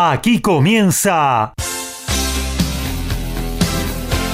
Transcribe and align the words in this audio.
Aquí 0.00 0.40
comienza 0.40 1.54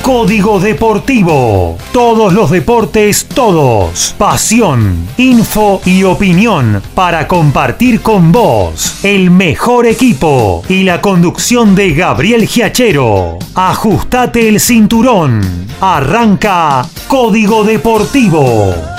Código 0.03 0.61
Deportivo. 0.61 1.79
Todos 1.91 2.35
los 2.35 2.51
deportes, 2.51 3.27
todos. 3.35 4.15
Pasión, 4.19 5.09
info 5.17 5.81
y 5.87 6.03
opinión 6.03 6.83
para 6.95 7.27
compartir 7.27 8.03
con 8.03 8.31
vos. 8.31 9.03
El 9.03 9.31
mejor 9.31 9.87
equipo 9.87 10.63
y 10.69 10.83
la 10.83 11.01
conducción 11.01 11.75
de 11.75 11.95
Gabriel 11.95 12.47
Giachero. 12.47 13.39
Ajustate 13.55 14.47
el 14.47 14.61
cinturón. 14.61 15.41
Arranca 15.81 16.87
Código 17.09 17.65
Deportivo. 17.65 18.94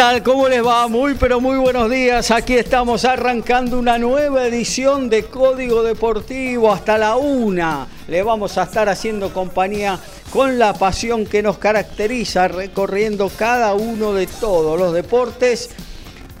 Tal? 0.00 0.22
¿Cómo 0.22 0.48
les 0.48 0.64
va? 0.64 0.88
Muy 0.88 1.12
pero 1.12 1.42
muy 1.42 1.58
buenos 1.58 1.90
días. 1.90 2.30
Aquí 2.30 2.54
estamos 2.54 3.04
arrancando 3.04 3.78
una 3.78 3.98
nueva 3.98 4.46
edición 4.46 5.10
de 5.10 5.24
Código 5.24 5.82
Deportivo 5.82 6.72
hasta 6.72 6.96
la 6.96 7.16
una. 7.16 7.86
Le 8.08 8.22
vamos 8.22 8.56
a 8.56 8.62
estar 8.62 8.88
haciendo 8.88 9.30
compañía 9.34 9.98
con 10.32 10.58
la 10.58 10.72
pasión 10.72 11.26
que 11.26 11.42
nos 11.42 11.58
caracteriza 11.58 12.48
recorriendo 12.48 13.28
cada 13.28 13.74
uno 13.74 14.14
de 14.14 14.26
todos 14.26 14.80
los 14.80 14.94
deportes. 14.94 15.68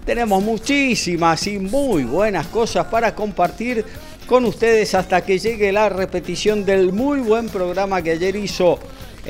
Tenemos 0.06 0.42
muchísimas 0.42 1.46
y 1.46 1.58
muy 1.58 2.04
buenas 2.04 2.46
cosas 2.46 2.86
para 2.86 3.14
compartir 3.14 3.84
con 4.26 4.46
ustedes 4.46 4.94
hasta 4.94 5.20
que 5.22 5.38
llegue 5.38 5.70
la 5.70 5.90
repetición 5.90 6.64
del 6.64 6.94
muy 6.94 7.20
buen 7.20 7.50
programa 7.50 8.00
que 8.00 8.12
ayer 8.12 8.36
hizo 8.36 8.78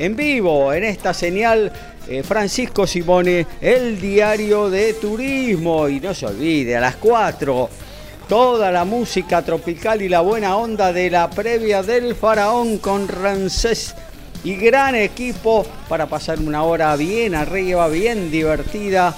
en 0.01 0.15
vivo 0.15 0.73
en 0.73 0.83
esta 0.83 1.13
señal 1.13 1.71
eh, 2.07 2.23
Francisco 2.23 2.87
Simone, 2.87 3.45
el 3.61 4.01
diario 4.01 4.67
de 4.67 4.95
turismo. 4.95 5.87
Y 5.87 5.99
no 5.99 6.15
se 6.15 6.25
olvide, 6.25 6.75
a 6.75 6.81
las 6.81 6.95
4, 6.95 7.69
toda 8.27 8.71
la 8.71 8.83
música 8.83 9.43
tropical 9.43 10.01
y 10.01 10.09
la 10.09 10.21
buena 10.21 10.57
onda 10.57 10.91
de 10.91 11.11
la 11.11 11.29
previa 11.29 11.83
del 11.83 12.15
faraón 12.15 12.79
con 12.79 13.07
Rancés 13.07 13.93
y 14.43 14.55
gran 14.55 14.95
equipo 14.95 15.67
para 15.87 16.07
pasar 16.07 16.39
una 16.39 16.63
hora 16.63 16.95
bien 16.95 17.35
arriba, 17.35 17.87
bien 17.87 18.31
divertida, 18.31 19.15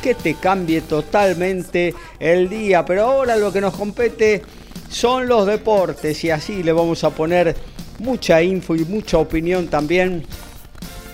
que 0.00 0.14
te 0.14 0.34
cambie 0.34 0.82
totalmente 0.82 1.92
el 2.20 2.48
día. 2.48 2.84
Pero 2.84 3.06
ahora 3.06 3.34
lo 3.34 3.52
que 3.52 3.60
nos 3.60 3.74
compete 3.74 4.42
son 4.88 5.26
los 5.26 5.44
deportes 5.44 6.22
y 6.22 6.30
así 6.30 6.62
le 6.62 6.70
vamos 6.70 7.02
a 7.02 7.10
poner 7.10 7.56
mucha 8.00 8.42
info 8.42 8.74
y 8.74 8.84
mucha 8.84 9.18
opinión 9.18 9.68
también 9.68 10.24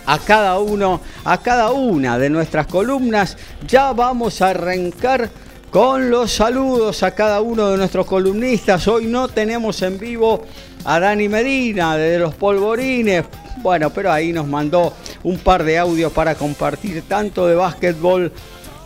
a 0.06 0.18
cada 0.18 0.58
uno, 0.60 1.00
a 1.24 1.42
cada 1.42 1.72
una 1.72 2.18
de 2.18 2.30
nuestras 2.30 2.66
columnas. 2.66 3.36
Ya 3.66 3.92
vamos 3.92 4.40
a 4.40 4.50
arrancar 4.50 5.28
con 5.70 6.10
los 6.10 6.32
saludos 6.32 7.02
a 7.02 7.10
cada 7.10 7.40
uno 7.40 7.70
de 7.70 7.76
nuestros 7.76 8.06
columnistas. 8.06 8.86
Hoy 8.86 9.06
no 9.06 9.28
tenemos 9.28 9.82
en 9.82 9.98
vivo 9.98 10.44
a 10.84 11.00
Dani 11.00 11.28
Medina 11.28 11.96
de 11.96 12.20
los 12.20 12.34
Polvorines. 12.34 13.24
Bueno, 13.58 13.90
pero 13.90 14.12
ahí 14.12 14.32
nos 14.32 14.46
mandó 14.46 14.94
un 15.24 15.38
par 15.38 15.64
de 15.64 15.78
audios 15.78 16.12
para 16.12 16.36
compartir 16.36 17.02
tanto 17.08 17.48
de 17.48 17.56
básquetbol 17.56 18.32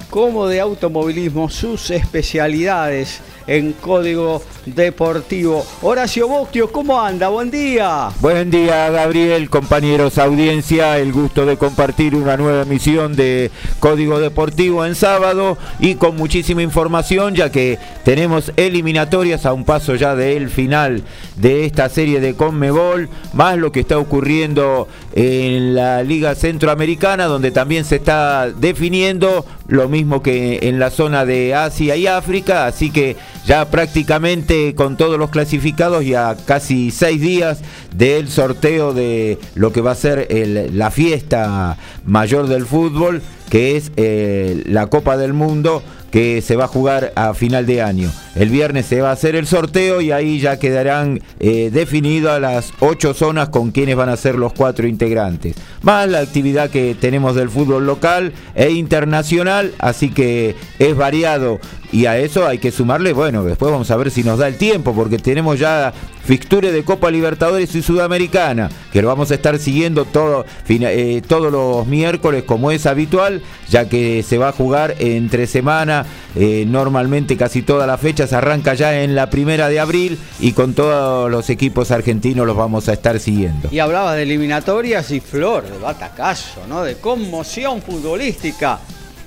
como 0.09 0.49
de 0.49 0.59
automovilismo, 0.59 1.51
sus 1.51 1.91
especialidades 1.91 3.21
en 3.47 3.73
Código 3.73 4.43
Deportivo. 4.67 5.65
Horacio 5.83 6.29
Bocchio, 6.29 6.71
¿cómo 6.71 7.01
anda? 7.01 7.29
Buen 7.29 7.51
día. 7.51 8.11
Buen 8.21 8.51
día, 8.51 8.91
Gabriel, 8.91 9.49
compañeros, 9.49 10.19
audiencia. 10.19 10.99
El 10.99 11.13
gusto 11.13 11.47
de 11.47 11.57
compartir 11.57 12.15
una 12.15 12.37
nueva 12.37 12.63
emisión 12.63 13.17
de 13.17 13.51
Código 13.79 14.21
Deportivo 14.21 14.85
en 14.85 14.95
sábado 14.95 15.57
y 15.79 15.95
con 15.95 16.17
muchísima 16.17 16.63
información, 16.63 17.35
ya 17.35 17.51
que 17.51 17.79
tenemos 18.05 18.53
eliminatorias 18.57 19.47
a 19.47 19.53
un 19.53 19.65
paso 19.65 19.95
ya 19.95 20.15
del 20.15 20.51
final 20.51 21.03
de 21.37 21.65
esta 21.65 21.89
serie 21.89 22.21
de 22.21 22.35
Conmebol, 22.35 23.09
más 23.33 23.57
lo 23.57 23.73
que 23.73 23.81
está 23.81 23.99
ocurriendo 23.99 24.89
en 25.15 25.75
la 25.75 26.03
Liga 26.03 26.35
Centroamericana, 26.35 27.25
donde 27.25 27.51
también 27.51 27.85
se 27.85 27.97
está 27.97 28.51
definiendo 28.51 29.45
lo 29.67 29.89
mismo 29.89 30.23
que 30.23 30.59
en 30.63 30.79
la 30.79 30.91
zona 30.91 31.25
de 31.25 31.55
Asia 31.55 31.97
y 31.97 32.07
África, 32.07 32.67
así 32.67 32.91
que 32.91 33.17
ya 33.47 33.71
prácticamente 33.71 34.75
con 34.75 34.97
todos 34.97 35.19
los 35.19 35.31
clasificados 35.31 36.05
y 36.05 36.15
a 36.15 36.37
casi 36.45 36.91
seis 36.91 37.21
días 37.21 37.61
del 37.95 38.29
sorteo 38.29 38.93
de 38.93 39.39
lo 39.55 39.73
que 39.73 39.81
va 39.81 39.93
a 39.93 39.97
ser 39.97 40.29
la 40.73 40.91
fiesta 40.91 41.77
mayor 42.05 42.47
del 42.47 42.67
fútbol, 42.67 43.23
que 43.51 43.77
es 43.77 43.93
eh, 43.97 44.63
la 44.67 44.87
Copa 44.87 45.17
del 45.17 45.33
Mundo 45.33 45.83
que 46.11 46.43
se 46.43 46.57
va 46.57 46.65
a 46.65 46.69
jugar 46.69 47.13
a 47.15 47.35
final 47.35 47.67
de 47.67 47.83
año. 47.83 48.11
El 48.35 48.49
viernes 48.49 48.87
se 48.87 49.01
va 49.01 49.11
a 49.11 49.13
hacer 49.13 49.37
el 49.37 49.47
sorteo 49.47 50.01
y 50.01 50.13
ahí 50.13 50.41
ya 50.41 50.59
quedarán 50.59 51.21
eh, 51.39 51.71
definidas 51.73 52.41
las 52.41 52.73
ocho 52.81 53.15
zonas 53.15 53.49
con 53.49 53.71
quienes 53.71 53.97
van 53.97 54.09
a 54.09 54.17
ser 54.17 54.37
los 54.37 54.53
cuatro 54.53 54.87
integrantes. 54.87 55.55
Más 55.83 56.09
la 56.09 56.21
actividad 56.21 56.71
que 56.71 56.97
tenemos 56.99 57.35
del 57.35 57.51
fútbol 57.51 57.87
local 57.87 58.33
e 58.55 58.71
internacional, 58.71 59.73
así 59.79 60.11
que 60.11 60.57
es 60.79 60.97
variado 60.97 61.61
y 61.93 62.07
a 62.07 62.19
eso 62.19 62.47
hay 62.47 62.59
que 62.59 62.71
sumarle, 62.71 63.13
bueno, 63.13 63.43
después 63.45 63.73
vamos 63.73 63.91
a 63.91 63.97
ver 63.97 64.11
si 64.11 64.23
nos 64.23 64.39
da 64.39 64.49
el 64.49 64.57
tiempo, 64.57 64.95
porque 64.95 65.19
tenemos 65.19 65.59
ya 65.59 65.93
fixture 66.25 66.71
de 66.71 66.85
Copa 66.85 67.11
Libertadores 67.11 67.75
y 67.75 67.83
Sudamericana, 67.83 68.71
que 68.93 69.03
lo 69.03 69.09
vamos 69.09 69.31
a 69.31 69.35
estar 69.35 69.59
siguiendo 69.59 70.05
todo, 70.05 70.45
eh, 70.69 71.23
todos 71.27 71.51
los 71.51 71.87
miércoles 71.87 72.45
como 72.45 72.71
es 72.71 72.87
habitual, 72.87 73.43
ya 73.69 73.89
que 73.89 74.23
se 74.23 74.39
va 74.39 74.51
a 74.51 74.53
jugar 74.53 74.95
entre 75.01 75.47
semana, 75.47 76.07
eh, 76.37 76.65
normalmente 76.67 77.37
casi 77.37 77.63
toda 77.63 77.87
la 77.87 77.99
fecha 77.99 78.27
se 78.27 78.37
arranca 78.37 78.75
ya 78.75 79.03
en 79.03 79.15
la 79.15 79.29
primera 79.31 79.69
de 79.69 79.81
abril 79.81 80.19
y 80.39 80.53
con 80.53 80.75
todos 80.75 81.31
los 81.31 81.51
equipos 81.51 81.91
argentinos 81.91 82.47
los 82.47 82.57
vamos 82.57 82.89
a 82.89 82.93
estar 82.93 83.19
siguiendo. 83.19 83.69
Y 83.73 83.81
hablaba 83.81 84.15
de 84.15 84.23
eliminatorias 84.23 85.11
y 85.11 85.21
flor, 85.21 85.65
de 85.69 85.79
batacazo, 85.79 86.67
¿no? 86.69 86.83
De 86.83 86.97
conmoción 86.97 87.83
futbolística 87.83 88.79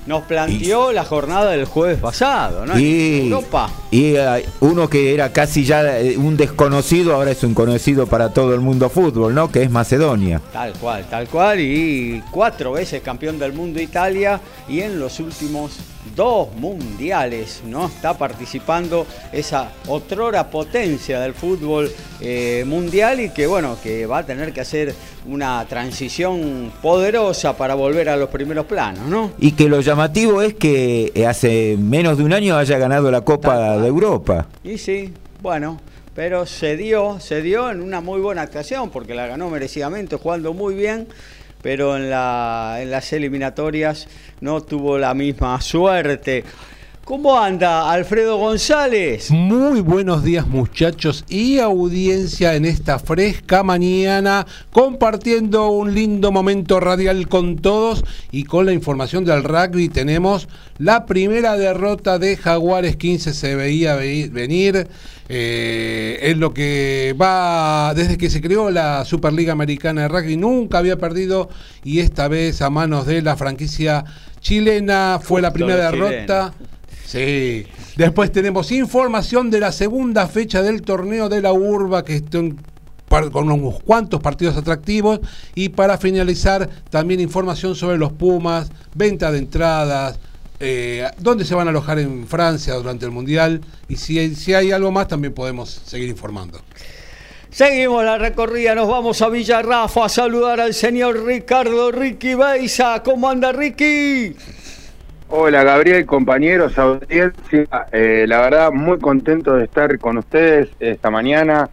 nos 0.06 0.24
planteó 0.24 0.92
la 0.92 1.06
jornada 1.06 1.52
del 1.52 1.66
jueves 1.66 2.00
pasado, 2.00 2.66
¿no? 2.66 2.78
Y, 2.78 3.30
Europa. 3.30 3.70
Y 3.92 4.16
eh, 4.16 4.46
uno 4.60 4.90
que 4.90 5.14
era 5.14 5.32
casi 5.32 5.64
ya 5.64 6.00
eh, 6.00 6.18
un 6.18 6.36
desconocido, 6.36 7.16
ahora 7.16 7.32
es 7.32 7.44
un 7.44 7.54
conocido 7.54 8.08
para 8.08 8.30
todo 8.30 8.54
el 8.54 8.60
mundo 8.60 8.90
fútbol, 8.90 9.34
¿no? 9.34 9.52
Que 9.52 9.64
es 9.64 9.72
Macedonia. 9.72 10.42
Tal 10.52 10.74
cual, 10.74 11.06
tal 11.10 11.28
cual. 11.28 11.60
Y 11.60 12.24
cuatro 12.32 12.74
veces 12.74 13.02
campeón 13.02 13.40
del 13.40 13.54
mundo 13.54 13.82
Italia 13.82 14.40
y 14.68 14.82
en 14.82 15.00
los 15.00 15.20
últimos 15.20 15.80
dos 16.16 16.54
mundiales, 16.56 17.62
¿no? 17.66 17.88
Está 17.88 18.18
participando 18.18 19.06
esa 19.32 19.72
otrora 19.88 20.50
potencia 20.50 21.20
del 21.20 21.34
fútbol 21.34 21.92
eh, 22.22 22.64
mundial 22.68 23.20
y 23.20 23.30
que, 23.30 23.48
bueno, 23.48 23.78
que 23.82 24.06
va 24.06 24.20
a 24.20 24.26
tener 24.26 24.54
que 24.54 24.62
hacer 24.62 24.94
una 25.26 25.66
transición 25.68 26.72
poderosa 26.82 27.56
para 27.58 27.76
volver 27.76 28.10
a 28.10 28.18
los 28.18 28.30
primeros 28.30 28.66
planos, 28.66 29.08
¿no? 29.08 29.32
Y 29.40 29.54
que 29.54 29.68
lo 29.68 29.82
llamativo 29.82 30.42
es 30.42 30.54
que 30.54 31.12
eh, 31.16 31.26
hace 31.26 31.78
menos 31.80 32.18
de 32.18 32.24
un 32.24 32.34
año 32.34 32.58
haya 32.58 32.78
ganado 32.78 33.10
la 33.12 33.22
Copa 33.22 33.78
de 33.78 33.88
Europa. 33.88 34.48
Y 34.64 34.78
sí, 34.78 35.14
bueno, 35.42 35.80
pero 36.16 36.46
se 36.46 36.78
dio, 36.78 37.20
se 37.20 37.42
dio 37.42 37.72
en 37.72 37.82
una 37.82 38.02
muy 38.02 38.22
buena 38.22 38.44
actuación 38.44 38.90
porque 38.90 39.16
la 39.16 39.28
ganó 39.28 39.50
merecidamente, 39.50 40.18
jugando 40.18 40.54
muy 40.54 40.76
bien 40.76 41.08
pero 41.64 41.96
en, 41.96 42.12
la, 42.12 42.78
en 42.82 42.92
las 42.92 43.12
eliminatorias 43.14 44.08
no 44.42 44.62
tuvo 44.62 45.00
la 45.00 45.16
misma 45.16 45.60
suerte. 45.62 46.44
¿Cómo 47.06 47.38
anda 47.38 47.92
Alfredo 47.92 48.38
González? 48.38 49.30
Muy 49.30 49.82
buenos 49.82 50.24
días 50.24 50.48
muchachos 50.48 51.26
y 51.28 51.60
audiencia 51.60 52.56
en 52.56 52.64
esta 52.64 52.98
fresca 52.98 53.62
mañana, 53.62 54.48
compartiendo 54.72 55.68
un 55.68 55.94
lindo 55.94 56.32
momento 56.32 56.80
radial 56.80 57.28
con 57.28 57.58
todos 57.58 58.06
y 58.32 58.46
con 58.46 58.66
la 58.66 58.72
información 58.72 59.26
del 59.26 59.44
rugby 59.44 59.90
tenemos 59.90 60.48
la 60.78 61.06
primera 61.06 61.58
derrota 61.58 62.20
de 62.20 62.38
Jaguares 62.38 62.96
15 62.96 63.34
se 63.34 63.56
veía 63.58 63.96
venir. 63.96 64.88
Eh, 65.28 66.20
es 66.22 66.38
lo 66.38 66.54
que 66.54 67.14
va 67.22 67.94
desde 67.96 68.18
que 68.18 68.30
se 68.30 68.42
creó 68.42 68.72
la 68.72 69.04
Superliga 69.04 69.52
Americana 69.52 70.04
de 70.04 70.08
Rugby, 70.08 70.38
nunca 70.38 70.78
había 70.78 70.98
perdido 70.98 71.50
y 71.84 72.00
esta 72.00 72.30
vez 72.30 72.62
a 72.62 72.70
manos 72.70 73.06
de 73.06 73.22
la 73.22 73.36
franquicia 73.36 74.06
chilena 74.40 75.20
fue 75.22 75.42
la 75.42 75.52
primera 75.52 75.92
derrota. 75.92 76.54
Sí. 77.14 77.68
Después 77.96 78.32
tenemos 78.32 78.72
información 78.72 79.52
de 79.52 79.60
la 79.60 79.72
segunda 79.72 80.26
fecha 80.28 80.64
del 80.64 80.82
torneo 80.82 81.30
de 81.30 81.42
la 81.44 81.54
Urba 81.54 82.04
que 82.04 82.16
está 82.16 82.40
en 82.40 82.58
con 83.32 83.52
unos 83.52 83.84
cuantos 83.84 84.20
partidos 84.20 84.58
atractivos 84.58 85.20
y 85.54 85.70
para 85.70 86.00
finalizar 86.00 86.68
también 86.90 87.20
información 87.20 87.76
sobre 87.76 88.00
los 88.00 88.12
Pumas, 88.14 88.72
venta 88.96 89.32
de 89.32 89.38
entradas, 89.38 90.20
eh, 90.60 91.06
dónde 91.20 91.46
se 91.46 91.54
van 91.54 91.68
a 91.68 91.70
alojar 91.70 92.00
en 92.00 92.26
Francia 92.26 92.74
durante 92.74 93.06
el 93.06 93.12
Mundial 93.12 93.62
y 93.88 93.98
si 93.98 94.34
si 94.34 94.56
hay 94.56 94.72
algo 94.72 94.92
más 94.92 95.08
también 95.08 95.36
podemos 95.36 95.70
seguir 95.86 96.10
informando. 96.10 96.62
Seguimos 97.52 98.04
la 98.04 98.18
recorrida, 98.18 98.74
nos 98.74 98.88
vamos 98.88 99.22
a 99.22 99.30
Villarrafa 99.30 100.06
a 100.06 100.10
saludar 100.10 100.60
al 100.60 100.74
señor 100.74 101.24
Ricardo 101.24 101.92
Ricky 101.92 102.34
Beisa. 102.34 103.04
¿Cómo 103.04 103.30
anda 103.30 103.52
Ricky? 103.52 104.36
Hola 105.30 105.64
Gabriel, 105.64 106.06
compañeros, 106.06 106.78
audiencia. 106.78 107.66
Eh, 107.92 108.26
la 108.28 108.42
verdad, 108.42 108.72
muy 108.72 109.00
contento 109.00 109.54
de 109.56 109.66
estar 109.66 109.98
con 110.00 110.18
ustedes 110.18 110.70
esta 110.80 111.10
mañana 111.10 111.70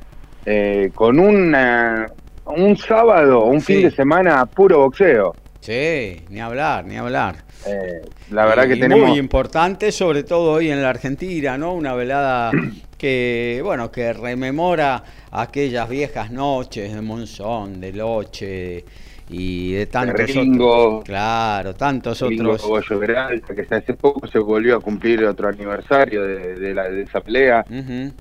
eh, 0.46 0.90
con 0.94 1.18
una, 1.18 2.10
un 2.46 2.76
sábado, 2.76 3.44
un 3.44 3.60
Sí. 3.60 3.74
fin 3.74 3.82
de 3.82 3.90
semana 3.90 4.46
puro 4.46 4.78
boxeo. 4.78 5.34
Sí, 5.60 6.22
ni 6.30 6.40
hablar, 6.40 6.86
ni 6.86 6.96
hablar. 6.96 7.36
Eh, 7.66 8.00
la 8.30 8.46
verdad 8.46 8.64
Y 8.64 8.68
que 8.68 8.76
tenemos... 8.76 9.10
Muy 9.10 9.18
importante, 9.18 9.92
sobre 9.92 10.22
todo 10.22 10.52
hoy 10.52 10.70
en 10.70 10.80
la 10.82 10.88
Argentina, 10.88 11.58
¿no? 11.58 11.74
Una 11.74 11.92
velada 11.94 12.50
que, 12.96 13.60
bueno, 13.62 13.90
que 13.92 14.14
rememora 14.14 15.04
aquellas 15.30 15.86
viejas 15.88 16.30
noches 16.30 16.94
de 16.94 17.00
Monzón, 17.02 17.78
de 17.78 17.92
Loche 17.92 18.84
y 19.32 19.72
de 19.74 19.86
tantos 19.86 20.34
Ringo. 20.34 20.96
otros. 20.98 21.04
Claro, 21.04 21.74
tantos 21.74 22.20
otros. 22.20 22.62
Goyo 22.62 22.98
Peralta, 22.98 23.54
que 23.54 23.66
hace 23.74 23.94
poco 23.94 24.26
se 24.26 24.38
volvió 24.40 24.76
a 24.76 24.80
cumplir 24.80 25.24
otro 25.24 25.48
aniversario 25.48 26.24
de, 26.24 26.54
de 26.56 26.74
la, 26.74 26.88
de 26.88 27.02
esa 27.02 27.20
pelea. 27.20 27.64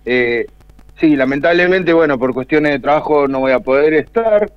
Eh, 0.05 0.45
sí, 0.99 1.15
lamentablemente, 1.15 1.93
bueno, 1.93 2.19
por 2.19 2.33
cuestiones 2.33 2.73
de 2.73 2.79
trabajo 2.79 3.27
no 3.27 3.39
voy 3.39 3.53
a 3.53 3.59
poder 3.59 3.95
estar, 3.95 4.51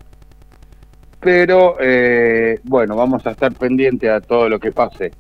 pero 1.20 1.76
eh, 1.81 2.60
bueno, 2.64 2.96
vamos 2.96 3.26
a 3.26 3.31
estar 3.31 3.54
pendientes 3.54 4.10
a 4.10 4.20
todo 4.20 4.49
lo 4.49 4.58
que 4.60 4.72
pase. 4.72 5.12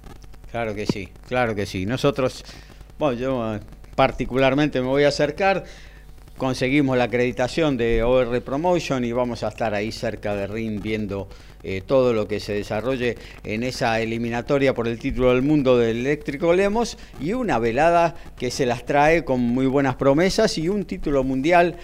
Claro 0.50 0.74
que 0.74 0.84
sí, 0.84 1.08
claro 1.26 1.54
que 1.54 1.64
sí. 1.64 1.86
Nosotros, 1.86 2.44
bueno, 2.98 3.18
yo 3.18 3.54
eh, 3.54 3.60
particularmente 3.94 4.82
me 4.82 4.88
voy 4.88 5.04
a 5.04 5.08
acercar. 5.08 5.64
Conseguimos 6.36 6.96
la 6.96 7.04
acreditación 7.04 7.76
de 7.76 8.02
OR 8.02 8.40
Promotion 8.42 9.04
y 9.04 9.12
vamos 9.12 9.44
a 9.44 9.48
estar 9.48 9.74
ahí 9.74 9.92
cerca 9.92 10.34
de 10.34 10.46
RIN 10.48 10.80
viendo 10.82 11.28
eh, 11.62 11.82
todo 11.86 12.12
lo 12.12 12.26
que 12.26 12.40
se 12.40 12.54
desarrolle 12.54 13.16
en 13.44 13.62
esa 13.62 14.00
eliminatoria 14.00 14.74
por 14.74 14.88
el 14.88 14.98
título 14.98 15.32
del 15.32 15.42
mundo 15.42 15.78
del 15.78 15.98
Eléctrico 15.98 16.52
Lemos 16.52 16.98
y 17.20 17.34
una 17.34 17.60
velada 17.60 18.16
que 18.36 18.50
se 18.50 18.66
las 18.66 18.84
trae 18.84 19.24
con 19.24 19.40
muy 19.40 19.66
buenas 19.66 19.94
promesas 19.94 20.58
y 20.58 20.68
un 20.68 20.84
título 20.84 21.22
mundial 21.22 21.76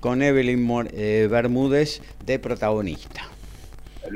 con 0.00 0.20
Evelyn 0.22 0.62
Mor- 0.62 0.90
eh, 0.92 1.28
Bermúdez 1.30 2.02
de 2.26 2.38
protagonista. 2.38 3.22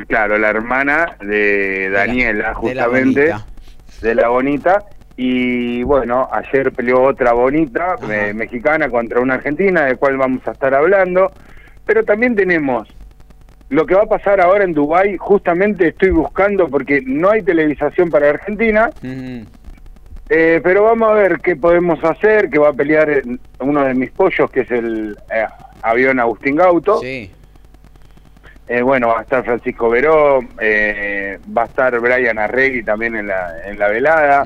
Claro, 0.08 0.36
la 0.36 0.50
hermana 0.50 1.16
de 1.22 1.88
Daniela, 1.90 2.32
de 2.32 2.42
la 2.42 2.54
justamente, 2.54 3.20
bonita. 3.30 3.46
de 4.02 4.14
la 4.14 4.28
bonita. 4.28 4.84
Y 5.16 5.82
bueno, 5.82 6.28
ayer 6.30 6.72
peleó 6.72 7.02
otra 7.02 7.32
bonita 7.32 7.96
mexicana 8.34 8.88
contra 8.90 9.20
una 9.20 9.34
argentina, 9.34 9.84
de 9.86 9.96
cual 9.96 10.18
vamos 10.18 10.46
a 10.46 10.52
estar 10.52 10.74
hablando. 10.74 11.32
Pero 11.86 12.04
también 12.04 12.34
tenemos 12.36 12.86
lo 13.70 13.86
que 13.86 13.94
va 13.94 14.02
a 14.02 14.06
pasar 14.06 14.40
ahora 14.40 14.64
en 14.64 14.74
Dubái. 14.74 15.16
Justamente 15.16 15.88
estoy 15.88 16.10
buscando 16.10 16.68
porque 16.68 17.02
no 17.04 17.30
hay 17.30 17.42
televisación 17.42 18.10
para 18.10 18.28
Argentina. 18.28 18.90
Eh, 20.28 20.60
pero 20.62 20.82
vamos 20.82 21.10
a 21.10 21.14
ver 21.14 21.38
qué 21.38 21.54
podemos 21.56 22.02
hacer, 22.02 22.50
que 22.50 22.58
va 22.58 22.70
a 22.70 22.72
pelear 22.72 23.22
uno 23.60 23.84
de 23.84 23.94
mis 23.94 24.10
pollos, 24.10 24.50
que 24.50 24.60
es 24.60 24.70
el 24.70 25.16
eh, 25.32 25.46
avión 25.82 26.18
Agustín 26.18 26.56
Gauto. 26.56 26.98
Sí, 26.98 27.30
Eh, 28.68 28.82
bueno, 28.82 29.08
va 29.08 29.20
a 29.20 29.22
estar 29.22 29.44
Francisco 29.44 29.88
Veró, 29.88 30.40
eh, 30.60 31.38
va 31.56 31.62
a 31.62 31.66
estar 31.66 31.98
Brian 32.00 32.36
Arregui 32.36 32.82
también 32.82 33.14
en 33.14 33.28
la, 33.28 33.54
en 33.64 33.78
la 33.78 33.88
velada. 33.88 34.44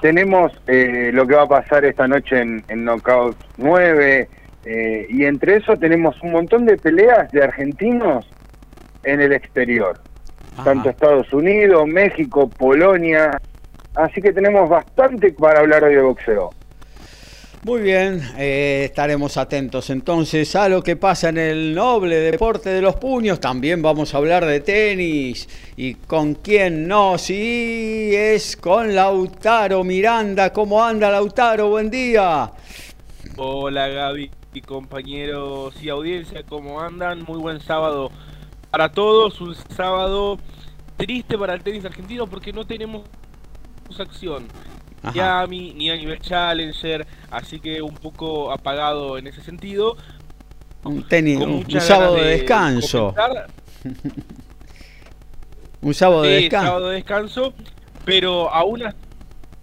Tenemos 0.00 0.52
eh, 0.66 1.10
lo 1.12 1.26
que 1.26 1.34
va 1.34 1.42
a 1.42 1.48
pasar 1.48 1.84
esta 1.84 2.06
noche 2.06 2.40
en, 2.40 2.64
en 2.68 2.84
Knockout 2.84 3.36
9, 3.56 4.28
eh, 4.66 5.06
y 5.08 5.24
entre 5.24 5.56
eso 5.56 5.76
tenemos 5.76 6.20
un 6.22 6.32
montón 6.32 6.66
de 6.66 6.76
peleas 6.76 7.30
de 7.30 7.42
argentinos 7.42 8.28
en 9.04 9.20
el 9.20 9.32
exterior, 9.32 9.96
Ajá. 10.54 10.64
tanto 10.64 10.90
Estados 10.90 11.32
Unidos, 11.32 11.86
México, 11.86 12.50
Polonia. 12.50 13.40
Así 13.94 14.20
que 14.20 14.32
tenemos 14.32 14.68
bastante 14.68 15.32
para 15.32 15.60
hablar 15.60 15.84
hoy 15.84 15.94
de 15.94 16.02
boxeo. 16.02 16.50
Muy 17.66 17.82
bien, 17.82 18.22
eh, 18.38 18.84
estaremos 18.84 19.36
atentos 19.36 19.90
entonces 19.90 20.54
a 20.54 20.68
lo 20.68 20.84
que 20.84 20.94
pasa 20.94 21.30
en 21.30 21.38
el 21.38 21.74
noble 21.74 22.14
deporte 22.14 22.70
de 22.70 22.80
los 22.80 22.94
puños. 22.94 23.40
También 23.40 23.82
vamos 23.82 24.14
a 24.14 24.18
hablar 24.18 24.46
de 24.46 24.60
tenis. 24.60 25.48
¿Y 25.76 25.94
con 25.94 26.34
quién 26.34 26.86
no? 26.86 27.18
Sí, 27.18 28.12
es 28.14 28.56
con 28.56 28.94
Lautaro 28.94 29.82
Miranda. 29.82 30.52
¿Cómo 30.52 30.84
anda 30.84 31.10
Lautaro? 31.10 31.70
Buen 31.70 31.90
día. 31.90 32.52
Hola 33.36 33.88
Gaby 33.88 34.30
y 34.54 34.60
compañeros 34.60 35.74
y 35.82 35.88
audiencia, 35.88 36.44
¿cómo 36.44 36.80
andan? 36.80 37.24
Muy 37.24 37.40
buen 37.40 37.60
sábado 37.60 38.12
para 38.70 38.92
todos, 38.92 39.40
un 39.40 39.56
sábado 39.56 40.38
triste 40.96 41.36
para 41.36 41.54
el 41.54 41.64
tenis 41.64 41.84
argentino 41.84 42.28
porque 42.28 42.52
no 42.52 42.64
tenemos 42.64 43.02
acción, 43.98 44.46
mí 45.48 45.72
ni 45.74 45.90
a 45.90 45.96
nivel 45.96 46.20
Challenger, 46.20 47.06
así 47.30 47.60
que 47.60 47.80
un 47.82 47.94
poco 47.94 48.52
apagado 48.52 49.18
en 49.18 49.26
ese 49.26 49.42
sentido. 49.42 49.96
Un, 50.84 51.02
tenis, 51.06 51.38
un, 51.40 51.64
sábado 51.80 52.14
de 52.16 52.24
descanso. 52.38 53.14
Un 55.82 55.94
sábado 55.94 56.22
de 56.22 56.36
Sí, 56.36 56.42
descanso. 56.44 56.66
sábado 56.66 56.88
de 56.88 56.94
descanso, 56.96 57.54
pero 58.04 58.50
aún 58.52 58.82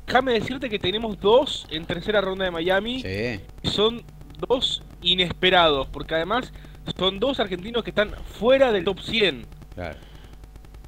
déjame 0.05 0.33
decirte 0.33 0.69
que 0.69 0.79
tenemos 0.79 1.19
dos 1.19 1.67
en 1.69 1.85
tercera 1.85 2.21
ronda 2.21 2.45
de 2.45 2.51
Miami. 2.51 3.01
Sí. 3.01 3.41
son 3.69 4.03
dos 4.47 4.83
inesperados, 5.01 5.87
porque 5.87 6.15
además 6.15 6.53
son 6.97 7.19
dos 7.19 7.39
argentinos 7.39 7.83
que 7.83 7.89
están 7.89 8.11
fuera 8.39 8.71
del 8.71 8.83
top 8.83 8.99
100 9.01 9.45
Claro. 9.75 9.97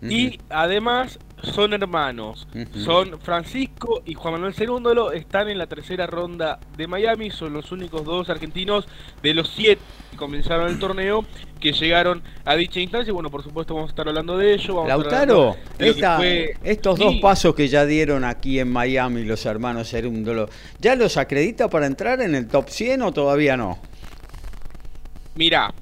y 0.01 0.39
además 0.49 1.19
son 1.45 1.73
hermanos. 1.73 2.47
Son 2.75 3.19
Francisco 3.21 4.01
y 4.05 4.13
Juan 4.13 4.33
Manuel 4.35 4.53
Cerúndolo, 4.53 5.11
están 5.11 5.49
en 5.49 5.57
la 5.57 5.67
tercera 5.67 6.07
ronda 6.07 6.59
de 6.77 6.87
Miami, 6.87 7.31
son 7.31 7.53
los 7.53 7.71
únicos 7.71 8.03
dos 8.03 8.29
argentinos 8.29 8.87
de 9.21 9.33
los 9.33 9.49
siete 9.49 9.81
que 10.11 10.17
comenzaron 10.17 10.69
el 10.69 10.79
torneo 10.79 11.25
que 11.59 11.71
llegaron 11.73 12.21
a 12.45 12.55
dicha 12.55 12.79
instancia. 12.79 13.11
Bueno, 13.13 13.29
por 13.31 13.43
supuesto 13.43 13.73
vamos 13.73 13.89
a 13.89 13.91
estar 13.91 14.07
hablando 14.07 14.37
de 14.37 14.53
ello. 14.53 14.75
Vamos 14.75 14.89
Lautaro, 14.89 15.55
de 15.77 15.89
esta- 15.89 16.17
fue- 16.17 16.53
estos 16.63 16.97
Sí. 16.97 17.03
dos 17.03 17.15
pasos 17.21 17.55
que 17.55 17.67
ya 17.67 17.85
dieron 17.85 18.23
aquí 18.23 18.59
en 18.59 18.71
Miami 18.71 19.23
los 19.23 19.45
hermanos 19.45 19.89
Cerúndolo, 19.89 20.49
¿ya 20.79 20.95
los 20.95 21.17
acredita 21.17 21.69
para 21.69 21.85
entrar 21.87 22.21
en 22.21 22.35
el 22.35 22.47
top 22.47 22.69
100 22.69 23.01
o 23.01 23.11
todavía 23.11 23.57
no? 23.57 23.79
Mirá, 25.35 25.73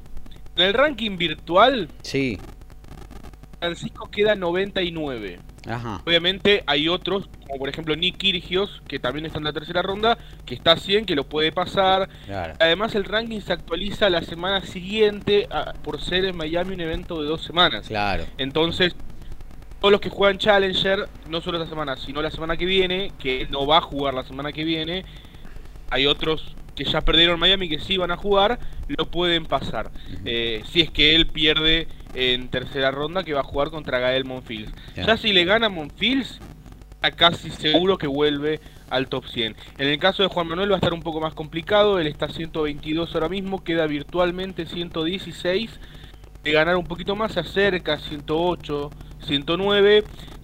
en 0.55 0.63
el 0.63 0.74
ranking 0.74 1.17
virtual, 1.17 1.89
Sí, 2.01 2.39
Francisco 3.60 4.10
queda 4.12 4.36
99. 4.36 5.39
Ajá. 5.67 6.01
Obviamente 6.05 6.63
hay 6.67 6.88
otros, 6.89 7.29
como 7.48 7.60
por 7.60 7.70
ejemplo 7.70 7.96
Nick 7.96 8.17
Kirgios, 8.17 8.82
que 8.88 9.00
también 9.00 9.25
está 9.25 9.38
en 9.38 9.43
la 9.46 9.53
tercera 9.53 9.82
ronda, 9.82 10.17
que 10.46 10.55
está 10.55 10.74
a 10.74 10.77
100, 10.77 11.05
que 11.05 11.15
lo 11.15 11.24
puede 11.24 11.51
pasar. 11.51 12.10
Claro. 12.25 12.53
Además 12.60 12.96
el 12.96 13.05
ranking 13.05 13.39
se 13.41 13.53
actualiza 13.53 14.10
la 14.10 14.22
semana 14.22 14.62
siguiente 14.65 15.48
a- 15.51 15.74
por 15.74 16.01
ser 16.01 16.25
en 16.25 16.36
Miami 16.38 16.74
un 16.74 16.82
evento 16.82 17.22
de 17.22 17.27
dos 17.27 17.43
semanas. 17.43 17.88
Claro. 17.88 18.25
Entonces, 18.38 18.96
todos 19.79 19.91
los 19.91 20.01
que 20.01 20.10
juegan 20.10 20.38
Challenger, 20.38 21.10
no 21.29 21.41
solo 21.41 21.58
esta 21.58 21.70
semana, 21.70 21.98
sino 21.98 22.22
la 22.22 22.32
semana 22.32 22.55
que 22.55 22.65
viene, 22.65 23.12
que 23.20 23.41
él 23.41 23.48
no 23.51 23.65
va 23.67 23.79
a 23.79 23.82
jugar 23.82 24.13
la 24.13 24.24
semana 24.24 24.51
que 24.53 24.63
viene, 24.63 25.03
hay 25.89 26.05
otros 26.08 26.55
que 26.75 26.86
ya 26.86 27.01
perdieron 27.01 27.39
Miami 27.39 27.70
que 27.70 27.79
sí 27.79 27.98
van 27.98 28.10
a 28.10 28.17
jugar, 28.17 28.60
lo 28.88 29.05
pueden 29.12 29.46
pasar. 29.46 29.91
Eh, 30.25 30.63
si 30.72 30.82
es 30.82 30.89
que 30.89 31.15
él 31.15 31.27
pierde 31.27 31.88
en 32.13 32.50
tercera 32.50 32.91
ronda, 32.91 33.24
que 33.24 33.34
va 33.34 33.41
a 33.41 33.43
jugar 33.43 33.70
contra 33.70 34.00
Gael 34.00 34.25
Monfils. 34.25 34.72
Ya. 34.96 35.05
Ya 35.05 35.17
si 35.17 35.34
le 35.34 35.46
gana 35.46 35.70
Monfils, 35.70 36.39
está 36.96 37.12
casi 37.12 37.50
seguro 37.50 37.98
que 37.98 38.08
vuelve 38.08 38.60
al 38.89 39.08
top 39.08 39.25
100. 39.25 39.55
En 39.77 39.88
el 39.88 39.98
caso 40.00 40.24
de 40.24 40.29
Juan 40.29 40.48
Manuel 40.48 40.72
va 40.72 40.75
a 40.75 40.77
estar 40.77 40.93
un 40.93 41.01
poco 41.01 41.20
más 41.20 41.34
complicado, 41.34 42.00
él 42.00 42.08
está 42.08 42.29
122 42.29 43.13
ahora 43.13 43.27
mismo, 43.27 43.63
queda 43.63 43.88
virtualmente 43.88 44.65
116. 44.65 45.79
De 46.43 46.51
ganar 46.51 46.75
un 46.75 46.86
poquito 46.86 47.15
más 47.15 47.34
se 47.34 47.39
acerca 47.39 47.93
a 47.93 48.00
108, 48.00 48.91
109. 49.25 50.03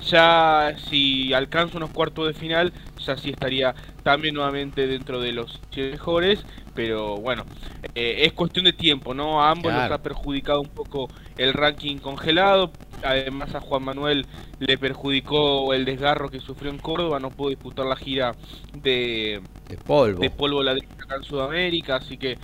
Ya 0.10 0.76
si 0.90 1.34
alcanza 1.34 1.78
unos 1.78 1.92
cuartos 1.92 2.28
de 2.28 2.34
final, 2.34 2.74
ya 2.98 3.18
sí 3.18 3.30
estaría 3.30 3.76
también 4.04 4.36
nuevamente 4.36 4.88
dentro 4.88 5.20
de 5.20 5.34
los 5.34 5.60
100 5.72 5.92
mejores. 5.92 6.46
Pero 6.80 7.20
bueno, 7.20 7.46
eh, 7.94 8.24
es 8.26 8.32
cuestión 8.34 8.64
de 8.66 8.72
tiempo, 8.74 9.14
¿no? 9.14 9.44
A 9.44 9.52
ambos 9.52 9.74
Claro. 9.74 9.82
les 9.82 9.90
ha 9.92 10.02
perjudicado 10.02 10.62
un 10.62 10.70
poco 10.70 11.10
el 11.38 11.54
ranking 11.54 12.00
congelado. 12.00 12.72
además 13.02 13.54
a 13.56 13.60
Juan 13.62 13.84
Manuel 13.84 14.28
le 14.60 14.78
perjudicó 14.78 15.74
el 15.74 15.86
desgarro 15.86 16.30
que 16.30 16.40
sufrió 16.42 16.72
en 16.72 16.80
Córdoba, 16.80 17.20
no 17.20 17.32
pudo 17.36 17.50
disputar 17.50 17.86
la 17.86 17.96
gira 17.98 18.36
de, 18.74 19.42
de 19.68 19.78
polvo, 19.78 20.26
de 20.26 20.32
polvo 20.32 20.62
acá 20.62 21.16
en 21.18 21.24
Sudamérica, 21.24 21.98
así 21.98 22.18
que 22.18 22.40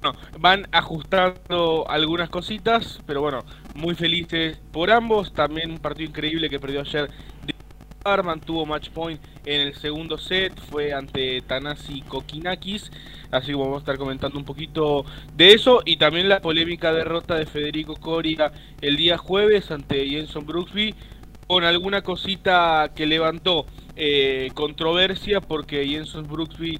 bueno, 0.00 0.18
van 0.38 0.66
ajustando 0.72 1.84
algunas 1.88 2.30
cositas, 2.30 3.00
pero 3.06 3.20
bueno, 3.20 3.44
muy 3.74 3.94
felices 3.94 4.60
por 4.72 4.90
ambos, 4.90 5.34
también 5.34 5.70
un 5.72 5.80
partido 5.80 6.08
increíble 6.08 6.48
que 6.50 6.60
perdió 6.60 6.80
ayer 6.80 7.10
mantuvo 8.22 8.64
match 8.64 8.88
point 8.90 9.20
en 9.44 9.60
el 9.60 9.74
segundo 9.74 10.18
set, 10.18 10.58
fue 10.70 10.92
ante 10.92 11.42
Tanasi 11.42 12.00
Kokinakis, 12.02 12.90
así 13.30 13.48
que 13.48 13.54
vamos 13.54 13.76
a 13.76 13.78
estar 13.78 13.98
comentando 13.98 14.38
un 14.38 14.44
poquito 14.44 15.04
de 15.34 15.52
eso 15.52 15.82
y 15.84 15.96
también 15.96 16.28
la 16.28 16.40
polémica 16.40 16.92
derrota 16.92 17.34
de 17.34 17.46
Federico 17.46 17.96
Coria 17.96 18.52
el 18.80 18.96
día 18.96 19.18
jueves 19.18 19.70
ante 19.70 20.08
Jenson 20.08 20.46
Brooksby 20.46 20.94
con 21.46 21.64
alguna 21.64 22.02
cosita 22.02 22.92
que 22.94 23.06
levantó 23.06 23.66
eh, 23.96 24.50
controversia 24.54 25.40
porque 25.40 25.86
Jenson 25.86 26.26
Brooksby 26.26 26.78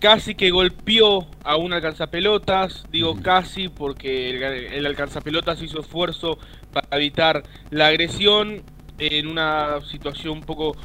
casi 0.00 0.36
que 0.36 0.50
golpeó 0.50 1.26
a 1.42 1.56
un 1.56 1.72
alcanzapelotas, 1.72 2.86
digo 2.92 3.20
casi 3.20 3.68
porque 3.68 4.30
el, 4.30 4.42
el 4.42 4.86
alcanzapelotas 4.86 5.60
hizo 5.62 5.80
esfuerzo 5.80 6.38
para 6.72 6.96
evitar 6.96 7.42
la 7.70 7.88
agresión 7.88 8.62
en 8.98 9.26
una 9.26 9.80
situación 9.82 10.38
un 10.38 10.44
poco 10.44 10.76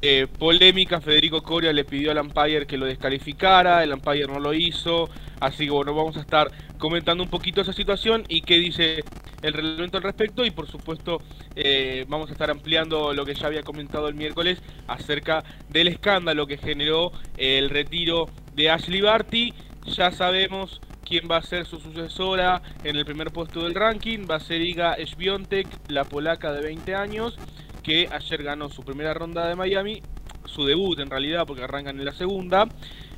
eh, 0.00 0.28
polémica, 0.38 1.00
Federico 1.00 1.42
Coria 1.42 1.72
le 1.72 1.84
pidió 1.84 2.12
al 2.12 2.18
umpire 2.18 2.66
que 2.66 2.78
lo 2.78 2.86
descalificara, 2.86 3.82
el 3.82 3.92
umpire 3.92 4.26
no 4.26 4.38
lo 4.38 4.54
hizo, 4.54 5.10
así 5.40 5.64
que 5.64 5.70
bueno, 5.70 5.92
vamos 5.92 6.16
a 6.16 6.20
estar 6.20 6.50
comentando 6.78 7.24
un 7.24 7.30
poquito 7.30 7.60
esa 7.60 7.72
situación 7.72 8.24
y 8.28 8.42
qué 8.42 8.58
dice 8.58 9.02
el 9.42 9.52
reglamento 9.52 9.96
al 9.96 10.04
respecto 10.04 10.44
y 10.44 10.50
por 10.52 10.68
supuesto 10.68 11.20
eh, 11.56 12.04
vamos 12.08 12.28
a 12.28 12.32
estar 12.32 12.50
ampliando 12.50 13.12
lo 13.12 13.24
que 13.24 13.34
ya 13.34 13.48
había 13.48 13.62
comentado 13.62 14.08
el 14.08 14.14
miércoles 14.14 14.60
acerca 14.86 15.42
del 15.68 15.88
escándalo 15.88 16.46
que 16.46 16.58
generó 16.58 17.10
el 17.36 17.68
retiro 17.68 18.28
de 18.54 18.70
Ashley 18.70 19.00
Barty, 19.00 19.52
ya 19.84 20.12
sabemos 20.12 20.80
quién 21.08 21.26
va 21.30 21.38
a 21.38 21.42
ser 21.42 21.64
su 21.64 21.80
sucesora 21.80 22.60
en 22.84 22.96
el 22.96 23.04
primer 23.04 23.30
puesto 23.30 23.62
del 23.64 23.74
ranking. 23.74 24.26
Va 24.30 24.36
a 24.36 24.40
ser 24.40 24.60
Iga 24.60 24.96
Świątek, 25.04 25.66
la 25.88 26.04
polaca 26.04 26.52
de 26.52 26.60
20 26.62 26.94
años, 26.94 27.38
que 27.82 28.08
ayer 28.12 28.42
ganó 28.42 28.68
su 28.68 28.82
primera 28.82 29.14
ronda 29.14 29.48
de 29.48 29.56
Miami, 29.56 30.02
su 30.44 30.66
debut 30.66 30.98
en 31.00 31.10
realidad, 31.10 31.46
porque 31.46 31.64
arrancan 31.64 31.98
en 31.98 32.04
la 32.04 32.12
segunda, 32.12 32.68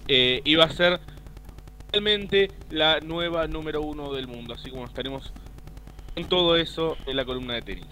eh, 0.07 0.41
y 0.45 0.55
va 0.55 0.65
a 0.65 0.71
ser 0.71 1.01
realmente 1.93 2.51
la 2.71 3.01
nueva 3.01 3.49
número 3.49 3.83
uno 3.83 4.13
del 4.13 4.29
mundo. 4.29 4.55
Así 4.55 4.71
como 4.71 4.85
estaremos 4.85 5.33
en 6.15 6.29
todo 6.29 6.57
eso 6.57 6.97
en 7.07 7.17
la 7.17 7.25
columna 7.25 7.55
de 7.55 7.63
tenis. 7.63 7.87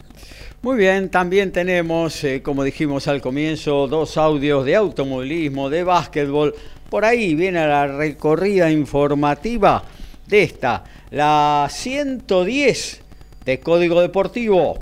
Muy 0.60 0.76
bien, 0.76 1.08
también 1.08 1.52
tenemos, 1.52 2.22
eh, 2.24 2.42
como 2.42 2.64
dijimos 2.64 3.06
al 3.06 3.20
comienzo, 3.20 3.86
dos 3.86 4.16
audios 4.16 4.64
de 4.64 4.74
automovilismo, 4.74 5.70
de 5.70 5.84
básquetbol, 5.84 6.54
por 6.88 7.04
ahí 7.04 7.34
viene 7.34 7.66
la 7.66 7.86
recorrida 7.86 8.70
informativa 8.70 9.84
de 10.26 10.42
esta, 10.42 10.84
la 11.10 11.68
110 11.70 13.02
de 13.44 13.60
Código 13.60 14.00
Deportivo. 14.00 14.78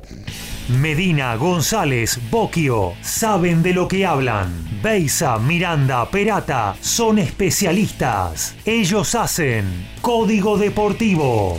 Medina, 0.69 1.37
González, 1.37 2.19
Boquio, 2.31 2.95
saben 3.01 3.63
de 3.63 3.73
lo 3.73 3.87
que 3.87 4.05
hablan. 4.05 4.81
Beisa, 4.83 5.39
Miranda, 5.39 6.11
Perata, 6.11 6.77
son 6.81 7.19
especialistas. 7.19 8.57
Ellos 8.65 9.15
hacen 9.15 9.65
Código 10.01 10.59
Deportivo. 10.59 11.59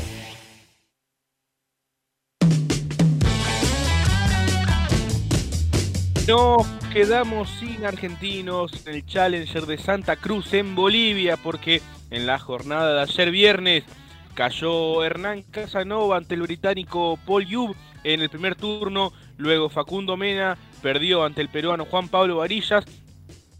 No 6.27 6.58
quedamos 6.98 7.51
sin 7.51 7.86
argentinos 7.86 8.72
en 8.88 8.96
el 8.96 9.06
Challenger 9.06 9.68
de 9.68 9.77
Santa 9.77 10.16
Cruz 10.16 10.51
en 10.56 10.74
Bolivia 10.74 11.38
porque 11.38 11.80
en 12.10 12.25
la 12.25 12.39
jornada 12.39 12.96
de 12.96 13.01
ayer 13.01 13.30
viernes 13.30 13.84
cayó 14.34 15.04
Hernán 15.04 15.44
Casanova 15.44 16.18
ante 16.18 16.34
el 16.34 16.42
británico 16.42 17.20
Paul 17.24 17.46
Yub 17.46 17.75
en 18.04 18.22
el 18.22 18.32
primer 18.32 18.56
turno, 18.56 19.13
luego 19.38 19.70
Facundo 19.70 20.18
Mena 20.18 20.58
perdió 20.82 21.24
ante 21.24 21.42
el 21.42 21.50
peruano 21.50 21.86
Juan 21.86 22.10
Pablo 22.10 22.38
Varillas. 22.38 22.84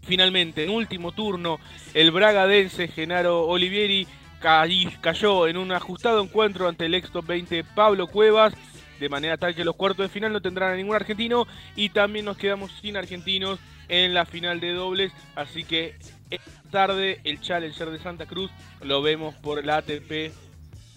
Finalmente, 0.02 0.64
en 0.64 0.70
último 0.70 1.12
turno, 1.12 1.60
el 1.94 2.10
bragadense 2.10 2.88
Genaro 2.88 3.46
Olivieri 3.46 4.08
cayó 4.40 5.46
en 5.46 5.58
un 5.58 5.70
ajustado 5.70 6.24
encuentro 6.24 6.66
ante 6.66 6.86
el 6.86 6.94
ex 6.94 7.12
top 7.12 7.26
20 7.26 7.62
Pablo 7.62 8.08
Cuevas 8.08 8.52
de 8.98 9.08
manera 9.08 9.36
tal 9.36 9.54
que 9.54 9.64
los 9.64 9.76
cuartos 9.76 10.06
de 10.06 10.12
final 10.12 10.32
no 10.32 10.40
tendrán 10.40 10.72
a 10.72 10.76
ningún 10.76 10.96
argentino 10.96 11.46
y 11.76 11.90
también 11.90 12.24
nos 12.24 12.36
quedamos 12.36 12.72
sin 12.80 12.96
argentinos 12.96 13.58
en 13.88 14.14
la 14.14 14.26
final 14.26 14.60
de 14.60 14.72
dobles, 14.72 15.12
así 15.34 15.64
que 15.64 15.96
esta 16.30 16.50
tarde 16.70 17.20
el 17.24 17.40
Challenger 17.40 17.90
de 17.90 17.98
Santa 17.98 18.26
Cruz 18.26 18.50
lo 18.82 19.00
vemos 19.02 19.34
por 19.36 19.64
la 19.64 19.78
ATP 19.78 20.32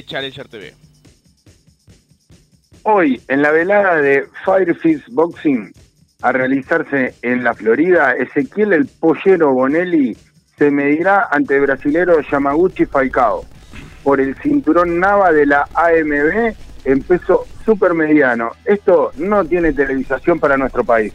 Challenger 0.05 0.47
TV. 0.47 0.73
Hoy, 2.83 3.21
en 3.27 3.41
la 3.41 3.51
velada 3.51 3.97
de 3.97 4.25
Firefist 4.43 5.07
Boxing 5.09 5.71
a 6.21 6.31
realizarse 6.31 7.13
en 7.21 7.43
la 7.43 7.53
Florida, 7.53 8.13
Ezequiel 8.13 8.73
el 8.73 8.87
Pollero 8.87 9.53
Bonelli 9.53 10.17
se 10.57 10.69
medirá 10.69 11.27
ante 11.31 11.55
el 11.55 11.61
brasilero 11.61 12.21
Yamaguchi 12.21 12.85
Falcao 12.85 13.45
por 14.03 14.19
el 14.19 14.35
cinturón 14.35 14.99
Nava 14.99 15.31
de 15.31 15.45
la 15.45 15.67
AMB 15.73 16.55
en 16.85 17.01
peso 17.01 17.45
supermediano. 17.65 18.51
Esto 18.65 19.11
no 19.17 19.45
tiene 19.45 19.73
televisación 19.73 20.39
para 20.39 20.57
nuestro 20.57 20.83
país. 20.83 21.13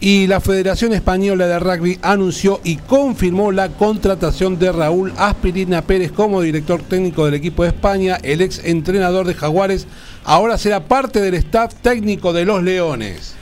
Y 0.00 0.28
la 0.28 0.40
Federación 0.40 0.92
Española 0.92 1.48
de 1.48 1.58
Rugby 1.58 1.98
anunció 2.02 2.60
y 2.62 2.76
confirmó 2.76 3.50
la 3.50 3.70
contratación 3.70 4.56
de 4.56 4.70
Raúl 4.70 5.12
Aspirina 5.16 5.82
Pérez 5.82 6.12
como 6.12 6.40
director 6.40 6.80
técnico 6.82 7.24
del 7.24 7.34
equipo 7.34 7.64
de 7.64 7.70
España. 7.70 8.16
El 8.22 8.40
ex 8.40 8.64
entrenador 8.64 9.26
de 9.26 9.34
Jaguares 9.34 9.88
ahora 10.24 10.56
será 10.56 10.84
parte 10.84 11.20
del 11.20 11.34
staff 11.34 11.74
técnico 11.82 12.32
de 12.32 12.44
los 12.44 12.62
Leones. 12.62 13.37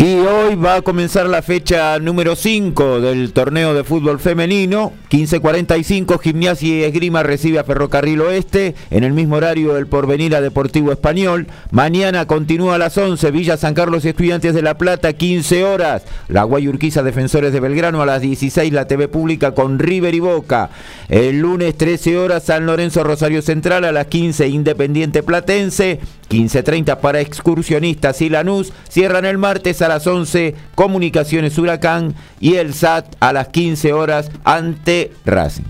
Y 0.00 0.20
hoy 0.20 0.54
va 0.54 0.76
a 0.76 0.82
comenzar 0.82 1.26
la 1.26 1.42
fecha 1.42 1.98
número 1.98 2.36
5 2.36 3.00
del 3.00 3.32
torneo 3.32 3.74
de 3.74 3.82
fútbol 3.82 4.20
femenino. 4.20 4.92
15.45 5.10 6.20
Gimnasia 6.20 6.68
y 6.68 6.84
Esgrima 6.84 7.24
recibe 7.24 7.58
a 7.58 7.64
Ferrocarril 7.64 8.20
Oeste. 8.20 8.76
En 8.92 9.02
el 9.02 9.12
mismo 9.12 9.34
horario 9.34 9.76
el 9.76 9.88
Porvenir 9.88 10.36
a 10.36 10.40
Deportivo 10.40 10.92
Español. 10.92 11.48
Mañana 11.72 12.28
continúa 12.28 12.76
a 12.76 12.78
las 12.78 12.96
11 12.96 13.28
Villa 13.32 13.56
San 13.56 13.74
Carlos 13.74 14.04
y 14.04 14.10
Estudiantes 14.10 14.54
de 14.54 14.62
La 14.62 14.78
Plata, 14.78 15.14
15 15.14 15.64
horas. 15.64 16.04
La 16.28 16.44
Guayurquiza 16.44 17.02
Defensores 17.02 17.52
de 17.52 17.58
Belgrano 17.58 18.00
a 18.00 18.06
las 18.06 18.22
16 18.22 18.72
la 18.72 18.86
TV 18.86 19.08
Pública 19.08 19.50
con 19.50 19.80
River 19.80 20.14
y 20.14 20.20
Boca. 20.20 20.70
El 21.08 21.40
lunes 21.40 21.76
13 21.76 22.18
horas 22.18 22.44
San 22.44 22.66
Lorenzo 22.66 23.02
Rosario 23.02 23.42
Central 23.42 23.84
a 23.84 23.90
las 23.90 24.06
15 24.06 24.46
Independiente 24.46 25.24
Platense. 25.24 25.98
15.30 26.28 26.98
para 26.98 27.20
excursionistas 27.20 28.20
y 28.20 28.28
Lanús. 28.28 28.72
Cierran 28.88 29.24
el 29.24 29.38
martes 29.38 29.82
a 29.82 29.87
las 29.88 30.06
11 30.06 30.54
Comunicaciones 30.74 31.58
Huracán 31.58 32.14
y 32.40 32.54
el 32.54 32.74
SAT 32.74 33.16
a 33.20 33.32
las 33.32 33.48
15 33.48 33.92
horas 33.92 34.30
ante 34.44 35.12
Racing. 35.24 35.64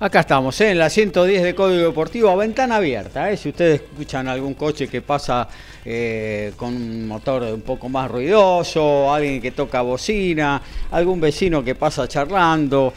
Acá 0.00 0.20
estamos, 0.20 0.60
¿eh? 0.60 0.70
en 0.70 0.78
la 0.78 0.88
110 0.88 1.42
de 1.42 1.54
Código 1.56 1.88
Deportivo, 1.88 2.36
ventana 2.36 2.76
abierta. 2.76 3.32
¿eh? 3.32 3.36
Si 3.36 3.48
ustedes 3.48 3.80
escuchan 3.80 4.28
algún 4.28 4.54
coche 4.54 4.86
que 4.86 5.02
pasa 5.02 5.48
eh, 5.84 6.52
con 6.56 6.76
un 6.76 7.08
motor 7.08 7.42
un 7.42 7.62
poco 7.62 7.88
más 7.88 8.08
ruidoso, 8.08 9.12
alguien 9.12 9.42
que 9.42 9.50
toca 9.50 9.82
bocina, 9.82 10.62
algún 10.92 11.20
vecino 11.20 11.64
que 11.64 11.74
pasa 11.74 12.06
charlando, 12.06 12.94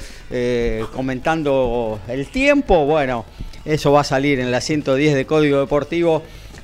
comentando 0.94 2.02
el 2.08 2.28
tiempo, 2.28 2.86
bueno, 2.86 3.26
eso 3.66 3.92
va 3.92 4.02
a 4.02 4.04
salir 4.04 4.40
en 4.40 4.52
la 4.52 4.62
110 4.62 5.16
de 5.16 5.26
Código 5.26 5.60
Deportivo 5.60 6.22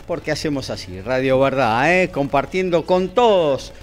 porque 0.07 0.31
hacemos 0.31 0.69
así, 0.69 1.01
Radio 1.01 1.37
Verdad, 1.39 1.93
¿eh? 1.93 2.09
compartiendo 2.09 2.85
con 2.85 3.09
todos 3.09 3.73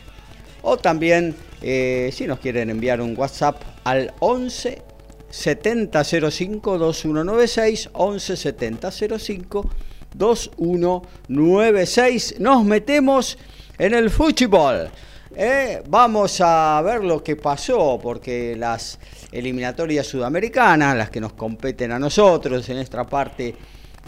o 0.62 0.78
también 0.78 1.36
eh, 1.62 2.10
si 2.12 2.26
nos 2.26 2.40
quieren 2.40 2.70
enviar 2.70 3.00
un 3.00 3.16
WhatsApp 3.16 3.62
al 3.84 4.12
11 4.18 4.82
7005 5.30 6.76
2196 6.76 7.90
11 7.92 8.36
7005 8.36 9.70
2196. 10.12 12.40
Nos 12.40 12.64
metemos 12.64 13.38
en 13.78 13.94
el 13.94 14.10
fútbol. 14.10 14.90
Eh, 15.36 15.82
vamos 15.88 16.40
a 16.40 16.80
ver 16.82 17.02
lo 17.02 17.22
que 17.22 17.34
pasó, 17.34 17.98
porque 18.00 18.54
las 18.56 19.00
eliminatorias 19.32 20.06
sudamericanas, 20.06 20.96
las 20.96 21.10
que 21.10 21.20
nos 21.20 21.32
competen 21.32 21.90
a 21.90 21.98
nosotros 21.98 22.68
en 22.68 22.78
esta 22.78 23.04
parte 23.04 23.54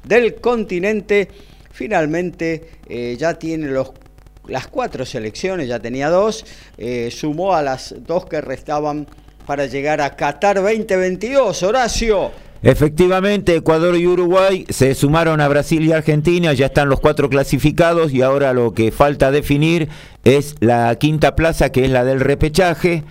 del 0.04 0.36
continente, 0.36 1.28
finalmente 1.72 2.70
eh, 2.88 3.16
ya 3.18 3.34
tienen 3.34 3.74
los 3.74 3.90
las 4.46 4.68
cuatro 4.68 5.04
selecciones, 5.04 5.66
ya 5.66 5.80
tenía 5.80 6.08
dos, 6.08 6.44
eh, 6.78 7.10
sumó 7.10 7.54
a 7.54 7.62
las 7.62 7.94
dos 8.06 8.26
que 8.26 8.40
restaban 8.40 9.08
para 9.44 9.66
llegar 9.66 10.00
a 10.00 10.14
Qatar 10.14 10.62
2022. 10.62 11.64
Horacio. 11.64 12.45
Efectivamente, 12.66 13.54
Ecuador 13.54 13.96
y 13.96 14.08
Uruguay 14.08 14.66
se 14.68 14.96
sumaron 14.96 15.40
a 15.40 15.46
Brasil 15.46 15.84
y 15.84 15.92
Argentina, 15.92 16.52
ya 16.52 16.66
están 16.66 16.88
los 16.88 16.98
cuatro 16.98 17.30
clasificados 17.30 18.12
y 18.12 18.22
ahora 18.22 18.52
lo 18.52 18.74
que 18.74 18.90
falta 18.90 19.30
definir 19.30 19.88
es 20.24 20.56
la 20.58 20.92
quinta 20.96 21.36
plaza, 21.36 21.70
que 21.70 21.84
es 21.84 21.92
la 21.92 22.04
del 22.04 22.18
repechaje. 22.18 23.04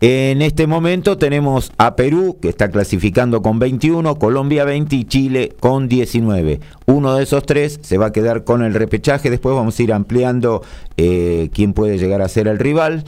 En 0.00 0.42
este 0.42 0.68
momento 0.68 1.18
tenemos 1.18 1.72
a 1.76 1.96
Perú, 1.96 2.38
que 2.40 2.50
está 2.50 2.70
clasificando 2.70 3.42
con 3.42 3.58
21, 3.58 4.16
Colombia 4.16 4.64
20 4.64 4.94
y 4.94 5.04
Chile 5.04 5.56
con 5.58 5.88
19. 5.88 6.60
Uno 6.86 7.16
de 7.16 7.24
esos 7.24 7.44
tres 7.44 7.80
se 7.82 7.98
va 7.98 8.06
a 8.06 8.12
quedar 8.12 8.44
con 8.44 8.62
el 8.62 8.74
repechaje, 8.74 9.28
después 9.28 9.56
vamos 9.56 9.76
a 9.76 9.82
ir 9.82 9.92
ampliando 9.92 10.62
eh, 10.96 11.50
quién 11.52 11.72
puede 11.72 11.98
llegar 11.98 12.22
a 12.22 12.28
ser 12.28 12.46
el 12.46 12.60
rival. 12.60 13.02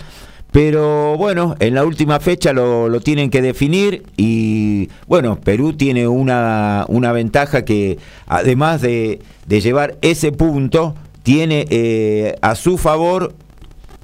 Pero 0.53 1.17
bueno, 1.17 1.57
en 1.61 1.75
la 1.75 1.85
última 1.85 2.21
fecha 2.21 2.53
lo, 2.53 2.91
lo, 2.91 3.01
tienen 3.01 3.31
que 3.31 3.41
definir 3.41 4.05
y 4.19 4.91
bueno, 5.07 5.41
Perú 5.41 5.73
tiene 5.73 6.07
una, 6.07 6.85
una 6.89 7.11
ventaja 7.13 7.65
que 7.65 7.99
además 8.27 8.83
de, 8.83 9.21
de, 9.47 9.61
llevar 9.63 9.97
ese 10.03 10.31
punto, 10.31 10.95
tiene 11.23 11.67
eh, 11.71 12.37
a 12.43 12.55
su 12.55 12.77
favor 12.77 13.35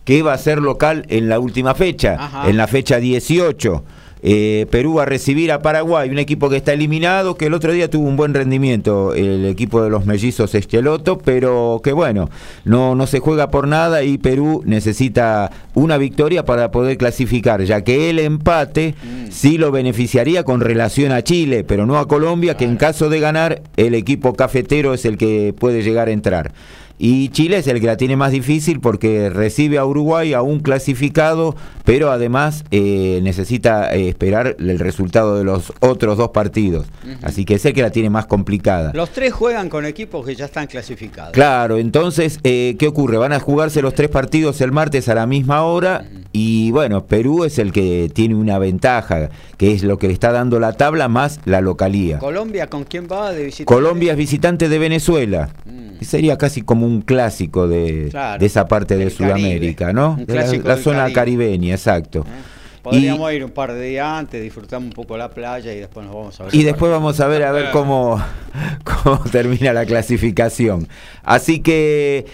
que 0.04 0.22
va 0.22 0.32
a 0.32 0.38
ser 0.38 0.58
local 0.58 1.04
en 1.10 1.28
la 1.28 1.38
última 1.38 1.74
fecha, 1.74 2.16
Ajá. 2.18 2.48
en 2.48 2.56
la 2.56 2.66
fecha 2.66 2.98
18. 2.98 3.84
Eh, 4.22 4.66
Perú 4.70 4.94
va 4.94 5.02
a 5.02 5.06
recibir 5.06 5.52
a 5.52 5.60
Paraguay, 5.60 6.10
un 6.10 6.18
equipo 6.18 6.50
que 6.50 6.56
está 6.56 6.72
eliminado, 6.72 7.36
que 7.36 7.46
el 7.46 7.54
otro 7.54 7.72
día 7.72 7.88
tuvo 7.90 8.08
un 8.08 8.16
buen 8.16 8.34
rendimiento, 8.34 9.14
el 9.14 9.46
equipo 9.46 9.82
de 9.82 9.90
los 9.90 10.06
mellizos 10.06 10.54
Esqueloto, 10.54 11.18
pero 11.18 11.80
que 11.82 11.92
bueno, 11.92 12.30
no, 12.64 12.94
no 12.94 13.06
se 13.06 13.20
juega 13.20 13.50
por 13.50 13.68
nada 13.68 14.02
y 14.02 14.18
Perú 14.18 14.62
necesita 14.64 15.50
una 15.74 15.96
victoria 15.98 16.44
para 16.44 16.70
poder 16.70 16.96
clasificar, 16.96 17.62
ya 17.62 17.82
que 17.82 18.10
el 18.10 18.18
empate 18.18 18.94
mm. 19.02 19.30
sí 19.30 19.58
lo 19.58 19.70
beneficiaría 19.70 20.44
con 20.44 20.60
relación 20.60 21.12
a 21.12 21.22
Chile, 21.22 21.64
pero 21.64 21.86
no 21.86 21.98
a 21.98 22.08
Colombia, 22.08 22.56
que 22.56 22.64
en 22.64 22.76
caso 22.76 23.08
de 23.08 23.20
ganar, 23.20 23.62
el 23.76 23.94
equipo 23.94 24.34
cafetero 24.34 24.94
es 24.94 25.04
el 25.04 25.16
que 25.16 25.54
puede 25.58 25.82
llegar 25.82 26.08
a 26.08 26.12
entrar. 26.12 26.52
Y 26.98 27.28
Chile 27.28 27.58
es 27.58 27.66
el 27.68 27.80
que 27.80 27.86
la 27.86 27.96
tiene 27.96 28.16
más 28.16 28.32
difícil 28.32 28.80
porque 28.80 29.30
recibe 29.30 29.78
a 29.78 29.84
Uruguay 29.84 30.32
a 30.34 30.42
un 30.42 30.60
clasificado, 30.60 31.54
pero 31.84 32.10
además 32.10 32.64
eh, 32.72 33.20
necesita 33.22 33.94
eh, 33.94 34.08
esperar 34.08 34.56
el 34.58 34.78
resultado 34.80 35.38
de 35.38 35.44
los 35.44 35.72
otros 35.80 36.18
dos 36.18 36.30
partidos. 36.30 36.86
Uh 37.04 37.10
-huh. 37.10 37.18
Así 37.22 37.44
que 37.44 37.54
es 37.54 37.64
el 37.64 37.72
que 37.72 37.82
la 37.82 37.90
tiene 37.90 38.10
más 38.10 38.26
complicada. 38.26 38.92
Los 38.94 39.10
tres 39.10 39.32
juegan 39.32 39.68
con 39.68 39.86
equipos 39.86 40.26
que 40.26 40.34
ya 40.34 40.46
están 40.46 40.66
clasificados. 40.66 41.32
Claro, 41.32 41.78
entonces, 41.78 42.40
eh, 42.42 42.74
¿qué 42.78 42.88
ocurre? 42.88 43.16
Van 43.16 43.32
a 43.32 43.38
jugarse 43.38 43.80
los 43.80 43.94
tres 43.94 44.08
partidos 44.08 44.60
el 44.60 44.72
martes 44.72 45.08
a 45.08 45.14
la 45.14 45.26
misma 45.26 45.62
hora 45.62 46.04
uh 46.04 46.12
-huh. 46.12 46.24
y 46.32 46.70
bueno, 46.72 47.06
Perú 47.06 47.44
es 47.44 47.58
el 47.58 47.70
que 47.72 48.10
tiene 48.12 48.34
una 48.34 48.58
ventaja, 48.58 49.30
que 49.56 49.72
es 49.72 49.84
lo 49.84 49.98
que 49.98 50.08
le 50.08 50.14
está 50.14 50.32
dando 50.32 50.58
la 50.58 50.72
tabla 50.72 51.08
más 51.08 51.40
la 51.44 51.60
localía. 51.60 52.18
¿Colombia 52.18 52.66
con 52.66 52.82
quién 52.84 53.06
va 53.10 53.32
de 53.32 53.44
visitante? 53.44 53.72
Colombia 53.72 54.12
es 54.12 54.18
visitante 54.18 54.68
de 54.68 54.78
Venezuela. 54.78 55.50
Mm. 55.64 55.87
Sería 56.00 56.38
casi 56.38 56.62
como 56.62 56.86
un 56.86 57.02
clásico 57.02 57.68
de, 57.68 58.08
claro, 58.10 58.38
de 58.38 58.46
esa 58.46 58.66
parte 58.66 58.96
de 58.96 59.10
Sudamérica, 59.10 59.86
Caribe. 59.86 60.00
¿no? 60.00 60.16
De 60.16 60.34
la, 60.34 60.74
la 60.74 60.76
zona 60.76 61.12
Caribe. 61.12 61.14
caribeña, 61.14 61.74
exacto. 61.74 62.20
¿Eh? 62.20 62.58
Podríamos 62.82 63.32
y, 63.32 63.36
ir 63.36 63.44
un 63.44 63.50
par 63.50 63.72
de 63.72 63.88
días 63.88 64.06
antes, 64.06 64.42
disfrutar 64.42 64.78
un 64.78 64.90
poco 64.90 65.16
la 65.16 65.30
playa 65.30 65.72
y 65.72 65.80
después 65.80 66.06
nos 66.06 66.14
vamos 66.14 66.40
a 66.40 66.44
ver. 66.44 66.54
Y 66.54 66.62
después 66.62 66.90
vamos 66.90 67.20
a 67.20 67.26
ver 67.26 67.42
a 67.42 67.52
ver 67.52 67.70
cómo, 67.72 68.22
cómo 68.84 69.18
termina 69.30 69.72
la 69.72 69.84
clasificación. 69.84 70.88
Así 71.22 71.60
que 71.60 72.26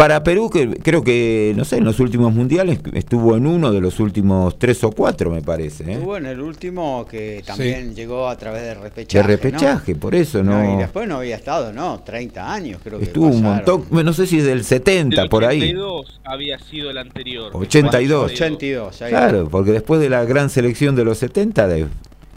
para 0.00 0.24
Perú, 0.24 0.48
que 0.48 0.66
creo 0.76 1.04
que, 1.04 1.52
no 1.54 1.66
sé, 1.66 1.76
en 1.76 1.84
los 1.84 2.00
últimos 2.00 2.32
mundiales 2.32 2.80
estuvo 2.94 3.36
en 3.36 3.46
uno 3.46 3.70
de 3.70 3.82
los 3.82 4.00
últimos 4.00 4.58
tres 4.58 4.82
o 4.82 4.90
cuatro, 4.92 5.30
me 5.30 5.42
parece. 5.42 5.84
¿eh? 5.84 5.92
Estuvo 5.92 6.16
en 6.16 6.24
el 6.24 6.40
último 6.40 7.06
que 7.06 7.42
también 7.44 7.90
sí. 7.90 7.96
llegó 7.96 8.26
a 8.26 8.34
través 8.38 8.62
de 8.62 8.74
repechaje. 8.76 9.18
De 9.18 9.36
repechaje, 9.36 9.92
¿no? 9.92 10.00
por 10.00 10.14
eso, 10.14 10.42
¿no? 10.42 10.62
¿no? 10.62 10.74
Y 10.74 10.78
después 10.78 11.06
no 11.06 11.16
había 11.16 11.36
estado, 11.36 11.74
¿no? 11.74 12.00
30 12.00 12.50
años, 12.50 12.80
creo 12.82 12.98
que. 12.98 13.04
Estuvo 13.04 13.26
un 13.26 13.42
montón, 13.42 13.84
no 13.90 14.12
sé 14.14 14.26
si 14.26 14.38
es 14.38 14.46
del 14.46 14.64
70, 14.64 15.20
del 15.20 15.28
por 15.28 15.44
ahí. 15.44 15.58
82 15.58 16.20
había 16.24 16.58
sido 16.58 16.90
el 16.90 16.96
anterior. 16.96 17.50
82. 17.52 18.32
82, 18.32 19.02
ahí 19.02 19.10
Claro, 19.10 19.48
porque 19.50 19.72
después 19.72 20.00
de 20.00 20.08
la 20.08 20.24
gran 20.24 20.48
selección 20.48 20.96
de 20.96 21.04
los 21.04 21.18
70, 21.18 21.68
de, 21.68 21.86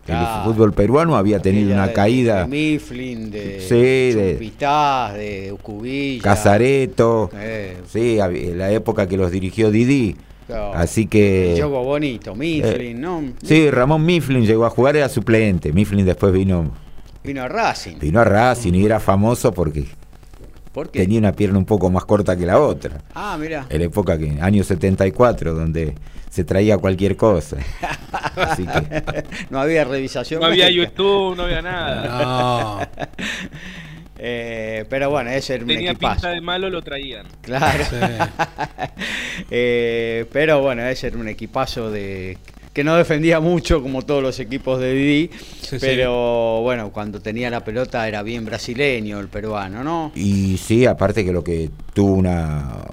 Claro. 0.05 0.47
El 0.49 0.53
fútbol 0.53 0.73
peruano 0.73 1.15
había 1.15 1.39
tenido 1.39 1.73
una 1.73 1.87
de, 1.87 1.93
caída. 1.93 2.41
De 2.41 2.47
Mifflin, 2.47 3.31
de 3.31 3.61
sí, 3.61 3.75
de 3.75 4.37
de 4.37 5.53
Ucubilla. 5.53 6.21
Casareto. 6.21 7.29
Eh. 7.35 7.77
Sí, 7.87 8.17
la 8.55 8.71
época 8.71 9.07
que 9.07 9.15
los 9.15 9.31
dirigió 9.31 9.71
Didi. 9.71 10.17
Claro. 10.47 10.73
Así 10.73 11.07
que. 11.07 11.53
Juego 11.55 11.83
bonito, 11.83 12.35
Mifflin, 12.35 12.97
eh, 12.97 12.99
¿no? 12.99 13.23
Sí, 13.43 13.69
Ramón 13.71 14.05
Mifflin 14.05 14.45
llegó 14.45 14.65
a 14.65 14.69
jugar, 14.69 14.97
era 14.97 15.07
suplente. 15.07 15.71
Mifflin 15.71 16.05
después 16.05 16.33
vino. 16.33 16.71
Vino 17.23 17.43
a 17.43 17.47
Racing. 17.47 17.99
Vino 17.99 18.19
a 18.19 18.25
Racing 18.25 18.73
y 18.73 18.85
era 18.85 18.99
famoso 18.99 19.53
porque. 19.53 19.85
¿Por 20.73 20.89
qué? 20.89 20.99
Tenía 21.01 21.19
una 21.19 21.33
pierna 21.33 21.57
un 21.59 21.65
poco 21.65 21.89
más 21.91 22.03
corta 22.05 22.35
que 22.35 22.45
la 22.45 22.59
otra. 22.59 22.99
Ah, 23.13 23.37
mira. 23.39 23.67
En 23.69 23.79
la 23.79 23.85
época 23.85 24.17
que, 24.17 24.39
año 24.41 24.63
74, 24.63 25.53
donde 25.53 25.93
se 26.29 26.43
traía 26.43 26.77
cualquier 26.79 27.15
cosa. 27.15 27.57
Así 28.35 28.65
que... 28.65 29.23
no 29.51 29.59
había 29.59 29.83
revisación. 29.83 30.41
No 30.41 30.47
había 30.47 30.69
YouTube, 30.71 31.35
no 31.37 31.43
había 31.43 31.61
nada. 31.61 32.89
No. 33.05 33.05
eh, 34.17 34.85
pero 34.89 35.09
bueno, 35.11 35.29
ese 35.29 35.55
era 35.55 35.63
un 35.63 35.69
Tenía 35.69 35.91
equipazo. 35.91 36.15
pinta 36.15 36.29
de 36.29 36.41
malo, 36.41 36.69
lo 36.71 36.81
traían. 36.81 37.27
Claro. 37.41 37.83
Sí. 37.85 37.95
eh, 39.51 40.25
pero 40.31 40.61
bueno, 40.61 40.83
ese 40.83 41.07
era 41.07 41.17
un 41.17 41.27
equipazo 41.27 41.91
de 41.91 42.37
que 42.73 42.83
no 42.83 42.95
defendía 42.95 43.39
mucho 43.39 43.81
como 43.81 44.01
todos 44.01 44.23
los 44.23 44.39
equipos 44.39 44.79
de 44.79 44.93
Didi, 44.93 45.29
sí, 45.61 45.77
pero 45.79 46.57
sí. 46.57 46.63
bueno, 46.63 46.91
cuando 46.91 47.21
tenía 47.21 47.49
la 47.49 47.63
pelota 47.63 48.07
era 48.07 48.23
bien 48.23 48.45
brasileño 48.45 49.19
el 49.19 49.27
peruano, 49.27 49.83
¿no? 49.83 50.11
Y 50.15 50.57
sí, 50.57 50.85
aparte 50.85 51.23
que 51.23 51.31
lo 51.31 51.43
que 51.43 51.69
tuvo 51.93 52.15
una 52.15 52.83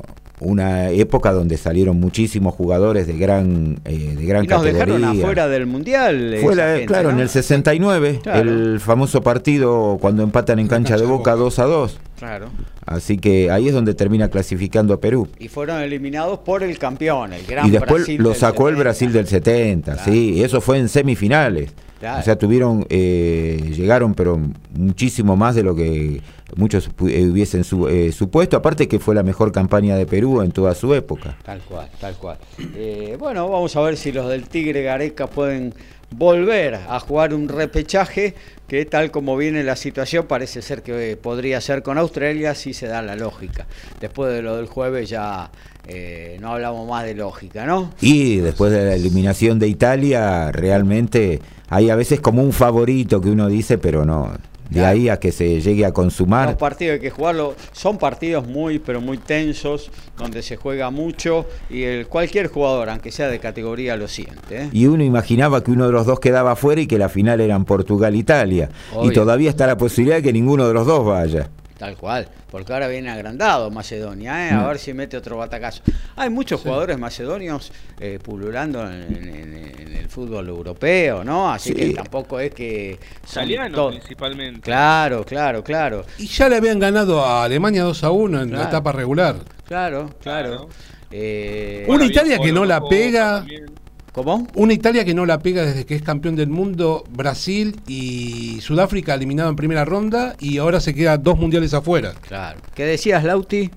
una 0.41 0.91
época 0.91 1.33
donde 1.33 1.57
salieron 1.57 2.01
muchísimos 2.01 2.55
jugadores 2.55 3.07
de 3.07 3.17
gran 3.17 3.79
eh, 3.85 4.15
de 4.17 4.25
gran 4.27 4.45
y 4.45 4.49
nos 4.49 4.63
categoría. 4.63 4.87
dejaron 4.87 5.19
afuera 5.19 5.49
del 5.49 5.67
mundial. 5.67 6.37
Fue 6.41 6.57
la, 6.57 6.73
gente, 6.73 6.87
claro, 6.87 7.11
¿no? 7.11 7.17
en 7.17 7.21
el 7.21 7.29
69, 7.29 8.21
claro. 8.23 8.51
el 8.51 8.81
famoso 8.81 9.23
partido 9.23 9.99
cuando 10.01 10.23
empatan 10.23 10.59
en 10.59 10.69
cancha 10.69 10.97
de 10.97 11.05
Boca 11.05 11.35
2 11.35 11.59
a 11.59 11.65
2. 11.65 11.99
Claro. 12.19 12.49
Así 12.87 13.19
que 13.19 13.51
ahí 13.51 13.69
es 13.69 13.75
donde 13.75 13.95
termina 13.95 14.29
clasificando 14.29 14.95
a 14.95 15.01
Perú. 15.01 15.29
Y 15.39 15.49
fueron 15.49 15.81
eliminados 15.81 16.41
por 16.41 16.63
el 16.63 16.79
campeón, 16.79 17.33
el 17.33 17.47
gran 17.47 17.67
Y 17.67 17.71
después 17.71 18.03
Brasil 18.03 18.23
lo 18.23 18.35
sacó 18.35 18.65
70. 18.65 18.69
el 18.71 18.77
Brasil 18.77 19.13
del 19.13 19.27
70, 19.27 19.93
claro. 19.93 20.11
sí, 20.11 20.43
eso 20.43 20.61
fue 20.61 20.79
en 20.79 20.89
semifinales. 20.89 21.71
Claro. 22.01 22.21
O 22.21 22.23
sea, 22.23 22.37
tuvieron, 22.37 22.87
eh, 22.89 23.73
llegaron, 23.77 24.15
pero 24.15 24.41
muchísimo 24.75 25.37
más 25.37 25.55
de 25.55 25.63
lo 25.63 25.75
que 25.77 26.23
muchos 26.57 26.89
eh, 27.07 27.27
hubiesen 27.27 27.65
su, 27.65 27.89
eh, 27.89 28.13
supuesto. 28.13 28.57
Aparte 28.57 28.89
que 28.89 28.99
fue 28.99 29.15
la 29.15 29.23
mejor 29.23 29.53
campaña 29.53 29.97
de 29.97 30.07
Perú 30.07 30.43
en 30.43 30.51
toda 30.51 30.75
su 30.75 30.95
época. 30.95 31.37
Tal 31.45 31.61
cual, 31.61 31.89
tal 32.01 32.17
cual. 32.17 32.39
Eh, 32.75 33.17
bueno, 33.19 33.49
vamos 33.49 33.77
a 33.77 33.81
ver 33.83 33.97
si 33.97 34.13
los 34.13 34.29
del 34.29 34.49
Tigre 34.49 34.83
Gareca 34.83 35.27
pueden 35.27 35.75
volver 36.11 36.75
a 36.75 36.99
jugar 37.01 37.35
un 37.35 37.49
repechaje 37.49 38.35
que 38.71 38.87
tal 38.87 39.11
como 39.11 39.37
viene 39.37 39.65
la 39.65 39.75
situación 39.75 40.27
parece 40.29 40.63
ser 40.63 40.85
que 40.85 41.19
podría 41.21 41.61
ser 41.61 41.83
con 41.83 41.99
Australia 41.99 42.55
si 42.55 42.73
se 42.73 42.87
da 42.87 43.03
la 43.03 43.17
lógica. 43.17 43.67
Después 44.01 44.33
de 44.33 44.43
lo 44.43 44.59
del 44.59 44.67
jueves 44.67 45.09
ya 45.09 45.51
eh, 45.89 46.39
no 46.41 46.53
hablamos 46.53 46.89
más 46.89 47.05
de 47.05 47.17
lógica, 47.17 47.67
¿no? 47.67 47.91
Y 48.01 48.37
después 48.37 48.71
de 48.71 48.85
la 48.85 48.95
eliminación 48.95 49.59
de 49.59 49.67
Italia, 49.67 50.53
realmente 50.53 51.41
hay 51.69 51.91
a 51.91 51.97
veces 51.97 52.21
como 52.21 52.45
un 52.45 52.53
favorito 52.53 53.21
que 53.21 53.31
uno 53.31 53.49
dice, 53.49 53.77
pero 53.77 54.05
no. 54.05 54.33
De 54.71 54.85
ahí 54.85 55.09
a 55.09 55.19
que 55.19 55.33
se 55.33 55.61
llegue 55.61 55.85
a 55.85 55.93
consumar. 55.93 56.49
Los 56.49 56.57
partidos 56.57 56.95
hay 56.95 57.01
que 57.01 57.11
jugarlo. 57.11 57.55
Son 57.73 57.99
partidos 57.99 58.47
muy, 58.47 58.79
pero 58.79 59.01
muy 59.01 59.19
tensos, 59.19 59.91
donde 60.17 60.43
se 60.43 60.57
juega 60.57 60.91
mucho 60.91 61.47
y 61.69 61.83
el, 61.83 62.07
cualquier 62.07 62.47
jugador, 62.49 62.89
aunque 62.91 63.11
sea 63.11 63.29
de 63.29 63.39
categoría, 63.39 63.97
lo 63.97 64.09
siente. 64.09 64.63
¿eh? 64.63 64.69
Y 64.73 64.87
uno 64.87 65.03
imaginaba 65.03 65.63
que 65.63 65.71
uno 65.71 65.87
de 65.87 65.93
los 65.93 66.07
dos 66.07 66.21
quedaba 66.21 66.57
fuera 66.57 66.81
y 66.81 66.87
que 66.87 66.99
la 66.99 67.09
final 67.09 67.41
eran 67.41 67.65
Portugal-Italia. 67.65 68.71
Y 69.03 69.11
todavía 69.11 69.51
está 69.51 69.67
la 69.67 69.77
posibilidad 69.77 70.17
de 70.17 70.23
que 70.23 70.33
ninguno 70.33 70.69
de 70.69 70.75
los 70.75 70.87
dos 70.87 71.05
vaya. 71.05 71.51
Tal 71.81 71.97
cual, 71.97 72.29
porque 72.51 72.75
ahora 72.75 72.89
viene 72.89 73.09
agrandado 73.09 73.71
Macedonia, 73.71 74.47
¿eh? 74.47 74.51
a 74.51 74.59
mm. 74.59 74.67
ver 74.67 74.79
si 74.79 74.93
mete 74.93 75.17
otro 75.17 75.39
batacazo. 75.39 75.81
Hay 76.15 76.29
muchos 76.29 76.61
sí. 76.61 76.65
jugadores 76.69 76.99
macedonios 76.99 77.73
eh, 77.99 78.19
pululando 78.23 78.87
en, 78.87 79.17
en, 79.17 79.55
en, 79.55 79.97
el 79.97 80.07
fútbol 80.11 80.47
europeo, 80.51 81.25
¿no? 81.25 81.51
Así 81.51 81.71
sí. 81.71 81.77
que 81.77 81.95
tampoco 81.95 82.39
es 82.39 82.53
que... 82.53 83.01
Italianos 83.27 83.93
principalmente. 83.93 84.61
Claro, 84.61 85.25
claro, 85.25 85.65
claro. 85.65 86.05
Y 86.19 86.27
ya 86.27 86.51
le 86.51 86.57
habían 86.57 86.79
ganado 86.79 87.25
a 87.25 87.45
Alemania 87.45 87.83
2 87.85 88.05
a 88.05 88.11
1 88.11 88.43
en 88.43 88.49
claro. 88.51 88.63
la 88.63 88.69
etapa 88.69 88.93
regular. 88.93 89.37
Claro, 89.67 90.11
claro. 90.21 90.49
claro. 90.51 90.69
Eh, 91.11 91.87
Una 91.89 92.05
Italia 92.05 92.39
que 92.39 92.53
no 92.53 92.67
la 92.67 92.83
pega... 92.87 93.39
También. 93.39 93.80
¿Cómo? 94.13 94.49
Una 94.55 94.73
Italia 94.73 95.05
que 95.05 95.15
no 95.15 95.25
la 95.25 95.39
pega 95.39 95.63
desde 95.65 95.87
que 95.87 95.95
es 95.95 96.03
campeón 96.03 96.35
del 96.35 96.49
mundo, 96.49 97.05
Brasil 97.11 97.77
y 97.87 98.61
Sudáfrica 98.61 99.15
eliminado 99.15 99.51
en 99.51 99.57
primera 99.57 99.85
ronda 99.85 100.35
y 100.41 100.59
ahora 100.59 100.81
se 100.81 100.95
queda 100.95 101.17
dos 101.17 101.39
mundiales 101.39 101.75
afuera. 101.75 102.15
Claro. 102.21 102.61
¿Qué 102.75 102.85
decías, 102.85 103.23
Lauti? 103.23 103.71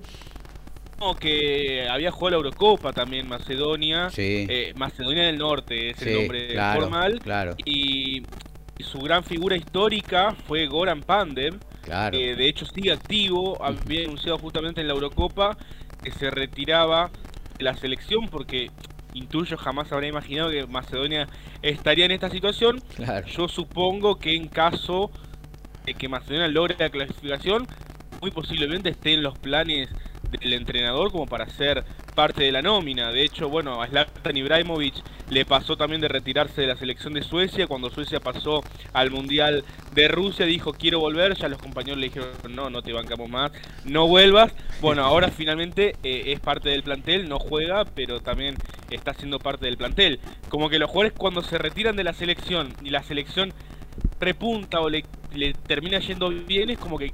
No, 0.98 1.14
que 1.14 1.86
había 1.88 2.10
jugado 2.10 2.30
la 2.30 2.36
Eurocopa 2.48 2.92
también 2.92 3.28
Macedonia. 3.28 4.10
Sí. 4.10 4.46
Eh, 4.48 4.72
Macedonia 4.76 5.24
del 5.24 5.38
Norte 5.38 5.90
es 5.90 5.98
Sí, 5.98 6.08
el 6.08 6.16
nombre 6.18 6.48
claro, 6.48 6.80
formal. 6.80 7.20
claro. 7.22 7.54
Y, 7.64 8.22
y 8.78 8.82
su 8.82 8.98
gran 8.98 9.22
figura 9.22 9.56
histórica 9.56 10.34
fue 10.48 10.66
Goran 10.66 11.02
Pandev, 11.02 11.58
Claro. 11.82 12.16
que 12.16 12.34
de 12.34 12.48
hecho 12.48 12.64
sigue 12.66 12.90
activo. 12.92 13.62
Había 13.62 14.04
anunciado 14.06 14.38
justamente 14.38 14.80
en 14.80 14.88
la 14.88 14.94
Eurocopa 14.94 15.56
que 16.02 16.10
se 16.10 16.30
retiraba 16.30 17.10
de 17.58 17.64
la 17.64 17.76
selección 17.76 18.28
porque 18.28 18.70
intuyo 19.14 19.56
jamás 19.56 19.90
habría 19.92 20.10
imaginado 20.10 20.50
que 20.50 20.66
Macedonia 20.66 21.28
estaría 21.62 22.04
en 22.04 22.10
esta 22.10 22.28
situación. 22.28 22.82
Claro. 22.96 23.26
Yo 23.26 23.48
supongo 23.48 24.16
que 24.16 24.34
en 24.34 24.48
caso 24.48 25.10
de 25.86 25.94
que 25.94 26.08
Macedonia 26.08 26.48
logre 26.48 26.76
la 26.78 26.90
clasificación, 26.90 27.66
muy 28.20 28.30
posiblemente 28.30 28.90
esté 28.90 29.14
en 29.14 29.22
los 29.22 29.38
planes 29.38 29.88
del 30.38 30.52
entrenador 30.54 31.10
como 31.10 31.26
para 31.26 31.48
ser 31.48 31.84
parte 32.14 32.44
de 32.44 32.52
la 32.52 32.62
nómina. 32.62 33.10
De 33.10 33.22
hecho, 33.22 33.48
bueno, 33.48 33.82
a 33.82 33.86
Zlatan 33.88 34.36
Ibrahimovic 34.36 34.94
le 35.30 35.44
pasó 35.44 35.76
también 35.76 36.00
de 36.00 36.08
retirarse 36.08 36.60
de 36.60 36.66
la 36.66 36.76
selección 36.76 37.14
de 37.14 37.22
Suecia. 37.22 37.66
Cuando 37.66 37.90
Suecia 37.90 38.20
pasó 38.20 38.62
al 38.92 39.10
Mundial 39.10 39.64
de 39.94 40.08
Rusia, 40.08 40.46
dijo 40.46 40.72
quiero 40.72 41.00
volver. 41.00 41.36
Ya 41.36 41.48
los 41.48 41.60
compañeros 41.60 41.98
le 41.98 42.06
dijeron 42.06 42.28
no, 42.50 42.70
no 42.70 42.82
te 42.82 42.92
bancamos 42.92 43.28
más, 43.28 43.52
no 43.84 44.06
vuelvas. 44.06 44.52
Bueno, 44.80 45.02
ahora 45.04 45.28
finalmente 45.28 45.96
eh, 46.02 46.32
es 46.32 46.40
parte 46.40 46.70
del 46.70 46.82
plantel, 46.82 47.28
no 47.28 47.38
juega, 47.38 47.84
pero 47.84 48.20
también 48.20 48.56
está 48.90 49.14
siendo 49.14 49.38
parte 49.38 49.66
del 49.66 49.76
plantel. 49.76 50.20
Como 50.48 50.68
que 50.68 50.78
los 50.78 50.90
jugadores 50.90 51.16
cuando 51.16 51.42
se 51.42 51.58
retiran 51.58 51.96
de 51.96 52.04
la 52.04 52.12
selección 52.12 52.72
y 52.82 52.90
la 52.90 53.02
selección 53.02 53.52
repunta 54.20 54.80
o 54.80 54.88
le, 54.88 55.04
le 55.34 55.52
termina 55.52 55.98
yendo 55.98 56.30
bien, 56.30 56.70
es 56.70 56.78
como 56.78 56.98
que 56.98 57.12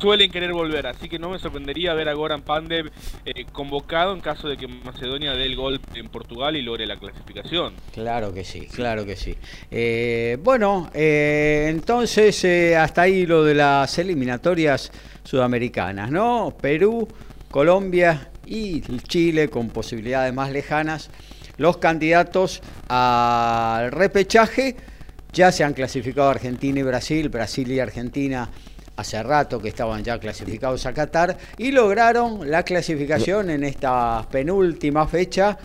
suelen 0.00 0.30
querer 0.30 0.52
volver, 0.52 0.86
así 0.86 1.08
que 1.08 1.18
no 1.18 1.30
me 1.30 1.38
sorprendería 1.38 1.94
ver 1.94 2.08
a 2.08 2.14
Goran 2.14 2.42
Pandev 2.42 2.90
eh, 3.24 3.44
convocado 3.52 4.12
en 4.12 4.20
caso 4.20 4.48
de 4.48 4.56
que 4.56 4.68
Macedonia 4.68 5.32
dé 5.32 5.46
el 5.46 5.56
gol 5.56 5.80
en 5.94 6.08
Portugal 6.08 6.56
y 6.56 6.62
logre 6.62 6.86
la 6.86 6.96
clasificación. 6.96 7.74
Claro 7.92 8.32
que 8.32 8.44
sí, 8.44 8.66
claro 8.66 9.06
que 9.06 9.16
sí. 9.16 9.36
Eh, 9.70 10.38
bueno, 10.42 10.90
eh, 10.94 11.66
entonces 11.68 12.44
hasta 12.76 13.02
ahí 13.02 13.26
lo 13.26 13.44
de 13.44 13.54
las 13.54 13.98
eliminatorias 13.98 14.90
sudamericanas, 15.22 16.10
¿no? 16.10 16.54
Perú, 16.60 17.08
Colombia 17.50 18.30
y 18.46 18.80
Chile 18.80 19.48
con 19.48 19.68
posibilidades 19.68 20.34
más 20.34 20.50
lejanas. 20.50 21.10
Los 21.56 21.76
candidatos 21.76 22.62
al 22.88 23.92
repechaje 23.92 24.76
ya 25.32 25.52
se 25.52 25.64
han 25.64 25.72
clasificado 25.72 26.28
Argentina 26.28 26.80
y 26.80 26.82
Brasil, 26.82 27.28
Brasil 27.28 27.70
y 27.70 27.80
Argentina 27.80 28.48
hace 28.96 29.22
rato 29.22 29.60
que 29.60 29.68
estaban 29.68 30.02
ya 30.04 30.18
clasificados 30.18 30.86
a 30.86 30.92
Qatar 30.92 31.36
y 31.58 31.72
lograron 31.72 32.50
la 32.50 32.62
clasificación 32.62 33.50
en 33.50 33.64
esta 33.64 34.26
penúltima 34.30 35.06
fecha. 35.06 35.58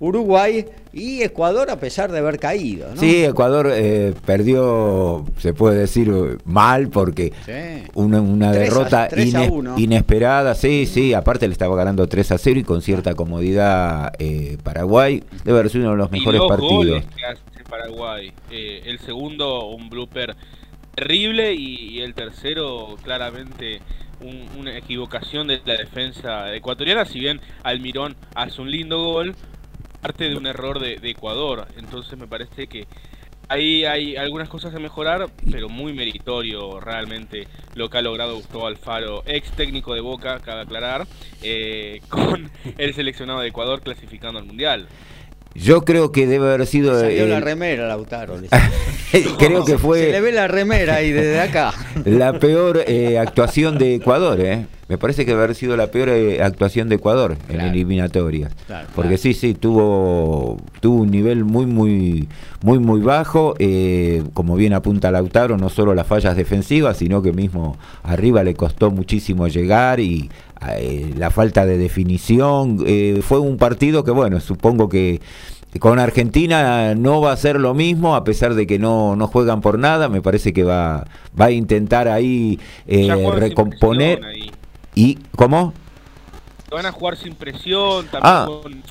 Uruguay 0.00 0.66
y 0.92 1.22
Ecuador 1.22 1.70
a 1.70 1.78
pesar 1.78 2.10
de 2.10 2.18
haber 2.18 2.38
caído, 2.40 2.88
¿no? 2.92 3.00
Sí, 3.00 3.24
Ecuador 3.24 3.70
eh, 3.72 4.12
perdió, 4.26 5.24
se 5.38 5.54
puede 5.54 5.78
decir, 5.78 6.10
mal 6.44 6.88
porque 6.88 7.32
Sí. 7.46 7.88
una, 7.94 8.50
derrota 8.50 9.04
a 9.04 9.08
ines- 9.10 9.78
inesperada, 9.78 10.56
sí, 10.56 10.86
sí, 10.86 11.14
aparte 11.14 11.46
le 11.46 11.52
estaba 11.52 11.76
ganando 11.76 12.08
3 12.08 12.32
a 12.32 12.38
0 12.38 12.58
y 12.60 12.64
con 12.64 12.82
cierta 12.82 13.14
comodidad 13.14 14.12
eh, 14.18 14.58
Paraguay, 14.64 15.22
debe 15.44 15.60
haber 15.60 15.70
sido 15.70 15.84
uno 15.84 15.92
de 15.92 15.98
los 15.98 16.08
Y 16.08 16.18
mejores 16.18 16.40
dos 16.40 16.48
partidos. 16.48 16.76
goles 16.86 17.04
que 17.16 17.24
hace 17.24 17.64
Paraguay. 17.70 18.32
Eh, 18.50 18.82
el 18.86 18.98
segundo, 18.98 19.68
un 19.68 19.88
blooper 19.88 20.34
terrible 20.94 21.54
y, 21.54 22.00
el 22.00 22.14
tercero, 22.14 22.96
claramente, 23.02 23.80
un- 24.20 24.48
una 24.58 24.76
equivocación 24.76 25.46
de 25.48 25.60
la 25.64 25.74
defensa 25.76 26.54
ecuatoriana. 26.54 27.04
Si 27.04 27.18
bien 27.20 27.40
Almirón 27.62 28.16
hace 28.34 28.60
un 28.62 28.70
lindo 28.70 29.02
gol, 29.02 29.34
parte 30.00 30.28
de 30.28 30.36
un 30.36 30.46
error 30.46 30.78
de, 30.80 30.96
de 30.98 31.10
Ecuador. 31.10 31.66
Entonces 31.76 32.18
me 32.18 32.26
parece 32.28 32.66
que 32.66 32.86
ahí 33.48 33.84
hay 33.84 34.16
algunas 34.16 34.48
cosas 34.48 34.74
a 34.74 34.78
mejorar, 34.78 35.28
pero 35.50 35.68
muy 35.68 35.92
meritorio 35.92 36.80
realmente 36.80 37.46
lo 37.74 37.88
que 37.90 37.98
ha 37.98 38.02
logrado 38.02 38.36
Gustavo 38.36 38.66
Alfaro, 38.66 39.22
ex 39.26 39.50
técnico 39.52 39.94
de 39.94 40.00
Boca, 40.00 40.40
cabe 40.40 40.62
aclarar, 40.62 41.06
eh, 41.42 42.00
con 42.08 42.50
el 42.78 42.94
seleccionado 42.94 43.40
de 43.40 43.48
Ecuador 43.48 43.82
clasificando 43.82 44.38
al 44.38 44.46
Mundial. 44.46 44.88
Yo 45.54 45.82
creo 45.84 46.10
que 46.12 46.26
debe 46.26 46.46
haber 46.52 46.66
sido... 46.66 46.98
Salió 46.98 47.24
el- 47.24 47.30
la 47.30 47.40
remera, 47.40 47.86
Lautaro. 47.86 48.36
creo 49.38 49.64
que 49.64 49.72
Se 49.72 49.72
le 49.72 49.78
fue 49.78 50.20
ve 50.20 50.32
la 50.32 50.48
remera 50.48 50.96
ahí 50.96 51.12
desde 51.12 51.40
acá. 51.40 51.72
la 52.04 52.38
peor 52.38 52.82
eh, 52.86 53.18
actuación 53.18 53.78
de 53.78 53.94
Ecuador, 53.96 54.40
¿eh? 54.40 54.66
Me 54.86 54.98
parece 54.98 55.24
que 55.24 55.30
debe 55.30 55.44
haber 55.44 55.56
sido 55.56 55.76
la 55.78 55.86
peor 55.86 56.10
eh, 56.10 56.42
actuación 56.42 56.90
de 56.90 56.96
Ecuador 56.96 57.36
en 57.48 57.60
eliminatorias. 57.62 58.52
Claro, 58.66 58.86
Porque 58.94 59.10
claro. 59.16 59.22
sí, 59.22 59.32
sí, 59.32 59.54
tuvo, 59.54 60.58
tuvo 60.80 61.02
un 61.02 61.10
nivel 61.10 61.44
muy, 61.44 61.64
muy, 61.64 62.28
muy, 62.62 62.78
muy 62.78 63.00
bajo. 63.00 63.54
eh, 63.58 64.22
como 64.34 64.56
bien 64.56 64.74
apunta 64.74 65.10
Lautaro, 65.10 65.56
no 65.56 65.70
solo 65.70 65.94
las 65.94 66.06
fallas 66.06 66.36
defensivas, 66.36 66.98
sino 66.98 67.22
que 67.22 67.32
mismo 67.32 67.78
arriba 68.02 68.42
le 68.42 68.54
costó 68.54 68.90
muchísimo 68.90 69.48
llegar 69.48 70.00
y 70.00 70.28
eh, 70.28 70.53
la 71.16 71.30
falta 71.30 71.66
de 71.66 71.78
definición. 71.78 72.78
eh, 72.86 73.20
fue 73.22 73.38
un 73.38 73.56
partido 73.56 74.04
que, 74.04 74.10
bueno, 74.10 74.40
supongo 74.40 74.88
que 74.88 75.20
con 75.80 75.98
Argentina 75.98 76.94
no 76.94 77.20
va 77.20 77.32
a 77.32 77.36
ser 77.36 77.58
lo 77.58 77.74
mismo, 77.74 78.14
a 78.14 78.22
pesar 78.24 78.54
de 78.54 78.66
que 78.66 78.78
no, 78.78 79.16
no 79.16 79.26
juegan 79.26 79.60
por 79.60 79.78
nada. 79.78 80.08
Me 80.08 80.22
parece 80.22 80.52
que 80.52 80.62
va, 80.62 81.04
va 81.38 81.46
a 81.46 81.50
intentar 81.50 82.06
ahí 82.08 82.58
eh, 82.86 83.08
recomponer. 83.36 84.24
ahí. 84.24 84.50
¿Y 84.94 85.16
cómo? 85.36 85.72
Van 86.70 86.86
a 86.86 86.92
jugar 86.92 87.16
sin 87.16 87.34
presión, 87.34 88.06
también 88.06 88.22
Ah, 88.22 88.44
con, 88.46 88.62
con 88.62 88.82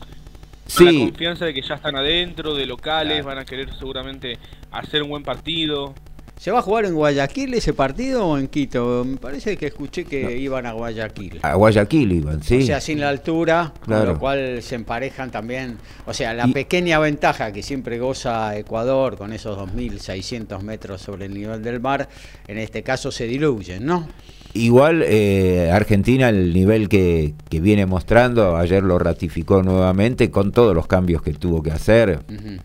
sí. 0.67 0.99
la 0.99 1.05
confianza 1.05 1.45
de 1.45 1.53
que 1.53 1.61
ya 1.61 1.75
están 1.75 1.95
adentro, 1.95 2.53
de 2.55 2.65
locales, 2.65 3.13
Claro. 3.21 3.27
van 3.27 3.37
a 3.39 3.45
querer 3.45 3.73
seguramente 3.77 4.37
hacer 4.71 5.03
un 5.03 5.09
buen 5.09 5.23
partido. 5.23 5.93
¿Se 6.37 6.51
va 6.51 6.59
a 6.59 6.61
jugar 6.61 6.83
en 6.85 6.93
Guayaquil 6.95 7.53
ese 7.53 7.71
partido 7.73 8.27
o 8.27 8.37
en 8.37 8.47
Quito? 8.49 9.05
Me 9.05 9.15
parece 9.15 9.55
que 9.55 9.67
escuché 9.67 10.03
que 10.03 10.37
iban 10.37 10.65
a 10.65 10.73
Guayaquil. 10.73 11.39
A 11.41 11.53
Guayaquil 11.55 12.11
iban, 12.11 12.43
sí. 12.43 12.63
O 12.63 12.65
sea, 12.65 12.81
sin 12.81 12.99
la 12.99 13.07
altura, 13.07 13.71
con 13.79 13.85
Claro. 13.85 14.13
lo 14.13 14.19
cual 14.19 14.61
se 14.61 14.75
emparejan 14.75 15.31
también. 15.31 15.77
O 16.05 16.13
sea, 16.13 16.33
la 16.33 16.45
Y- 16.47 16.51
pequeña 16.51 16.99
ventaja 16.99 17.53
que 17.53 17.63
siempre 17.63 17.97
goza 17.97 18.57
Ecuador 18.57 19.15
con 19.17 19.31
esos 19.31 19.57
2.600 19.57 20.61
metros 20.63 21.01
sobre 21.01 21.25
el 21.27 21.33
nivel 21.33 21.63
del 21.63 21.79
mar, 21.79 22.09
en 22.47 22.57
este 22.57 22.83
caso 22.83 23.09
se 23.11 23.25
diluyen, 23.25 23.85
¿no? 23.85 24.09
Igual 24.55 25.01
eh, 25.05 25.71
Argentina, 25.71 26.27
el 26.29 26.53
nivel 26.53 26.89
que, 26.89 27.35
que 27.49 27.61
viene 27.61 27.85
mostrando, 27.85 28.57
ayer 28.57 28.83
lo 28.83 28.99
ratificó 28.99 29.63
nuevamente 29.63 30.29
con 30.29 30.51
todos 30.51 30.75
los 30.75 30.87
cambios 30.87 31.21
que 31.21 31.31
tuvo 31.33 31.63
que 31.63 31.71
hacer. 31.71 32.19
Ujú. 32.29 32.57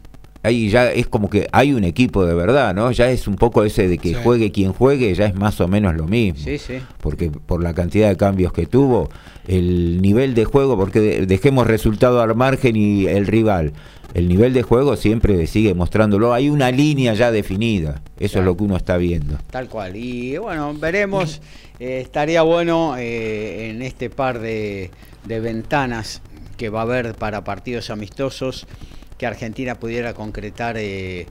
Ahí 0.48 0.70
ya 0.70 0.90
es 0.90 1.06
como 1.06 1.28
que 1.28 1.46
hay 1.52 1.74
un 1.74 1.84
equipo 1.84 2.24
de 2.24 2.32
verdad, 2.34 2.74
¿no? 2.74 2.90
Ya 2.90 3.10
es 3.10 3.28
un 3.28 3.36
poco 3.36 3.64
ese 3.64 3.86
de 3.86 3.98
que 3.98 4.10
Sí. 4.10 4.14
juegue 4.22 4.50
quien 4.50 4.72
juegue, 4.72 5.14
ya 5.14 5.26
es 5.26 5.34
más 5.34 5.60
o 5.60 5.68
menos 5.68 5.94
lo 5.94 6.06
mismo. 6.06 6.40
Sí, 6.42 6.56
sí. 6.56 6.78
Porque 7.02 7.30
por 7.30 7.62
la 7.62 7.74
cantidad 7.74 8.08
de 8.08 8.16
cambios 8.16 8.52
que 8.54 8.64
tuvo, 8.66 9.10
el 9.46 10.00
nivel 10.00 10.34
de 10.34 10.46
juego, 10.46 10.76
porque 10.78 11.00
de- 11.00 11.26
dejemos 11.26 11.66
resultado 11.66 12.22
al 12.22 12.34
margen 12.34 12.76
y 12.76 13.06
el 13.06 13.26
rival. 13.26 13.72
El 14.14 14.26
nivel 14.26 14.54
de 14.54 14.62
juego 14.62 14.96
siempre 14.96 15.46
sigue 15.46 15.74
mostrándolo. 15.74 16.32
Hay 16.32 16.48
una 16.48 16.70
línea 16.70 17.12
ya 17.12 17.30
definida. 17.30 18.00
Eso 18.18 18.32
Claro. 18.34 18.40
es 18.40 18.46
lo 18.46 18.56
que 18.56 18.64
uno 18.64 18.76
está 18.78 18.96
viendo. 18.96 19.36
Tal 19.50 19.68
cual. 19.68 19.96
Y 19.96 20.38
bueno, 20.38 20.72
veremos. 20.74 21.42
eh, 21.80 22.00
estaría 22.02 22.42
bueno 22.42 22.96
eh, 22.98 23.68
en 23.70 23.82
este 23.82 24.10
par 24.10 24.40
de, 24.40 24.90
de 25.26 25.40
ventanas 25.40 26.22
que 26.56 26.70
va 26.70 26.80
a 26.80 26.82
haber 26.82 27.14
para 27.14 27.44
partidos 27.44 27.90
amistosos 27.90 28.66
que 29.18 29.26
Argentina 29.26 29.74
pudiera 29.74 30.14
concretar 30.14 30.76
eh, 30.78 31.26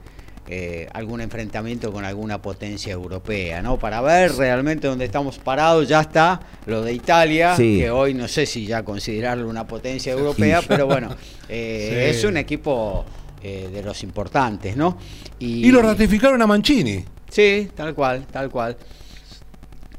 eh, 0.50 0.88
algún 0.94 1.20
enfrentamiento 1.22 1.92
con 1.92 2.06
alguna 2.06 2.42
potencia 2.42 2.94
europea, 2.94 3.62
¿no? 3.62 3.78
Para 3.80 4.02
ver 4.02 4.34
realmente 4.36 4.88
dónde 4.88 5.06
estamos 5.06 5.40
parados. 5.40 5.88
Ya 5.88 6.02
está 6.02 6.40
lo 6.66 6.82
de 6.84 6.94
Italia, 6.94 7.56
Sí. 7.56 7.80
que 7.80 7.90
hoy 7.90 8.14
no 8.14 8.28
sé 8.28 8.46
si 8.46 8.66
ya 8.66 8.84
considerarlo 8.84 9.50
una 9.50 9.66
potencia 9.68 10.14
europea, 10.14 10.62
pero 10.68 10.86
bueno, 10.86 11.10
eh, 11.50 12.12
Sí. 12.12 12.18
es 12.18 12.24
un 12.24 12.38
equipo 12.38 13.04
eh, 13.42 13.70
de 13.72 13.84
los 13.84 14.04
importantes, 14.04 14.76
¿no? 14.76 14.98
Y 15.40 15.70
lo 15.72 15.82
ratificaron 15.82 16.42
a 16.42 16.48
Mancini. 16.48 17.04
Sí, 17.30 17.70
tal 17.76 17.94
cual, 17.94 18.26
tal 18.32 18.50
cual. 18.50 18.76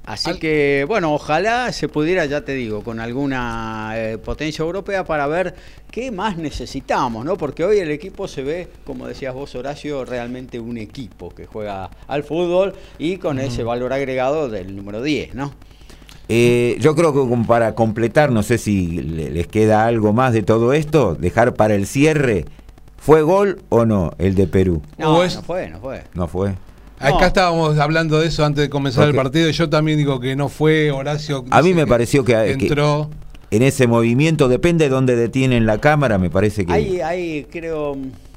Así 0.09 0.31
Al- 0.31 0.39
que, 0.39 0.87
bueno, 0.89 1.13
ojalá 1.13 1.71
se 1.71 1.87
pudiera, 1.87 2.25
ya 2.25 2.41
te 2.43 2.55
digo, 2.55 2.83
con 2.83 2.99
alguna 2.99 3.93
eh, 3.95 4.17
potencia 4.17 4.63
europea 4.63 5.05
para 5.05 5.27
ver 5.27 5.55
qué 5.91 6.11
más 6.11 6.39
necesitamos, 6.39 7.27
¿no? 7.27 7.37
Porque 7.37 7.63
hoy 7.63 7.79
el 7.79 7.91
equipo 7.91 8.27
se 8.27 8.43
ve, 8.43 8.69
como 8.87 9.07
decías 9.07 9.35
vos, 9.35 9.55
Horacio, 9.55 10.07
realmente 10.07 10.59
un 10.61 10.79
equipo 10.79 11.29
que 11.29 11.45
juega 11.45 11.91
al 12.07 12.25
fútbol 12.25 12.73
y 12.99 13.19
con 13.19 13.39
ese 13.39 13.63
valor 13.65 13.93
agregado 13.93 14.49
del 14.49 14.75
número 14.75 15.03
10, 15.03 15.35
¿no? 15.35 15.53
Eh, 16.31 16.77
yo 16.81 16.95
creo 16.95 17.13
que 17.13 17.19
como 17.21 17.47
para 17.47 17.75
completar, 17.75 18.31
no 18.33 18.43
sé 18.43 18.57
si 18.57 19.03
le- 19.03 19.31
les 19.31 19.47
queda 19.47 19.85
algo 19.85 20.15
más 20.15 20.33
de 20.33 20.43
todo 20.43 20.73
esto, 20.73 21.15
dejar 21.17 21.53
para 21.55 21.75
el 21.75 21.87
cierre, 21.87 22.47
¿fue 22.97 23.21
gol 23.23 23.61
o 23.69 23.85
no 23.85 24.13
el 24.19 24.35
de 24.35 24.47
Perú? 24.47 24.81
No, 24.97 25.23
es- 25.23 25.37
no 25.37 25.43
fue, 25.43 25.69
no 25.69 25.81
fue. 25.81 26.03
No 26.15 26.29
fue. 26.29 26.55
No. 27.01 27.07
Acá 27.17 27.29
estábamos 27.29 27.79
hablando 27.79 28.19
de 28.21 28.27
eso 28.29 28.45
antes 28.45 28.63
de 28.63 28.69
comenzar 28.71 29.09
el 29.09 29.15
partido. 29.15 29.49
y 29.49 29.53
Yo 29.53 29.69
también 29.69 29.99
digo 29.99 30.19
que 30.21 30.35
no 30.37 30.49
fue 30.49 30.91
Horacio. 30.91 31.45
A 31.51 31.63
mí 31.63 31.73
me 31.75 31.83
que 31.85 31.87
pareció 31.89 32.25
que- 32.25 32.33
que- 32.59 32.67
entró. 32.67 33.09
en 33.51 33.63
ese 33.63 33.87
movimiento, 33.87 34.49
depende 34.49 34.85
de 34.87 34.91
dónde 34.91 35.17
detienen 35.17 35.65
la 35.65 35.79
cámara, 35.79 36.19
me 36.19 36.29
parece 36.29 36.67
que... 36.67 36.73
Ahí, 36.73 37.01
ahí 37.01 37.47
creo, 37.51 37.97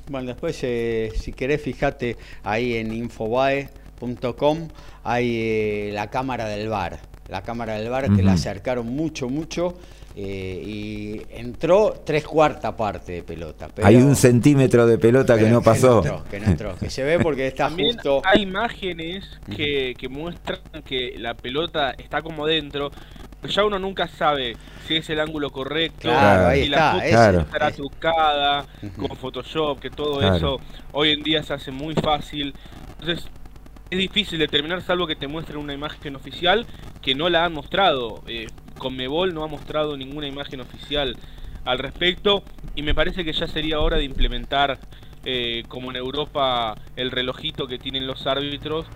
bueno, 0.09 0.27
después 0.27 0.57
eh, 0.61 1.11
si 1.19 1.33
querés 1.33 1.61
fíjate 1.61 2.15
ahí 2.43 2.75
en 2.75 2.93
infobae.com 2.93 4.67
hay 5.03 5.35
eh, 5.37 5.91
la 5.93 6.09
cámara 6.09 6.45
del 6.47 6.69
bar, 6.69 6.99
la 7.29 7.41
cámara 7.41 7.73
del 7.73 7.89
bar 7.89 8.13
que 8.15 8.21
la 8.23 8.33
acercaron 8.33 8.87
mucho, 8.95 9.27
mucho 9.29 9.73
eh, 10.15 10.61
y 10.65 11.21
entró 11.31 12.01
tres 12.05 12.25
cuartas 12.25 12.73
parte 12.73 13.11
de 13.13 13.23
pelota. 13.23 13.69
Hay 13.83 13.95
un 13.97 14.15
centímetro 14.15 14.85
de 14.85 14.97
pelota 14.97 15.37
que 15.37 15.49
no 15.49 15.61
pasó. 15.61 16.01
Que 16.29 16.39
no, 16.39 16.45
entró, 16.47 16.75
que 16.77 16.89
se 16.89 17.03
ve 17.03 17.19
porque 17.19 17.47
está 17.47 17.67
También 17.67 17.93
justo. 17.93 18.21
Hay 18.25 18.41
imágenes 18.41 19.39
que, 19.55 19.93
que 19.97 20.09
muestran 20.09 20.59
que 20.85 21.15
la 21.17 21.33
pelota 21.33 21.91
está 21.91 22.21
como 22.21 22.45
dentro. 22.45 22.91
pero 23.41 23.53
Ya 23.53 23.63
uno 23.65 23.79
nunca 23.79 24.07
sabe 24.07 24.55
si 24.87 24.97
es 24.97 25.09
el 25.09 25.19
ángulo 25.19 25.49
correcto, 25.49 26.09
Claro, 26.09 26.47
ahí 26.47 26.63
si 26.63 26.69
la 26.69 26.77
está, 26.77 26.91
foto 26.93 27.09
Claro. 27.09 27.39
estará 27.41 27.67
ese. 27.69 27.77
trucada 27.77 28.65
con 28.97 29.17
Photoshop, 29.17 29.79
que 29.79 29.89
todo 29.89 30.19
Claro. 30.19 30.35
eso 30.35 30.59
hoy 30.91 31.11
en 31.11 31.23
día 31.23 31.41
se 31.43 31.53
hace 31.53 31.71
muy 31.71 31.93
fácil. 31.95 32.53
Entonces 32.99 33.27
es 33.89 33.97
difícil 33.97 34.39
determinar 34.39 34.81
salvo 34.81 35.05
que 35.07 35.15
te 35.15 35.27
muestren 35.27 35.57
una 35.57 35.73
imagen 35.73 36.15
oficial 36.15 36.65
que 37.01 37.15
no 37.15 37.29
la 37.29 37.45
han 37.45 37.53
mostrado. 37.53 38.23
Eh, 38.27 38.47
Conmebol 38.81 39.33
no 39.35 39.43
ha 39.43 39.47
mostrado 39.47 39.95
ninguna 39.95 40.27
imagen 40.27 40.59
oficial 40.59 41.15
al 41.65 41.77
respecto 41.77 42.43
y 42.75 42.81
me 42.81 42.95
parece 42.95 43.23
que 43.23 43.31
ya 43.31 43.47
sería 43.47 43.79
hora 43.79 43.97
de 43.97 44.05
implementar 44.05 44.79
eh, 45.23 45.61
como 45.67 45.91
en 45.91 45.97
Europa 45.97 46.75
el 46.95 47.11
relojito 47.11 47.67
que 47.67 47.77
tienen 47.77 48.07
los 48.07 48.25
árbitros 48.25 48.87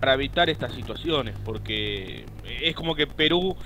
para 0.00 0.14
evitar 0.14 0.50
estas 0.50 0.72
situaciones 0.72 1.36
porque 1.44 2.26
es 2.60 2.74
como 2.74 2.96
que 2.96 3.06
Perú 3.06 3.56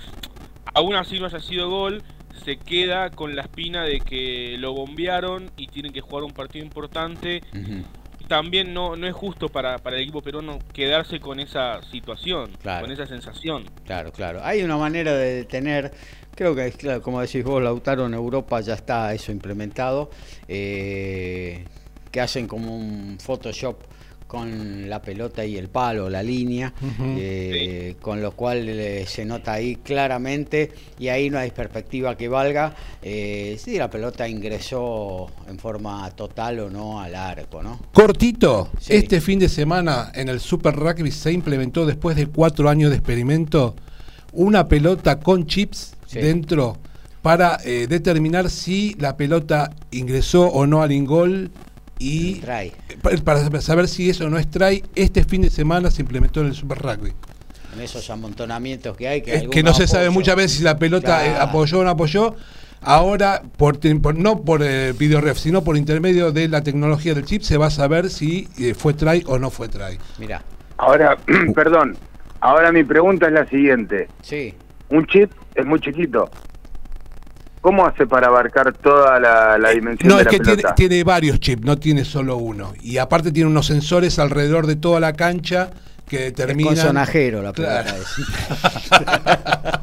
aún 0.74 0.96
así 0.96 1.18
no 1.18 1.26
haya 1.26 1.40
sido 1.40 1.70
gol 1.70 2.02
se 2.44 2.58
queda 2.58 3.08
con 3.08 3.34
la 3.34 3.42
espina 3.42 3.84
de 3.84 4.00
que 4.00 4.56
lo 4.58 4.74
bombearon 4.74 5.50
y 5.56 5.68
tienen 5.68 5.92
que 5.92 6.02
jugar 6.02 6.24
un 6.24 6.32
partido 6.32 6.64
importante. 6.64 7.42
También 8.28 8.72
no, 8.74 8.96
no 8.96 9.06
es 9.06 9.14
justo 9.14 9.48
para, 9.48 9.78
para 9.78 9.96
el 9.96 10.02
equipo 10.02 10.22
peruano 10.22 10.58
quedarse 10.72 11.20
con 11.20 11.40
esa 11.40 11.82
situación, 11.90 12.50
Claro. 12.62 12.82
con 12.86 12.92
esa 12.92 13.06
sensación. 13.06 13.64
Claro, 13.84 14.12
claro. 14.12 14.40
Hay 14.42 14.62
una 14.62 14.76
manera 14.76 15.12
de 15.14 15.34
detener, 15.36 15.92
creo 16.34 16.54
que, 16.54 16.70
claro, 16.72 17.02
como 17.02 17.20
decís 17.20 17.44
vos, 17.44 17.62
Lautaro, 17.62 18.06
en 18.06 18.14
Europa 18.14 18.60
ya 18.60 18.74
está 18.74 19.12
eso 19.14 19.32
implementado, 19.32 20.10
eh, 20.48 21.64
que 22.10 22.20
hacen 22.20 22.46
como 22.46 22.76
un 22.76 23.18
Photoshop 23.20 23.76
con 24.26 24.88
la 24.88 25.00
pelota 25.00 25.44
y 25.44 25.56
el 25.56 25.68
palo, 25.68 26.10
la 26.10 26.22
línea, 26.22 26.72
eh, 27.00 27.94
con 28.00 28.20
lo 28.20 28.32
cual 28.32 28.68
eh, 28.68 29.04
se 29.06 29.24
nota 29.24 29.52
ahí 29.52 29.76
claramente 29.76 30.72
y 30.98 31.08
ahí 31.08 31.30
no 31.30 31.38
hay 31.38 31.50
perspectiva 31.50 32.16
que 32.16 32.26
valga 32.28 32.74
eh, 33.02 33.56
si 33.62 33.76
la 33.78 33.88
pelota 33.88 34.26
ingresó 34.28 35.28
en 35.48 35.58
forma 35.58 36.10
total 36.12 36.58
o 36.60 36.70
no 36.70 37.00
al 37.00 37.14
arco, 37.14 37.62
¿no? 37.62 37.78
Cortito, 37.92 38.70
Sí. 38.80 38.94
este 38.96 39.20
fin 39.20 39.38
de 39.38 39.48
semana 39.48 40.10
en 40.14 40.28
el 40.28 40.40
Super 40.40 40.74
Rugby 40.74 41.10
se 41.12 41.30
implementó 41.32 41.86
después 41.86 42.16
de 42.16 42.26
cuatro 42.26 42.68
años 42.68 42.90
de 42.90 42.96
experimento 42.96 43.76
una 44.32 44.66
pelota 44.66 45.20
con 45.20 45.46
chips 45.46 45.94
Sí. 46.06 46.18
dentro 46.20 46.76
para 47.22 47.58
eh, 47.64 47.86
determinar 47.88 48.50
si 48.50 48.94
la 48.98 49.16
pelota 49.16 49.70
ingresó 49.90 50.46
o 50.48 50.66
no 50.66 50.82
al 50.82 50.92
ingol 50.92 51.50
y 52.04 52.42
para 53.24 53.60
saber 53.60 53.88
si 53.88 54.10
eso 54.10 54.28
no 54.28 54.38
es 54.38 54.50
try. 54.50 54.84
Este 54.94 55.24
fin 55.24 55.42
de 55.42 55.50
semana 55.50 55.90
se 55.90 56.02
implementó 56.02 56.40
en 56.40 56.48
el 56.48 56.54
Super 56.54 56.78
Rugby. 56.78 57.12
En 57.74 57.80
esos 57.80 58.08
amontonamientos 58.10 58.96
que 58.96 59.08
hay. 59.08 59.22
Que, 59.22 59.34
Es 59.34 59.48
que 59.48 59.62
no 59.62 59.74
se 59.74 59.86
sabe 59.86 60.10
muchas 60.10 60.36
veces 60.36 60.58
si 60.58 60.62
la 60.62 60.78
pelota 60.78 61.26
eh, 61.26 61.30
Claro. 61.30 61.44
apoyó 61.44 61.78
o 61.80 61.84
no 61.84 61.90
apoyó. 61.90 62.34
Ahora, 62.82 63.42
por, 63.56 63.78
no 64.14 64.42
por 64.42 64.62
eh, 64.62 64.92
videoref, 64.92 65.38
sino 65.38 65.64
por 65.64 65.76
intermedio 65.76 66.32
de 66.32 66.48
la 66.48 66.62
tecnología 66.62 67.14
del 67.14 67.24
chip, 67.24 67.42
se 67.42 67.56
va 67.56 67.66
a 67.66 67.70
saber 67.70 68.10
si 68.10 68.46
eh, 68.58 68.74
fue 68.74 68.92
try 68.92 69.24
o 69.26 69.38
no 69.38 69.50
fue 69.50 69.68
try. 69.68 69.98
Mirá, 70.18 70.42
Ahora, 70.76 71.16
perdón, 71.54 71.96
ahora 72.40 72.70
mi 72.72 72.84
pregunta 72.84 73.26
es 73.26 73.32
la 73.32 73.46
siguiente. 73.46 74.08
sí. 74.22 74.54
Un 74.90 75.06
chip 75.06 75.32
es 75.54 75.64
muy 75.64 75.80
chiquito. 75.80 76.30
¿Cómo 77.64 77.86
hace 77.86 78.06
para 78.06 78.26
abarcar 78.26 78.74
toda 78.74 79.18
la, 79.18 79.56
la 79.56 79.70
dimensión 79.70 80.06
No, 80.06 80.16
de 80.16 80.20
es 80.20 80.26
la 80.26 80.30
que 80.32 80.38
tiene, 80.38 80.56
pelota? 80.58 80.74
tiene 80.74 81.02
varios 81.02 81.40
chips, 81.40 81.64
no 81.64 81.78
tiene 81.78 82.04
solo 82.04 82.36
uno. 82.36 82.74
Y 82.82 82.98
aparte 82.98 83.32
tiene 83.32 83.48
unos 83.48 83.64
sensores 83.68 84.18
alrededor 84.18 84.66
de 84.66 84.76
toda 84.76 85.00
la 85.00 85.14
cancha 85.14 85.70
que 86.06 86.26
Es 86.26 86.36
determinan... 86.36 86.74
con 86.74 86.84
sonajero 86.84 87.40
la 87.40 87.54
Claro. 87.54 87.90
pelota. 87.90 89.82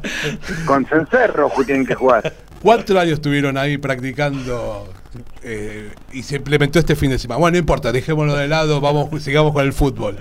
Con 0.64 0.86
cencerro 0.86 1.50
tienen 1.66 1.84
que 1.84 1.96
jugar. 1.96 2.32
Cuatro 2.62 3.00
años 3.00 3.14
estuvieron 3.14 3.56
ahí 3.58 3.76
practicando 3.78 4.88
eh, 5.42 5.90
y 6.12 6.22
se 6.22 6.36
implementó 6.36 6.78
este 6.78 6.94
fin 6.94 7.10
de 7.10 7.18
semana. 7.18 7.40
Bueno, 7.40 7.54
no 7.54 7.58
importa, 7.58 7.90
dejémoslo 7.90 8.36
de 8.36 8.46
lado, 8.46 8.80
vamos, 8.80 9.20
sigamos 9.24 9.52
con 9.52 9.64
el 9.66 9.72
fútbol. 9.72 10.16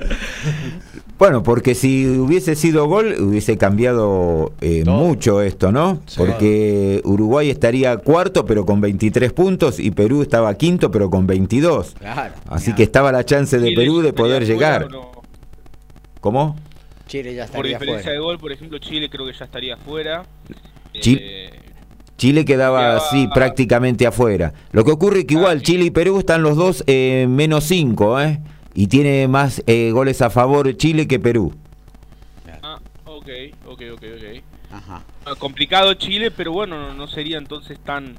Bueno, 1.22 1.44
porque 1.44 1.76
si 1.76 2.08
hubiese 2.08 2.56
sido 2.56 2.88
gol, 2.88 3.14
hubiese 3.20 3.56
cambiado 3.56 4.54
eh, 4.60 4.84
mucho 4.86 5.44
esto, 5.44 5.72
¿no? 5.72 6.00
Sí. 6.08 6.16
Porque 6.18 7.00
Uruguay 7.04 7.52
estaría 7.52 7.96
cuarto, 7.98 8.44
pero 8.48 8.66
con 8.66 8.82
23 8.82 9.32
puntos, 9.32 9.80
y 9.80 9.92
Perú 9.92 10.24
estaba 10.24 10.52
quinto, 10.56 10.90
pero 10.90 11.12
con 11.12 11.28
22. 11.28 11.94
Claro. 12.00 12.34
Así 12.50 12.74
que 12.74 12.82
estaba 12.82 13.12
la 13.12 13.24
chance 13.24 13.60
de 13.60 13.68
Chile 13.70 13.76
Perú 13.84 14.02
de 14.02 14.14
poder 14.14 14.48
llegar. 14.48 14.90
no. 14.90 15.12
¿Cómo? 16.22 16.56
Chile 17.06 17.36
ya 17.36 17.46
Por 17.46 17.68
estaría 17.68 17.78
diferencia 17.78 18.02
fuera. 18.04 18.14
de 18.14 18.20
gol, 18.20 18.40
por 18.40 18.52
ejemplo, 18.52 18.80
Chile 18.80 19.08
creo 19.08 19.28
que 19.28 19.34
ya 19.34 19.46
estaría 19.46 19.78
fuera. 19.78 20.24
Chi- 21.00 21.20
Eh, 21.22 21.50
Chile 22.18 22.46
quedaba 22.46 22.80
Quedaba- 22.80 22.98
así 22.98 23.28
prácticamente 23.32 24.08
afuera. 24.08 24.54
Lo 24.72 24.84
que 24.84 24.92
ocurre 24.92 25.20
es 25.20 25.26
que 25.26 25.36
igual 25.36 25.60
sí. 25.60 25.66
Chile 25.66 25.86
y 25.86 25.92
Perú 25.92 26.18
están 26.18 26.42
los 26.42 26.58
dos 26.58 26.84
eh, 26.88 27.28
menos 27.30 27.66
5, 27.66 28.20
¿eh? 28.22 28.40
Y 28.74 28.88
tiene 28.88 29.28
más 29.28 29.62
eh, 29.68 29.92
goles 29.92 30.22
a 30.22 30.30
favor 30.30 30.76
Chile 30.78 31.08
que 31.08 31.20
Perú. 31.20 31.54
ah, 32.64 32.80
ok, 33.06 33.28
ok, 33.68 33.82
ok, 33.94 34.04
ok. 34.16 34.44
Ajá. 34.72 35.04
Ah, 35.26 35.34
Complicado 35.38 35.94
Chile, 35.96 36.32
pero 36.32 36.54
bueno, 36.54 36.78
no, 36.80 36.94
no 36.94 37.08
sería 37.08 37.38
entonces 37.38 37.78
tan, 37.84 38.16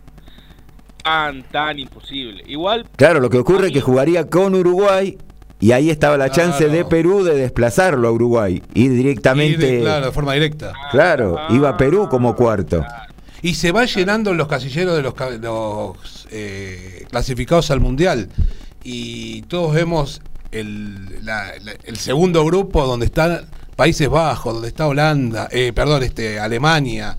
tan, 1.03 1.43
tan 1.45 1.79
imposible. 1.79 2.45
Igual, 2.47 2.87
Claro, 2.97 3.21
lo 3.21 3.31
que 3.31 3.38
ocurre 3.38 3.69
es 3.69 3.73
que 3.73 3.81
jugaría 3.81 4.29
con 4.29 4.55
Uruguay 4.55 5.17
y 5.61 5.73
ahí 5.73 5.88
estaba 5.91 6.17
la 6.19 6.31
chance 6.31 6.59
Claro. 6.65 6.73
de 6.73 6.85
Perú 6.85 7.23
de 7.25 7.35
desplazarlo 7.37 8.09
a 8.09 8.12
Uruguay. 8.12 8.62
Y 8.75 8.83
Y 8.85 8.88
de- 8.88 8.95
directamente, 8.97 9.81
claro, 9.81 10.07
de 10.07 10.12
forma 10.12 10.35
directa. 10.35 10.73
claro, 10.91 11.37
Ah, 11.38 11.49
iba 11.51 11.77
Perú 11.77 12.09
como 12.11 12.35
cuarto. 12.37 12.81
claro. 12.81 13.12
Y 13.41 13.55
se 13.55 13.73
va 13.73 13.85
llenando 13.87 14.35
los 14.35 14.47
casilleros 14.47 14.95
de 14.97 15.03
los, 15.03 15.15
los, 15.41 16.29
eh, 16.31 17.07
clasificados 17.11 17.71
al 17.73 17.81
Mundial. 17.81 18.29
Y 18.85 19.43
todos 19.43 19.75
vemos 19.75 20.21
el, 20.53 21.25
la- 21.25 21.53
la- 21.62 21.73
el 21.85 21.97
segundo 21.97 22.45
grupo 22.45 22.87
donde 22.87 23.07
están 23.07 23.47
Países 23.77 24.09
Bajos, 24.09 24.53
donde 24.55 24.69
está 24.69 24.87
Holanda, 24.87 25.49
eh, 25.51 25.73
perdón, 25.75 26.03
este, 26.03 26.38
Alemania. 26.38 27.17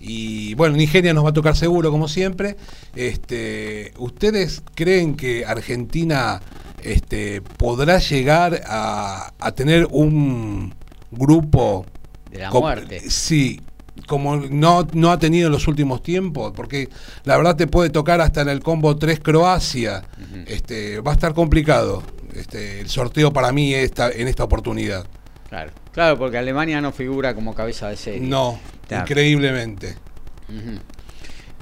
Y 0.00 0.54
bueno, 0.54 0.76
Nigeria 0.76 1.12
nos 1.12 1.24
va 1.24 1.30
a 1.30 1.32
tocar 1.32 1.56
seguro, 1.56 1.90
como 1.90 2.06
siempre. 2.08 2.56
Este, 2.94 3.92
¿Ustedes 3.98 4.62
creen 4.74 5.16
que 5.16 5.44
Argentina 5.44 6.40
este, 6.82 7.40
podrá 7.42 7.98
llegar 7.98 8.62
a, 8.66 9.32
a 9.38 9.52
tener 9.52 9.86
un 9.90 10.74
grupo 11.10 11.86
De 12.30 12.38
la 12.38 12.50
muerte. 12.50 13.00
Sí, 13.10 13.60
como 14.06 14.36
no, 14.36 14.86
no 14.92 15.10
ha 15.10 15.18
tenido 15.18 15.46
en 15.46 15.52
los 15.52 15.66
últimos 15.66 16.02
tiempos, 16.02 16.52
porque 16.54 16.88
la 17.24 17.36
verdad 17.36 17.56
te 17.56 17.66
puede 17.66 17.90
tocar 17.90 18.20
hasta 18.20 18.42
en 18.42 18.48
el 18.50 18.60
combo 18.60 18.96
3 18.96 19.20
Croacia. 19.20 20.02
este, 20.46 21.00
va 21.00 21.12
a 21.12 21.14
estar 21.14 21.32
complicado 21.34 22.02
este, 22.40 22.80
el 22.80 22.88
sorteo 22.88 23.32
para 23.32 23.52
mí 23.52 23.74
esta, 23.74 24.10
en 24.10 24.28
esta 24.28 24.44
oportunidad. 24.44 25.06
Claro. 25.48 25.72
Claro, 25.92 26.18
porque 26.18 26.38
Alemania 26.38 26.80
no 26.80 26.92
figura 26.92 27.34
como 27.34 27.54
cabeza 27.54 27.88
de 27.88 27.96
serie. 27.96 28.20
No, 28.28 28.58
Claro. 28.88 29.04
increíblemente. 29.04 29.96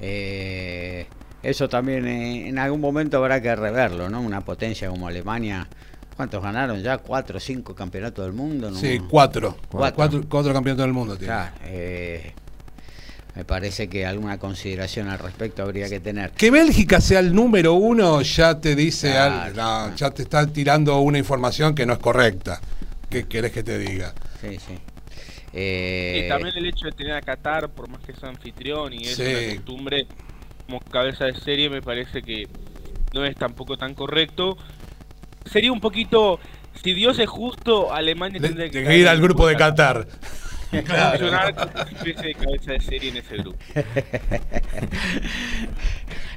Eh, 0.00 1.06
eso 1.42 1.68
también 1.68 2.06
eh, 2.06 2.48
en 2.48 2.58
algún 2.58 2.80
momento 2.80 3.18
habrá 3.18 3.40
que 3.40 3.54
reverlo, 3.54 4.08
¿no? 4.08 4.20
Una 4.20 4.40
potencia 4.40 4.88
como 4.88 5.06
Alemania. 5.06 5.68
¿Cuántos 6.16 6.42
ganaron 6.42 6.80
ya? 6.82 6.98
¿Cuatro 6.98 7.38
o 7.38 7.40
cinco 7.40 7.74
campeonatos 7.74 8.24
del 8.24 8.34
mundo? 8.34 8.70
¿no? 8.70 8.76
Sí, 8.78 9.00
cuatro. 9.08 9.56
Cuatro. 9.68 9.96
Cuatro, 9.96 10.22
cuatro 10.28 10.52
campeonatos 10.52 10.84
del 10.84 10.92
mundo 10.94 11.16
tiene. 11.16 11.32
Claro, 11.34 11.54
eh, 11.64 12.32
me 13.34 13.44
parece 13.44 13.88
que 13.88 14.06
alguna 14.06 14.38
consideración 14.38 15.08
al 15.08 15.18
respecto 15.18 15.62
habría 15.62 15.88
que 15.88 15.98
tener. 16.00 16.30
Que 16.32 16.50
Bélgica 16.50 17.00
sea 17.00 17.18
el 17.20 17.34
número 17.34 17.74
uno 17.74 18.22
ya 18.22 18.60
te 18.60 18.76
dice 18.76 19.10
Claro. 19.10 19.54
no, 19.54 19.96
ya 19.96 20.10
te 20.12 20.22
está 20.22 20.46
tirando 20.46 20.98
una 21.00 21.18
información 21.18 21.74
que 21.74 21.84
no 21.86 21.94
es 21.94 21.98
correcta. 21.98 22.60
¿Qué 23.10 23.24
querés 23.26 23.52
que 23.52 23.62
te 23.62 23.78
diga? 23.78 24.14
Sí, 24.40 24.58
sí. 24.64 24.78
Eh, 25.52 26.22
Y 26.24 26.28
también 26.28 26.56
el 26.56 26.66
hecho 26.66 26.86
de 26.86 26.92
tener 26.92 27.12
a 27.14 27.22
Qatar, 27.22 27.68
por 27.70 27.88
más 27.88 28.00
que 28.02 28.12
sea 28.14 28.28
anfitrión 28.28 28.92
y 28.92 29.04
es 29.04 29.16
Sí. 29.16 29.22
una 29.22 29.54
costumbre 29.56 30.06
como 30.66 30.80
cabeza 30.80 31.26
de 31.26 31.34
serie, 31.40 31.68
me 31.70 31.82
parece 31.82 32.22
que 32.22 32.48
no 33.12 33.24
es 33.24 33.36
tampoco 33.36 33.76
tan 33.76 33.94
correcto. 33.94 34.56
Sería 35.44 35.70
un 35.72 35.80
poquito, 35.80 36.40
si 36.82 36.92
Dios 36.94 37.18
es 37.18 37.28
justo, 37.28 37.92
Alemania 37.92 38.40
tendría 38.40 38.68
que 38.70 38.78
de 38.78 38.84
caer 38.84 38.98
ir 39.00 39.08
al 39.08 39.20
grupo 39.20 39.46
de 39.46 39.56
Qatar. 39.56 40.06
Qatar. 40.82 41.18
funcionar 41.18 41.54
como 41.54 41.70
una 41.72 41.82
especie 41.90 42.28
de 42.28 42.34
cabeza 42.34 42.72
de 42.72 42.80
serie 42.80 43.10
en 43.10 43.16
ese 43.18 43.36
grupo. 43.36 43.58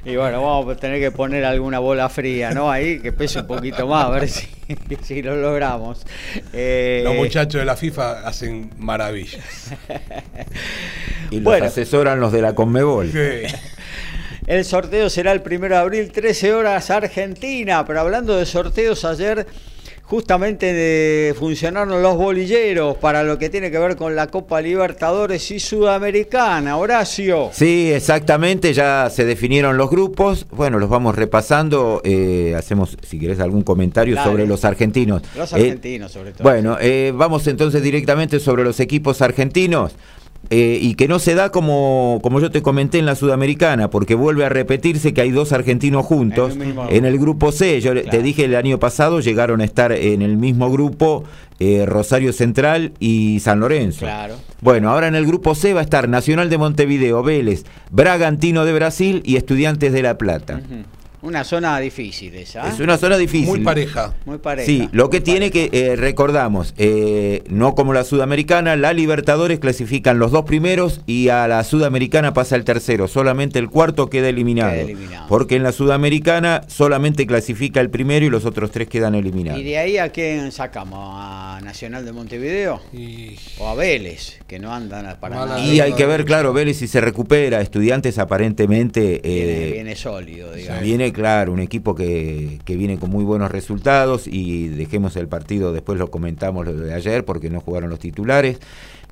Y 0.04 0.16
bueno, 0.16 0.42
vamos 0.42 0.74
a 0.76 0.78
tener 0.80 1.00
que 1.00 1.10
poner 1.10 1.44
alguna 1.44 1.80
bola 1.80 2.08
fría, 2.08 2.52
¿no? 2.52 2.70
Ahí 2.70 3.00
que 3.00 3.12
pese 3.12 3.40
un 3.40 3.46
poquito 3.46 3.86
más, 3.86 4.06
a 4.06 4.10
ver 4.10 4.28
si, 4.28 4.46
si 5.02 5.22
lo 5.22 5.36
logramos. 5.36 6.06
Eh, 6.52 7.02
Los 7.04 7.14
muchachos 7.16 7.60
de 7.60 7.64
la 7.64 7.76
FIFA 7.76 8.26
hacen 8.26 8.70
maravillas. 8.78 9.42
Y 11.30 11.36
los 11.36 11.44
Bueno. 11.44 11.66
asesoran 11.66 12.20
los 12.20 12.32
de 12.32 12.40
la 12.40 12.54
Conmebol. 12.54 13.10
Sí. 13.12 13.18
El 14.46 14.64
sorteo 14.64 15.10
será 15.10 15.32
el 15.32 15.42
primero 15.42 15.74
de 15.74 15.80
abril, 15.82 16.10
13 16.10 16.54
horas 16.54 16.88
Argentina. 16.88 17.84
Pero 17.84 18.00
hablando 18.00 18.34
de 18.34 18.46
sorteos, 18.46 19.04
ayer 19.04 19.46
justamente 20.08 20.72
de- 20.72 21.34
funcionaron 21.38 22.02
los 22.02 22.16
bolilleros 22.16 22.96
para 22.96 23.22
lo 23.22 23.38
que 23.38 23.50
tiene 23.50 23.70
que 23.70 23.78
ver 23.78 23.94
con 23.96 24.16
la 24.16 24.26
Copa 24.28 24.60
Libertadores 24.62 25.50
y 25.50 25.60
Sudamericana. 25.60 26.78
Horacio. 26.78 27.50
Sí, 27.52 27.92
exactamente, 27.92 28.72
ya 28.72 29.10
se 29.10 29.26
definieron 29.26 29.76
los 29.76 29.90
grupos. 29.90 30.46
Bueno, 30.50 30.78
los 30.78 30.88
vamos 30.88 31.14
repasando. 31.14 32.00
eh, 32.04 32.54
hacemos, 32.56 32.96
si 33.06 33.18
querés, 33.18 33.38
algún 33.40 33.62
comentario 33.62 34.14
Dale. 34.14 34.30
sobre 34.30 34.46
los 34.46 34.64
argentinos. 34.64 35.22
Los 35.36 35.52
Eh, 35.52 35.56
argentinos, 35.56 36.10
sobre 36.12 36.32
todo. 36.32 36.42
Bueno, 36.42 36.78
eh, 36.80 37.12
vamos 37.14 37.46
entonces 37.46 37.82
directamente 37.82 38.40
sobre 38.40 38.64
los 38.64 38.80
equipos 38.80 39.20
argentinos. 39.20 39.92
Eh, 40.50 40.78
y 40.80 40.94
que 40.94 41.08
no 41.08 41.18
se 41.18 41.34
da 41.34 41.50
como, 41.50 42.20
como 42.22 42.40
yo 42.40 42.50
te 42.50 42.62
comenté 42.62 42.98
en 42.98 43.04
la 43.04 43.14
Sudamericana, 43.14 43.90
porque 43.90 44.14
vuelve 44.14 44.46
a 44.46 44.48
repetirse 44.48 45.12
que 45.12 45.20
hay 45.20 45.30
dos 45.30 45.52
argentinos 45.52 46.06
juntos 46.06 46.54
En 46.54 46.62
el 46.62 46.66
mismo 46.68 46.86
en 46.88 47.04
el 47.04 47.18
grupo 47.18 47.52
C. 47.52 47.80
Yo 47.80 47.92
te 48.02 48.22
dije 48.22 48.44
el 48.44 48.56
año 48.56 48.78
pasado 48.78 49.20
llegaron 49.20 49.60
a 49.60 49.64
estar 49.64 49.92
en 49.92 50.22
el 50.22 50.38
mismo 50.38 50.70
grupo 50.70 51.24
eh, 51.60 51.84
Rosario 51.86 52.32
Central 52.32 52.92
y 52.98 53.40
San 53.40 53.60
Lorenzo. 53.60 54.00
Claro. 54.00 54.36
Bueno, 54.62 54.90
ahora 54.90 55.08
en 55.08 55.16
el 55.16 55.26
grupo 55.26 55.54
C 55.54 55.74
va 55.74 55.80
a 55.80 55.84
estar 55.84 56.08
Nacional 56.08 56.48
de 56.48 56.56
Montevideo, 56.56 57.22
Vélez, 57.22 57.64
Bragantino 57.90 58.64
de 58.64 58.72
Brasil 58.72 59.22
y 59.26 59.36
Estudiantes 59.36 59.92
de 59.92 60.02
La 60.02 60.16
Plata. 60.16 60.62
Una 61.20 61.42
zona 61.44 61.78
difícil 61.80 62.34
esa. 62.36 62.66
¿eh? 62.66 62.70
Es 62.72 62.80
una 62.80 62.96
zona 62.96 63.16
difícil. 63.16 63.48
Muy 63.48 63.60
pareja. 63.60 64.14
Muy 64.24 64.38
pareja. 64.38 64.66
Sí, 64.66 64.88
lo 64.92 65.10
que 65.10 65.18
muy 65.18 65.24
tiene 65.24 65.50
pareja. 65.50 65.70
que, 65.70 65.90
eh, 65.92 65.96
recordamos, 65.96 66.74
eh, 66.78 67.42
no 67.48 67.74
como 67.74 67.92
la 67.92 68.04
sudamericana, 68.04 68.76
la 68.76 68.92
Libertadores 68.92 69.58
clasifican 69.58 70.18
los 70.18 70.30
dos 70.30 70.44
primeros 70.44 71.00
y 71.06 71.28
a 71.28 71.48
la 71.48 71.64
sudamericana 71.64 72.34
pasa 72.34 72.56
el 72.56 72.64
tercero, 72.64 73.08
solamente 73.08 73.58
el 73.58 73.68
cuarto 73.68 74.08
queda 74.08 74.28
eliminado. 74.28 74.72
Queda 74.72 74.82
eliminado. 74.82 75.26
Porque 75.28 75.56
en 75.56 75.64
la 75.64 75.72
sudamericana 75.72 76.62
solamente 76.68 77.26
clasifica 77.26 77.80
el 77.80 77.90
primero 77.90 78.24
y 78.24 78.30
los 78.30 78.44
otros 78.44 78.70
tres 78.70 78.88
quedan 78.88 79.14
eliminados. 79.14 79.60
¿Y 79.60 79.64
de 79.64 79.78
ahí 79.78 79.98
a 79.98 80.10
quién 80.10 80.52
sacamos? 80.52 80.98
¿A 81.02 81.60
Nacional 81.64 82.04
de 82.04 82.12
Montevideo? 82.12 82.80
Y 82.92 83.36
¿O 83.58 83.68
a 83.68 83.74
Vélez? 83.74 84.38
Que 84.46 84.58
no 84.58 84.72
andan 84.72 85.16
para 85.20 85.36
Mala 85.36 85.56
nada. 85.56 85.64
Y 85.64 85.80
hay 85.80 85.92
que 85.94 86.06
ver, 86.06 86.24
claro, 86.24 86.52
Vélez 86.52 86.78
si 86.78 86.86
se 86.86 87.00
recupera, 87.00 87.60
estudiantes 87.60 88.18
aparentemente... 88.18 89.20
Viene, 89.22 89.66
eh, 89.66 89.72
viene 89.72 89.96
sólido, 89.96 90.52
digamos. 90.52 90.82
Viene, 90.82 91.07
claro, 91.12 91.52
un 91.52 91.60
equipo 91.60 91.94
que, 91.94 92.60
que 92.64 92.76
viene 92.76 92.98
con 92.98 93.10
muy 93.10 93.24
buenos 93.24 93.50
resultados 93.50 94.26
y 94.26 94.68
dejemos 94.68 95.16
el 95.16 95.28
partido, 95.28 95.72
después 95.72 95.98
lo 95.98 96.10
comentamos 96.10 96.66
lo 96.66 96.72
de 96.72 96.94
ayer 96.94 97.24
porque 97.24 97.50
no 97.50 97.60
jugaron 97.60 97.90
los 97.90 97.98
titulares. 97.98 98.58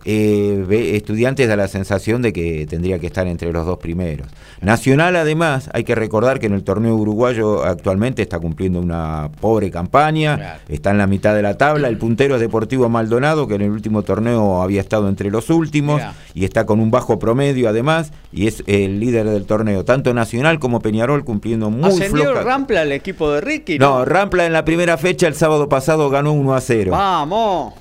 Eh, 0.09 0.92
estudiantes 0.95 1.49
da 1.49 1.57
la 1.57 1.66
sensación 1.66 2.23
de 2.23 2.33
que 2.33 2.64
tendría 2.71 3.01
que 3.01 3.09
estar 3.09 3.27
entre 3.27 3.53
los 3.53 3.66
dos 3.66 3.79
primeros. 3.79 4.29
Nacional 4.61 5.16
además, 5.16 5.69
hay 5.73 5.83
que 5.83 5.97
recordar 5.97 6.38
que 6.38 6.47
en 6.47 6.53
el 6.53 6.62
torneo 6.62 6.95
uruguayo 6.95 7.64
actualmente 7.64 8.23
está 8.23 8.38
cumpliendo 8.38 8.79
una 8.79 9.31
pobre 9.40 9.73
campaña, 9.73 10.37
Claro. 10.37 10.61
está 10.69 10.92
en 10.92 10.99
la 10.99 11.09
mitad 11.09 11.35
de 11.35 11.42
la 11.42 11.59
tabla, 11.59 11.88
el 11.88 11.99
puntero 11.99 12.37
es 12.37 12.40
Deportivo 12.40 12.88
Maldonado, 12.88 13.49
que 13.49 13.57
en 13.57 13.62
el 13.62 13.71
último 13.71 14.03
torneo 14.03 14.62
había 14.62 14.81
estado 14.81 15.09
entre 15.09 15.29
los 15.29 15.51
últimos 15.51 16.01
y 16.35 16.45
está 16.45 16.66
con 16.66 16.79
un 16.79 16.92
bajo 16.92 17.19
promedio 17.19 17.69
además 17.69 18.12
y 18.33 18.47
es 18.47 18.62
el 18.69 19.01
líder 19.01 19.29
del 19.29 19.45
torneo, 19.45 19.85
tanto 19.85 20.14
Nacional 20.14 20.61
como 20.61 20.79
Peñarol 20.81 21.25
cumpliendo 21.25 21.69
muy 21.69 21.90
¿Ascendió. 21.90 22.33
Rampla 22.45 22.83
al 22.83 22.92
equipo 22.92 23.33
de 23.33 23.40
Ricky? 23.40 23.79
No, 23.81 24.05
Rampla 24.05 24.47
en 24.47 24.53
la 24.53 24.64
primera 24.64 24.97
fecha 24.99 25.27
el 25.27 25.35
sábado 25.35 25.69
pasado 25.69 26.09
ganó 26.11 26.33
1 26.33 26.55
a 26.55 26.61
0. 26.61 26.92
Vamos. 26.92 27.75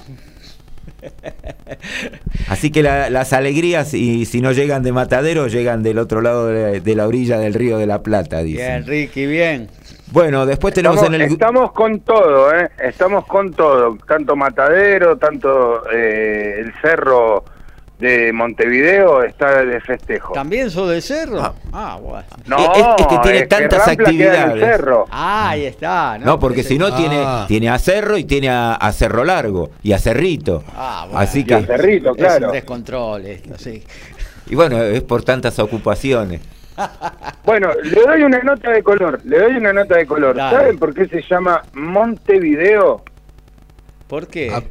Así 2.50 2.72
que 2.72 2.84
la- 2.84 3.10
las 3.10 3.34
alegrías, 3.34 3.94
y 3.94 4.26
si 4.26 4.42
no 4.42 4.52
llegan 4.52 4.84
de 4.84 4.92
Matadero, 4.92 5.48
llegan 5.48 5.84
del 5.84 5.98
otro 6.00 6.22
lado 6.22 6.48
de 6.48 6.62
la, 6.74 6.80
de 6.80 6.96
la 6.96 7.08
orilla 7.08 7.38
del 7.40 7.54
río 7.54 7.78
de 7.78 7.88
la 7.88 8.02
Plata, 8.04 8.42
dicen. 8.44 8.84
Bien, 8.84 8.88
Ricky, 8.88 9.26
bien. 9.26 9.70
Bueno, 10.12 10.46
después 10.46 10.74
tenemos 10.74 10.98
Estamos, 10.98 11.16
en 11.16 11.22
el... 11.22 11.32
estamos 11.32 11.72
con 11.72 12.00
todo, 12.02 12.54
¿eh? 12.56 12.70
Estamos 12.84 13.26
con 13.26 13.52
todo. 13.54 13.98
Tanto 14.08 14.36
Matadero, 14.36 15.18
tanto 15.18 15.84
eh, 15.92 16.58
el 16.60 16.74
cerro 16.82 17.44
de 18.00 18.34
Montevideo 18.34 19.24
está 19.24 19.64
de 19.64 19.80
festejo. 19.80 20.34
¿También 20.34 20.70
sos 20.70 20.90
del 20.90 21.02
cerro? 21.02 21.40
Ah. 21.42 21.54
Ah, 21.72 21.98
bueno. 22.02 22.26
No, 22.46 22.58
Es- 22.74 22.86
es 23.00 23.08
que 23.08 23.18
tiene 23.24 23.48
tantas 23.48 23.88
Rampla 23.88 23.96
queda 23.96 24.10
en 24.10 24.20
el 24.22 24.42
actividades. 24.42 24.60
cerro. 24.78 25.06
Ah, 25.12 25.50
ahí 25.52 25.66
está. 25.66 26.18
No, 26.18 26.38
porque 26.40 26.64
si 26.64 26.78
no 26.78 26.88
Ah. 26.88 26.96
tiene, 26.98 27.24
tiene 27.48 27.70
a 27.70 27.80
Cerro 27.80 28.18
y 28.18 28.26
tiene 28.26 28.50
a, 28.50 28.74
a 28.76 28.92
Cerro 28.92 29.24
Largo 29.24 29.70
y 29.82 29.94
a 29.94 29.98
Cerrito. 30.00 30.64
Ah, 30.76 31.04
bueno. 31.06 31.20
Así 31.20 31.46
Y 31.48 31.54
a 31.54 31.60
que, 31.60 31.66
Cerrito, 31.68 32.10
Es 32.12 32.18
claro. 32.18 32.48
un 32.48 32.52
descontrol 32.54 33.26
esto, 33.26 33.58
sí. 33.58 33.84
y 34.48 34.56
bueno, 34.56 34.82
es 34.84 35.02
por 35.04 35.24
tantas 35.24 35.58
ocupaciones. 35.60 36.42
Bueno, 37.46 37.70
le 37.84 38.02
doy 38.02 38.24
una 38.24 38.40
nota 38.40 38.72
de 38.72 38.82
color. 38.84 39.22
Le 39.24 39.40
doy 39.40 39.56
una 39.56 39.72
nota 39.72 39.96
de 39.98 40.06
color. 40.08 40.36
Dale. 40.36 40.58
¿Saben 40.58 40.80
por 40.80 40.94
qué 40.96 41.08
se 41.08 41.22
llama 41.22 41.62
Montevideo? 41.74 43.04
¿Por 44.08 44.28
qué? 44.28 44.52
Ah, 44.54 44.62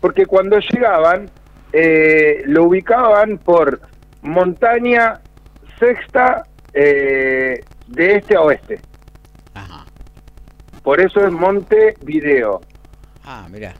Porque 0.00 0.26
cuando 0.26 0.58
llegaban, 0.58 1.28
eh, 1.76 2.42
lo 2.46 2.64
ubicaban 2.64 3.38
por 3.38 3.80
montaña 4.22 5.20
sexta 5.78 6.46
eh, 6.72 7.60
de 7.88 8.14
este 8.16 8.36
a 8.36 8.42
oeste. 8.42 8.80
Ajá. 9.54 9.84
Por 10.82 11.00
eso 11.00 11.20
es 11.26 11.32
Montevideo. 11.32 12.60
Ah, 13.24 13.46
mirá. 13.50 13.74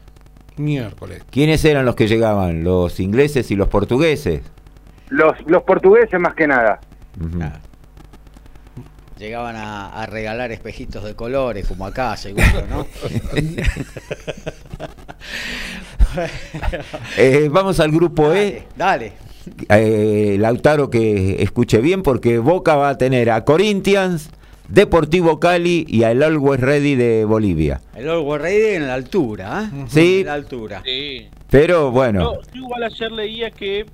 miércoles. 0.56 1.22
¿Quiénes 1.30 1.64
eran 1.64 1.84
los 1.84 1.94
que 1.94 2.08
llegaban? 2.08 2.64
¿Los 2.64 2.98
ingleses 3.00 3.50
y 3.50 3.56
los 3.56 3.68
portugueses? 3.68 4.42
Los, 5.10 5.32
los 5.46 5.62
portugueses 5.62 6.18
más 6.18 6.34
que 6.34 6.46
nada. 6.48 6.80
Claro. 7.36 7.56
Llegaban 9.18 9.54
a, 9.54 10.02
a 10.02 10.06
regalar 10.06 10.50
espejitos 10.50 11.04
de 11.04 11.14
colores, 11.14 11.68
como 11.68 11.86
acá, 11.86 12.16
seguro, 12.16 12.66
¿no? 12.68 12.84
Eh, 17.16 17.48
vamos 17.50 17.80
al 17.80 17.90
grupo 17.90 18.32
E. 18.32 18.66
Dale, 18.76 19.12
dale. 19.66 20.34
Eh, 20.34 20.36
Lautaro 20.38 20.88
que 20.90 21.42
escuche 21.42 21.78
bien 21.78 22.02
porque 22.02 22.38
Boca 22.38 22.76
va 22.76 22.90
a 22.90 22.98
tener 22.98 23.30
a 23.30 23.44
Corinthians, 23.44 24.30
Deportivo 24.68 25.38
Cali 25.40 25.84
y 25.88 26.04
al 26.04 26.22
Always 26.22 26.60
Ready 26.60 26.94
de 26.94 27.24
Bolivia. 27.24 27.80
El 27.94 28.08
Always 28.08 28.40
Ready 28.40 28.76
en 28.76 28.86
la 28.86 28.94
altura, 28.94 29.64
¿eh? 29.72 29.84
Sí. 29.88 30.20
En 30.20 30.26
la 30.26 30.34
altura. 30.34 30.82
Sí. 30.84 31.28
Pero 31.50 31.90
bueno, 31.90 32.20
No, 32.20 32.34
yo 32.52 32.60
igual 32.62 32.82
ayer 32.84 33.12
leía 33.12 33.50
que 33.50 33.86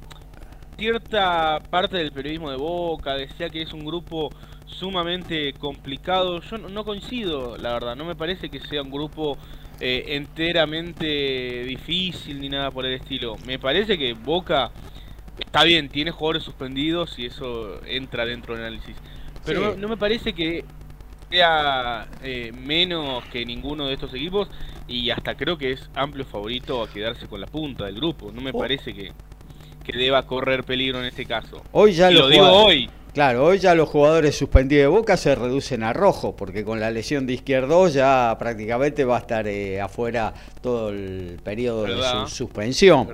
cierta 0.78 1.60
parte 1.68 1.96
del 1.96 2.12
periodismo 2.12 2.50
de 2.50 2.56
Boca 2.56 3.14
decía 3.14 3.50
que 3.50 3.62
es 3.62 3.72
un 3.72 3.84
grupo 3.84 4.30
sumamente 4.66 5.52
complicado. 5.54 6.40
Yo 6.42 6.58
no, 6.58 6.68
no 6.68 6.84
coincido, 6.84 7.56
la 7.58 7.72
verdad. 7.72 7.96
No 7.96 8.04
me 8.04 8.14
parece 8.14 8.48
que 8.48 8.60
sea 8.60 8.82
un 8.82 8.90
grupo 8.90 9.36
eh, 9.80 10.04
enteramente 10.16 11.64
difícil 11.64 12.40
ni 12.40 12.48
nada 12.48 12.70
por 12.70 12.84
el 12.86 12.94
estilo. 12.94 13.36
Me 13.46 13.58
parece 13.58 13.96
que 13.98 14.12
Boca 14.14 14.70
está 15.38 15.64
bien, 15.64 15.88
tiene 15.88 16.10
jugadores 16.10 16.42
suspendidos 16.42 17.18
y 17.18 17.26
eso 17.26 17.80
entra 17.86 18.24
dentro 18.26 18.54
del 18.54 18.64
análisis. 18.66 18.96
Pero 19.44 19.60
Sí. 19.60 19.66
no, 19.66 19.74
no 19.82 19.88
me 19.88 19.96
parece 19.96 20.32
que 20.34 20.64
sea 21.30 22.06
eh, 22.22 22.52
menos 22.52 23.24
que 23.26 23.44
ninguno 23.46 23.86
de 23.86 23.94
estos 23.94 24.12
equipos 24.14 24.48
y 24.88 25.10
hasta 25.10 25.34
creo 25.36 25.56
que 25.56 25.72
es 25.72 25.88
amplio 25.94 26.24
favorito 26.24 26.82
a 26.82 26.90
quedarse 26.90 27.26
con 27.28 27.40
la 27.40 27.46
punta 27.46 27.86
del 27.86 27.94
grupo. 27.96 28.32
No 28.32 28.40
me 28.40 28.50
Oh. 28.52 28.58
parece 28.58 28.92
que, 28.92 29.12
que 29.84 29.96
deba 29.96 30.26
correr 30.26 30.64
peligro 30.64 30.98
en 31.00 31.06
este 31.06 31.24
caso. 31.24 31.62
Hoy 31.72 31.92
ya 31.92 32.10
Y 32.10 32.14
los 32.14 32.22
lo 32.24 32.28
digo 32.28 32.46
hoy. 32.50 32.90
Claro, 33.12 33.44
hoy 33.44 33.58
ya 33.58 33.74
los 33.74 33.88
jugadores 33.88 34.36
suspendidos 34.36 34.82
de 34.82 34.86
Boca 34.86 35.16
se 35.16 35.34
reducen 35.34 35.82
a 35.82 35.92
rojo, 35.92 36.36
porque 36.36 36.64
con 36.64 36.78
la 36.78 36.92
lesión 36.92 37.26
de 37.26 37.32
izquierdo 37.32 37.88
ya 37.88 38.36
prácticamente 38.38 39.04
va 39.04 39.16
a 39.16 39.20
estar 39.20 39.48
eh, 39.48 39.80
afuera 39.80 40.32
todo 40.60 40.90
el 40.90 41.40
periodo 41.42 41.82
¿Verdad? 41.82 42.22
de 42.22 42.28
su 42.28 42.36
suspensión. 42.36 43.08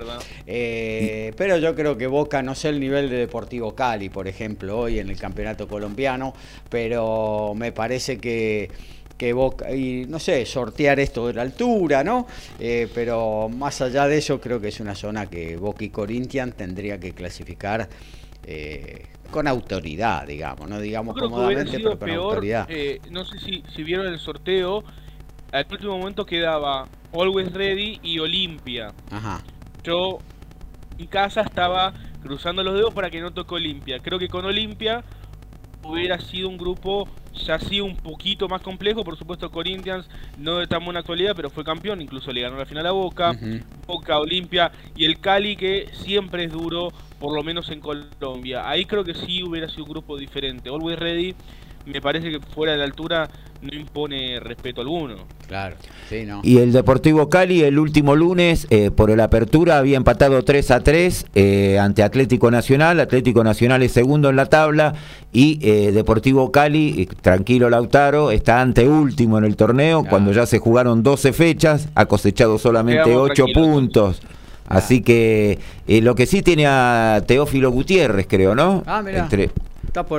Eh, 0.45 1.33
pero 1.35 1.57
yo 1.57 1.73
creo 1.73 1.97
que 1.97 2.05
Boca 2.05 2.43
no 2.43 2.53
sé 2.53 2.69
el 2.69 2.79
nivel 2.79 3.09
de 3.09 3.17
Deportivo 3.17 3.73
Cali, 3.73 4.09
por 4.09 4.27
ejemplo, 4.27 4.77
hoy 4.77 4.99
en 4.99 5.09
el 5.09 5.17
campeonato 5.17 5.67
colombiano, 5.67 6.33
pero 6.69 7.53
me 7.55 7.71
parece 7.71 8.19
que 8.19 8.69
que 9.17 9.33
Boca, 9.33 9.73
y 9.73 10.05
no 10.07 10.19
sé, 10.19 10.45
sortear 10.45 10.99
esto 10.99 11.25
de 11.25 11.33
la 11.33 11.41
altura, 11.41 12.03
¿no? 12.03 12.27
Eh, 12.59 12.87
pero 12.93 13.49
más 13.49 13.81
allá 13.81 14.07
de 14.07 14.19
eso, 14.19 14.39
creo 14.39 14.61
que 14.61 14.67
es 14.67 14.79
una 14.79 14.93
zona 14.93 15.25
que 15.25 15.57
Boca 15.57 15.83
y 15.83 15.89
Corinthians 15.89 16.55
tendría 16.55 16.99
que 16.99 17.13
clasificar 17.13 17.89
eh, 18.49 19.01
con 19.27 19.47
autoridad, 19.47 20.25
digamos, 20.27 20.69
no 20.69 20.79
digamos 20.79 21.15
Yo 21.15 21.19
creo 21.19 21.29
que 21.29 21.35
hubiera 21.35 21.63
cómodamente, 21.63 21.77
sido 21.77 21.89
pero 21.91 21.99
con 21.99 22.07
peor. 22.09 22.23
autoridad. 22.33 22.65
eh, 22.69 23.01
no 23.11 23.25
sé 23.25 23.39
si, 23.39 23.63
si 23.75 23.83
vieron 23.83 24.07
el 24.07 24.19
sorteo. 24.19 24.83
Al 25.51 25.65
último 25.71 25.97
momento 25.97 26.25
quedaba 26.25 26.87
Always 27.13 27.53
Ready 27.53 27.99
y 28.03 28.19
Olimpia. 28.19 28.91
Ajá. 29.11 29.41
Yo 29.83 30.19
en 30.97 31.07
casa 31.07 31.41
estaba 31.41 31.93
cruzando 32.21 32.63
los 32.63 32.73
dedos 32.75 32.93
para 32.93 33.09
que 33.09 33.21
no 33.21 33.31
toque 33.31 33.55
Olimpia. 33.55 33.99
Creo 33.99 34.19
que 34.19 34.27
con 34.27 34.43
Olimpia 34.45 35.03
hubiera 35.83 36.19
sido 36.19 36.49
un 36.49 36.57
grupo 36.57 37.07
ya 37.45 37.59
sí 37.59 37.79
un 37.79 37.95
poquito 37.95 38.47
más 38.49 38.61
complejo, 38.61 39.03
por 39.03 39.15
supuesto 39.15 39.51
Corinthians 39.51 40.09
no 40.37 40.57
de 40.57 40.67
tan 40.67 40.83
buena 40.83 41.01
actualidad, 41.01 41.33
pero 41.35 41.49
fue 41.51 41.63
campeón, 41.63 42.01
incluso 42.01 42.31
le 42.31 42.41
ganó 42.41 42.57
la 42.57 42.65
final 42.65 42.85
a 42.87 42.91
Boca, 42.91 43.37
Boca, 43.85 44.17
Olimpia 44.19 44.71
y 44.95 45.05
el 45.05 45.19
Cali 45.19 45.55
que 45.55 45.87
siempre 45.93 46.45
es 46.45 46.51
duro, 46.51 46.91
por 47.19 47.33
lo 47.33 47.43
menos 47.43 47.69
en 47.69 47.79
Colombia. 47.79 48.69
Ahí 48.69 48.85
creo 48.85 49.03
que 49.03 49.13
sí 49.13 49.43
hubiera 49.43 49.69
sido 49.69 49.85
un 49.85 49.91
grupo 49.91 50.17
diferente. 50.17 50.69
Always 50.69 50.99
Ready 50.99 51.35
me 51.87 52.01
parece 52.01 52.29
que 52.29 52.39
fuera 52.39 52.73
de 52.73 52.79
la 52.79 52.83
altura 52.83 53.29
no 53.61 53.73
impone 53.73 54.39
respeto 54.39 54.81
alguno. 54.81 55.15
Claro, 55.47 55.77
sí, 56.09 56.25
no. 56.25 56.41
Y 56.43 56.57
el 56.57 56.73
Deportivo 56.73 57.29
Cali 57.29 57.63
el 57.63 57.79
último 57.79 58.15
lunes, 58.15 58.67
eh, 58.69 58.91
por 58.91 59.09
el 59.09 59.19
apertura, 59.19 59.77
había 59.77 59.97
empatado 59.97 60.43
3 60.43 60.71
a 60.71 60.81
3 60.81 61.25
eh, 61.33 61.79
ante 61.79 62.03
Atlético 62.03 62.51
Nacional. 62.51 62.99
Atlético 62.99 63.43
Nacional 63.43 63.81
es 63.81 63.93
segundo 63.93 64.29
en 64.29 64.35
la 64.35 64.47
tabla 64.47 64.93
y 65.31 65.59
eh, 65.61 65.91
Deportivo 65.91 66.51
Cali, 66.51 67.07
tranquilo 67.21 67.69
Lautaro, 67.69 68.31
está 68.31 68.61
ante 68.61 68.87
último 68.87 69.37
en 69.37 69.45
el 69.45 69.55
torneo 69.55 70.03
cuando 70.07 70.31
ya 70.33 70.45
se 70.45 70.59
jugaron 70.59 71.01
12 71.01 71.33
fechas, 71.33 71.89
ha 71.95 72.05
cosechado 72.05 72.57
solamente 72.57 73.15
8 73.15 73.45
puntos. 73.53 74.21
Así 74.67 75.01
que 75.01 75.59
lo 75.87 76.15
que 76.15 76.25
sí 76.25 76.41
tiene 76.41 76.65
a 76.67 77.23
Teófilo 77.25 77.71
Gutiérrez, 77.71 78.27
creo, 78.27 78.53
¿no? 78.53 78.83
Ah, 78.85 79.01
mira. 79.01 79.19
Entre, 79.19 79.49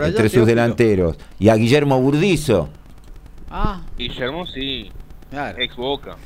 entre 0.04 0.28
sus 0.28 0.46
delanteros. 0.46 1.18
Y 1.38 1.48
a 1.48 1.54
Guillermo 1.54 2.00
Burdizo. 2.00 2.68
Ah. 3.50 3.82
Guillermo 3.96 4.46
sí. 4.46 4.90
Ex 5.58 5.76
Boca. 5.76 6.16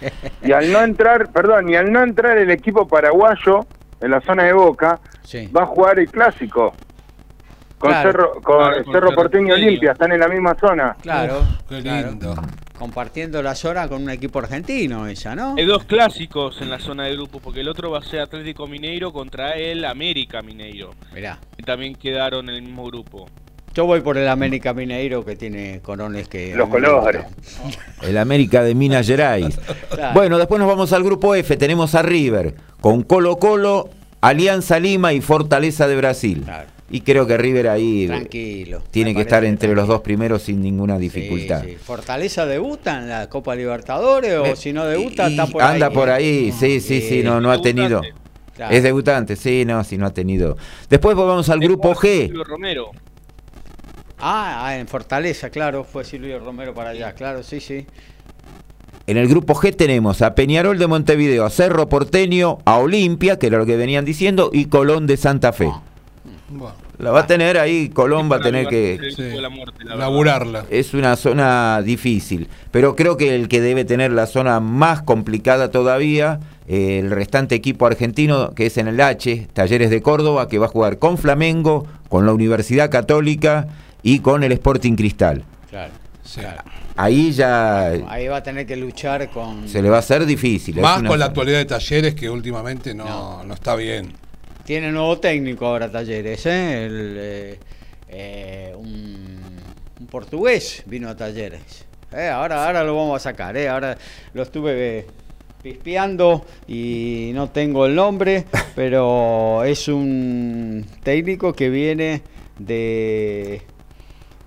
Y 0.42 0.52
al 0.52 0.70
no 0.70 0.82
entrar, 0.82 1.32
perdón, 1.32 1.70
y 1.70 1.76
al 1.76 1.90
no 1.90 2.02
entrar 2.02 2.36
el 2.36 2.50
equipo 2.50 2.86
paraguayo 2.86 3.60
en 4.02 4.10
la 4.10 4.20
zona 4.20 4.44
de 4.44 4.52
Boca, 4.52 5.00
va 5.56 5.62
a 5.62 5.66
jugar 5.66 5.98
el 5.98 6.10
clásico. 6.10 6.74
Con 7.78 7.92
Cerro, 7.92 8.40
con 8.42 8.72
Cerro, 8.90 9.14
Porteño 9.14 9.54
Olimpia, 9.54 9.92
están 9.92 10.12
en 10.12 10.20
la 10.20 10.28
misma 10.28 10.56
zona. 10.58 10.96
Claro, 11.02 11.42
qué 11.68 11.80
lindo. 11.82 12.34
Compartiendo 12.78 13.42
la 13.42 13.54
zona 13.54 13.88
con 13.88 14.02
un 14.02 14.10
equipo 14.10 14.40
argentino 14.40 15.06
ella, 15.06 15.34
¿no? 15.36 15.54
Hay 15.56 15.64
dos 15.64 15.84
clásicos 15.84 16.60
en 16.60 16.70
la 16.70 16.78
zona 16.78 17.04
de 17.04 17.12
grupo, 17.12 17.40
porque 17.40 17.60
el 17.60 17.68
otro 17.68 17.90
va 17.90 17.98
a 17.98 18.02
ser 18.02 18.20
Atlético 18.20 18.66
Mineiro 18.66 19.12
contra 19.12 19.52
el 19.52 19.84
América 19.84 20.42
Mineiro. 20.42 20.90
Mirá. 21.14 21.38
Y 21.56 21.62
también 21.62 21.94
quedaron 21.94 22.48
en 22.48 22.56
el 22.56 22.62
mismo 22.62 22.84
grupo. 22.86 23.28
Yo 23.74 23.86
voy 23.86 24.00
por 24.02 24.16
el 24.18 24.28
América 24.28 24.72
Mineiro 24.72 25.24
que 25.24 25.34
tiene 25.34 25.80
corones 25.82 26.28
que... 26.28 26.54
Los 26.54 26.68
colores. 26.68 27.26
El 28.02 28.18
América 28.18 28.62
de 28.62 28.74
Minas 28.74 29.06
Gerais. 29.06 29.58
Bueno, 30.14 30.38
después 30.38 30.60
nos 30.60 30.68
vamos 30.68 30.92
al 30.92 31.02
grupo 31.02 31.34
F. 31.34 31.56
Tenemos 31.56 31.94
a 31.96 32.02
River 32.02 32.54
con 32.80 33.02
Colo 33.02 33.36
Colo, 33.38 33.90
Alianza 34.20 34.78
Lima 34.78 35.12
y 35.12 35.20
Fortaleza 35.20 35.88
de 35.88 35.96
Brasil. 35.96 36.44
Y 36.90 37.00
creo 37.00 37.26
que 37.26 37.36
River 37.38 37.68
ahí 37.68 38.06
Tranquilo, 38.06 38.82
tiene 38.90 39.14
que 39.14 39.22
estar 39.22 39.44
entre 39.44 39.74
los 39.74 39.88
dos 39.88 40.02
primeros 40.02 40.42
sin 40.42 40.60
ninguna 40.60 40.98
dificultad. 40.98 41.64
¿Fortaleza 41.82 42.44
debuta 42.44 42.98
en 42.98 43.08
la 43.08 43.28
Copa 43.28 43.54
Libertadores 43.54 44.34
o 44.34 44.54
si 44.54 44.72
no 44.72 44.84
debuta 44.84 45.28
está 45.28 45.46
por 45.46 45.62
anda 45.62 45.90
por 45.90 46.10
ahí, 46.10 46.52
sí, 46.52 46.80
sí, 46.80 47.00
sí, 47.00 47.22
no, 47.22 47.40
no 47.40 47.50
ha 47.50 47.60
tenido... 47.60 48.02
Es 48.70 48.82
debutante, 48.82 49.34
sí, 49.34 49.64
no, 49.64 49.82
sí, 49.82 49.98
no 49.98 50.06
ha 50.06 50.12
tenido. 50.12 50.56
Después 50.88 51.16
vamos 51.16 51.48
al 51.48 51.58
grupo 51.58 51.92
G. 51.94 52.32
Romero. 52.44 52.90
Ah, 54.18 54.66
ah, 54.66 54.78
en 54.78 54.86
Fortaleza, 54.86 55.50
claro, 55.50 55.84
fue 55.84 56.04
Silvio 56.04 56.38
Romero 56.38 56.72
para 56.72 56.90
allá, 56.90 57.12
claro, 57.14 57.42
sí, 57.42 57.60
sí. 57.60 57.86
En 59.06 59.16
el 59.16 59.28
grupo 59.28 59.54
G 59.54 59.74
tenemos 59.74 60.22
a 60.22 60.34
Peñarol 60.34 60.78
de 60.78 60.86
Montevideo, 60.86 61.44
a 61.44 61.50
Cerro 61.50 61.88
Porteño, 61.88 62.58
a 62.64 62.78
Olimpia, 62.78 63.38
que 63.38 63.48
era 63.48 63.58
lo 63.58 63.66
que 63.66 63.76
venían 63.76 64.04
diciendo, 64.04 64.50
y 64.52 64.66
Colón 64.66 65.06
de 65.06 65.16
Santa 65.16 65.52
Fe. 65.52 65.68
Ah. 65.70 65.82
La 66.98 67.10
va 67.10 67.20
a 67.20 67.26
tener 67.26 67.58
ahí, 67.58 67.88
Colón 67.88 68.30
va 68.30 68.36
a 68.36 68.40
tener 68.40 68.66
que 68.68 68.98
laburarla. 69.84 70.64
Es 70.70 70.94
una 70.94 71.16
zona 71.16 71.82
difícil, 71.82 72.48
pero 72.70 72.94
creo 72.94 73.16
que 73.16 73.34
el 73.34 73.48
que 73.48 73.60
debe 73.60 73.84
tener 73.84 74.12
la 74.12 74.26
zona 74.26 74.60
más 74.60 75.02
complicada 75.02 75.70
todavía, 75.70 76.40
eh, 76.68 76.98
el 77.00 77.10
restante 77.10 77.54
equipo 77.54 77.86
argentino, 77.86 78.52
que 78.54 78.66
es 78.66 78.78
en 78.78 78.88
el 78.88 79.00
H, 79.00 79.48
Talleres 79.52 79.90
de 79.90 80.02
Córdoba, 80.02 80.48
que 80.48 80.58
va 80.58 80.66
a 80.66 80.70
jugar 80.70 80.98
con 80.98 81.18
Flamengo, 81.18 81.86
con 82.08 82.26
la 82.26 82.32
Universidad 82.32 82.90
Católica 82.90 83.66
y 84.02 84.20
con 84.20 84.44
el 84.44 84.52
Sporting 84.52 84.94
Cristal. 84.94 85.44
Claro. 85.70 85.92
Ahí 86.96 87.32
ya. 87.32 87.88
Ahí 88.08 88.28
va 88.28 88.36
a 88.36 88.42
tener 88.42 88.66
que 88.66 88.76
luchar 88.76 89.28
con. 89.30 89.68
Se 89.68 89.82
le 89.82 89.90
va 89.90 89.96
a 89.96 89.98
hacer 89.98 90.24
difícil. 90.26 90.80
Más 90.80 91.02
con 91.02 91.18
la 91.18 91.26
actualidad 91.26 91.58
de 91.58 91.64
Talleres 91.64 92.14
que 92.14 92.30
últimamente 92.30 92.94
no, 92.94 93.42
no. 93.44 93.54
está 93.54 93.74
bien. 93.74 94.12
Tiene 94.64 94.90
nuevo 94.90 95.18
técnico 95.18 95.66
ahora 95.66 95.90
Talleres, 95.90 96.46
¿eh? 96.46 96.86
El, 96.86 97.58
eh, 98.08 98.74
un, 98.74 100.06
portugués 100.10 100.82
vino 100.86 101.10
a 101.10 101.14
Talleres. 101.14 101.84
Eh, 102.10 102.28
ahora, 102.28 102.64
ahora 102.64 102.82
lo 102.82 102.96
vamos 102.96 103.16
a 103.16 103.30
sacar, 103.30 103.54
¿eh? 103.58 103.68
Ahora 103.68 103.98
lo 104.32 104.42
estuve 104.42 105.04
pispeando 105.62 106.46
y 106.66 107.32
no 107.34 107.50
tengo 107.50 107.84
el 107.84 107.94
nombre, 107.94 108.46
pero 108.74 109.64
es 109.64 109.86
un 109.88 110.86
técnico 111.02 111.52
que 111.52 111.68
viene 111.68 112.22
de 112.58 113.60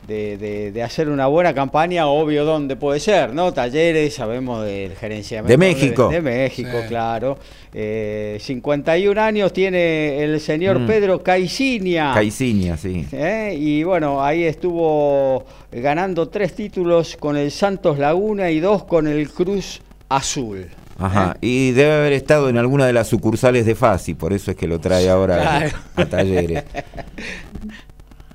de, 0.08 0.72
de, 0.72 0.84
hacer 0.84 1.10
una 1.10 1.28
buena 1.28 1.54
campaña, 1.54 2.08
obvio 2.08 2.46
dónde 2.46 2.78
puede 2.78 3.00
ser, 3.00 3.34
¿no? 3.34 3.54
Talleres, 3.54 4.14
sabemos 4.14 4.64
del 4.66 4.96
gerenciamiento. 4.96 5.52
De 5.52 5.58
México. 5.58 6.10
De, 6.10 6.22
México, 6.22 6.78
claro. 6.88 7.38
51 7.74 9.20
eh, 9.20 9.24
años 9.24 9.52
tiene 9.52 10.24
el 10.24 10.40
señor 10.40 10.80
mm. 10.80 10.88
Pedro 10.88 11.22
Caicinia. 11.22 12.12
Caicinia, 12.14 12.78
sí. 12.78 13.06
¿Eh? 13.12 13.56
Y 13.60 13.84
bueno, 13.84 14.24
ahí 14.24 14.44
estuvo 14.44 15.46
ganando 15.72 16.30
tres 16.30 16.56
títulos 16.56 17.18
con 17.18 17.36
el 17.36 17.52
Santos 17.52 18.00
Laguna 18.00 18.50
y 18.50 18.62
dos 18.62 18.86
con 18.86 19.08
el 19.08 19.30
Cruz 19.30 19.82
Azul. 20.08 20.68
Ajá, 21.00 21.34
¿Eh? 21.42 21.48
y 21.48 21.72
debe 21.72 21.94
haber 21.94 22.14
estado 22.14 22.50
en 22.50 22.58
alguna 22.58 22.88
de 22.88 22.94
las 22.94 23.08
sucursales 23.08 23.66
de 23.66 23.76
Fasi, 23.76 24.14
por 24.14 24.34
eso 24.34 24.52
es 24.52 24.58
que 24.58 24.68
lo 24.68 24.80
trae 24.80 25.10
ahora 25.10 25.70
a 25.96 26.06
Talleres. 26.06 26.64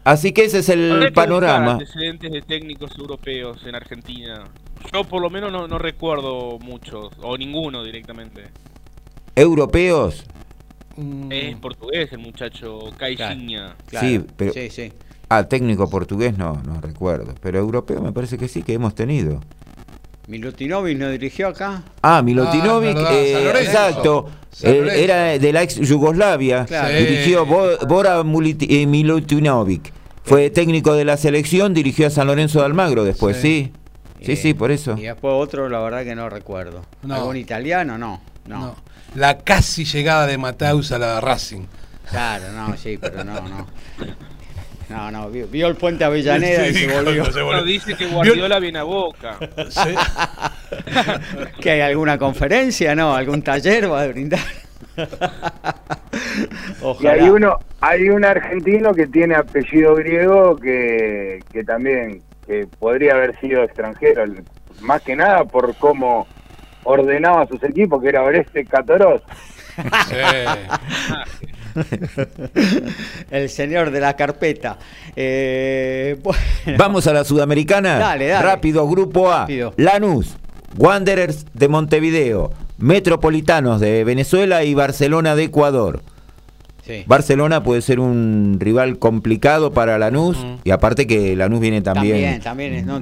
Así 0.05 0.33
que 0.33 0.45
ese 0.45 0.59
es 0.59 0.69
el 0.69 1.13
panorama. 1.13 1.73
antecedentes 1.73 2.33
de 2.33 2.43
técnicos 2.43 2.97
europeos 2.99 3.65
en 3.65 3.75
Argentina. 3.75 4.45
Yo 4.93 5.05
por 5.05 5.23
lo 5.23 5.31
menos 5.31 5.53
no, 5.53 5.79
recuerdo 5.79 6.59
muchos, 6.59 7.13
o 7.23 7.37
ninguno 7.37 7.85
directamente. 7.85 8.45
¿Europeos? 9.37 10.25
Es 11.31 11.57
portugués 11.57 12.13
el 12.13 12.19
muchacho, 12.19 12.91
Caixinha. 12.99 13.77
Sí, 13.99 14.25
pero... 14.37 14.53
Sí, 14.53 14.71
sí. 14.71 14.93
Ah, 15.29 15.45
técnico 15.45 15.89
portugués 15.89 16.37
no, 16.37 16.61
no 16.63 16.81
recuerdo. 16.81 17.35
Pero 17.41 17.59
europeo 17.59 18.03
me 18.03 18.13
parece 18.13 18.37
que 18.37 18.49
sí, 18.49 18.63
que 18.63 18.75
hemos 18.75 18.95
tenido. 18.95 19.41
Milutinovic 20.29 20.99
no 20.99 21.11
dirigió 21.11 21.49
acá. 21.49 21.83
Ah, 22.01 22.23
Milutinovic, 22.23 22.97
ah, 22.97 23.13
eh, 23.13 23.53
exacto. 23.61 24.31
era 24.63 25.39
de 25.39 25.53
la 25.53 25.63
ex 25.63 25.77
Yugoslavia. 25.77 26.65
Dirigió 26.65 27.45
Bora 27.45 28.23
eh, 28.23 28.87
Milutinovic. 28.87 29.93
Fue 30.25 30.51
técnico 30.51 30.95
de 30.95 31.05
la 31.05 31.17
selección, 31.17 31.75
dirigió 31.75 32.07
a 32.07 32.11
San 32.11 32.29
Lorenzo 32.29 32.61
de 32.61 32.67
Almagro 32.67 33.05
después, 33.05 33.37
sí. 33.37 33.73
Sí, 34.25 34.37
sí, 34.37 34.55
por 34.55 34.71
eso. 34.71 34.97
Y 34.97 35.03
después 35.03 35.35
otro, 35.37 35.69
la 35.69 35.81
verdad 35.81 36.05
que 36.05 36.15
no 36.15 36.29
recuerdo. 36.29 36.83
¿Algún 37.11 37.37
italiano? 37.37 37.99
No, 37.99 38.21
no, 38.47 38.77
La 39.17 39.39
casi 39.39 39.85
llegada 39.85 40.29
de 40.29 40.39
Mateus 40.39 40.93
a 40.93 40.99
la 40.99 41.21
Racing. 41.21 41.63
Claro, 42.09 42.53
no, 42.53 42.77
sí, 42.77 42.99
pero 43.01 43.25
no, 43.25 43.35
no. 43.41 43.67
No, 44.89 45.11
no, 45.11 45.31
vio, 45.31 45.69
el 45.69 45.77
puente 45.77 46.05
Avellaneda 46.05 46.69
y 46.69 46.75
se 46.75 46.93
volvió. 46.93 47.25
Pero 47.33 47.65
dice 47.65 47.97
que 47.97 48.07
Guardiola 48.07 48.59
viene 48.59 48.79
a 48.79 48.85
Boca. 48.85 49.39
¿Sí? 49.69 49.95
¿Que 51.61 51.71
hay 51.71 51.81
alguna 51.81 52.19
conferencia? 52.19 52.95
No, 52.95 53.15
algún 53.15 53.43
taller 53.43 53.91
va 53.91 54.03
a 54.03 54.07
brindar. 54.09 54.41
y 57.01 57.07
hay 57.07 57.29
uno, 57.29 57.59
hay 57.81 58.09
un 58.09 58.25
argentino 58.25 58.93
que 58.93 59.07
tiene 59.07 59.35
apellido 59.35 59.95
griego 59.95 60.57
que, 60.57 61.41
que 61.53 61.65
también 61.65 62.23
que 62.47 62.67
podría 62.79 63.15
haber 63.15 63.39
sido 63.41 63.63
extranjero, 63.63 64.25
más 64.81 65.03
que 65.03 65.17
nada 65.17 65.45
por 65.45 65.75
cómo 65.77 66.27
ordenaba 66.85 67.47
sus 67.47 67.63
equipos, 67.63 68.03
que 68.03 68.09
era 68.09 68.23
Oreste 68.23 68.65
Catoros. 68.65 69.23
El 73.31 73.49
señor 73.49 73.91
de 73.91 74.01
la 74.01 74.15
carpeta. 74.17 74.79
Eh, 75.17 76.19
Vamos 76.79 77.07
a 77.07 77.13
la 77.13 77.25
sudamericana. 77.25 77.99
Dale, 77.99 78.41
Rápido, 78.41 78.87
grupo 78.89 79.31
A. 79.31 79.47
Lanús, 79.77 80.37
Wanderers 80.77 81.47
de 81.55 81.69
Montevideo, 81.69 82.53
Metropolitanos 82.79 83.81
de 83.81 84.05
Venezuela 84.05 84.65
y 84.65 84.75
Barcelona 84.75 85.35
de 85.37 85.45
Ecuador. 85.45 86.03
Barcelona 87.07 87.63
puede 87.63 87.81
ser 87.81 88.01
un 88.01 88.57
rival 88.59 88.99
complicado 88.99 89.73
para 89.73 89.99
Lanús 89.99 90.37
y 90.65 90.71
aparte 90.71 91.07
que 91.07 91.37
Lanús 91.37 91.61
viene 91.61 91.81
también, 91.81 92.41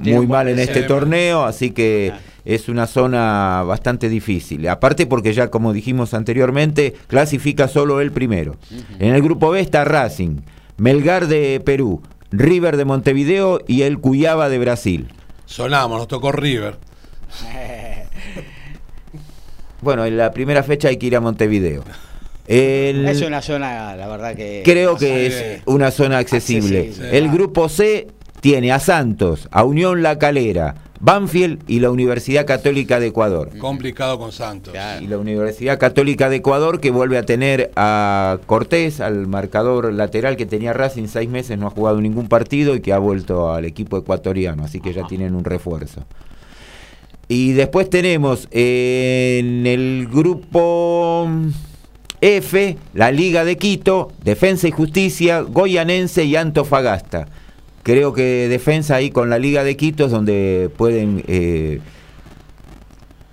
muy 0.03 0.27
mal 0.27 0.47
en 0.47 0.59
este 0.59 0.83
torneo, 0.83 1.43
así 1.43 1.71
que 1.71 2.13
es 2.45 2.69
una 2.69 2.87
zona 2.87 3.63
bastante 3.63 4.09
difícil. 4.09 4.67
Aparte 4.67 5.05
porque 5.05 5.33
ya 5.33 5.49
como 5.49 5.73
dijimos 5.73 6.13
anteriormente, 6.13 6.93
clasifica 7.07 7.67
solo 7.67 8.01
el 8.01 8.11
primero. 8.11 8.55
En 8.99 9.13
el 9.13 9.21
grupo 9.21 9.49
B 9.51 9.59
está 9.59 9.83
Racing, 9.83 10.37
Melgar 10.77 11.27
de 11.27 11.61
Perú, 11.63 12.01
River 12.31 12.77
de 12.77 12.85
Montevideo 12.85 13.59
y 13.67 13.81
el 13.83 13.99
Cuyaba 13.99 14.49
de 14.49 14.59
Brasil. 14.59 15.07
Sonamos, 15.45 15.97
nos 15.99 16.07
tocó 16.07 16.31
River. 16.31 16.77
Bueno, 19.81 20.05
en 20.05 20.15
la 20.17 20.31
primera 20.31 20.61
fecha 20.63 20.89
hay 20.89 20.97
que 20.97 21.07
ir 21.07 21.15
a 21.15 21.21
Montevideo. 21.21 21.83
El- 22.47 23.07
Es 23.07 23.21
una 23.21 23.41
zona, 23.41 23.95
la 23.95 24.07
verdad 24.07 24.35
que. 24.35 24.61
Creo 24.63 24.95
que 24.97 25.25
es 25.27 25.61
una 25.65 25.89
zona 25.91 26.19
accesible. 26.19 26.81
Accesible, 26.81 27.17
El 27.17 27.31
grupo 27.31 27.67
C 27.69 28.07
tiene 28.41 28.71
a 28.71 28.79
Santos, 28.79 29.47
a 29.51 29.63
Unión 29.63 30.03
La 30.03 30.19
Calera, 30.19 30.75
Banfield 31.01 31.63
y 31.67 31.79
la 31.79 31.89
Universidad 31.89 32.45
Católica 32.45 32.99
de 32.99 33.07
Ecuador. 33.07 33.57
Complicado 33.57 34.19
con 34.19 34.31
Santos. 34.31 34.71
Claro. 34.71 35.03
Y 35.03 35.07
la 35.07 35.17
Universidad 35.17 35.79
Católica 35.79 36.29
de 36.29 36.37
Ecuador 36.37 36.79
que 36.79 36.91
vuelve 36.91 37.17
a 37.17 37.23
tener 37.23 37.71
a 37.75 38.37
Cortés, 38.45 39.01
al 39.01 39.25
marcador 39.27 39.91
lateral 39.91 40.37
que 40.37 40.45
tenía 40.45 40.73
Racing 40.73 41.07
seis 41.07 41.27
meses, 41.27 41.57
no 41.57 41.67
ha 41.67 41.71
jugado 41.71 41.99
ningún 41.99 42.27
partido 42.27 42.75
y 42.75 42.81
que 42.81 42.93
ha 42.93 42.99
vuelto 42.99 43.51
al 43.51 43.65
equipo 43.65 43.97
ecuatoriano, 43.97 44.63
así 44.63 44.79
que 44.79 44.93
ya 44.93 45.07
tienen 45.07 45.33
un 45.33 45.43
refuerzo. 45.43 46.05
Y 47.27 47.53
después 47.53 47.89
tenemos 47.89 48.47
eh, 48.51 49.37
en 49.39 49.65
el 49.65 50.07
grupo 50.07 51.27
F, 52.19 52.77
la 52.93 53.11
Liga 53.11 53.43
de 53.43 53.57
Quito, 53.57 54.11
Defensa 54.23 54.67
y 54.67 54.71
Justicia, 54.71 55.41
Goyanense 55.41 56.25
y 56.25 56.35
Antofagasta. 56.35 57.27
Creo 57.83 58.13
que 58.13 58.47
defensa 58.47 58.95
ahí 58.95 59.09
con 59.09 59.29
la 59.29 59.39
Liga 59.39 59.63
de 59.63 59.75
Quito 59.75 60.05
es 60.05 60.11
donde 60.11 60.69
pueden 60.77 61.23
eh, 61.27 61.79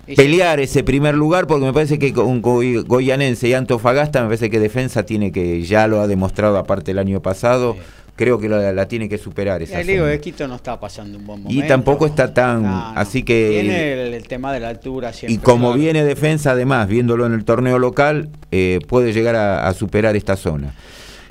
Y 0.07 0.15
pelear 0.15 0.59
ese 0.59 0.83
primer 0.83 1.13
lugar 1.15 1.45
porque 1.45 1.65
me 1.67 1.73
parece 1.73 1.99
que 1.99 2.11
con 2.13 2.41
Goy- 2.41 2.83
Goyanense 2.85 3.47
y 3.47 3.53
Antofagasta 3.53 4.21
me 4.21 4.27
parece 4.27 4.49
que 4.49 4.59
defensa 4.59 5.03
tiene 5.05 5.31
que 5.31 5.61
ya 5.61 5.87
lo 5.87 6.01
ha 6.01 6.07
demostrado 6.07 6.57
aparte 6.57 6.91
el 6.91 6.99
año 6.99 7.21
pasado 7.21 7.73
Sí. 7.75 7.79
creo 8.15 8.39
que 8.39 8.49
la, 8.49 8.73
la 8.73 8.87
tiene 8.87 9.07
que 9.07 9.19
superar 9.19 9.61
esa 9.61 9.79
El 9.81 9.85
Liga 9.87 10.05
de 10.07 10.19
Quito 10.19 10.47
no 10.47 10.55
está 10.55 10.79
pasando 10.79 11.19
un 11.19 11.27
buen 11.27 11.39
Y 11.41 11.43
momento. 11.43 11.67
tampoco 11.67 12.05
está 12.07 12.33
tan- 12.33 12.65
así 12.95 13.21
que- 13.21 13.49
Tiene 13.61 13.93
el, 14.07 14.13
el 14.15 14.27
tema 14.27 14.51
de 14.51 14.59
la 14.61 14.69
altura 14.69 15.13
siempre. 15.13 15.35
y 15.35 15.37
como 15.37 15.67
Claro. 15.67 15.79
viene 15.79 16.03
defensa 16.03 16.51
además 16.53 16.87
viéndolo 16.87 17.27
en 17.27 17.33
el 17.33 17.45
torneo 17.45 17.77
local 17.77 18.29
eh, 18.51 18.79
puede 18.87 19.13
llegar 19.13 19.35
a, 19.35 19.67
a 19.67 19.73
superar 19.75 20.15
esta 20.15 20.35
zona 20.35 20.73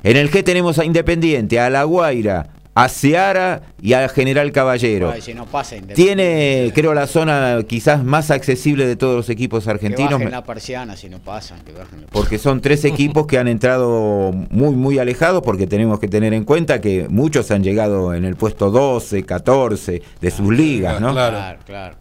en 0.03 0.15
el 0.15 0.31
G 0.31 0.41
tenemos 0.45 0.79
a 0.79 0.85
Independiente 0.85 1.59
a 1.59 1.69
La 1.69 1.83
Guaira 1.83 2.47
a 2.83 2.89
Seara 2.89 3.61
y 3.81 3.93
a 3.93 4.07
General 4.09 4.51
Caballero 4.51 5.11
Ay, 5.11 5.21
si 5.21 5.33
no 5.33 5.43
Independiente. 5.45 5.93
tiene 5.95 6.71
creo 6.73 6.93
la 6.93 7.07
zona 7.07 7.59
quizás 7.67 8.03
más 8.03 8.31
accesible 8.31 8.85
de 8.87 8.95
todos 8.95 9.15
los 9.17 9.29
equipos 9.29 9.65
Que 9.65 9.71
argentinos 9.71 10.11
bajen 10.13 10.25
Me- 10.25 10.31
la 10.31 10.43
persiana 10.43 10.95
si 10.95 11.09
no 11.09 11.19
pasan. 11.19 11.59
Que 11.65 11.71
bajen 11.73 12.01
la 12.01 12.07
porque 12.07 12.37
son 12.37 12.61
tres 12.61 12.85
equipos 12.85 13.27
que 13.27 13.37
han 13.37 13.47
entrado 13.47 14.31
muy 14.49 14.75
muy 14.75 14.99
alejados 14.99 15.41
porque 15.43 15.67
tenemos 15.67 15.99
que 15.99 16.07
tener 16.07 16.33
en 16.33 16.43
cuenta 16.45 16.79
que 16.81 17.07
muchos 17.09 17.51
han 17.51 17.63
llegado 17.63 18.13
en 18.13 18.23
el 18.25 18.35
puesto 18.35 18.71
12, 18.71 19.23
14 19.23 20.01
de 20.21 20.31
sus 20.31 20.51
ligas, 20.53 21.01
¿no? 21.01 21.11
claro. 21.11 21.35
Claro, 21.37 21.59
claro. 21.65 21.95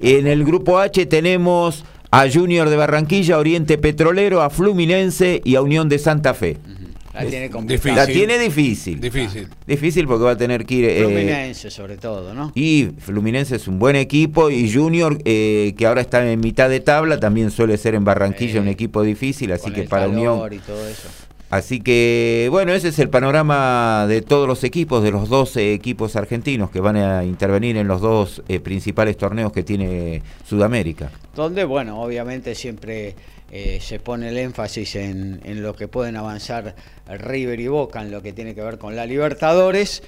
En 0.00 0.26
el 0.26 0.44
grupo 0.44 0.78
H 0.78 1.06
tenemos 1.06 1.84
a 2.10 2.24
Junior 2.30 2.68
de 2.70 2.76
Barranquilla, 2.76 3.38
Oriente 3.38 3.78
Petrolero, 3.78 4.40
a 4.42 4.50
Fluminense 4.50 5.40
y 5.44 5.56
a 5.56 5.62
Unión 5.62 5.88
de 5.88 5.98
Santa 5.98 6.34
Fe. 6.34 6.56
La 7.24 7.30
tiene 7.30 7.48
difícil. 7.48 7.50
complicada. 7.50 7.94
La 7.96 8.06
tiene 8.06 8.38
difícil. 8.38 9.00
Difícil. 9.00 9.48
Difícil 9.66 10.06
porque 10.06 10.24
va 10.24 10.30
a 10.32 10.36
tener 10.36 10.64
que 10.64 10.74
ir... 10.74 10.84
eh, 10.84 11.02
Fluminense, 11.02 11.70
sobre 11.70 11.96
todo, 11.96 12.34
¿no? 12.34 12.52
y 12.54 12.88
Fluminense 12.98 13.56
es 13.56 13.66
un 13.68 13.78
buen 13.78 13.96
equipo 13.96 14.50
y 14.50 14.72
Junior, 14.72 15.18
eh, 15.24 15.74
que 15.76 15.86
ahora 15.86 16.00
está 16.00 16.30
en 16.30 16.40
mitad 16.40 16.68
de 16.68 16.80
tabla, 16.80 17.18
también 17.18 17.50
suele 17.50 17.76
ser 17.78 17.94
en 17.94 18.04
Barranquilla 18.04 18.58
Eh, 18.58 18.60
un 18.60 18.68
equipo 18.68 19.02
difícil, 19.02 19.52
así 19.52 19.64
Con 19.64 19.72
que 19.74 19.80
el 19.82 19.88
para 19.88 20.06
calor 20.06 20.16
Unión... 20.16 20.52
y 20.52 20.58
todo 20.58 20.86
eso. 20.88 21.08
Así 21.48 21.80
que, 21.80 22.48
bueno, 22.50 22.72
ese 22.72 22.88
es 22.88 22.98
el 22.98 23.08
panorama 23.08 24.06
de 24.08 24.20
todos 24.20 24.48
los 24.48 24.64
equipos, 24.64 25.04
de 25.04 25.12
los 25.12 25.28
12 25.28 25.74
equipos 25.74 26.16
argentinos 26.16 26.70
que 26.70 26.80
van 26.80 26.96
a 26.96 27.24
intervenir 27.24 27.76
en 27.76 27.86
los 27.86 28.00
dos 28.00 28.42
eh, 28.48 28.58
principales 28.58 29.16
torneos 29.16 29.52
que 29.52 29.62
tiene 29.62 30.22
Sudamérica. 30.44 31.12
Donde, 31.36 31.62
bueno, 31.64 32.02
obviamente 32.02 32.56
siempre 32.56 33.14
eh, 33.50 33.78
se 33.80 34.00
pone 34.00 34.28
el 34.28 34.38
énfasis 34.38 34.96
en, 34.96 35.40
en 35.44 35.62
lo 35.62 35.74
que 35.74 35.88
pueden 35.88 36.16
avanzar 36.16 36.74
River 37.06 37.60
y 37.60 37.68
Boca 37.68 38.02
en 38.02 38.10
lo 38.10 38.22
que 38.22 38.32
tiene 38.32 38.54
que 38.54 38.62
ver 38.62 38.78
con 38.78 38.96
la 38.96 39.06
Libertadores, 39.06 40.02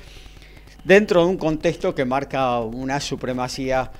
dentro 0.85 1.25
de 1.25 1.31
un 1.31 1.37
contexto 1.37 1.95
que 1.95 2.05
marca 2.05 2.61
una 2.61 3.01
supremacía 3.01 3.91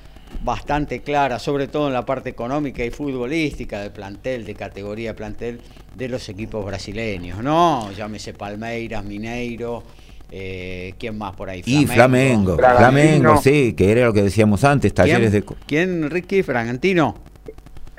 bastante 0.43 1.01
clara, 1.01 1.39
sobre 1.39 1.69
todo 1.69 1.89
en 1.89 1.95
la 1.95 2.05
parte 2.05 2.31
económica 2.31 2.85
y 2.85 2.91
futbolística 2.91 3.81
del 3.81 3.93
plantel, 3.93 4.45
de 4.45 4.55
categoría 4.55 5.15
plantel 5.15 5.61
de 5.95 6.09
los 6.09 6.29
equipos 6.29 6.65
brasileños, 6.65 7.43
¿no? 7.43 7.91
Llámese 7.93 8.35
Palmeiras, 8.35 9.05
Mineiro, 9.05 9.83
eh, 10.31 10.95
¿quién 10.99 11.17
más 11.17 11.35
por 11.35 11.49
ahí? 11.51 11.63
Y 11.65 11.87
Flamengo. 11.87 12.57
Flamengo, 12.57 13.41
sí, 13.41 13.73
que 13.73 13.91
era 13.91 14.07
lo 14.07 14.13
que 14.13 14.23
decíamos 14.23 14.65
antes, 14.65 14.93
talleres 14.93 15.33
de... 15.33 15.43
¿Quién, 15.43 15.59
¿Quién, 15.67 16.11
Ricky? 16.11 16.43
¿Fragantino? 16.43 17.28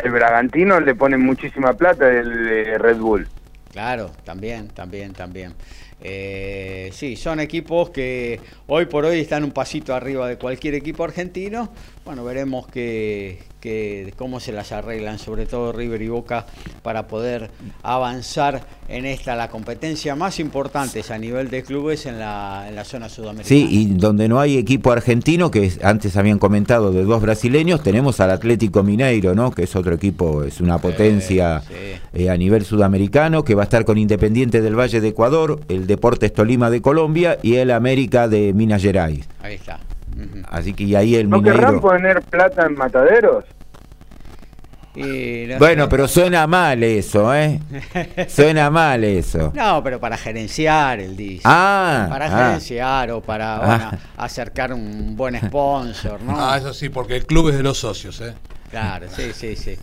El 0.03 0.11
Bragantino 0.11 0.79
le 0.79 0.95
pone 0.95 1.17
muchísima 1.17 1.73
plata 1.73 2.09
el 2.09 2.79
Red 2.79 2.97
Bull. 2.97 3.27
Claro, 3.71 4.11
también, 4.23 4.69
también, 4.69 5.13
también. 5.13 5.53
Eh, 6.01 6.89
sí, 6.93 7.15
son 7.15 7.39
equipos 7.39 7.89
que 7.89 8.39
hoy 8.67 8.85
por 8.85 9.05
hoy 9.05 9.19
están 9.19 9.43
un 9.43 9.51
pasito 9.51 9.93
arriba 9.93 10.27
de 10.27 10.37
cualquier 10.37 10.75
equipo 10.75 11.03
argentino. 11.03 11.71
Bueno, 12.09 12.23
veremos 12.23 12.65
que, 12.65 13.37
que- 13.59 14.15
cómo 14.17 14.39
se 14.39 14.51
las 14.51 14.71
arreglan, 14.71 15.19
sobre 15.19 15.45
todo 15.45 15.71
River 15.71 16.01
y 16.01 16.07
Boca, 16.07 16.47
para 16.81 17.05
poder 17.07 17.51
avanzar 17.83 18.63
en 18.87 19.05
esta, 19.05 19.35
la 19.35 19.49
competencia 19.49 20.15
más 20.15 20.39
importante 20.39 21.03
a 21.07 21.17
nivel 21.19 21.51
de 21.51 21.61
clubes 21.61 22.07
en 22.07 22.17
la, 22.17 22.65
en 22.67 22.73
la 22.75 22.83
zona 22.83 23.09
sudamericana. 23.09 23.47
Sí, 23.47 23.67
y 23.69 23.85
donde 23.93 24.27
no 24.27 24.39
hay 24.39 24.57
equipo 24.57 24.91
argentino, 24.91 25.51
que 25.51 25.65
es- 25.65 25.83
antes 25.83 26.17
habían 26.17 26.39
comentado 26.39 26.91
de 26.91 27.03
dos 27.03 27.21
brasileños, 27.21 27.83
tenemos 27.83 28.19
al 28.21 28.31
Atlético 28.31 28.81
Mineiro, 28.81 29.35
¿no? 29.35 29.51
Que 29.51 29.65
es 29.65 29.75
otro 29.75 29.93
equipo, 29.93 30.43
es 30.43 30.61
una 30.61 30.79
potencia 30.79 31.61
sí. 31.61 31.73
eh, 32.23 32.29
a 32.31 32.37
nivel 32.37 32.65
sudamericano, 32.65 33.43
que 33.43 33.53
va 33.53 33.61
a 33.61 33.65
estar 33.65 33.85
con 33.85 33.99
Independiente 33.99 34.61
del 34.63 34.73
Valle 34.79 34.99
de 34.99 35.09
Ecuador, 35.09 35.59
el 35.69 35.85
Deportes 35.85 36.33
Tolima 36.33 36.71
de 36.71 36.81
Colombia 36.81 37.37
y 37.43 37.57
el 37.57 37.69
América 37.69 38.27
de 38.27 38.51
Minas 38.53 38.81
Gerais. 38.81 39.27
Ahí 39.43 39.53
está. 39.53 39.79
Así 40.49 40.73
que 40.73 40.83
y 40.83 40.95
ahí 40.95 41.15
el 41.15 41.29
¿No 41.29 41.41
querrán 41.41 41.79
poner 41.79 42.21
plata 42.23 42.65
en 42.65 42.73
mataderos? 42.75 43.45
Y 44.95 45.45
no 45.47 45.59
Bueno, 45.59 45.83
sé. 45.83 45.89
pero 45.89 46.07
suena 46.07 46.47
mal 46.47 46.83
eso, 46.83 47.33
¿eh? 47.33 47.59
Suena 48.27 48.69
mal 48.69 49.03
eso. 49.03 49.51
No, 49.55 49.81
pero 49.83 49.99
para 49.99 50.17
gerenciar, 50.17 50.99
él 50.99 51.15
dice. 51.15 51.43
Ah, 51.45 52.07
para 52.09 52.25
ah. 52.25 52.45
gerenciar 52.47 53.11
o 53.11 53.21
para 53.21 53.55
Ah. 53.55 53.65
bueno, 53.65 53.91
acercar 54.17 54.73
un 54.73 55.15
buen 55.15 55.39
sponsor, 55.39 56.21
¿no? 56.23 56.35
Ah, 56.37 56.57
eso 56.57 56.73
sí, 56.73 56.89
porque 56.89 57.15
el 57.17 57.25
club 57.25 57.49
es 57.49 57.57
de 57.57 57.63
los 57.63 57.77
socios, 57.77 58.19
¿eh? 58.21 58.33
Claro, 58.71 59.07
sí, 59.15 59.31
sí, 59.33 59.55
sí. 59.55 59.77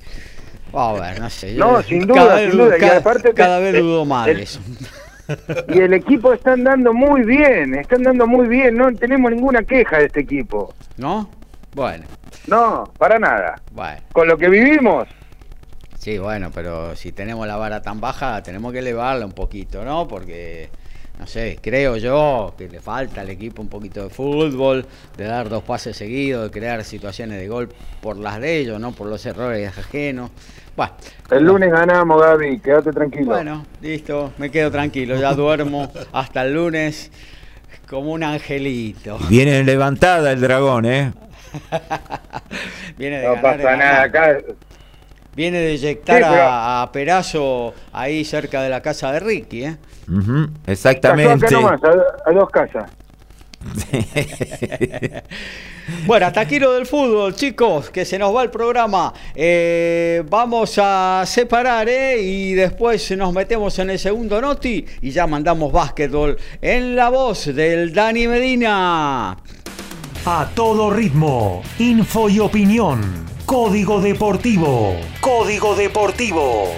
Vamos 0.72 1.00
a 1.00 1.04
ver, 1.12 1.20
no 1.20 1.30
sé. 1.30 1.54
No, 1.54 1.80
yo- 1.80 1.88
sin 1.88 2.06
duda, 2.06 2.14
cada 2.26 2.38
sin 2.38 2.46
vez, 2.48 2.56
duda, 2.58 2.76
y 2.76 2.80
Cada, 2.80 2.96
aparte 2.98 3.28
que- 3.28 3.34
cada 3.34 3.58
vez 3.60 3.74
dudo 3.80 4.04
más 4.04 4.26
de 4.26 4.32
el- 4.32 4.40
eso. 4.40 4.60
Y 5.68 5.78
el 5.80 5.92
equipo 5.94 6.32
está 6.32 6.52
andando 6.52 6.92
muy 6.94 7.22
bien, 7.22 7.74
está 7.74 7.96
andando 7.96 8.26
muy 8.26 8.46
bien, 8.48 8.76
no 8.76 8.92
tenemos 8.94 9.30
ninguna 9.32 9.62
queja 9.62 9.98
de 9.98 10.06
este 10.06 10.20
equipo. 10.20 10.74
¿No? 10.96 11.28
Bueno, 11.74 12.04
No, 12.46 12.84
para 12.98 13.18
nada. 13.18 13.60
bueno. 13.72 14.00
Con 14.12 14.28
lo 14.28 14.36
que 14.38 14.48
vivimos, 14.48 15.08
Sí, 15.98 16.18
bueno, 16.18 16.50
pero 16.54 16.94
si 16.94 17.10
tenemos 17.10 17.48
la 17.48 17.56
vara 17.56 17.82
tan 17.82 18.00
baja, 18.00 18.40
tenemos 18.40 18.72
que 18.72 18.78
elevarla 18.78 19.26
un 19.26 19.32
poquito, 19.32 19.84
¿no? 19.84 20.06
Porque, 20.06 20.70
no 21.18 21.26
sé, 21.26 21.58
creo 21.62 21.96
yo 21.96 22.54
que 22.58 22.68
le 22.68 22.80
falta 22.80 23.22
al 23.22 23.30
equipo 23.30 23.62
un 23.62 23.68
poquito 23.68 24.02
de 24.04 24.10
fútbol, 24.10 24.86
de 25.16 25.24
dar 25.24 25.48
dos 25.48 25.62
pases 25.62 25.96
seguidos, 25.96 26.44
de 26.44 26.50
crear 26.50 26.84
situaciones 26.84 27.38
de 27.38 27.48
gol 27.48 27.68
por 28.02 28.18
las 28.18 28.38
de 28.40 28.58
ellos, 28.58 28.78
no 28.78 28.92
por 28.92 29.06
los 29.08 29.24
errores 29.24 29.76
ajenos. 29.78 30.30
Bueno, 30.76 30.92
el 31.30 31.44
lunes 31.44 31.70
ganamos, 31.72 32.20
Gaby, 32.20 32.58
quédate 32.58 32.92
tranquilo. 32.92 33.26
Bueno, 33.26 33.64
listo, 33.80 34.32
me 34.36 34.50
quedo 34.50 34.70
tranquilo, 34.70 35.16
ya 35.16 35.32
duermo 35.32 35.90
hasta 36.12 36.42
el 36.42 36.52
lunes 36.52 37.10
como 37.88 38.12
un 38.12 38.22
angelito. 38.22 39.18
Viene 39.30 39.64
levantada 39.64 40.32
el 40.32 40.40
dragón, 40.40 40.84
¿eh? 40.84 41.12
Viene 42.98 43.20
de 43.20 43.26
no 43.26 43.34
ganar, 43.36 43.56
pasa 43.56 43.76
nada, 43.76 44.02
acá 44.02 44.38
Viene 45.34 45.58
de 45.58 45.72
eyectar 45.72 46.18
Sí, 46.18 46.28
pero- 46.30 46.42
a, 46.42 46.82
a 46.82 46.92
Perazo 46.92 47.74
ahí 47.92 48.24
cerca 48.24 48.62
de 48.62 48.68
la 48.70 48.80
casa 48.82 49.12
de 49.12 49.20
Ricky, 49.20 49.64
¿eh? 49.64 49.76
Exactamente. 50.66 51.46
acá 51.46 51.50
nomás, 51.56 51.80
a, 51.84 52.30
a 52.30 52.32
dos 52.32 52.50
casas. 52.50 52.90
Bueno, 56.04 56.26
hasta 56.26 56.40
aquí 56.40 56.58
lo 56.58 56.72
del 56.72 56.84
fútbol, 56.84 57.34
chicos, 57.36 57.90
que 57.90 58.04
se 58.04 58.18
nos 58.18 58.34
va 58.34 58.42
el 58.42 58.50
programa. 58.50 59.12
Eh, 59.36 60.24
vamos 60.28 60.80
a 60.82 61.22
separar, 61.24 61.88
¿eh? 61.88 62.20
Y 62.20 62.54
después 62.54 63.16
nos 63.16 63.32
metemos 63.32 63.78
en 63.78 63.90
el 63.90 63.98
segundo 63.98 64.40
noti 64.40 64.84
y 65.00 65.10
ya 65.12 65.28
mandamos 65.28 65.70
básquetbol 65.72 66.36
en 66.60 66.96
la 66.96 67.08
voz 67.08 67.54
del 67.54 67.94
Dani 67.94 68.26
Medina. 68.26 69.36
A 70.24 70.50
todo 70.56 70.90
ritmo, 70.90 71.62
info 71.78 72.28
y 72.28 72.40
opinión. 72.40 73.26
Código 73.44 74.00
Deportivo. 74.00 74.96
Código 75.20 75.76
Deportivo. 75.76 76.72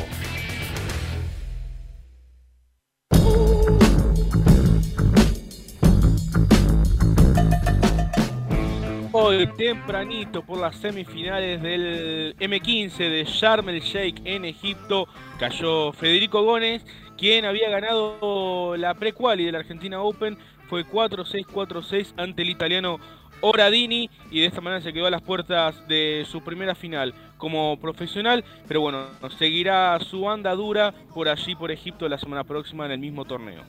Hoy 9.20 9.46
tempranito 9.56 10.42
por 10.42 10.60
las 10.60 10.76
semifinales 10.76 11.60
del 11.60 12.36
M15 12.38 12.96
de 12.96 13.24
Sharm 13.24 13.68
el 13.68 13.80
Sheikh 13.80 14.20
en 14.24 14.44
Egipto 14.44 15.08
cayó 15.38 15.92
Federico 15.92 16.42
Gómez, 16.42 16.84
quien 17.16 17.44
había 17.44 17.68
ganado 17.68 18.76
la 18.76 18.94
pre-quali 18.94 19.44
de 19.44 19.52
la 19.52 19.58
Argentina 19.58 20.00
Open, 20.00 20.38
fue 20.68 20.84
4-6, 20.84 21.46
4-6 21.46 22.14
ante 22.16 22.42
el 22.42 22.50
italiano 22.50 23.00
Oradini 23.40 24.08
y 24.30 24.40
de 24.40 24.46
esta 24.46 24.60
manera 24.60 24.82
se 24.82 24.92
quedó 24.92 25.06
a 25.06 25.10
las 25.10 25.22
puertas 25.22 25.86
de 25.88 26.24
su 26.30 26.42
primera 26.42 26.74
final 26.74 27.14
como 27.38 27.80
profesional, 27.80 28.44
pero 28.66 28.82
bueno, 28.82 29.06
seguirá 29.38 29.98
su 30.00 30.28
andadura 30.28 30.92
por 31.14 31.28
allí, 31.28 31.54
por 31.54 31.70
Egipto, 31.70 32.08
la 32.08 32.18
semana 32.18 32.44
próxima 32.44 32.84
en 32.84 32.92
el 32.92 32.98
mismo 32.98 33.24
torneo. 33.24 33.62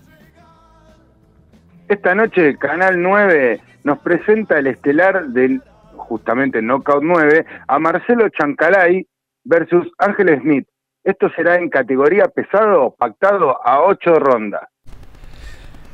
Esta 1.88 2.14
noche 2.14 2.56
Canal 2.58 3.02
9 3.02 3.62
nos 3.84 4.00
presenta 4.00 4.60
el 4.60 4.68
estelar 4.68 5.28
del 5.30 5.62
justamente 5.96 6.62
Knockout 6.62 7.04
9 7.04 7.46
a 7.68 7.80
Marcelo 7.80 8.30
Chancalay 8.30 9.08
versus 9.44 9.88
Ángel 9.98 10.40
Smith. 10.42 10.68
Esto 11.04 11.30
será 11.36 11.56
en 11.56 11.70
categoría 11.70 12.28
pesado, 12.28 12.96
pactado 12.98 13.66
a 13.66 13.82
8 13.82 14.16
rondas. 14.20 14.69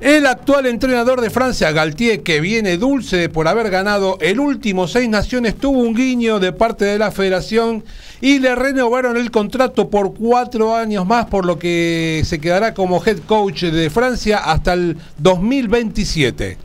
El 0.01 0.25
actual 0.25 0.65
entrenador 0.65 1.21
de 1.21 1.29
Francia, 1.29 1.71
Galtier, 1.71 2.21
que 2.21 2.41
viene 2.41 2.75
dulce 2.75 3.29
por 3.29 3.47
haber 3.47 3.69
ganado 3.69 4.17
el 4.19 4.41
último 4.41 4.89
Seis 4.89 5.07
Naciones, 5.07 5.55
tuvo 5.55 5.79
un 5.79 5.95
guiño 5.95 6.41
de 6.41 6.51
parte 6.51 6.83
de 6.83 6.99
la 6.99 7.11
federación 7.11 7.81
y 8.19 8.39
le 8.39 8.55
renovaron 8.55 9.15
el 9.15 9.31
contrato 9.31 9.89
por 9.89 10.13
cuatro 10.13 10.75
años 10.75 11.05
más, 11.05 11.27
por 11.27 11.45
lo 11.45 11.57
que 11.57 12.23
se 12.25 12.39
quedará 12.39 12.73
como 12.73 13.01
head 13.05 13.19
coach 13.19 13.63
de 13.63 13.89
Francia 13.89 14.39
hasta 14.39 14.73
el 14.73 14.97
2027. 15.19 16.57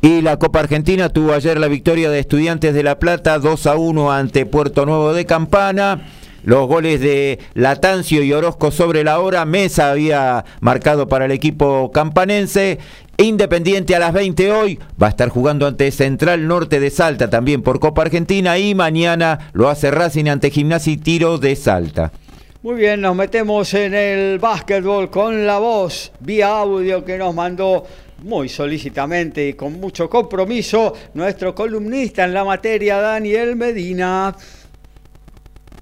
Y 0.00 0.22
la 0.22 0.38
Copa 0.38 0.60
Argentina 0.60 1.10
tuvo 1.10 1.34
ayer 1.34 1.58
la 1.58 1.68
victoria 1.68 2.08
de 2.08 2.20
Estudiantes 2.20 2.72
de 2.72 2.82
La 2.82 2.98
Plata 2.98 3.38
2 3.38 3.66
a 3.66 3.76
1 3.76 4.12
ante 4.12 4.46
Puerto 4.46 4.86
Nuevo 4.86 5.12
de 5.12 5.26
Campana. 5.26 6.06
Los 6.46 6.68
goles 6.68 7.00
de 7.00 7.40
Latancio 7.54 8.22
y 8.22 8.32
Orozco 8.32 8.70
sobre 8.70 9.02
la 9.02 9.18
hora. 9.18 9.44
Mesa 9.44 9.90
había 9.90 10.44
marcado 10.60 11.08
para 11.08 11.24
el 11.24 11.32
equipo 11.32 11.90
campanense. 11.90 12.78
Independiente 13.16 13.96
a 13.96 13.98
las 13.98 14.12
20 14.12 14.52
hoy 14.52 14.78
va 15.02 15.08
a 15.08 15.10
estar 15.10 15.28
jugando 15.28 15.66
ante 15.66 15.90
Central 15.90 16.46
Norte 16.46 16.78
de 16.78 16.90
Salta 16.90 17.28
también 17.28 17.62
por 17.62 17.80
Copa 17.80 18.02
Argentina 18.02 18.58
y 18.58 18.76
mañana 18.76 19.50
lo 19.54 19.68
hace 19.68 19.90
Racing 19.90 20.26
ante 20.26 20.52
Gimnasia 20.52 20.92
y 20.92 20.98
Tiro 20.98 21.38
de 21.38 21.56
Salta. 21.56 22.12
Muy 22.62 22.76
bien, 22.76 23.00
nos 23.00 23.16
metemos 23.16 23.74
en 23.74 23.94
el 23.94 24.38
básquetbol 24.38 25.10
con 25.10 25.48
la 25.48 25.58
voz 25.58 26.12
vía 26.20 26.60
audio 26.60 27.04
que 27.04 27.18
nos 27.18 27.34
mandó 27.34 27.84
muy 28.22 28.48
solícitamente 28.48 29.48
y 29.48 29.54
con 29.54 29.80
mucho 29.80 30.08
compromiso 30.08 30.94
nuestro 31.14 31.56
columnista 31.56 32.22
en 32.22 32.34
la 32.34 32.44
materia, 32.44 32.98
Daniel 32.98 33.56
Medina. 33.56 34.36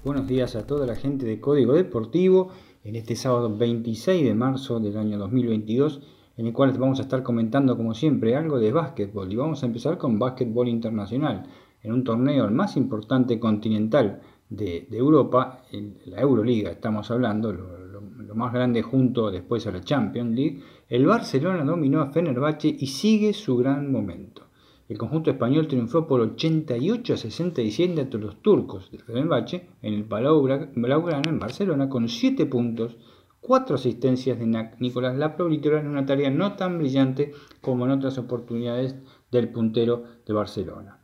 Buenos 0.05 0.27
días 0.27 0.55
a 0.55 0.67
toda 0.67 0.85
la 0.85 0.95
gente 0.95 1.25
de 1.25 1.39
Código 1.39 1.73
Deportivo 1.73 2.49
en 2.83 2.95
este 2.95 3.15
sábado 3.15 3.57
26 3.57 4.23
de 4.23 4.35
marzo 4.35 4.79
del 4.79 4.97
año 4.97 5.17
2022, 5.17 5.99
en 6.37 6.45
el 6.45 6.53
cual 6.53 6.73
vamos 6.77 6.99
a 6.99 7.01
estar 7.01 7.23
comentando 7.23 7.75
como 7.75 7.95
siempre 7.95 8.35
algo 8.35 8.59
de 8.59 8.71
básquetbol 8.71 9.33
y 9.33 9.35
vamos 9.35 9.63
a 9.63 9.65
empezar 9.65 9.97
con 9.97 10.19
básquetbol 10.19 10.67
internacional, 10.67 11.47
en 11.81 11.91
un 11.91 12.03
torneo 12.03 12.45
el 12.45 12.51
más 12.51 12.77
importante 12.77 13.39
continental 13.39 14.21
de, 14.47 14.87
Europa, 14.91 15.63
la 16.05 16.21
Euroliga 16.21 16.69
estamos 16.69 17.09
hablando, 17.09 17.51
lo, 17.51 17.99
lo 17.99 18.35
más 18.35 18.53
grande 18.53 18.83
junto 18.83 19.31
después 19.31 19.65
a 19.65 19.71
la 19.71 19.81
Champions 19.81 20.35
League, 20.35 20.61
el 20.87 21.07
Barcelona 21.07 21.63
dominó 21.63 22.01
a 22.01 22.11
Fenerbahce 22.11 22.67
y 22.67 22.85
sigue 22.85 23.33
su 23.33 23.57
gran 23.57 23.91
momento. 23.91 24.43
El 24.87 24.99
conjunto 24.99 25.31
español 25.31 25.67
triunfó 25.67 26.05
por 26.05 26.21
88 26.21 27.13
a 27.13 27.17
67 27.17 28.01
ante 28.01 28.19
los 28.19 28.39
turcos 28.43 28.91
del 28.91 29.01
Fenerbahce 29.01 29.67
en 29.81 29.93
el 29.95 30.05
Palau 30.05 30.47
Blaugrana 30.75 31.29
en 31.29 31.39
Barcelona 31.39 31.89
con 31.89 32.07
7 32.07 32.45
puntos, 32.45 32.95
4 33.41 33.75
asistencias 33.75 34.37
de 34.37 34.69
Nicolás 34.79 35.17
Laprovítora 35.17 35.79
en 35.79 35.87
una 35.87 36.05
tarea 36.05 36.29
no 36.29 36.55
tan 36.55 36.77
brillante 36.77 37.31
como 37.61 37.85
en 37.85 37.91
otras 37.91 38.19
oportunidades 38.19 38.95
del 39.31 39.49
puntero 39.49 40.03
de 40.23 40.33
Barcelona. 40.33 40.99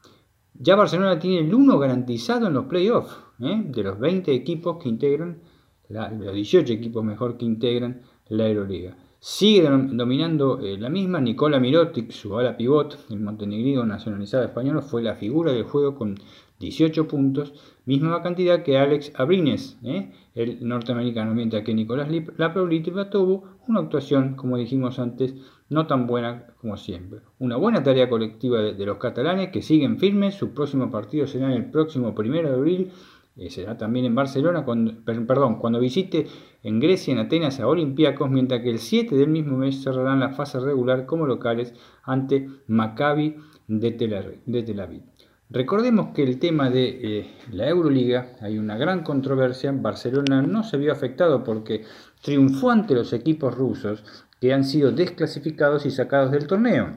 Ya 0.53 0.75
Barcelona 0.75 1.17
tiene 1.17 1.39
el 1.39 1.53
1 1.53 1.79
garantizado 1.79 2.47
en 2.47 2.53
los 2.53 2.65
playoffs, 2.65 3.17
¿eh? 3.39 3.63
de 3.65 3.83
los 3.83 3.99
20 3.99 4.31
equipos 4.31 4.77
que 4.77 4.89
integran, 4.89 5.41
los 5.89 6.33
18 6.35 6.71
equipos 6.71 7.03
mejor 7.03 7.35
que 7.35 7.45
integran 7.45 8.01
la 8.29 8.47
Euroliga. 8.47 8.95
Sigue 9.23 9.69
dominando 9.69 10.59
eh, 10.61 10.79
la 10.79 10.89
misma. 10.89 11.21
Nicola 11.21 11.59
Mirotic, 11.59 12.09
su 12.09 12.35
ala 12.39 12.57
pivot, 12.57 12.97
el 13.11 13.19
montenegrino 13.19 13.85
nacionalizado 13.85 14.45
español, 14.45 14.81
fue 14.81 15.03
la 15.03 15.13
figura 15.13 15.51
del 15.51 15.61
juego 15.61 15.93
con 15.93 16.15
18 16.59 17.07
puntos, 17.07 17.53
misma 17.85 18.23
cantidad 18.23 18.63
que 18.63 18.79
Alex 18.79 19.11
Abrines, 19.13 19.77
eh, 19.83 20.11
el 20.33 20.67
norteamericano, 20.67 21.35
mientras 21.35 21.63
que 21.63 21.75
Nicolás 21.75 22.09
Laprovitova 22.35 23.11
tuvo 23.11 23.43
una 23.67 23.81
actuación, 23.81 24.33
como 24.33 24.57
dijimos 24.57 24.97
antes, 24.97 25.35
no 25.69 25.85
tan 25.85 26.07
buena 26.07 26.47
como 26.59 26.75
siempre. 26.75 27.19
Una 27.37 27.57
buena 27.57 27.83
tarea 27.83 28.09
colectiva 28.09 28.59
de, 28.59 28.85
los 28.87 28.97
catalanes 28.97 29.51
que 29.51 29.61
siguen 29.61 29.99
firmes. 29.99 30.33
Su 30.33 30.55
próximo 30.55 30.89
partido 30.89 31.27
será 31.27 31.53
el 31.53 31.69
próximo 31.69 32.15
primero 32.15 32.49
de 32.49 32.55
abril 32.55 32.91
eh, 33.37 33.49
será 33.49 33.77
también 33.77 34.05
en 34.05 34.15
Barcelona, 34.15 34.65
cuando, 34.65 34.93
perdón, 35.05 35.55
cuando 35.57 35.79
visite 35.79 36.27
en 36.63 36.79
Grecia, 36.79 37.13
en 37.13 37.19
Atenas 37.19 37.59
a 37.59 37.67
Olympiacos, 37.67 38.29
mientras 38.29 38.61
que 38.61 38.69
el 38.69 38.79
7 38.79 39.15
del 39.15 39.29
mismo 39.29 39.57
mes 39.57 39.83
cerrarán 39.83 40.19
la 40.19 40.29
fase 40.29 40.59
regular 40.59 41.05
como 41.05 41.25
locales 41.25 41.73
ante 42.03 42.47
Maccabi 42.67 43.35
de 43.67 43.91
Tel 43.91 44.79
Aviv. 44.79 45.01
Recordemos 45.49 46.13
que 46.13 46.23
el 46.23 46.39
tema 46.39 46.69
de 46.69 47.19
eh, 47.19 47.35
la 47.51 47.67
Euroliga, 47.67 48.37
hay 48.39 48.57
una 48.57 48.77
gran 48.77 49.03
controversia, 49.03 49.73
Barcelona 49.73 50.41
no 50.41 50.63
se 50.63 50.77
vio 50.77 50.93
afectado 50.93 51.43
porque 51.43 51.83
triunfó 52.21 52.71
ante 52.71 52.93
los 52.93 53.11
equipos 53.11 53.53
rusos 53.53 54.03
que 54.39 54.53
han 54.53 54.63
sido 54.63 54.91
desclasificados 54.91 55.85
y 55.85 55.91
sacados 55.91 56.31
del 56.31 56.47
torneo. 56.47 56.95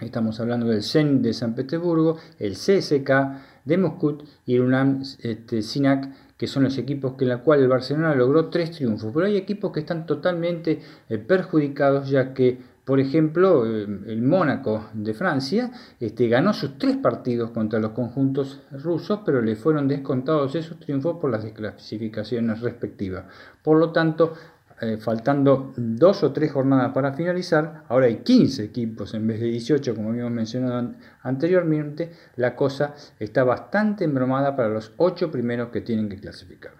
Estamos 0.00 0.38
hablando 0.40 0.66
del 0.66 0.82
Zen 0.82 1.22
de 1.22 1.32
San 1.32 1.54
Petersburgo, 1.54 2.18
el 2.38 2.52
CSK, 2.52 3.10
de 3.64 3.78
Moscú 3.78 4.18
y 4.46 4.56
el 4.56 4.62
UNAM 4.62 5.02
este, 5.20 5.62
Sinac, 5.62 6.08
que 6.42 6.48
son 6.48 6.64
los 6.64 6.76
equipos 6.76 7.12
que 7.12 7.22
en 7.22 7.28
la 7.28 7.38
cual 7.38 7.60
el 7.60 7.68
Barcelona 7.68 8.16
logró 8.16 8.46
tres 8.46 8.72
triunfos. 8.72 9.12
Pero 9.14 9.26
hay 9.26 9.36
equipos 9.36 9.70
que 9.70 9.78
están 9.78 10.06
totalmente 10.06 10.80
eh, 11.08 11.18
perjudicados, 11.18 12.10
ya 12.10 12.34
que, 12.34 12.58
por 12.84 12.98
ejemplo, 12.98 13.64
el 13.64 14.22
Mónaco 14.22 14.88
de 14.92 15.14
Francia 15.14 15.70
este, 16.00 16.26
ganó 16.26 16.52
sus 16.52 16.78
tres 16.78 16.96
partidos 16.96 17.52
contra 17.52 17.78
los 17.78 17.92
conjuntos 17.92 18.60
rusos, 18.72 19.20
pero 19.24 19.40
le 19.40 19.54
fueron 19.54 19.86
descontados 19.86 20.56
esos 20.56 20.80
triunfos 20.80 21.18
por 21.20 21.30
las 21.30 21.44
desclasificaciones 21.44 22.60
respectivas. 22.60 23.26
Por 23.62 23.78
lo 23.78 23.92
tanto, 23.92 24.34
eh, 24.82 24.96
faltando 24.96 25.72
dos 25.76 26.24
o 26.24 26.32
tres 26.32 26.50
jornadas 26.50 26.90
para 26.92 27.12
finalizar, 27.12 27.84
ahora 27.88 28.06
hay 28.06 28.16
15 28.16 28.64
equipos 28.64 29.14
en 29.14 29.28
vez 29.28 29.38
de 29.38 29.46
18 29.46 29.94
como 29.94 30.10
habíamos 30.10 30.32
mencionado 30.32 30.94
anteriormente, 31.22 32.10
la 32.34 32.56
cosa 32.56 32.92
está 33.20 33.44
bastante 33.44 34.02
embromada 34.02 34.56
para 34.56 34.70
los 34.70 34.92
8 34.96 35.30
primeros 35.30 35.68
que 35.68 35.82
tienen 35.82 36.08
que 36.08 36.18
clasificar. 36.18 36.72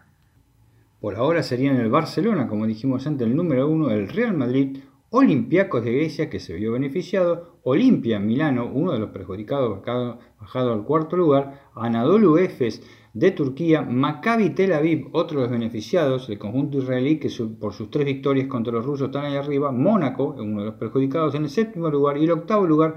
Por 1.00 1.14
ahora 1.14 1.44
serían 1.44 1.76
el 1.76 1.90
Barcelona, 1.90 2.48
como 2.48 2.66
dijimos 2.66 3.06
antes, 3.06 3.24
el 3.24 3.36
número 3.36 3.68
1, 3.68 3.92
el 3.92 4.08
Real 4.08 4.34
Madrid, 4.34 4.78
Olympiacos 5.10 5.84
de 5.84 5.92
Grecia, 5.92 6.28
que 6.28 6.40
se 6.40 6.54
vio 6.54 6.72
beneficiado, 6.72 7.60
Olimpia 7.62 8.18
Milano, 8.18 8.66
uno 8.66 8.92
de 8.92 8.98
los 8.98 9.10
perjudicados, 9.10 9.78
bajado, 9.78 10.18
bajado 10.40 10.72
al 10.72 10.84
cuarto 10.84 11.16
lugar, 11.16 11.68
Anadolu 11.76 12.38
Efes, 12.38 12.82
de 13.14 13.30
Turquía, 13.30 13.82
Maccabi 13.82 14.50
Tel 14.50 14.72
Aviv, 14.72 15.08
otro 15.12 15.40
de 15.40 15.42
los 15.44 15.52
beneficiados, 15.52 16.28
el 16.28 16.38
conjunto 16.38 16.78
israelí 16.78 17.18
que 17.18 17.30
por 17.60 17.74
sus 17.74 17.90
tres 17.90 18.06
victorias 18.06 18.46
contra 18.46 18.72
los 18.72 18.84
rusos 18.84 19.08
están 19.08 19.26
ahí 19.26 19.36
arriba, 19.36 19.70
Mónaco, 19.70 20.34
uno 20.38 20.60
de 20.60 20.66
los 20.66 20.74
perjudicados 20.76 21.34
en 21.34 21.44
el 21.44 21.50
séptimo 21.50 21.90
lugar, 21.90 22.16
y 22.16 22.24
el 22.24 22.30
octavo 22.30 22.66
lugar 22.66 22.96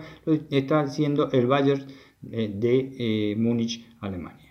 está 0.49 0.87
siendo 0.87 1.29
el 1.31 1.47
Bayern 1.47 1.85
eh, 2.31 2.51
de 2.53 3.31
eh, 3.31 3.35
Múnich, 3.35 3.85
Alemania. 3.99 4.45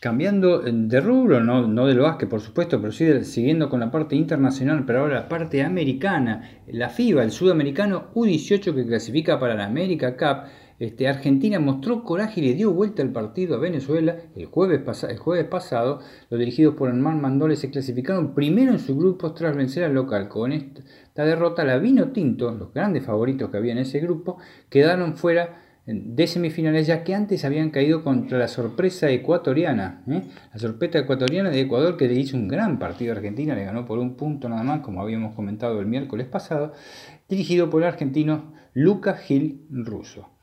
Cambiando 0.00 0.60
de 0.60 1.00
rubro, 1.00 1.42
no, 1.42 1.66
no 1.66 1.86
del 1.86 1.98
básquet 1.98 2.28
por 2.28 2.40
supuesto, 2.40 2.80
pero 2.80 2.92
sí 2.92 3.24
siguiendo 3.24 3.68
con 3.68 3.80
la 3.80 3.90
parte 3.90 4.14
internacional, 4.14 4.84
pero 4.86 5.00
ahora 5.00 5.14
la 5.16 5.28
parte 5.28 5.60
americana, 5.64 6.62
la 6.68 6.88
FIBA, 6.88 7.24
el 7.24 7.32
sudamericano 7.32 8.12
U18 8.14 8.76
que 8.76 8.86
clasifica 8.86 9.40
para 9.40 9.56
la 9.56 9.66
América 9.66 10.16
Cup, 10.16 10.48
este, 10.78 11.08
Argentina 11.08 11.58
mostró 11.58 12.04
coraje 12.04 12.40
y 12.40 12.44
le 12.44 12.54
dio 12.54 12.72
vuelta 12.72 13.02
el 13.02 13.10
partido 13.10 13.56
a 13.56 13.58
Venezuela 13.58 14.16
el 14.36 14.46
jueves, 14.46 14.80
pasado. 15.48 16.00
Los 16.30 16.38
dirigidos 16.38 16.74
por 16.76 16.88
Hernán 16.88 17.20
Mandole 17.20 17.56
se 17.56 17.70
clasificaron 17.70 18.34
primero 18.34 18.72
en 18.72 18.78
su 18.78 18.96
grupo 18.96 19.32
tras 19.34 19.56
vencer 19.56 19.84
al 19.84 19.94
local. 19.94 20.28
Con 20.28 20.52
esta 20.52 21.24
derrota, 21.24 21.64
la 21.64 21.78
Vino 21.78 22.12
Tinto, 22.12 22.52
los 22.52 22.72
grandes 22.72 23.04
favoritos 23.04 23.50
que 23.50 23.56
había 23.56 23.72
en 23.72 23.78
ese 23.78 23.98
grupo, 23.98 24.38
quedaron 24.68 25.16
fuera 25.16 25.62
de 25.90 26.26
semifinales, 26.26 26.86
ya 26.86 27.02
que 27.02 27.14
antes 27.14 27.46
habían 27.46 27.70
caído 27.70 28.04
contra 28.04 28.38
la 28.38 28.46
sorpresa 28.46 29.10
ecuatoriana. 29.10 30.04
¿eh? 30.06 30.22
La 30.52 30.58
sorpresa 30.60 30.98
ecuatoriana 30.98 31.48
de 31.48 31.62
Ecuador 31.62 31.96
que 31.96 32.06
le 32.06 32.14
hizo 32.14 32.36
un 32.36 32.46
gran 32.46 32.78
partido 32.78 33.14
a 33.14 33.16
Argentina, 33.16 33.54
le 33.54 33.64
ganó 33.64 33.86
por 33.86 33.98
un 33.98 34.14
punto 34.14 34.50
nada 34.50 34.62
más, 34.62 34.80
como 34.80 35.00
habíamos 35.00 35.34
comentado 35.34 35.80
el 35.80 35.86
miércoles 35.86 36.26
pasado, 36.26 36.72
dirigido 37.26 37.70
por 37.70 37.82
el 37.82 37.88
argentino 37.88 38.52
Lucas 38.74 39.20
Gil 39.22 39.66
Russo. 39.70 40.37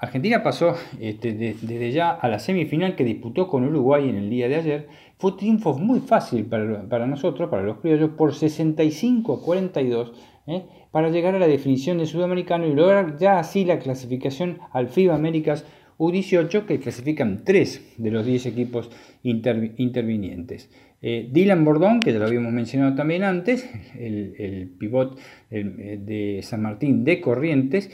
Argentina 0.00 0.44
pasó 0.44 0.76
este, 1.00 1.32
desde 1.32 1.90
ya 1.90 2.10
a 2.10 2.28
la 2.28 2.38
semifinal 2.38 2.94
que 2.94 3.02
disputó 3.02 3.48
con 3.48 3.64
Uruguay 3.64 4.08
en 4.08 4.14
el 4.14 4.30
día 4.30 4.48
de 4.48 4.54
ayer. 4.54 4.88
Fue 5.18 5.32
triunfo 5.32 5.76
muy 5.76 5.98
fácil 5.98 6.46
para, 6.46 7.06
nosotros, 7.06 7.50
para 7.50 7.64
los 7.64 7.78
criollos, 7.78 8.10
por 8.10 8.32
65 8.32 9.34
a 9.34 9.42
42, 9.44 10.12
¿eh? 10.46 10.62
para 10.92 11.10
llegar 11.10 11.34
a 11.34 11.40
la 11.40 11.48
definición 11.48 11.98
de 11.98 12.06
sudamericano 12.06 12.68
y 12.68 12.74
lograr 12.74 13.18
ya 13.18 13.40
así 13.40 13.64
la 13.64 13.80
clasificación 13.80 14.60
al 14.72 14.88
FIBA 14.88 15.16
Américas 15.16 15.66
U18, 15.98 16.64
que 16.64 16.78
clasifican 16.78 17.42
tres 17.44 17.94
de 17.96 18.12
los 18.12 18.24
10 18.24 18.46
equipos 18.46 18.90
intervinientes. 19.24 20.70
Eh, 21.02 21.28
Dylan 21.32 21.64
Bordón, 21.64 21.98
que 21.98 22.12
ya 22.12 22.20
lo 22.20 22.26
habíamos 22.26 22.52
mencionado 22.52 22.94
también 22.94 23.24
antes, 23.24 23.68
el, 23.98 24.72
pivot 24.78 25.18
eh, 25.50 25.98
de 26.00 26.40
San 26.42 26.62
Martín 26.62 27.02
de 27.02 27.20
Corrientes, 27.20 27.90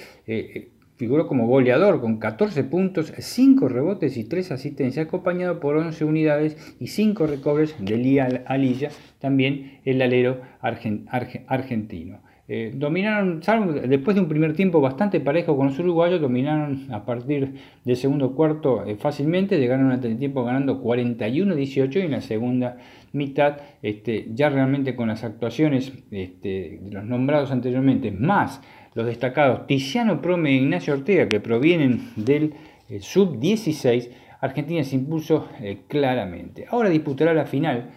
Figuró 0.97 1.27
como 1.27 1.47
goleador 1.49 2.01
con 2.01 2.19
14 2.19 2.65
puntos, 2.65 3.13
5 3.17 3.69
rebotes 3.69 4.17
y 4.17 4.25
3 4.25 4.53
asistencias, 4.53 5.07
acompañado 5.07 5.59
por 5.59 5.77
11 5.77 6.05
unidades 6.05 6.77
y 6.79 6.87
5 6.87 7.27
recobres 7.27 7.75
de 7.79 7.97
Lía 7.97 8.45
Alilla, 8.47 8.91
también 9.19 9.81
el 9.85 10.01
alero 10.01 10.41
argentino. 10.61 12.21
Eh, 12.47 12.73
dominaron, 12.75 13.41
después 13.89 14.15
de 14.15 14.21
un 14.21 14.29
primer 14.29 14.53
tiempo 14.53 14.83
bastante 14.83 15.19
parejo 15.19 15.57
con 15.57 15.69
los 15.69 15.79
uruguayos, 15.79 16.21
dominaron 16.21 16.93
a 16.93 17.07
partir 17.07 17.55
del 17.85 17.97
segundo 17.97 18.35
cuarto 18.35 18.85
eh, 18.85 18.97
fácilmente, 18.97 19.59
llegaron 19.59 19.91
al 19.91 20.19
tiempo 20.19 20.45
ganando 20.45 20.83
41-18 20.83 21.97
y 21.97 22.01
en 22.01 22.11
la 22.11 22.21
segunda 22.21 22.77
mitad, 23.13 23.57
este, 23.81 24.29
ya 24.35 24.51
realmente 24.51 24.95
con 24.95 25.09
las 25.09 25.25
actuaciones 25.25 25.91
este, 26.11 26.81
de 26.83 26.91
los 26.91 27.05
nombrados 27.05 27.51
anteriormente, 27.51 28.11
más 28.11 28.61
los 28.95 29.07
destacados 29.07 29.67
Tiziano 29.67 30.21
Prome 30.21 30.51
e 30.51 30.55
Ignacio 30.55 30.95
Ortega, 30.95 31.29
que 31.29 31.41
provienen 31.41 32.13
del 32.17 32.55
eh, 32.89 33.01
sub-16, 33.01 34.11
Argentina 34.41 34.85
se 34.85 34.97
impuso 34.97 35.49
eh, 35.61 35.83
claramente. 35.89 36.67
Ahora 36.71 36.91
disputará 36.91 37.33
la 37.35 37.47
final, 37.47 37.91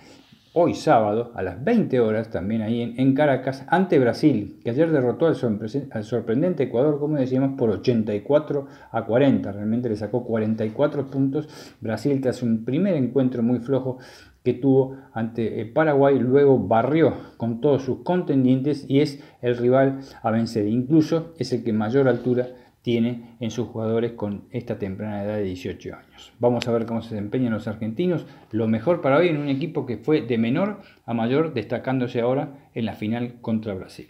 hoy 0.54 0.74
sábado, 0.74 1.32
a 1.36 1.44
las 1.44 1.64
20 1.64 2.00
horas, 2.00 2.32
también 2.32 2.62
ahí 2.64 2.96
en, 2.98 3.14
Caracas, 3.14 3.66
ante 3.68 4.00
Brasil, 4.00 4.60
que 4.64 4.72
ayer 4.72 4.90
derrotó 4.90 5.28
al, 5.28 5.36
sorprendente 5.36 6.64
Ecuador, 6.64 7.00
como 7.00 7.18
decíamos, 7.18 7.58
por 7.58 7.70
84 7.70 8.66
a 8.92 9.06
40. 9.06 9.52
Realmente 9.52 9.90
le 9.90 9.96
sacó 9.98 10.24
44 10.24 11.12
puntos. 11.12 11.48
Brasil 11.80 12.20
tras 12.22 12.42
un 12.42 12.66
primer 12.66 12.96
encuentro 12.96 13.44
muy 13.44 13.60
flojo 13.60 14.00
que 14.48 14.54
tuvo 14.54 14.96
ante 15.12 15.60
eh, 15.60 15.66
Paraguay, 15.66 16.18
luego 16.18 16.58
barrió 16.58 17.18
con 17.36 17.60
todos 17.60 17.84
sus 17.84 17.98
contendientes 18.04 18.86
y 18.88 19.02
es 19.02 19.22
el 19.42 19.58
rival 19.58 20.00
a 20.24 20.32
vencer. 20.32 20.68
Incluso 20.68 21.34
es 21.38 21.52
el 21.52 21.66
que 21.66 21.74
mayor 21.74 22.08
altura 22.08 22.48
tiene 22.82 23.36
en 23.42 23.52
sus 23.52 23.68
jugadores 23.68 24.14
con 24.14 24.46
esta 24.52 24.80
temprana 24.80 25.22
edad 25.22 25.36
de 25.36 25.44
18 25.44 25.94
años. 25.94 26.32
Vamos 26.40 26.66
a 26.66 26.72
ver 26.72 26.86
cómo 26.86 27.02
se 27.02 27.16
desempeñan 27.16 27.52
los 27.52 27.68
argentinos. 27.68 28.26
Lo 28.52 28.70
mejor 28.70 29.02
para 29.02 29.18
hoy 29.18 29.28
en 29.28 29.38
un 29.38 29.50
equipo 29.50 29.86
que 29.86 29.98
fue 29.98 30.22
de 30.22 30.38
menor 30.38 30.80
a 31.06 31.14
mayor, 31.14 31.54
destacándose 31.54 32.22
ahora 32.22 32.70
en 32.74 32.86
la 32.86 32.94
final 32.94 33.42
contra 33.42 33.74
Brasil. 33.74 34.08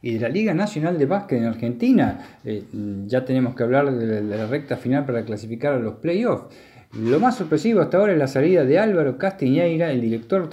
Y 0.00 0.14
de 0.14 0.20
la 0.20 0.30
Liga 0.30 0.54
Nacional 0.54 0.96
de 0.96 1.04
Básquet 1.04 1.40
en 1.40 1.44
Argentina, 1.44 2.38
eh, 2.44 2.62
ya 3.06 3.26
tenemos 3.26 3.54
que 3.54 3.64
hablar 3.64 3.92
de 3.92 4.22
la 4.22 4.46
recta 4.46 4.78
final 4.78 5.04
para 5.04 5.24
clasificar 5.26 5.74
a 5.74 5.78
los 5.78 5.96
playoffs. 5.96 6.54
Lo 6.92 7.20
más 7.20 7.36
sorpresivo 7.36 7.82
hasta 7.82 7.98
ahora 7.98 8.14
es 8.14 8.18
la 8.18 8.28
salida 8.28 8.64
de 8.64 8.78
Álvaro 8.78 9.18
Castiñeira, 9.18 9.92
el 9.92 10.00
director 10.00 10.48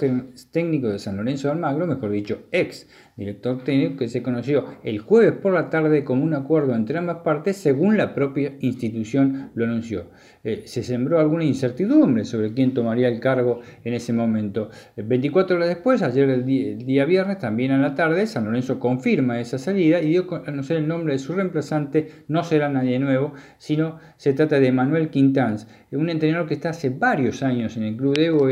técnico 0.50 0.88
de 0.88 0.98
San 0.98 1.16
Lorenzo 1.16 1.48
de 1.48 1.54
Almagro, 1.54 1.86
mejor 1.86 2.10
dicho, 2.10 2.40
ex 2.52 2.86
director 3.16 3.64
técnico, 3.64 3.96
que 3.96 4.08
se 4.08 4.22
conoció 4.22 4.66
el 4.84 4.98
jueves 4.98 5.32
por 5.32 5.54
la 5.54 5.70
tarde 5.70 6.04
como 6.04 6.22
un 6.22 6.34
acuerdo 6.34 6.74
entre 6.74 6.98
ambas 6.98 7.18
partes, 7.18 7.56
según 7.56 7.96
la 7.96 8.14
propia 8.14 8.52
institución 8.60 9.50
lo 9.54 9.64
anunció. 9.64 10.10
Eh, 10.44 10.62
se 10.66 10.82
sembró 10.82 11.18
alguna 11.18 11.44
incertidumbre 11.44 12.24
sobre 12.24 12.52
quién 12.52 12.74
tomaría 12.74 13.08
el 13.08 13.18
cargo 13.18 13.60
en 13.84 13.94
ese 13.94 14.12
momento. 14.12 14.70
24 14.96 15.56
horas 15.56 15.68
después, 15.68 16.02
ayer 16.02 16.28
el 16.28 16.44
día, 16.44 17.04
viernes, 17.06 17.38
también 17.38 17.72
a 17.72 17.78
la 17.78 17.94
tarde, 17.94 18.26
San 18.26 18.44
Lorenzo 18.44 18.78
confirma 18.78 19.40
esa 19.40 19.58
salida 19.58 20.00
y 20.00 20.10
dio 20.10 20.22
a 20.22 20.44
conocer 20.44 20.76
el 20.76 20.86
nombre 20.86 21.14
de 21.14 21.18
su 21.18 21.32
reemplazante, 21.32 22.08
no 22.28 22.44
será 22.44 22.68
nadie 22.68 22.98
nuevo, 22.98 23.32
sino 23.58 23.98
se 24.16 24.34
trata 24.34 24.60
de 24.60 24.70
Manuel 24.72 25.08
Quintanz, 25.08 25.66
un 25.92 26.10
entrenador 26.10 26.46
que 26.46 26.54
está 26.54 26.70
hace 26.70 26.90
varios 26.90 27.42
años 27.42 27.76
en 27.76 27.84
el 27.84 27.96
club 27.96 28.14
de 28.14 28.26
Evo 28.26 28.50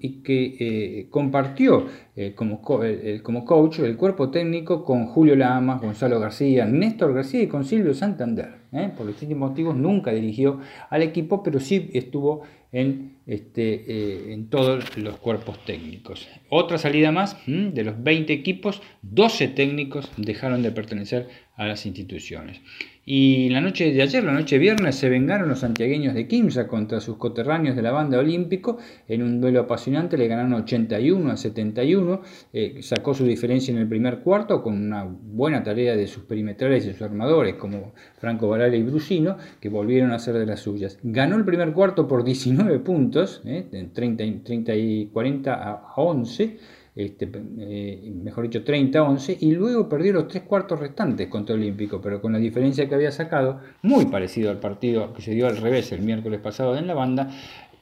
y 0.00 0.22
que 0.22 0.56
eh, 0.58 1.06
compartió 1.10 1.86
eh, 2.18 2.34
como, 2.34 2.62
como 2.62 3.44
coach 3.44 3.80
el 3.80 3.98
cuerpo 3.98 4.30
técnico 4.30 4.82
con 4.84 5.06
Julio 5.06 5.36
Lamas, 5.36 5.82
Gonzalo 5.82 6.18
García, 6.18 6.64
Néstor 6.64 7.12
García 7.12 7.42
y 7.42 7.46
con 7.46 7.66
Silvio 7.66 7.92
Santander. 7.92 8.54
¿eh? 8.72 8.90
Por 8.96 9.06
distintos 9.06 9.36
motivos 9.36 9.76
nunca 9.76 10.12
dirigió 10.12 10.60
al 10.88 11.02
equipo, 11.02 11.42
pero 11.42 11.60
sí 11.60 11.90
estuvo 11.92 12.40
en, 12.72 13.18
este, 13.26 13.84
eh, 13.86 14.32
en 14.32 14.48
todos 14.48 14.96
los 14.96 15.18
cuerpos 15.18 15.62
técnicos. 15.64 16.26
Otra 16.48 16.78
salida 16.78 17.12
más, 17.12 17.36
de 17.46 17.84
los 17.84 18.02
20 18.02 18.32
equipos, 18.32 18.80
12 19.02 19.48
técnicos 19.48 20.10
dejaron 20.16 20.62
de 20.62 20.72
pertenecer 20.72 21.28
a 21.56 21.66
las 21.66 21.86
instituciones. 21.86 22.60
Y 23.08 23.48
la 23.50 23.60
noche 23.60 23.92
de 23.92 24.02
ayer, 24.02 24.24
la 24.24 24.32
noche 24.32 24.58
viernes, 24.58 24.96
se 24.96 25.08
vengaron 25.08 25.48
los 25.48 25.60
santiagueños 25.60 26.12
de 26.12 26.26
Quimsa 26.26 26.66
contra 26.66 27.00
sus 27.00 27.18
coterráneos 27.18 27.76
de 27.76 27.82
la 27.82 27.92
banda 27.92 28.18
olímpico. 28.18 28.78
En 29.06 29.22
un 29.22 29.40
duelo 29.40 29.60
apasionante 29.60 30.18
le 30.18 30.26
ganaron 30.26 30.52
81 30.54 31.30
a 31.30 31.36
71. 31.36 32.22
Eh, 32.52 32.78
sacó 32.82 33.14
su 33.14 33.24
diferencia 33.24 33.70
en 33.70 33.78
el 33.78 33.86
primer 33.86 34.18
cuarto 34.18 34.60
con 34.60 34.74
una 34.74 35.04
buena 35.04 35.62
tarea 35.62 35.94
de 35.94 36.08
sus 36.08 36.24
perimetrales 36.24 36.84
y 36.84 36.92
sus 36.92 37.02
armadores 37.02 37.54
como 37.54 37.94
Franco 38.18 38.48
Varela 38.48 38.74
y 38.74 38.82
Brusino, 38.82 39.36
que 39.60 39.68
volvieron 39.68 40.10
a 40.10 40.18
ser 40.18 40.34
de 40.34 40.46
las 40.46 40.58
suyas. 40.58 40.98
Ganó 41.04 41.36
el 41.36 41.44
primer 41.44 41.72
cuarto 41.74 42.08
por 42.08 42.24
19 42.24 42.80
puntos, 42.80 43.40
eh, 43.44 43.88
30, 43.94 44.42
30 44.42 44.74
y 44.74 45.06
40 45.12 45.54
a 45.54 45.92
11 45.94 46.56
este, 46.96 47.30
eh, 47.58 48.10
mejor 48.22 48.44
dicho 48.44 48.64
30-11, 48.64 49.36
y 49.40 49.52
luego 49.52 49.88
perdió 49.88 50.14
los 50.14 50.28
tres 50.28 50.42
cuartos 50.44 50.80
restantes 50.80 51.28
contra 51.28 51.54
Olímpico, 51.54 52.00
pero 52.00 52.20
con 52.20 52.32
la 52.32 52.38
diferencia 52.38 52.88
que 52.88 52.94
había 52.94 53.12
sacado, 53.12 53.60
muy 53.82 54.06
parecido 54.06 54.50
al 54.50 54.58
partido 54.58 55.12
que 55.12 55.22
se 55.22 55.32
dio 55.32 55.46
al 55.46 55.58
revés 55.58 55.92
el 55.92 56.00
miércoles 56.00 56.40
pasado 56.40 56.76
en 56.76 56.86
la 56.86 56.94
banda, 56.94 57.30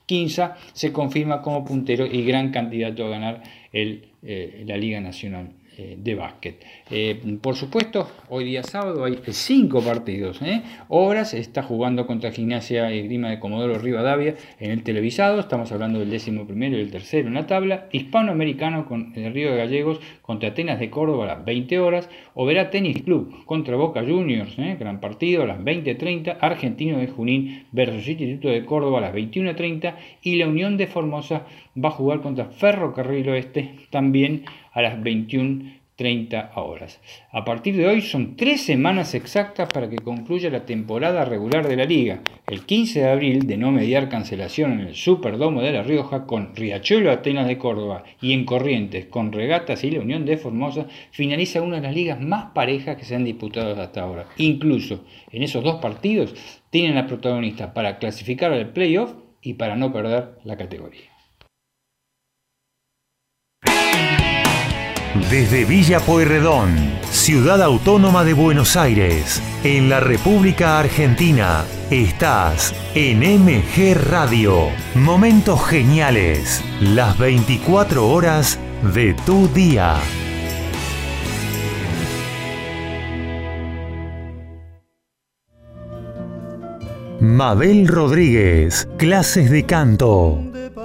Quinza 0.05 0.57
se 0.73 0.93
confirma 0.93 1.41
como 1.41 1.65
puntero 1.65 2.05
y 2.05 2.25
gran 2.25 2.51
candidato 2.51 3.07
a 3.07 3.09
ganar 3.09 3.43
el, 3.73 4.09
eh, 4.23 4.65
la 4.67 4.77
Liga 4.77 5.01
Nacional 5.01 5.53
eh, 5.77 5.97
de 5.99 6.15
básquet. 6.15 6.65
Eh, 6.89 7.21
por 7.43 7.57
supuesto, 7.57 8.09
hoy 8.29 8.45
día 8.45 8.63
sábado 8.63 9.05
hay 9.05 9.19
cinco 9.31 9.81
partidos. 9.81 10.41
¿eh? 10.41 10.63
Obras 10.87 11.35
está 11.35 11.65
jugando 11.65 12.07
contra 12.07 12.31
Gimnasia 12.31 12.93
y 12.93 13.03
Grima 13.03 13.29
de 13.29 13.41
Comodoro 13.41 13.79
Rivadavia 13.79 14.37
en 14.61 14.71
el 14.71 14.85
televisado. 14.85 15.41
Estamos 15.41 15.73
hablando 15.73 15.99
del 15.99 16.11
décimo 16.11 16.47
primero 16.47 16.77
y 16.77 16.81
el 16.81 16.93
tercero 16.93 17.27
en 17.27 17.35
la 17.35 17.49
tabla. 17.49 17.89
Hispanoamericano 17.91 18.87
con 18.87 19.13
el 19.17 19.35
Río 19.35 19.51
de 19.51 19.57
Gallegos 19.57 19.99
contra 20.23 20.51
Atenas 20.51 20.79
de 20.79 20.91
Córdoba 20.91 21.25
a 21.25 21.39
las 21.39 21.45
20 21.45 21.81
horas. 21.81 22.09
Oberá 22.35 22.71
Tenis 22.71 23.03
Club 23.03 23.45
contra 23.45 23.75
Boca 23.75 24.03
Juniors, 24.03 24.57
gran 24.57 25.01
partido 25.01 25.43
a 25.43 25.47
las 25.47 25.59
20.30. 25.59 26.39
Argentino 26.41 26.99
de 26.99 27.09
Junín 27.09 27.67
versus 27.73 28.07
Instituto 28.07 28.49
de 28.49 28.65
Córdoba 28.65 28.99
a 28.99 29.01
las 29.01 29.15
21.30. 29.15 29.95
Y 30.23 30.37
la 30.37 30.47
Unión 30.47 30.77
de 30.77 30.87
Formosa 30.87 31.47
va 31.77 31.89
a 31.89 31.93
jugar 31.93 32.21
contra 32.21 32.45
Ferrocarril 32.45 33.29
Oeste 33.31 33.75
también 33.91 34.45
a 34.75 34.83
las 34.83 34.99
21.30 34.99 36.51
horas. 36.57 37.01
A 37.31 37.45
partir 37.45 37.77
de 37.77 37.87
hoy 37.87 38.03
son 38.03 38.37
tres 38.37 38.63
semanas 38.63 39.15
exactas 39.15 39.69
para 39.73 39.89
que 39.89 39.97
concluya 39.97 40.51
la 40.51 40.67
temporada 40.67 41.25
regular 41.25 41.67
de 41.69 41.77
la 41.77 41.85
liga. 41.85 42.21
El 42.49 42.67
15 42.67 43.01
de 43.01 43.11
abril, 43.11 43.47
de 43.47 43.57
no 43.57 43.71
mediar 43.71 44.09
cancelación 44.09 44.73
en 44.73 44.81
el 44.89 44.95
Superdomo 44.95 45.63
de 45.63 45.73
La 45.73 45.85
Rioja, 45.85 46.27
con 46.27 46.55
Riachuelo 46.57 47.13
Atenas 47.13 47.47
de 47.47 47.57
Córdoba 47.57 48.03
y 48.21 48.33
en 48.33 48.45
Corrientes, 48.45 49.07
con 49.07 49.33
Regatas 49.33 49.85
y 49.85 49.93
la 49.93 50.01
Unión 50.01 50.27
de 50.27 50.37
Formosa, 50.37 50.87
finaliza 51.13 51.63
una 51.63 51.77
de 51.77 51.83
las 51.83 51.95
ligas 51.95 52.21
más 52.21 52.51
parejas 52.53 52.97
que 52.97 53.05
se 53.05 53.15
han 53.15 53.25
disputado 53.25 53.81
hasta 53.81 54.03
ahora. 54.03 54.27
Incluso 54.37 55.05
en 55.31 55.45
esos 55.45 55.63
dos 55.63 55.77
partidos 55.77 56.35
tienen 56.71 56.97
la 56.97 57.07
protagonista 57.07 57.73
para 57.73 57.99
clasificar 57.99 58.53
al 58.53 58.71
playoff 58.73 59.15
y 59.41 59.55
para 59.55 59.77
no 59.77 59.93
perder 59.93 60.39
la 60.43 60.57
categoría. 60.57 61.14
Desde 65.15 65.65
Villa 65.65 66.01
Pueyrredón, 66.01 66.75
ciudad 67.09 67.63
autónoma 67.63 68.25
de 68.25 68.33
Buenos 68.33 68.77
Aires, 68.77 69.41
en 69.63 69.89
la 69.89 70.01
República 70.01 70.81
Argentina, 70.81 71.65
estás 71.89 72.75
en 72.97 73.21
MG 73.21 73.95
Radio. 73.95 74.71
Momentos 74.97 75.65
geniales, 75.67 76.65
las 76.81 77.17
24 77.17 78.09
horas 78.09 78.59
de 78.93 79.15
tu 79.25 79.47
día. 79.47 79.95
Mabel 87.21 87.87
Rodríguez, 87.87 88.89
clases 88.99 89.49
de 89.49 89.65
canto, 89.65 90.43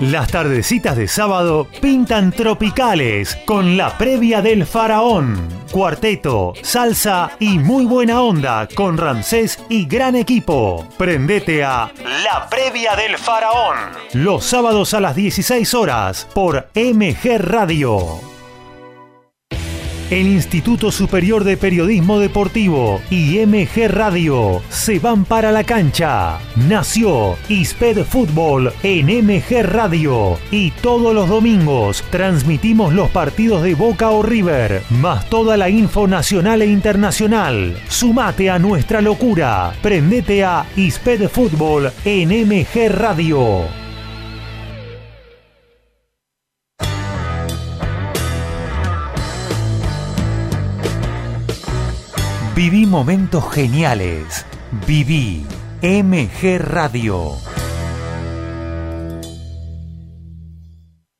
Las 0.00 0.28
tardecitas 0.30 0.96
de 0.96 1.06
sábado 1.06 1.68
pintan 1.82 2.32
tropicales 2.32 3.36
con 3.44 3.76
la 3.76 3.98
previa 3.98 4.40
del 4.40 4.64
faraón. 4.64 5.46
Cuarteto, 5.70 6.54
salsa 6.62 7.32
y 7.38 7.58
muy 7.58 7.84
buena 7.84 8.22
onda 8.22 8.66
con 8.74 8.96
Ramsés 8.96 9.62
y 9.68 9.84
gran 9.84 10.16
equipo. 10.16 10.88
Prendete 10.96 11.62
a 11.62 11.92
La 12.24 12.48
previa 12.48 12.96
del 12.96 13.18
faraón. 13.18 13.76
Los 14.14 14.46
sábados 14.46 14.94
a 14.94 15.00
las 15.00 15.14
16 15.14 15.74
horas 15.74 16.26
por 16.32 16.70
MG 16.74 17.36
Radio. 17.36 18.39
El 20.10 20.26
Instituto 20.26 20.90
Superior 20.90 21.44
de 21.44 21.56
Periodismo 21.56 22.18
Deportivo 22.18 23.00
y 23.10 23.38
MG 23.46 23.86
Radio 23.86 24.60
se 24.68 24.98
van 24.98 25.24
para 25.24 25.52
la 25.52 25.62
cancha. 25.62 26.40
Nació 26.56 27.36
ISPED 27.48 28.02
Fútbol 28.02 28.72
en 28.82 29.06
MG 29.06 29.62
Radio 29.62 30.36
y 30.50 30.72
todos 30.72 31.14
los 31.14 31.28
domingos 31.28 32.02
transmitimos 32.10 32.92
los 32.92 33.08
partidos 33.10 33.62
de 33.62 33.76
Boca 33.76 34.10
o 34.10 34.24
River, 34.24 34.82
más 34.90 35.30
toda 35.30 35.56
la 35.56 35.68
info 35.68 36.08
nacional 36.08 36.62
e 36.62 36.66
internacional. 36.66 37.80
Sumate 37.88 38.50
a 38.50 38.58
nuestra 38.58 39.00
locura. 39.00 39.72
Prendete 39.80 40.42
a 40.42 40.66
ISPED 40.74 41.28
Fútbol 41.28 41.92
en 42.04 42.48
MG 42.48 42.88
Radio. 42.88 43.80
Viví 52.62 52.84
momentos 52.84 53.50
geniales. 53.54 54.44
Viví 54.86 55.46
MG 55.80 56.58
Radio. 56.58 57.32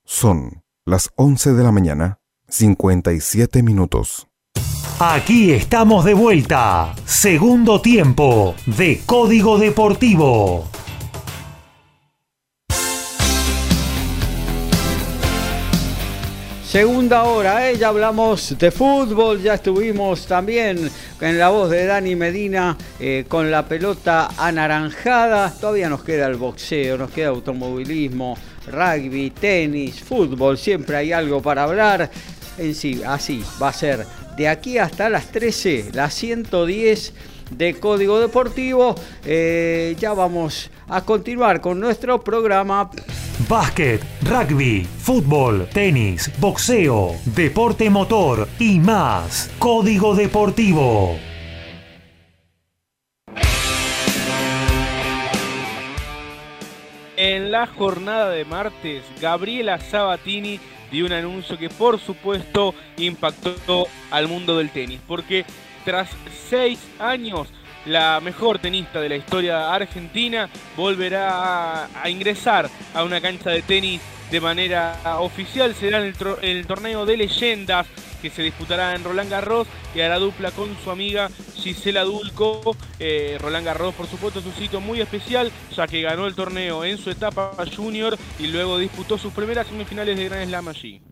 Son 0.04 0.62
las 0.84 1.08
11 1.16 1.54
de 1.54 1.64
la 1.64 1.72
mañana, 1.72 2.18
57 2.46 3.62
minutos. 3.62 4.28
Aquí 4.98 5.52
estamos 5.52 6.04
de 6.04 6.12
vuelta. 6.12 6.94
Segundo 7.06 7.80
tiempo 7.80 8.54
de 8.66 9.00
Código 9.06 9.56
Deportivo. 9.56 10.68
Segunda 16.70 17.24
hora, 17.24 17.68
¿eh? 17.68 17.76
ya 17.76 17.88
hablamos 17.88 18.56
de 18.56 18.70
fútbol, 18.70 19.42
ya 19.42 19.54
estuvimos 19.54 20.24
también 20.24 20.88
en 21.20 21.36
la 21.36 21.48
voz 21.48 21.68
de 21.68 21.84
Dani 21.84 22.14
Medina 22.14 22.76
eh, 23.00 23.24
con 23.26 23.50
la 23.50 23.66
pelota 23.66 24.28
anaranjada. 24.38 25.52
Todavía 25.52 25.88
nos 25.88 26.04
queda 26.04 26.28
el 26.28 26.36
boxeo, 26.36 26.96
nos 26.96 27.10
queda 27.10 27.30
automovilismo, 27.30 28.38
rugby, 28.70 29.30
tenis, 29.30 30.00
fútbol, 30.00 30.56
siempre 30.56 30.98
hay 30.98 31.10
algo 31.10 31.42
para 31.42 31.64
hablar. 31.64 32.08
En 32.56 32.72
sí, 32.76 33.02
así 33.04 33.42
va 33.60 33.70
a 33.70 33.72
ser 33.72 34.06
de 34.36 34.46
aquí 34.46 34.78
hasta 34.78 35.10
las 35.10 35.32
13, 35.32 35.90
las 35.92 36.14
110 36.14 37.12
de 37.50 37.74
Código 37.80 38.20
Deportivo. 38.20 38.94
Eh, 39.24 39.96
ya 39.98 40.12
vamos 40.12 40.70
a 40.86 41.04
continuar 41.04 41.60
con 41.60 41.80
nuestro 41.80 42.22
programa. 42.22 42.88
Básquet, 43.50 44.00
rugby, 44.22 44.84
fútbol, 44.84 45.66
tenis, 45.74 46.30
boxeo, 46.38 47.16
deporte 47.24 47.90
motor 47.90 48.46
y 48.60 48.78
más. 48.78 49.50
Código 49.58 50.14
Deportivo. 50.14 51.18
En 57.16 57.50
la 57.50 57.66
jornada 57.66 58.30
de 58.30 58.44
martes, 58.44 59.02
Gabriela 59.20 59.80
Sabatini 59.80 60.60
dio 60.92 61.06
un 61.06 61.12
anuncio 61.12 61.58
que 61.58 61.68
por 61.70 61.98
supuesto 61.98 62.72
impactó 62.98 63.88
al 64.12 64.28
mundo 64.28 64.58
del 64.58 64.70
tenis, 64.70 65.00
porque 65.08 65.44
tras 65.84 66.08
seis 66.48 66.78
años 67.00 67.48
la 67.90 68.20
mejor 68.20 68.60
tenista 68.60 69.00
de 69.00 69.08
la 69.08 69.16
historia 69.16 69.74
argentina 69.74 70.48
volverá 70.76 71.86
a, 72.02 72.08
ingresar 72.08 72.68
a 72.94 73.02
una 73.02 73.20
cancha 73.20 73.50
de 73.50 73.62
tenis 73.62 74.00
de 74.30 74.40
manera 74.40 74.96
oficial. 75.18 75.74
Será 75.74 75.98
el 75.98 76.66
torneo 76.66 77.04
de 77.04 77.16
leyendas 77.16 77.88
que 78.22 78.30
se 78.30 78.42
disputará 78.42 78.94
en 78.94 79.02
Roland 79.02 79.30
Garros 79.30 79.66
y 79.92 80.00
hará 80.00 80.18
dupla 80.18 80.52
con 80.52 80.72
su 80.76 80.90
amiga 80.90 81.28
Gisela 81.54 82.04
Dulco. 82.04 82.76
Eh, 83.00 83.38
Roland 83.40 83.66
Garros, 83.66 83.94
por 83.94 84.06
supuesto, 84.06 84.38
es 84.38 84.46
un 84.46 84.52
sitio 84.52 84.80
muy 84.80 85.00
especial, 85.00 85.50
ya 85.74 85.88
que 85.88 86.02
ganó 86.02 86.26
el 86.26 86.36
torneo 86.36 86.84
en 86.84 86.96
su 86.96 87.10
etapa 87.10 87.52
junior 87.74 88.16
y 88.38 88.46
luego 88.48 88.78
disputó 88.78 89.18
sus 89.18 89.32
primeras 89.32 89.66
semifinales 89.66 90.16
de 90.16 90.28
Grand 90.28 90.48
Slam 90.48 90.68
allí. 90.68 91.02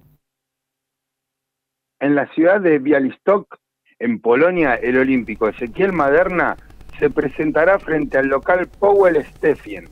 En 1.98 2.14
la 2.14 2.32
ciudad 2.34 2.60
de 2.60 2.78
Bialystok, 2.78 3.58
en 3.98 4.20
Polonia, 4.20 4.74
el 4.74 4.96
olímpico 4.96 5.48
Ezequiel 5.48 5.92
Maderna 5.92 6.56
se 6.98 7.10
presentará 7.10 7.78
frente 7.78 8.18
al 8.18 8.26
local 8.26 8.68
Powell 8.78 9.24
Stefien 9.36 9.88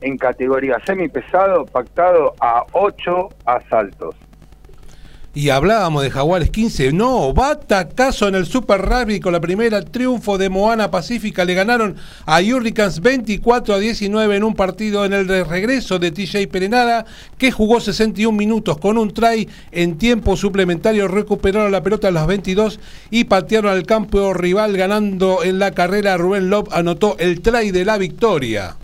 en 0.00 0.18
categoría 0.18 0.78
semipesado 0.84 1.64
pactado 1.66 2.34
a 2.40 2.64
8 2.72 3.28
asaltos. 3.46 4.16
Y 5.34 5.48
hablábamos 5.48 6.02
de 6.02 6.10
Jaguares 6.10 6.50
15. 6.50 6.92
No, 6.92 7.32
batacazo 7.32 8.28
en 8.28 8.34
el 8.34 8.44
Super 8.44 8.82
Rugby 8.82 9.18
con 9.18 9.32
la 9.32 9.40
primera 9.40 9.80
triunfo 9.80 10.36
de 10.36 10.50
Moana 10.50 10.90
Pacífica. 10.90 11.46
Le 11.46 11.54
ganaron 11.54 11.96
a 12.26 12.40
Hurricanes 12.42 13.00
24 13.00 13.74
a 13.74 13.78
19 13.78 14.36
en 14.36 14.44
un 14.44 14.54
partido 14.54 15.06
en 15.06 15.14
el 15.14 15.26
de 15.26 15.42
regreso 15.42 15.98
de 15.98 16.10
TJ 16.10 16.48
Perenara, 16.48 17.06
que 17.38 17.50
jugó 17.50 17.80
61 17.80 18.36
minutos 18.36 18.76
con 18.76 18.98
un 18.98 19.14
try 19.14 19.48
en 19.70 19.96
tiempo 19.96 20.36
suplementario. 20.36 21.08
Recuperaron 21.08 21.72
la 21.72 21.82
pelota 21.82 22.08
a 22.08 22.10
las 22.10 22.26
22 22.26 22.78
y 23.10 23.24
patearon 23.24 23.72
al 23.72 23.86
campo 23.86 24.34
rival 24.34 24.76
ganando 24.76 25.42
en 25.42 25.58
la 25.58 25.70
carrera. 25.70 26.18
Rubén 26.18 26.50
Lop 26.50 26.68
anotó 26.72 27.16
el 27.18 27.40
try 27.40 27.70
de 27.70 27.86
la 27.86 27.96
victoria. 27.96 28.76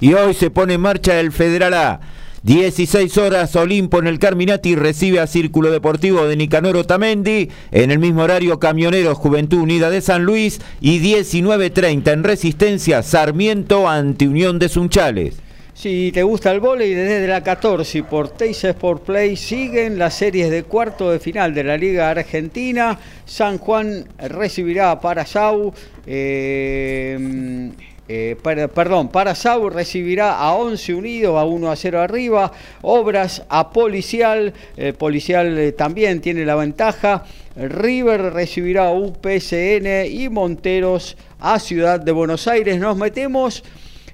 Y 0.00 0.12
hoy 0.12 0.34
se 0.34 0.50
pone 0.50 0.74
en 0.74 0.82
marcha 0.82 1.18
el 1.18 1.32
Federal 1.32 1.72
A. 1.72 2.00
16 2.44 3.16
horas 3.16 3.56
Olimpo 3.56 3.98
en 4.00 4.06
el 4.06 4.18
Carminati 4.18 4.76
recibe 4.76 5.18
a 5.18 5.26
Círculo 5.26 5.70
Deportivo 5.70 6.28
de 6.28 6.36
Nicanor 6.36 6.76
Otamendi. 6.76 7.48
En 7.72 7.90
el 7.90 7.98
mismo 7.98 8.20
horario 8.20 8.58
Camioneros 8.58 9.16
Juventud 9.16 9.60
Unida 9.60 9.88
de 9.88 10.02
San 10.02 10.24
Luis. 10.24 10.60
Y 10.78 11.00
19.30 11.00 12.12
en 12.12 12.22
Resistencia 12.22 13.02
Sarmiento 13.02 13.88
ante 13.88 14.28
Unión 14.28 14.58
de 14.58 14.68
Sunchales. 14.68 15.36
Si 15.72 16.12
te 16.12 16.22
gusta 16.22 16.52
el 16.52 16.60
vóley, 16.60 16.92
desde 16.92 17.26
la 17.26 17.42
14 17.42 17.98
y 17.98 18.02
por 18.02 18.28
Teis 18.28 18.62
Sport 18.62 19.04
Play 19.04 19.36
siguen 19.36 19.98
las 19.98 20.12
series 20.12 20.50
de 20.50 20.64
cuarto 20.64 21.10
de 21.10 21.20
final 21.20 21.54
de 21.54 21.64
la 21.64 21.78
Liga 21.78 22.10
Argentina. 22.10 22.98
San 23.24 23.56
Juan 23.56 24.06
recibirá 24.18 24.90
a 24.90 25.00
Parasau. 25.00 25.72
eh, 26.06 27.70
eh, 28.08 28.36
per- 28.42 28.68
perdón, 28.68 29.08
Parasau 29.08 29.70
recibirá 29.70 30.36
a 30.38 30.54
11 30.54 30.94
Unidos 30.94 31.38
a 31.38 31.44
1 31.44 31.70
a 31.70 31.76
0 31.76 32.00
arriba. 32.00 32.52
Obras 32.82 33.44
a 33.48 33.70
Policial. 33.70 34.52
eh, 34.76 34.92
Policial 34.92 35.56
eh, 35.58 35.72
también 35.72 36.20
tiene 36.20 36.44
la 36.44 36.54
ventaja. 36.56 37.24
River 37.56 38.32
recibirá 38.32 38.88
a 38.88 38.92
UPSN 38.92 40.06
y 40.10 40.28
Monteros 40.28 41.16
a 41.40 41.58
Ciudad 41.58 42.00
de 42.00 42.12
Buenos 42.12 42.46
Aires. 42.48 42.78
Nos 42.78 42.96
metemos 42.96 43.62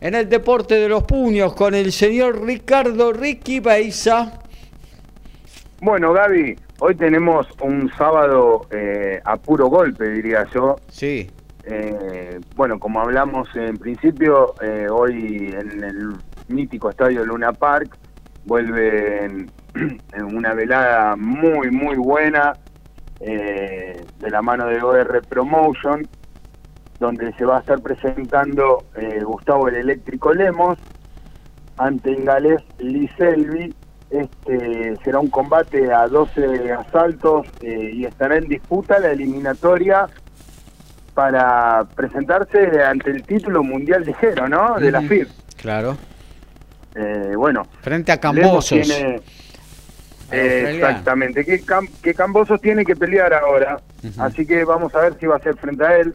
en 0.01 0.15
el 0.15 0.29
deporte 0.29 0.75
de 0.77 0.89
los 0.89 1.03
puños 1.05 1.55
con 1.55 1.75
el 1.75 1.91
señor 1.93 2.45
Ricardo 2.45 3.13
Ricky 3.13 3.61
Beiza. 3.61 4.41
Bueno, 5.81 6.13
Gaby, 6.13 6.57
hoy 6.81 6.95
tenemos 6.95 7.47
un 7.63 7.91
sábado 7.97 8.67
a 9.25 9.37
puro 9.39 9.69
golpe, 9.69 10.09
diría 10.11 10.47
yo. 10.55 10.77
Sí. 10.91 11.31
Eh, 11.73 12.41
bueno, 12.57 12.81
como 12.81 13.01
hablamos 13.01 13.49
en 13.55 13.77
principio, 13.77 14.55
eh, 14.61 14.89
hoy 14.91 15.55
en 15.57 15.85
el 15.85 16.17
mítico 16.49 16.91
estadio 16.91 17.25
Luna 17.25 17.53
Park 17.53 17.97
vuelve 18.45 19.25
en, 19.25 19.51
una 20.35 20.53
velada 20.55 21.15
muy, 21.15 21.71
muy 21.71 21.95
buena 21.97 22.55
eh, 23.21 24.05
de 24.19 24.31
la 24.31 24.43
mano 24.43 24.67
de 24.67 24.83
OR 24.83 25.23
Promotion, 25.29 26.09
donde 26.99 27.33
se 27.35 27.45
va 27.45 27.59
a 27.59 27.61
estar 27.61 27.81
presentando 27.81 28.85
eh, 28.97 29.23
Gustavo 29.23 29.69
el 29.69 29.77
Eléctrico 29.77 30.35
Lemos 30.35 30.77
ante 31.79 32.11
Ingalés 32.11 32.63
Liselvi. 32.79 33.73
Este 34.11 34.97
será 35.05 35.21
un 35.21 35.31
combate 35.31 35.93
a 35.93 36.09
12 36.09 36.73
asaltos 36.73 37.47
eh, 37.61 37.93
y 37.95 38.07
estará 38.07 38.39
en 38.39 38.49
disputa 38.49 38.99
la 38.99 39.13
eliminatoria 39.13 40.09
para 41.21 41.85
presentarse 41.95 42.83
ante 42.83 43.11
el 43.11 43.23
título 43.25 43.63
mundial 43.63 44.05
ligero, 44.07 44.49
¿no? 44.49 44.79
De 44.79 44.91
la. 44.91 45.03
FIB. 45.03 45.29
Claro. 45.59 45.99
Eh, 46.95 47.35
bueno, 47.37 47.67
Frente 47.83 48.11
a 48.11 48.17
Cambosos. 48.19 48.71
tiene- 48.87 49.21
eh, 50.33 50.73
exactamente, 50.77 51.45
que, 51.45 51.61
Cam- 51.63 51.89
Cambosos 52.17 52.59
tiene 52.63 52.87
que 52.87 52.97
pelear 52.97 53.35
ahora. 53.35 53.79
Así 54.19 54.47
que 54.47 54.65
vamos 54.65 54.95
a 54.95 55.01
ver 55.01 55.15
si 55.21 55.27
va 55.27 55.37
a 55.37 55.41
ser 55.41 55.57
frente 55.59 55.85
a 55.85 55.99
él. 55.99 56.15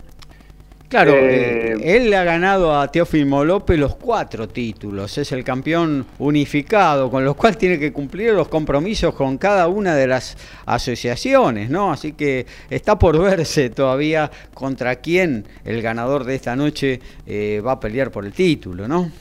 Claro, 0.88 1.14
Eh, 1.14 1.74
eh, 1.74 1.96
él 1.98 2.10
le 2.12 2.16
ha 2.16 2.24
ganado 2.24 2.78
a 2.80 2.88
Teófimo 2.92 3.44
López 3.44 3.80
los 3.80 3.96
cuatro 3.96 4.48
títulos, 4.48 5.18
es 5.18 5.32
el 5.32 5.44
campeón 5.44 6.06
unificado, 6.20 7.10
con 7.10 7.26
los 7.26 7.36
cuales 7.36 7.58
tiene 7.58 7.80
que 7.80 7.92
cumplir 7.92 8.34
los 8.34 8.48
compromisos 8.48 9.16
con 9.16 9.38
cada 9.38 9.68
una 9.68 9.96
de 9.96 10.08
las 10.08 10.38
asociaciones, 10.66 11.70
¿no? 11.70 11.92
Así 11.92 12.14
que 12.14 12.46
está 12.70 13.00
por 13.00 13.20
verse 13.20 13.72
todavía 13.72 14.30
contra 14.54 14.98
quién 14.98 15.46
el 15.64 15.82
ganador 15.82 16.24
de 16.24 16.36
esta 16.36 16.56
noche 16.56 17.00
eh, 17.26 17.62
va 17.66 17.74
a 17.74 17.80
pelear 17.80 18.12
por 18.12 18.26
el 18.26 18.34
título, 18.34 18.88
¿no? 18.88 19.12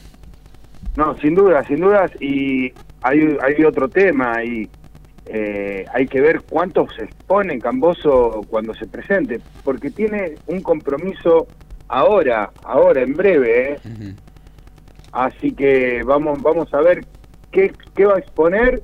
No, 0.97 1.19
sin 1.19 1.35
duda, 1.35 1.65
sin 1.67 1.81
dudas. 1.81 2.11
Y 2.21 2.73
hay, 3.03 3.37
hay 3.43 3.65
otro 3.65 3.89
tema 3.89 4.35
ahí. 4.37 4.69
Eh, 5.27 5.87
hay 5.93 6.07
que 6.07 6.21
ver 6.21 6.43
cuánto 6.43 6.87
se 6.91 7.05
expone 7.05 7.59
Camboso 7.59 8.43
cuando 8.51 8.75
se 8.75 8.87
presente, 8.87 9.41
porque 9.63 9.91
tiene 9.91 10.35
un 10.47 10.61
compromiso 10.61 11.47
ahora, 11.89 12.51
ahora, 12.63 13.03
en 13.03 13.15
breve. 13.15 13.73
¿eh? 13.73 14.15
Así 15.13 15.53
que 15.53 16.03
vamos, 16.05 16.43
vamos 16.43 16.73
a 16.75 16.81
ver 16.81 17.05
qué, 17.51 17.73
qué 17.95 18.05
va 18.05 18.17
a 18.17 18.19
exponer 18.19 18.83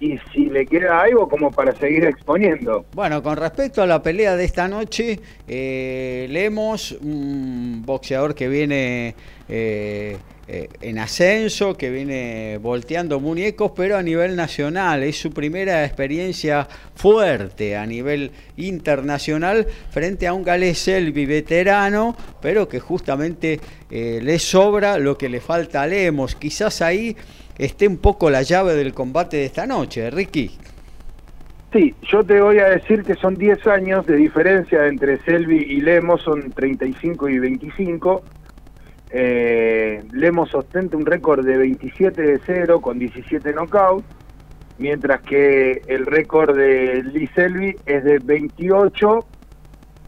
y 0.00 0.18
si 0.32 0.46
le 0.46 0.66
queda 0.66 1.02
algo 1.02 1.28
como 1.28 1.50
para 1.50 1.74
seguir 1.74 2.06
exponiendo. 2.06 2.86
Bueno, 2.94 3.22
con 3.22 3.36
respecto 3.36 3.82
a 3.82 3.86
la 3.86 4.02
pelea 4.02 4.34
de 4.34 4.44
esta 4.44 4.66
noche, 4.66 5.20
eh, 5.46 6.26
Lemos, 6.30 6.92
un 6.92 7.82
boxeador 7.84 8.34
que 8.34 8.48
viene 8.48 9.14
eh, 9.48 10.16
eh, 10.52 10.68
en 10.80 10.98
ascenso, 10.98 11.76
que 11.76 11.90
viene 11.90 12.58
volteando 12.60 13.20
muñecos, 13.20 13.70
pero 13.76 13.96
a 13.96 14.02
nivel 14.02 14.34
nacional. 14.34 15.04
Es 15.04 15.16
su 15.16 15.30
primera 15.30 15.84
experiencia 15.84 16.66
fuerte 16.96 17.76
a 17.76 17.86
nivel 17.86 18.32
internacional 18.56 19.68
frente 19.90 20.26
a 20.26 20.32
un 20.32 20.42
Gales 20.42 20.76
Selvi 20.80 21.24
veterano, 21.24 22.16
pero 22.42 22.68
que 22.68 22.80
justamente 22.80 23.60
eh, 23.92 24.18
le 24.20 24.40
sobra 24.40 24.98
lo 24.98 25.16
que 25.16 25.28
le 25.28 25.40
falta 25.40 25.82
a 25.82 25.86
Lemos. 25.86 26.34
Quizás 26.34 26.82
ahí 26.82 27.16
esté 27.56 27.86
un 27.86 27.98
poco 27.98 28.28
la 28.28 28.42
llave 28.42 28.74
del 28.74 28.92
combate 28.92 29.36
de 29.36 29.44
esta 29.44 29.68
noche, 29.68 30.10
Ricky. 30.10 30.50
Sí, 31.72 31.94
yo 32.10 32.24
te 32.24 32.40
voy 32.40 32.58
a 32.58 32.70
decir 32.70 33.04
que 33.04 33.14
son 33.14 33.36
10 33.36 33.68
años 33.68 34.04
de 34.04 34.16
diferencia 34.16 34.88
entre 34.88 35.18
Selvi 35.18 35.58
y 35.58 35.80
Lemos, 35.80 36.22
son 36.22 36.50
35 36.50 37.28
y 37.28 37.38
25. 37.38 38.24
Eh, 39.12 40.04
Lemos 40.12 40.54
ostenta 40.54 40.96
un 40.96 41.04
récord 41.04 41.44
de 41.44 41.56
27 41.56 42.22
de 42.22 42.40
0 42.46 42.80
con 42.80 42.98
17 42.98 43.52
knockouts, 43.52 44.04
mientras 44.78 45.20
que 45.22 45.82
el 45.86 46.06
récord 46.06 46.56
de 46.56 47.02
Lee 47.02 47.28
Selvi 47.34 47.74
es 47.86 48.04
de 48.04 48.18
28 48.20 49.26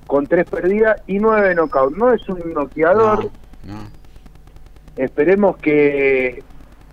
con 0.06 0.26
3 0.26 0.48
perdidas 0.48 1.02
y 1.06 1.18
9 1.18 1.54
knockouts. 1.54 1.96
No 1.96 2.12
es 2.12 2.28
un 2.28 2.52
noqueador, 2.52 3.30
No, 3.64 3.74
no. 3.74 4.02
Esperemos 4.96 5.56
que 5.56 6.42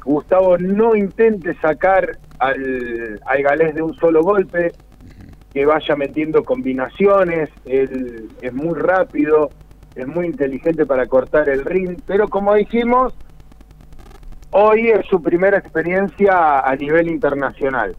Gustavo 0.03 0.57
no 0.57 0.95
intente 0.95 1.53
sacar 1.55 2.17
al, 2.39 3.19
al 3.25 3.43
galés 3.43 3.75
de 3.75 3.81
un 3.81 3.93
solo 3.95 4.23
golpe, 4.23 4.71
que 5.53 5.65
vaya 5.65 5.95
metiendo 5.95 6.43
combinaciones, 6.43 7.49
él 7.65 8.29
es 8.41 8.53
muy 8.53 8.77
rápido, 8.79 9.49
es 10.01 10.07
muy 10.07 10.27
inteligente 10.27 10.85
para 10.85 11.07
cortar 11.07 11.49
el 11.49 11.65
ring, 11.65 11.99
pero 12.05 12.29
como 12.29 12.53
dijimos, 12.55 13.13
hoy 14.51 14.89
es 14.89 15.05
su 15.07 15.21
primera 15.21 15.57
experiencia 15.57 16.59
a 16.61 16.75
nivel 16.75 17.07
internacional. 17.07 17.95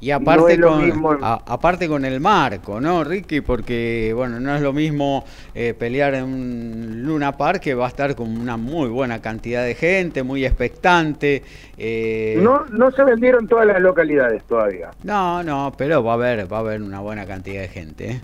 Y 0.00 0.10
aparte, 0.10 0.58
con, 0.58 0.84
mismo- 0.84 1.16
a- 1.22 1.44
aparte 1.46 1.86
con 1.88 2.04
el 2.04 2.18
marco, 2.20 2.80
¿no, 2.80 3.04
Ricky? 3.04 3.40
Porque, 3.40 4.12
bueno, 4.14 4.40
no 4.40 4.54
es 4.56 4.60
lo 4.60 4.72
mismo 4.72 5.24
eh, 5.54 5.74
pelear 5.74 6.14
en 6.14 6.24
un 6.24 7.02
Luna 7.04 7.36
Park 7.36 7.60
que 7.60 7.74
va 7.74 7.84
a 7.86 7.88
estar 7.88 8.16
con 8.16 8.28
una 8.28 8.56
muy 8.56 8.88
buena 8.88 9.20
cantidad 9.22 9.64
de 9.64 9.76
gente, 9.76 10.24
muy 10.24 10.44
expectante. 10.44 11.44
eh, 11.78 12.34
No, 12.42 12.66
no 12.66 12.90
se 12.90 13.04
vendieron 13.04 13.46
todas 13.46 13.66
las 13.66 13.80
localidades 13.80 14.42
todavía. 14.48 14.92
no, 15.04 15.44
no, 15.44 15.72
pero 15.78 16.02
va 16.02 16.12
a 16.12 16.14
haber, 16.14 16.52
va 16.52 16.56
a 16.56 16.60
haber 16.60 16.82
una 16.82 16.98
buena 17.00 17.24
cantidad 17.24 17.62
de 17.62 17.68
gente. 17.68 18.10
¿eh? 18.10 18.20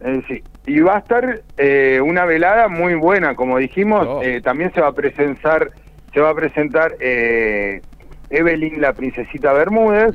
Eh, 0.00 0.22
sí, 0.28 0.42
y 0.66 0.80
va 0.80 0.96
a 0.96 0.98
estar 0.98 1.42
eh, 1.56 2.00
una 2.02 2.24
velada 2.24 2.68
muy 2.68 2.94
buena, 2.94 3.34
como 3.34 3.58
dijimos. 3.58 4.06
Oh. 4.08 4.22
eh, 4.22 4.40
también 4.40 4.72
se 4.72 4.80
va 4.80 4.88
a 4.88 4.92
presentar, 4.92 5.70
se 6.12 6.20
va 6.20 6.30
a 6.30 6.34
presentar 6.34 6.94
eh, 7.00 7.82
Evelyn, 8.30 8.80
la 8.80 8.92
princesita 8.92 9.52
Bermúdez, 9.52 10.14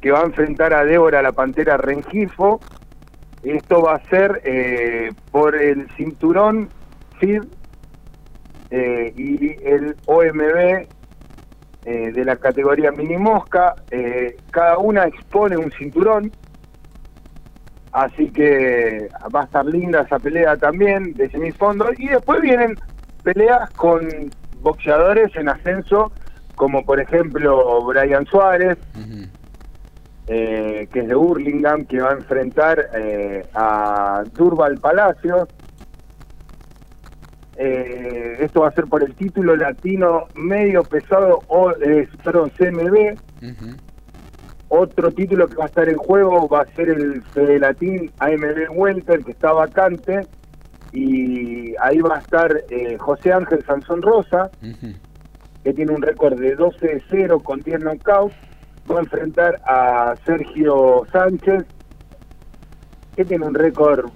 que 0.00 0.10
va 0.10 0.20
a 0.20 0.24
enfrentar 0.24 0.72
a 0.72 0.84
Débora, 0.84 1.22
la 1.22 1.32
pantera 1.32 1.76
Rengifo. 1.76 2.60
Esto 3.42 3.82
va 3.82 3.96
a 3.96 4.04
ser 4.08 4.40
eh, 4.44 5.10
por 5.30 5.54
el 5.54 5.88
cinturón 5.96 6.68
FID 7.20 7.42
eh, 8.70 9.12
y 9.16 9.56
el 9.64 9.96
OMB 10.06 10.86
eh, 11.84 12.12
de 12.12 12.24
la 12.24 12.36
categoría 12.36 12.90
mini 12.90 13.16
mosca. 13.16 13.74
Eh, 13.90 14.36
cada 14.50 14.78
una 14.78 15.04
expone 15.04 15.56
un 15.56 15.70
cinturón. 15.72 16.32
Así 17.92 18.30
que 18.30 19.08
va 19.34 19.42
a 19.42 19.44
estar 19.44 19.64
linda 19.64 20.02
esa 20.02 20.18
pelea 20.18 20.56
también 20.56 21.14
de 21.14 21.30
semifondo. 21.30 21.86
Y 21.96 22.08
después 22.08 22.40
vienen 22.40 22.76
peleas 23.22 23.70
con 23.70 24.08
boxeadores 24.60 25.34
en 25.36 25.48
ascenso, 25.48 26.12
como 26.54 26.84
por 26.84 27.00
ejemplo 27.00 27.82
Brian 27.84 28.26
Suárez, 28.26 28.78
eh, 30.26 30.88
que 30.92 31.00
es 31.00 31.08
de 31.08 31.14
Hurlingham, 31.14 31.86
que 31.86 32.00
va 32.00 32.10
a 32.10 32.14
enfrentar 32.14 32.90
eh, 32.94 33.46
a 33.54 34.22
Durval 34.34 34.78
Palacios. 34.78 35.48
Eh, 37.56 38.36
esto 38.38 38.60
va 38.60 38.68
a 38.68 38.72
ser 38.72 38.84
por 38.84 39.02
el 39.02 39.14
título 39.14 39.56
latino 39.56 40.28
medio 40.34 40.84
pesado, 40.84 41.40
o, 41.48 41.72
eh, 41.72 42.08
perdón, 42.22 42.50
CMB. 42.50 43.18
Otro 44.70 45.10
título 45.10 45.48
que 45.48 45.56
va 45.56 45.64
a 45.64 45.68
estar 45.68 45.88
en 45.88 45.96
juego 45.96 46.46
va 46.46 46.62
a 46.62 46.66
ser 46.74 46.90
el 46.90 47.22
Fede 47.32 47.58
Latín 47.58 48.10
AMB 48.18 48.70
Welter, 48.76 49.24
que 49.24 49.32
está 49.32 49.52
vacante. 49.52 50.26
Y 50.92 51.74
ahí 51.80 51.98
va 52.00 52.16
a 52.16 52.20
estar 52.20 52.54
eh, 52.68 52.96
José 52.98 53.32
Ángel 53.32 53.64
Sansón 53.64 54.02
Rosa, 54.02 54.50
que 55.64 55.72
tiene 55.72 55.92
un 55.92 56.02
récord 56.02 56.38
de 56.38 56.54
12 56.54 56.86
de 56.86 57.02
0 57.10 57.40
con 57.40 57.60
10 57.60 57.80
knockouts. 57.80 58.34
Va 58.90 58.96
a 58.96 59.00
enfrentar 59.00 59.60
a 59.66 60.14
Sergio 60.24 61.06
Sánchez, 61.12 61.64
que 63.16 63.24
tiene 63.24 63.46
un 63.46 63.54
récord 63.54 64.10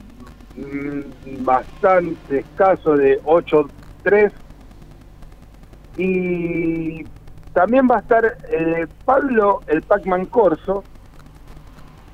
mm, 0.56 1.44
bastante 1.44 2.40
escaso 2.40 2.94
de 2.94 3.20
8-3. 3.22 4.32
Y 5.96 7.04
también 7.52 7.88
va 7.90 7.96
a 7.96 8.00
estar 8.00 8.36
eh, 8.50 8.86
Pablo 9.04 9.60
el 9.66 9.82
Pacman 9.82 10.26
Corso, 10.26 10.84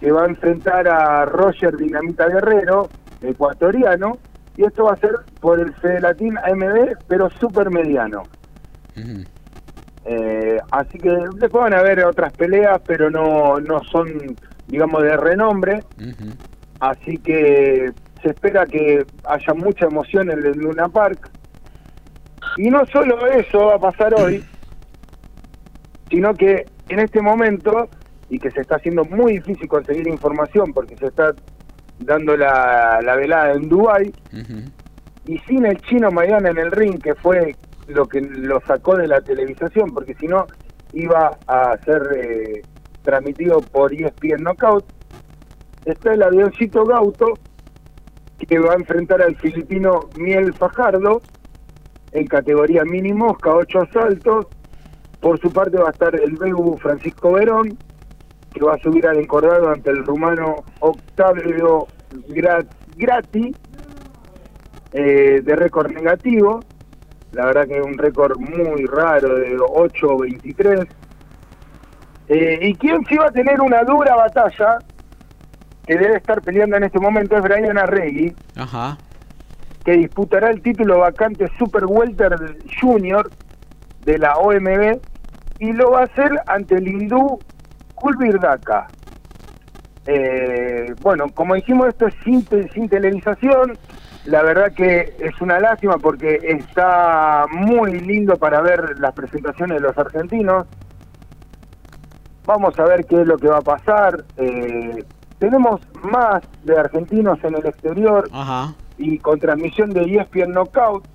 que 0.01 0.11
va 0.13 0.25
a 0.25 0.29
enfrentar 0.29 0.89
a 0.89 1.25
Roger 1.25 1.77
Dinamita 1.77 2.29
Guerrero, 2.29 2.89
ecuatoriano, 3.23 4.19
y 4.57 4.65
esto 4.65 4.85
va 4.85 4.93
a 4.93 4.97
ser 4.97 5.13
por 5.41 5.61
el 5.61 5.73
Fede 5.75 6.01
Latín 6.01 6.37
AMB, 6.39 6.97
pero 7.07 7.31
super 7.31 7.71
mediano. 7.71 8.25
Eh, 10.05 10.59
así 10.71 10.99
que 10.99 11.11
después 11.11 11.65
van 11.65 11.75
a 11.75 11.79
haber 11.79 12.05
otras 12.05 12.33
peleas, 12.33 12.81
pero 12.87 13.11
no, 13.11 13.61
no 13.61 13.81
son, 13.85 14.09
digamos, 14.67 15.03
de 15.03 15.17
renombre. 15.17 15.85
Así 16.81 17.19
que 17.19 17.93
se 18.23 18.31
espera 18.31 18.67
que 18.67 19.05
haya 19.25 19.55
mucha 19.55 19.87
emoción 19.87 20.31
en 20.31 20.45
el 20.45 20.59
Luna 20.59 20.89
Park. 20.89 21.31
Y 22.57 22.71
no 22.71 22.85
solo 22.87 23.27
eso 23.27 23.67
va 23.67 23.75
a 23.77 23.79
pasar 23.79 24.15
hoy, 24.15 24.45
sino 26.11 26.35
que 26.35 26.67
en 26.89 27.01
este 27.01 27.21
momento, 27.21 27.89
y 28.31 28.39
que 28.39 28.51
se 28.51 28.61
está 28.61 28.77
haciendo 28.77 29.05
muy 29.05 29.35
difícil 29.35 29.69
conseguir 29.69 30.09
información 30.09 30.73
porque 30.73 30.97
se 30.97 31.07
está 31.07 31.35
dando 31.99 32.37
la, 32.37 33.01
la 33.03 33.17
velada 33.17 33.53
en 33.53 33.69
Dubái, 33.69 34.13
y 35.27 35.39
sin 35.41 35.67
el 35.67 35.77
chino 35.83 36.11
Maidana 36.11 36.51
en 36.51 36.59
el 36.59 36.71
ring, 36.73 37.01
que 37.01 37.15
fue 37.15 37.55
lo 37.89 38.07
que 38.07 38.21
lo 38.21 38.61
sacó 38.67 38.97
de 38.97 39.09
la 39.09 39.21
televisación, 39.21 39.93
porque 39.93 40.15
si 40.15 40.27
no 40.27 40.47
iba 40.93 41.39
a 41.47 41.77
ser 41.85 42.03
eh, 42.17 42.63
transmitido 43.03 43.61
por 43.61 43.93
ESPN 43.93 44.43
Knockout, 44.43 44.85
está 45.85 46.15
el 46.15 46.23
avioncito 46.23 46.85
Gauto, 46.85 47.35
que 48.47 48.59
va 48.59 48.73
a 48.73 48.77
enfrentar 48.77 49.21
al 49.21 49.37
filipino 49.37 50.09
Miel 50.19 50.55
Fajardo, 50.55 51.21
en 52.13 52.27
categoría 52.27 52.85
mini 52.85 53.13
mosca, 53.13 53.55
ocho 53.55 53.81
asaltos. 53.83 54.47
Por 55.21 55.41
su 55.41 55.51
parte 55.53 55.77
va 55.79 55.89
a 55.89 55.93
estar 55.93 56.15
el 56.15 56.37
Bebu 56.37 56.77
Francisco 56.79 57.33
Verón, 57.33 57.77
que 58.53 58.65
va 58.65 58.75
a 58.75 58.79
subir 58.79 59.07
al 59.07 59.19
encordado 59.19 59.69
ante 59.71 59.91
el 59.91 60.05
rumano 60.05 60.57
Octavio 60.81 61.87
Gra- 62.29 62.67
Grati, 62.97 63.55
eh, 64.93 65.41
de 65.43 65.57
récord 65.57 65.91
negativo. 65.93 66.61
La 67.33 67.47
verdad 67.47 67.67
que 67.67 67.79
es 67.79 67.85
un 67.85 67.99
récord 67.99 68.39
muy 68.39 68.87
raro 68.87 69.35
de 69.37 69.57
8-23. 69.59 70.87
Eh, 72.29 72.59
y 72.63 72.75
quien 72.75 73.05
sí 73.07 73.17
va 73.17 73.27
a 73.27 73.31
tener 73.31 73.61
una 73.61 73.83
dura 73.85 74.15
batalla, 74.17 74.79
que 75.87 75.97
debe 75.97 76.17
estar 76.17 76.41
peleando 76.43 76.77
en 76.77 76.85
este 76.85 76.99
momento, 77.01 77.37
es 77.37 77.43
Brian 77.43 77.79
Arregui, 77.79 78.35
Ajá. 78.57 78.99
que 79.85 79.93
disputará 79.93 80.51
el 80.51 80.61
título 80.63 80.99
vacante 80.99 81.49
Super 81.59 81.87
Welter 81.87 82.37
Junior 82.81 83.31
de 84.09 84.17
la 84.17 84.39
OMB 84.39 84.99
y 85.59 85.73
lo 85.73 85.91
va 85.91 86.01
a 86.01 86.05
hacer 86.05 86.33
ante 86.47 86.77
el 86.77 86.89
hindú 86.89 87.39
Kulbir 87.95 88.41
Daka. 88.41 88.87
Eh, 90.07 90.95
bueno, 91.03 91.27
como 91.35 91.55
dijimos, 91.55 91.89
esto 91.89 92.07
es 92.07 92.15
sin, 92.25 92.43
sin 92.73 92.89
televisación. 92.89 93.77
La 94.25 94.43
verdad 94.43 94.73
que 94.73 95.15
es 95.19 95.39
una 95.43 95.61
lástima 95.61 95.99
porque 95.99 96.39
está 96.43 97.45
muy 97.51 98.01
lindo 98.01 98.37
para 98.37 98.63
ver 98.63 98.99
las 98.99 99.13
presentaciones 99.13 99.77
de 99.77 99.87
los 99.87 99.99
argentinos. 99.99 100.67
Vamos 102.47 102.79
a 102.79 102.85
ver 102.85 103.05
qué 103.05 103.21
es 103.21 103.27
lo 103.27 103.37
que 103.37 103.49
va 103.49 103.59
a 103.59 103.63
pasar. 103.63 104.25
Eh, 104.39 105.05
tenemos 105.39 105.83
más 106.03 106.43
de 106.65 106.79
argentinos 106.79 107.39
en 107.45 107.57
el 107.57 107.67
exterior 107.67 108.27
Ajá. 108.33 108.73
y 108.97 109.19
con 109.19 109.39
transmisión 109.39 109.91
de 109.91 110.01
ESPN 110.17 110.53
Knockout. 110.53 111.07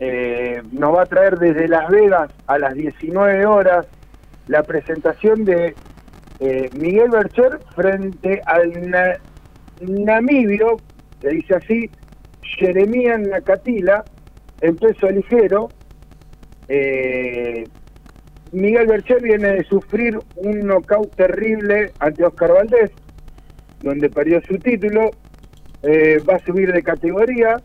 Eh, 0.00 0.60
nos 0.72 0.94
va 0.96 1.02
a 1.02 1.06
traer 1.06 1.38
desde 1.38 1.68
Las 1.68 1.88
Vegas 1.88 2.30
a 2.46 2.58
las 2.58 2.74
19 2.74 3.46
horas 3.46 3.86
la 4.48 4.62
presentación 4.64 5.44
de 5.44 5.76
eh, 6.40 6.68
Miguel 6.72 7.10
Bercher 7.10 7.60
frente 7.74 8.42
al 8.44 8.90
na- 8.90 9.16
namibio, 9.80 10.80
se 11.20 11.28
dice 11.30 11.54
así, 11.54 11.90
Jeremías 12.58 13.20
Nakatila, 13.20 14.04
en 14.60 14.76
peso 14.76 15.08
ligero. 15.10 15.70
Eh, 16.68 17.66
Miguel 18.52 18.86
Bercher 18.86 19.22
viene 19.22 19.48
de 19.52 19.64
sufrir 19.64 20.18
un 20.36 20.66
knockout 20.66 21.14
terrible 21.16 21.92
ante 21.98 22.24
Oscar 22.24 22.52
Valdés, 22.52 22.90
donde 23.80 24.10
perdió 24.10 24.40
su 24.42 24.58
título. 24.58 25.10
Va 25.84 26.36
a 26.36 26.44
subir 26.46 26.72
de 26.72 26.82
categoría, 26.82 27.60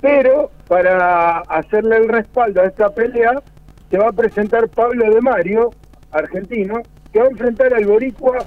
pero 0.00 0.50
para 0.72 1.40
hacerle 1.50 1.98
el 1.98 2.08
respaldo 2.08 2.62
a 2.62 2.64
esta 2.64 2.88
pelea, 2.88 3.42
se 3.90 3.98
va 3.98 4.08
a 4.08 4.12
presentar 4.12 4.70
Pablo 4.70 5.04
de 5.12 5.20
Mario, 5.20 5.68
argentino, 6.12 6.80
que 7.12 7.18
va 7.18 7.26
a 7.26 7.28
enfrentar 7.28 7.74
al 7.74 7.84
boricua 7.84 8.38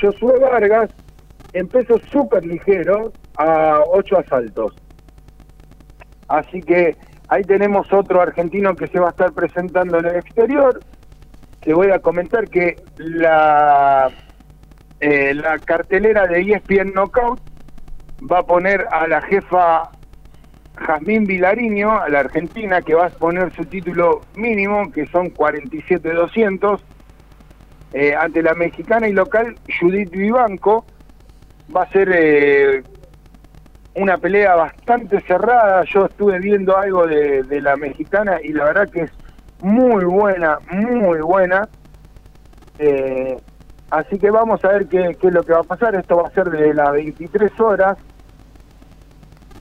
Josué 0.00 0.38
Vargas 0.38 0.88
en 1.52 1.68
peso 1.68 2.00
súper 2.10 2.46
ligero 2.46 3.12
a 3.36 3.82
ocho 3.86 4.16
asaltos. 4.18 4.72
Así 6.28 6.62
que 6.62 6.96
ahí 7.28 7.42
tenemos 7.42 7.92
otro 7.92 8.22
argentino 8.22 8.74
que 8.74 8.86
se 8.86 8.98
va 8.98 9.08
a 9.08 9.10
estar 9.10 9.32
presentando 9.32 9.98
en 9.98 10.06
el 10.06 10.16
exterior. 10.16 10.80
Te 11.60 11.74
voy 11.74 11.90
a 11.90 11.98
comentar 11.98 12.48
que 12.48 12.76
la, 12.96 14.10
eh, 15.00 15.34
la 15.34 15.58
cartelera 15.58 16.26
de 16.28 16.40
ESPN 16.40 16.94
Knockout 16.94 17.40
va 18.20 18.38
a 18.38 18.42
poner 18.44 18.86
a 18.90 19.06
la 19.06 19.20
jefa 19.20 19.90
Jazmín 20.86 21.24
Vilariño, 21.24 22.00
a 22.00 22.08
la 22.08 22.20
argentina, 22.20 22.82
que 22.82 22.94
va 22.94 23.06
a 23.06 23.10
poner 23.10 23.52
su 23.54 23.64
título 23.64 24.22
mínimo, 24.36 24.90
que 24.92 25.06
son 25.06 25.32
47-200, 25.32 26.80
eh, 27.92 28.14
ante 28.14 28.42
la 28.42 28.54
mexicana 28.54 29.08
y 29.08 29.12
local 29.12 29.56
Judith 29.80 30.10
Vivanco. 30.10 30.84
Va 31.74 31.82
a 31.82 31.88
ser 31.90 32.10
eh, 32.14 32.82
una 33.94 34.18
pelea 34.18 34.54
bastante 34.54 35.20
cerrada. 35.22 35.84
Yo 35.84 36.06
estuve 36.06 36.38
viendo 36.38 36.76
algo 36.76 37.06
de, 37.06 37.42
de 37.42 37.60
la 37.60 37.76
mexicana 37.76 38.38
y 38.42 38.52
la 38.52 38.64
verdad 38.64 38.88
que 38.88 39.02
es 39.02 39.12
muy 39.60 40.04
buena, 40.04 40.58
muy 40.70 41.20
buena. 41.20 41.68
Eh, 42.78 43.36
así 43.90 44.18
que 44.18 44.30
vamos 44.30 44.64
a 44.64 44.68
ver 44.68 44.86
qué, 44.86 45.16
qué 45.20 45.28
es 45.28 45.32
lo 45.32 45.42
que 45.42 45.52
va 45.52 45.60
a 45.60 45.64
pasar. 45.64 45.94
Esto 45.94 46.16
va 46.16 46.28
a 46.28 46.32
ser 46.32 46.50
de 46.50 46.74
las 46.74 46.92
23 46.92 47.60
horas. 47.60 47.98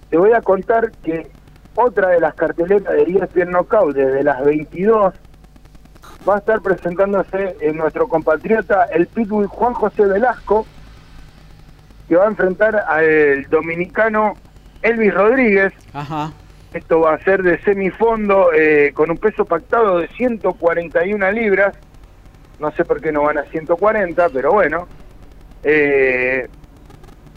Te 0.10 0.18
voy 0.18 0.34
a 0.34 0.42
contar 0.42 0.92
que 1.04 1.30
otra 1.76 2.10
de 2.10 2.20
las 2.20 2.34
carteletas 2.34 2.94
de 2.94 3.04
ESPN 3.04 3.52
Knockout 3.52 3.96
desde 3.96 4.24
las 4.24 4.44
22 4.44 5.14
va 6.28 6.36
a 6.36 6.40
estar 6.40 6.62
presentándose 6.62 7.56
en 7.62 7.78
nuestro 7.78 8.08
compatriota 8.08 8.86
el 8.86 9.08
Pitbull 9.08 9.48
Juan 9.48 9.74
José 9.74 10.06
Velasco, 10.06 10.66
que 12.08 12.16
va 12.16 12.26
a 12.26 12.28
enfrentar 12.28 12.76
al 12.88 13.44
dominicano 13.50 14.34
Elvis 14.82 15.14
Rodríguez. 15.14 15.74
Ajá. 15.94 16.32
Esto 16.74 17.02
va 17.02 17.14
a 17.14 17.24
ser 17.24 17.44
de 17.44 17.60
semifondo 17.62 18.52
eh, 18.54 18.92
con 18.94 19.10
un 19.10 19.18
peso 19.18 19.46
pactado 19.46 20.00
de 20.00 20.08
141 20.10 21.32
libras. 21.32 21.76
No 22.60 22.72
sé 22.72 22.84
por 22.86 23.02
qué 23.02 23.12
no 23.12 23.24
van 23.24 23.38
a 23.38 23.44
140, 23.44 24.30
pero 24.30 24.52
bueno. 24.52 24.88
Eh, 25.64 26.48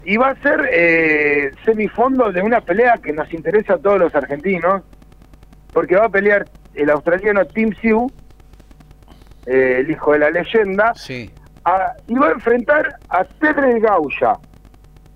y 0.03 0.17
va 0.17 0.29
a 0.29 0.35
ser 0.41 0.67
eh, 0.71 1.51
semifondo 1.65 2.31
de 2.31 2.41
una 2.41 2.61
pelea 2.61 2.95
que 3.03 3.13
nos 3.13 3.31
interesa 3.33 3.75
a 3.75 3.77
todos 3.77 3.99
los 3.99 4.15
argentinos, 4.15 4.81
porque 5.73 5.95
va 5.95 6.05
a 6.05 6.09
pelear 6.09 6.45
el 6.73 6.89
australiano 6.89 7.45
Tim 7.45 7.71
Siu, 7.81 8.07
eh, 9.45 9.77
el 9.79 9.91
hijo 9.91 10.13
de 10.13 10.19
la 10.19 10.29
leyenda, 10.29 10.93
Sí. 10.95 11.29
a- 11.65 11.93
y 12.07 12.15
va 12.15 12.27
a 12.29 12.31
enfrentar 12.31 12.95
a 13.09 13.23
Tedre 13.23 13.79
Gauya. 13.79 14.33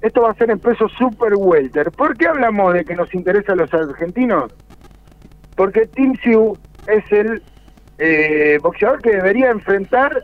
Esto 0.02 0.22
va 0.24 0.32
a 0.32 0.36
ser 0.36 0.52
en 0.52 0.60
peso 0.60 0.88
super 0.90 1.34
welter. 1.36 1.92
¿Por 1.92 2.16
qué 2.18 2.28
hablamos 2.28 2.74
de 2.74 2.86
que 2.86 2.96
nos 2.96 3.14
interesa 3.16 3.54
a 3.54 3.56
los 3.56 3.74
argentinos? 3.74 4.54
Porque 5.56 5.88
Tim 5.88 6.14
Siu 6.24 6.58
es 6.88 7.10
el 7.12 7.42
eh, 7.98 8.60
boxeador 8.62 9.02
que 9.02 9.12
debería 9.12 9.50
enfrentar 9.52 10.22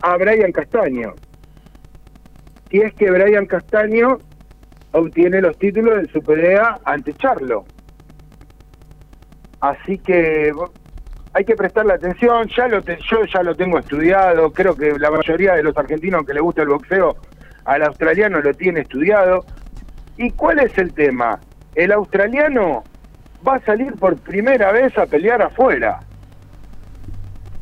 a 0.00 0.16
Brian 0.16 0.50
Castaño. 0.50 1.12
Si 2.70 2.80
es 2.80 2.94
que 2.94 3.10
Brian 3.10 3.46
Castaño 3.46 4.18
obtiene 4.92 5.40
los 5.40 5.58
títulos 5.58 5.98
en 5.98 6.08
su 6.12 6.22
pelea 6.22 6.78
ante 6.84 7.12
Charlo. 7.14 7.64
Así 9.60 9.98
que 9.98 10.52
hay 11.32 11.44
que 11.44 11.54
prestarle 11.54 11.94
atención, 11.94 12.48
ya 12.48 12.66
lo 12.68 12.80
yo 12.80 13.24
ya 13.32 13.42
lo 13.42 13.54
tengo 13.54 13.78
estudiado, 13.78 14.52
creo 14.52 14.74
que 14.74 14.98
la 14.98 15.10
mayoría 15.10 15.54
de 15.54 15.62
los 15.62 15.76
argentinos 15.76 16.24
que 16.24 16.34
le 16.34 16.40
gusta 16.40 16.62
el 16.62 16.68
boxeo 16.68 17.16
al 17.64 17.82
australiano 17.82 18.40
lo 18.40 18.54
tiene 18.54 18.80
estudiado. 18.80 19.44
¿Y 20.16 20.30
cuál 20.32 20.60
es 20.60 20.76
el 20.78 20.92
tema? 20.92 21.40
El 21.74 21.92
australiano 21.92 22.84
va 23.46 23.56
a 23.56 23.60
salir 23.60 23.94
por 23.94 24.16
primera 24.16 24.72
vez 24.72 24.96
a 24.98 25.06
pelear 25.06 25.42
afuera. 25.42 26.00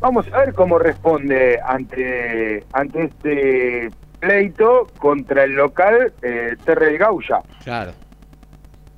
Vamos 0.01 0.27
a 0.33 0.39
ver 0.39 0.55
cómo 0.55 0.79
responde 0.79 1.59
ante, 1.65 2.65
ante 2.73 3.05
este 3.05 3.91
pleito 4.21 4.87
contra 4.99 5.45
el 5.45 5.53
local 5.53 6.13
eh, 6.23 6.57
Terrell 6.65 6.99
Gauya. 6.99 7.41
Claro. 7.65 7.93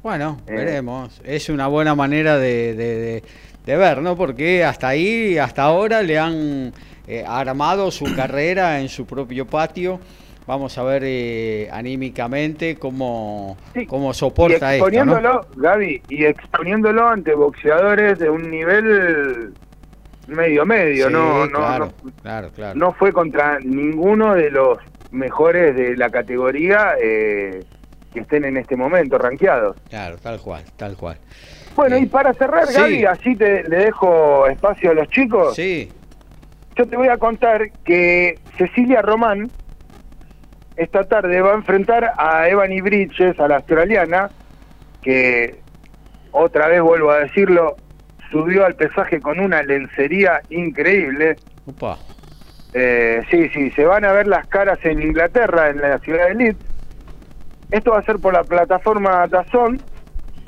Bueno, 0.03 0.39
Eh. 0.47 0.53
veremos. 0.55 1.21
Es 1.25 1.49
una 1.49 1.67
buena 1.67 1.95
manera 1.95 2.39
de, 2.39 2.75
de- 2.75 2.97
de- 3.01 3.23
de 3.67 3.77
ver, 3.77 4.01
¿no? 4.01 4.17
Porque 4.17 4.65
hasta 4.65 4.89
ahí, 4.89 5.37
hasta 5.39 5.63
ahora 5.65 6.03
le 6.03 6.19
han 6.19 6.73
eh, 7.07 7.25
armado 7.27 7.91
su 7.91 8.05
carrera 8.17 8.81
en 8.81 8.89
su 8.89 9.07
propio 9.07 9.47
patio. 9.47 10.01
Vamos 10.47 10.77
a 10.79 10.83
ver 10.83 11.03
eh, 11.05 11.69
anímicamente 11.71 12.75
cómo, 12.77 13.57
cómo 13.87 14.11
Y 14.11 14.15
soporta 14.15 14.75
esto, 14.75 14.87
¿no? 14.87 14.89
exponiéndolo, 14.89 15.47
Gaby, 15.55 16.03
y 16.09 16.25
exponiéndolo 16.25 17.07
ante 17.09 17.35
boxeadores 17.35 18.19
de 18.19 18.31
un 18.31 18.51
nivel 18.51 19.53
medio 20.27 20.65
medio, 20.65 21.07
Sí, 21.09 21.13
no, 21.13 21.47
no, 21.47 21.53
claro, 21.59 21.93
no, 22.03 22.13
claro, 22.23 22.51
claro. 22.53 22.79
no 22.79 22.93
fue 22.93 23.13
contra 23.13 23.59
ninguno 23.61 24.35
de 24.35 24.51
los 24.51 24.79
mejores 25.11 25.75
de 25.75 25.97
la 25.97 26.11
categoría 26.11 26.95
eh, 27.01 27.65
que 28.13 28.21
estén 28.21 28.45
en 28.45 28.57
este 28.57 28.77
momento 28.77 29.19
rankeados. 29.19 29.77
Claro, 29.89 30.17
tal 30.19 30.41
cual, 30.41 30.65
tal 30.77 30.97
cual. 30.97 31.19
Bueno, 31.77 31.97
y 31.97 32.07
para 32.07 32.35
cerrar, 32.35 32.67
sí. 32.67 32.81
Gaby, 32.81 33.05
así 33.05 33.37
te, 33.37 33.65
le 33.69 33.77
dejo 33.77 34.47
espacio 34.47 34.91
a 34.91 34.95
los 34.95 35.09
chicos. 35.09 35.55
Sí. 35.55 35.91
yo 36.77 36.87
te 36.87 36.97
voy 36.97 37.09
a 37.09 37.17
contar 37.17 37.71
que 37.85 38.39
Cecilia 38.59 39.03
Román 39.03 39.51
esta 40.81 41.05
tarde 41.05 41.41
va 41.43 41.53
a 41.53 41.57
enfrentar 41.57 42.13
a 42.17 42.49
Ebony 42.49 42.81
Bridges, 42.81 43.39
a 43.39 43.49
la 43.49 43.57
australiana, 43.57 44.31
que 45.03 45.61
otra 46.33 46.69
vez 46.69 46.81
vuelvo 46.81 47.11
a 47.11 47.19
decirlo, 47.19 47.77
subió 48.31 48.65
al 48.65 48.75
pesaje 48.77 49.21
con 49.21 49.41
una 49.41 49.63
lencería 49.63 50.41
increíble. 50.49 51.37
Opa. 51.67 51.99
Eh, 52.73 53.23
sí, 53.31 53.49
sí, 53.51 53.71
se 53.73 53.85
van 53.85 54.05
a 54.05 54.13
ver 54.13 54.27
las 54.27 54.47
caras 54.47 54.79
en 54.85 55.03
Inglaterra, 55.03 55.71
en 55.71 55.81
la 55.81 55.99
ciudad 55.99 56.29
de 56.29 56.35
Leeds. 56.35 56.59
Esto 57.71 57.93
va 57.93 57.99
a 57.99 58.03
ser 58.03 58.19
por 58.19 58.33
la 58.33 58.45
plataforma 58.45 59.27
Dazón. 59.27 59.81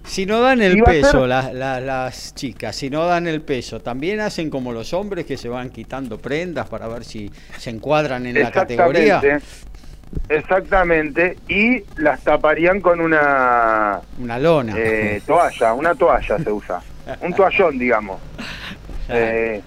Si 0.04 0.26
no 0.26 0.40
dan 0.40 0.60
el 0.62 0.82
peso 0.82 1.10
ser- 1.20 1.28
las, 1.28 1.52
las, 1.54 1.80
las 1.82 2.34
chicas, 2.34 2.74
si 2.74 2.90
no 2.90 3.06
dan 3.06 3.28
el 3.28 3.40
peso, 3.40 3.80
también 3.80 4.18
hacen 4.20 4.50
como 4.50 4.72
los 4.72 4.92
hombres 4.92 5.24
que 5.26 5.36
se 5.36 5.48
van 5.48 5.70
quitando 5.70 6.18
prendas 6.18 6.68
para 6.68 6.88
ver 6.88 7.04
si 7.04 7.30
se 7.58 7.70
encuadran 7.70 8.26
en 8.26 8.40
la 8.42 8.50
categoría. 8.50 9.16
Exactamente. 9.22 9.44
Exactamente. 10.28 11.36
Y 11.48 11.84
las 11.96 12.20
taparían 12.22 12.80
con 12.80 13.00
una 13.00 14.00
Una 14.18 14.38
lona. 14.38 14.74
eh, 14.76 15.22
toalla, 15.26 15.72
una 15.72 15.94
toalla 15.94 16.38
se 16.38 16.50
usa. 16.52 16.80
Un 17.20 17.32
toallón, 17.34 17.78
digamos. 17.78 18.20
Eh, 19.08 19.60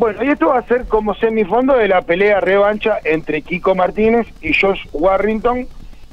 bueno, 0.00 0.24
y 0.24 0.28
esto 0.28 0.46
va 0.46 0.60
a 0.60 0.66
ser 0.66 0.86
como 0.86 1.14
semifondo 1.14 1.76
de 1.76 1.86
la 1.86 2.00
pelea 2.00 2.40
revancha 2.40 2.98
entre 3.04 3.42
Kiko 3.42 3.74
Martínez 3.74 4.26
y 4.40 4.54
Josh 4.54 4.80
Warrington. 4.94 5.68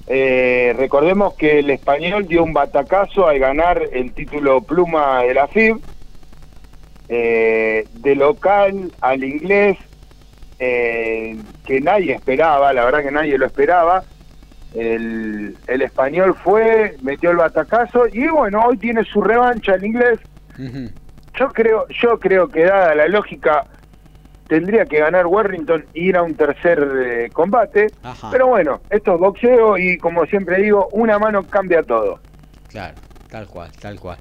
Eh, 0.08 0.76
recordemos 0.78 1.36
que 1.36 1.60
el 1.60 1.70
español 1.70 2.28
dio 2.28 2.44
un 2.44 2.52
batacazo 2.52 3.30
al 3.30 3.40
ganar 3.40 3.82
el 3.94 4.12
título 4.12 4.60
pluma 4.60 5.24
de 5.24 5.34
la 5.34 5.48
FIB. 5.48 5.80
Eh, 7.08 7.88
de 7.94 8.16
local 8.16 8.92
al 9.00 9.24
inglés, 9.24 9.78
eh, 10.60 11.38
que 11.66 11.80
nadie 11.80 12.12
esperaba, 12.12 12.74
la 12.74 12.84
verdad 12.84 13.04
que 13.04 13.12
nadie 13.12 13.38
lo 13.38 13.46
esperaba. 13.46 14.04
El, 14.76 15.56
el 15.66 15.82
español 15.82 16.36
fue, 16.44 16.98
metió 17.04 17.32
el 17.32 17.38
batacazo 17.38 18.06
y 18.12 18.28
bueno, 18.28 18.60
hoy 18.66 18.76
tiene 18.76 19.06
su 19.06 19.22
revancha 19.22 19.76
el 19.76 19.86
inglés. 19.86 20.20
Yo 21.40 21.48
creo, 21.54 21.88
yo 21.88 22.20
creo 22.20 22.50
que 22.50 22.66
dada 22.66 22.94
la 22.94 23.08
lógica 23.08 23.64
tendría 24.48 24.86
que 24.86 25.00
ganar 25.00 25.28
Warrington 25.28 25.86
e 25.94 26.00
ir 26.02 26.18
a 26.18 26.24
un 26.24 26.36
tercer 26.36 26.80
eh, 27.06 27.30
combate. 27.32 27.88
Ajá. 28.04 28.30
Pero 28.32 28.48
bueno, 28.48 28.82
esto 28.90 29.14
es 29.16 29.20
boxeo 29.20 29.78
y 29.78 29.98
como 29.98 30.26
siempre 30.26 30.62
digo, 30.62 30.90
una 30.92 31.20
mano 31.20 31.44
cambia 31.44 31.84
todo. 31.84 32.20
Claro, 32.70 32.96
tal 33.30 33.48
cual, 33.48 33.72
tal 33.80 34.00
cual. 34.00 34.18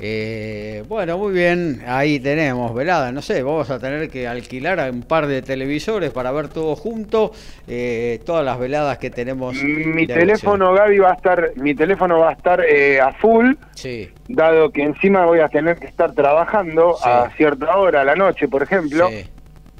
Eh, 0.00 0.84
bueno, 0.86 1.18
muy 1.18 1.32
bien, 1.32 1.82
ahí 1.84 2.20
tenemos, 2.20 2.72
velada, 2.72 3.10
no 3.10 3.20
sé, 3.20 3.42
vamos 3.42 3.68
a 3.68 3.80
tener 3.80 4.08
que 4.08 4.28
alquilar 4.28 4.78
a 4.78 4.90
un 4.90 5.02
par 5.02 5.26
de 5.26 5.42
televisores 5.42 6.10
para 6.12 6.30
ver 6.30 6.46
todo 6.46 6.76
junto, 6.76 7.32
eh, 7.66 8.20
todas 8.24 8.44
las 8.44 8.60
veladas 8.60 8.98
que 8.98 9.10
tenemos. 9.10 9.60
Mi 9.60 10.06
teléfono, 10.06 10.72
Gaby, 10.72 10.98
va 11.00 11.10
a 11.10 11.14
estar, 11.14 11.50
mi 11.56 11.74
teléfono 11.74 12.20
va 12.20 12.28
a 12.30 12.32
estar 12.34 12.60
eh, 12.64 13.00
a 13.00 13.12
full, 13.14 13.54
Sí, 13.74 14.08
dado 14.28 14.70
que 14.70 14.82
encima 14.84 15.26
voy 15.26 15.40
a 15.40 15.48
tener 15.48 15.76
que 15.78 15.88
estar 15.88 16.12
trabajando 16.12 16.94
Sí. 16.94 17.08
a 17.08 17.30
cierta 17.36 17.76
hora, 17.76 18.02
a 18.02 18.04
la 18.04 18.14
noche, 18.14 18.46
por 18.46 18.62
ejemplo. 18.62 19.08
sí, 19.08 19.24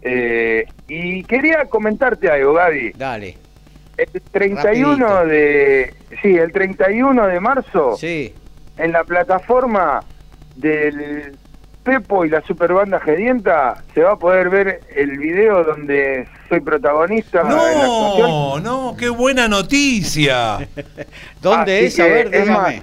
Eh, 0.08 0.66
y 0.88 1.22
quería 1.24 1.64
comentarte 1.66 2.30
algo, 2.30 2.54
Gaby. 2.54 2.92
dale. 2.96 3.36
El 3.96 4.22
31 4.30 5.06
Rapidito. 5.06 5.26
de 5.26 5.94
sí, 6.22 6.36
el 6.36 6.52
31 6.52 7.26
de 7.26 7.40
marzo 7.40 7.96
Sí, 7.96 8.32
en 8.76 8.92
la 8.92 9.02
plataforma 9.02 10.00
del 10.54 11.36
Pepo 11.82 12.24
y 12.24 12.28
la 12.30 12.40
Superbanda 12.42 13.00
Gedienta 13.00 13.82
se 13.94 14.02
va 14.02 14.12
a 14.12 14.16
poder 14.16 14.50
ver 14.50 14.80
el 14.94 15.18
video 15.18 15.64
donde 15.64 16.28
soy 16.48 16.60
protagonista 16.60 17.40
en 17.40 17.48
la 17.48 17.54
actuación. 17.54 18.30
No, 18.30 18.60
no, 18.60 18.96
qué 18.96 19.08
buena 19.08 19.48
noticia. 19.48 20.58
¿dónde 21.42 21.78
Así 21.78 21.86
es? 21.86 22.00
A 22.00 22.04
ver, 22.04 22.34
es 22.34 22.46
más, 22.46 22.74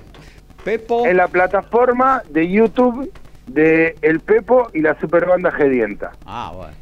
Pepo. 0.65 1.05
En 1.05 1.17
la 1.17 1.27
plataforma 1.27 2.23
de 2.29 2.49
YouTube 2.49 3.11
de 3.47 3.95
El 4.01 4.19
Pepo 4.21 4.69
y 4.73 4.81
la 4.81 4.99
Superbanda 4.99 5.51
Gedienta. 5.51 6.11
Ah, 6.25 6.51
bueno. 6.55 6.73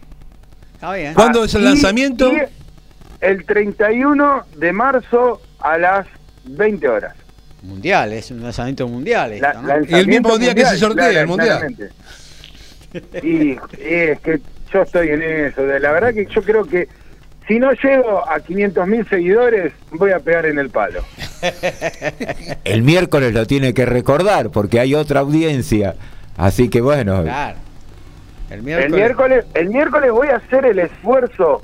Está 0.83 0.95
bien. 0.95 1.13
¿Cuándo 1.13 1.45
es 1.45 1.53
el 1.55 1.61
Y- 1.61 1.65
lanzamiento? 1.65 2.33
y 2.33 2.41
el 3.21 3.45
31 3.45 4.43
de 4.57 4.73
marzo 4.73 5.41
a 5.61 5.77
las 5.77 6.05
20 6.43 6.89
horas. 6.89 7.15
Mundial, 7.61 8.11
es 8.11 8.29
un 8.31 8.43
lanzamiento 8.43 8.85
mundial. 8.89 9.31
esto, 9.31 9.47
La- 9.47 9.53
¿no? 9.53 9.61
lanzamiento 9.61 9.95
Y 9.97 9.99
el 10.01 10.07
mismo 10.07 10.37
día 10.37 10.53
que 10.53 10.65
se 10.65 10.77
sortea 10.77 11.05
claro, 11.09 11.19
el 11.21 11.27
mundial. 11.27 11.75
Y, 13.23 13.51
y 13.53 13.57
es 13.79 14.19
que 14.19 14.41
yo 14.73 14.81
estoy 14.81 15.07
en 15.07 15.21
eso. 15.23 15.61
La 15.65 15.91
verdad 15.93 16.13
que 16.13 16.25
yo 16.25 16.41
creo 16.43 16.65
que 16.65 16.89
si 17.47 17.59
no 17.59 17.71
llego 17.71 18.29
a 18.29 18.41
500 18.41 18.85
mil 18.85 19.07
seguidores, 19.07 19.71
voy 19.91 20.11
a 20.11 20.19
pegar 20.19 20.45
en 20.47 20.59
el 20.59 20.69
palo. 20.69 21.01
El 22.65 22.81
miércoles 22.81 23.33
lo 23.33 23.47
tiene 23.47 23.73
que 23.73 23.85
recordar 23.85 24.49
porque 24.49 24.81
hay 24.81 24.95
otra 24.95 25.21
audiencia. 25.21 25.95
Así 26.35 26.67
que 26.69 26.81
bueno, 26.81 27.23
Claro. 27.23 27.55
El 28.53 28.67
El 28.67 28.91
miércoles. 28.91 29.45
el 29.53 29.69
miércoles 29.69 30.11
voy 30.11 30.27
a 30.29 30.37
hacer 30.37 30.65
el 30.65 30.79
esfuerzo. 30.79 31.61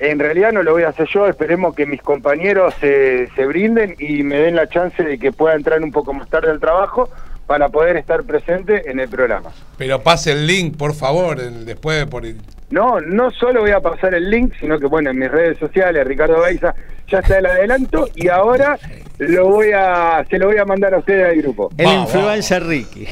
En 0.00 0.18
realidad 0.18 0.52
no 0.52 0.62
lo 0.64 0.72
voy 0.72 0.82
a 0.82 0.88
hacer 0.88 1.06
yo, 1.14 1.26
esperemos 1.28 1.74
que 1.74 1.86
mis 1.86 2.02
compañeros 2.02 2.74
se, 2.80 3.28
se 3.36 3.46
brinden 3.46 3.94
y 3.98 4.24
me 4.24 4.36
den 4.36 4.56
la 4.56 4.68
chance 4.68 5.02
de 5.02 5.18
que 5.18 5.30
pueda 5.30 5.54
entrar 5.54 5.80
un 5.82 5.92
poco 5.92 6.12
más 6.12 6.28
tarde 6.28 6.50
al 6.50 6.58
trabajo 6.58 7.08
para 7.46 7.68
poder 7.68 7.96
estar 7.96 8.24
presente 8.24 8.90
en 8.90 8.98
el 8.98 9.08
programa. 9.08 9.50
Pero 9.78 10.02
pase 10.02 10.32
el 10.32 10.46
link, 10.48 10.76
por 10.76 10.94
favor, 10.94 11.38
el- 11.40 11.64
después 11.64 12.06
por 12.06 12.26
el- 12.26 12.38
No, 12.70 13.00
no 13.00 13.30
solo 13.30 13.60
voy 13.60 13.70
a 13.70 13.78
pasar 13.80 14.14
el 14.14 14.28
link, 14.30 14.54
sino 14.58 14.80
que 14.80 14.86
bueno, 14.86 15.10
en 15.10 15.18
mis 15.18 15.30
redes 15.30 15.58
sociales, 15.58 16.04
Ricardo 16.06 16.40
Baiza 16.40 16.74
ya 17.06 17.18
está 17.20 17.38
el 17.38 17.46
adelanto 17.46 18.08
y 18.16 18.28
ahora 18.28 18.76
lo 19.18 19.46
voy 19.46 19.70
a, 19.72 20.24
se 20.28 20.38
lo 20.38 20.46
voy 20.46 20.56
a 20.56 20.64
mandar 20.64 20.92
a 20.94 20.98
ustedes 20.98 21.28
al 21.28 21.36
grupo. 21.40 21.70
El 21.78 21.86
Va, 21.86 21.94
influencer 21.94 22.64
Ricky. 22.64 23.06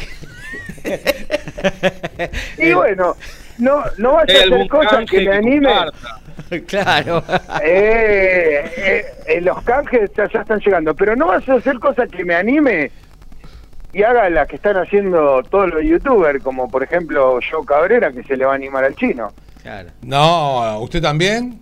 Y 2.59 2.73
bueno, 2.73 3.17
no, 3.59 3.83
no 3.99 4.13
vaya 4.15 4.35
a 4.35 4.45
hacer 4.45 4.69
cosas 4.69 5.05
que 5.11 5.21
me 5.23 5.37
anime. 5.37 5.71
claro. 6.67 7.23
Eh, 7.63 8.65
eh, 8.77 9.05
eh, 9.27 9.41
los 9.41 9.63
canjes 9.63 10.11
ya, 10.17 10.29
ya 10.29 10.41
están 10.41 10.61
llegando, 10.61 10.95
pero 10.95 11.15
no 11.17 11.27
vas 11.27 11.47
a 11.49 11.55
hacer 11.55 11.79
cosas 11.79 12.09
que 12.11 12.25
me 12.25 12.35
anime 12.35 12.91
y 13.93 14.03
haga 14.03 14.29
las 14.31 14.49
que 14.49 14.57
están 14.57 14.77
haciendo 14.77 15.43
todos 15.51 15.69
los 15.73 15.83
youtubers, 15.85 16.43
como 16.43 16.69
por 16.69 16.83
ejemplo 16.83 17.39
Joe 17.49 17.65
Cabrera, 17.67 18.11
que 18.13 18.23
se 18.25 18.37
le 18.37 18.45
va 18.47 18.53
a 18.53 18.57
animar 18.57 18.85
al 18.85 18.95
chino. 18.97 19.33
claro. 19.63 19.91
No, 20.03 20.81
¿usted 20.81 21.03
también? 21.03 21.59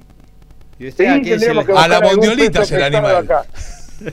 ¿Y 0.79 0.89
usted 0.89 1.05
Sí, 1.05 1.11
a 1.11 1.13
quién 1.15 1.25
se 1.25 1.31
tendríamos 1.47 1.67
le- 1.67 1.73
que 1.75 1.79
A 1.79 1.89
la 1.89 2.01
bondiolita 2.01 2.65
se 2.65 2.79
le 2.79 2.85
anima. 2.85 3.09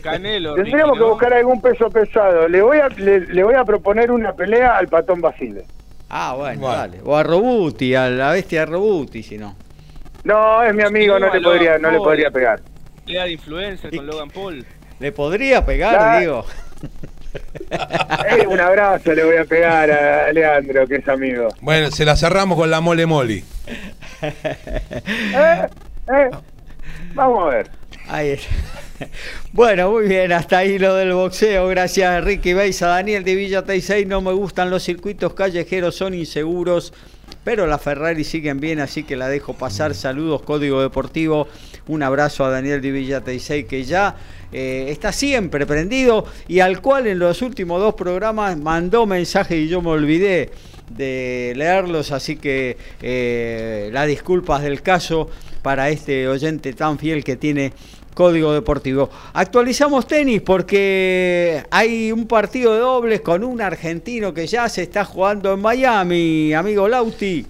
Canelo. 0.02 0.56
Tendríamos 0.56 0.86
Ricky, 0.92 0.98
que 1.00 1.04
¿no? 1.06 1.10
buscar 1.12 1.34
algún 1.34 1.62
peso 1.62 1.90
pesado. 1.90 2.48
Le 2.48 2.62
voy 2.62 2.80
a 2.80 2.90
le, 2.90 3.22
le 3.22 3.44
voy 3.44 3.56
a 3.56 3.64
proponer 3.64 4.12
una 4.12 4.34
pelea 4.34 4.78
al 4.78 4.88
patón 4.88 5.22
Basile. 5.22 5.66
Ah, 6.10 6.34
bueno, 6.38 6.62
Bueno. 6.62 6.76
dale. 6.78 7.00
O 7.04 7.16
a 7.16 7.24
Robuti, 7.24 7.94
a 7.96 8.10
la 8.10 8.32
bestia 8.32 8.66
Robuti, 8.66 9.24
si 9.24 9.38
no. 9.38 9.56
No, 10.24 10.64
es 10.64 10.74
mi 10.74 10.84
amigo, 10.84 11.18
no 11.20 11.34
le 11.34 11.40
podría, 11.42 11.78
no 11.78 11.90
le 11.92 11.98
podría 11.98 12.32
pegar. 12.32 12.60
Pelea 13.06 13.24
de 13.26 13.32
influencer 13.32 13.96
con 13.96 14.06
Logan 14.08 14.30
Paul. 14.30 14.66
Le 15.00 15.12
podría 15.12 15.66
pegar, 15.66 15.96
Claro. 15.96 16.20
digo. 16.20 16.46
Eh, 18.30 18.48
un 18.48 18.60
abrazo 18.60 19.14
le 19.14 19.24
voy 19.24 19.38
a 19.38 19.46
pegar 19.46 19.90
a 19.92 20.32
Leandro, 20.34 20.88
que 20.88 20.96
es 20.96 21.08
amigo. 21.08 21.50
Bueno, 21.62 21.92
se 21.92 22.04
la 22.06 22.16
cerramos 22.16 22.58
con 22.58 22.70
la 22.72 22.82
mole 22.82 23.06
moli. 23.06 23.44
Eh, 24.22 25.68
eh, 26.14 26.30
Vamos 27.14 27.44
a 27.46 27.56
ver. 27.56 27.70
Ahí. 28.08 28.38
Bueno, 29.52 29.92
muy 29.92 30.08
bien, 30.08 30.32
hasta 30.32 30.60
ahí 30.60 30.80
lo 30.80 30.96
del 30.96 31.14
boxeo. 31.14 31.68
Gracias, 31.68 32.24
Ricky 32.24 32.54
Beisa. 32.54 32.88
Daniel 32.88 33.24
de 33.24 33.36
Villa 33.36 33.64
Teisei. 33.64 34.06
No 34.06 34.22
me 34.22 34.32
gustan 34.32 34.72
los 34.72 34.84
circuitos 34.84 35.34
callejeros, 35.34 35.96
son 35.96 36.16
inseguros. 36.16 36.94
Pero 37.44 37.68
las 37.68 37.82
Ferrari 37.82 38.24
siguen 38.24 38.60
bien, 38.60 38.80
así 38.80 39.04
que 39.04 39.16
la 39.16 39.30
dejo 39.30 39.54
pasar. 39.54 39.94
Saludos, 39.94 40.42
Código 40.42 40.82
Deportivo. 40.82 41.48
Un 41.88 42.02
abrazo 42.02 42.44
a 42.44 42.50
Daniel 42.50 42.82
de 42.82 42.92
Villa 42.92 43.22
Teisei, 43.22 43.66
que 43.66 43.84
ya 43.84 44.16
eh, 44.52 44.88
está 44.90 45.12
siempre 45.12 45.66
prendido 45.66 46.26
y 46.48 46.62
al 46.62 46.82
cual 46.82 47.08
en 47.08 47.20
los 47.20 47.42
últimos 47.42 47.82
dos 47.82 47.96
programas 47.96 48.58
mandó 48.58 49.06
mensaje 49.06 49.58
y 49.58 49.68
yo 49.68 49.82
me 49.82 49.90
olvidé 49.90 50.52
de 50.90 51.54
leerlos, 51.58 52.12
así 52.12 52.38
que 52.38 52.78
eh, 53.02 53.90
las 53.92 54.08
disculpas 54.08 54.64
del 54.64 54.82
caso 54.82 55.30
para 55.62 55.90
este 55.90 56.30
oyente 56.30 56.72
tan 56.72 56.98
fiel 56.98 57.26
que 57.26 57.36
tiene 57.36 57.74
Código 58.18 58.52
Deportivo. 58.52 59.12
Actualizamos 59.34 60.08
tenis 60.08 60.42
porque 60.42 61.64
hay 61.70 62.12
un 62.12 62.26
partido 62.26 62.74
de 62.74 62.80
dobles 62.80 63.22
con 63.22 63.44
un 63.44 63.62
argentino 63.62 64.34
que 64.34 64.48
ya 64.48 64.68
se 64.70 64.82
está 64.82 65.06
jugando 65.06 65.54
en 65.54 65.60
Miami, 65.60 66.52
amigo 66.52 66.88
Lauti. 66.88 67.46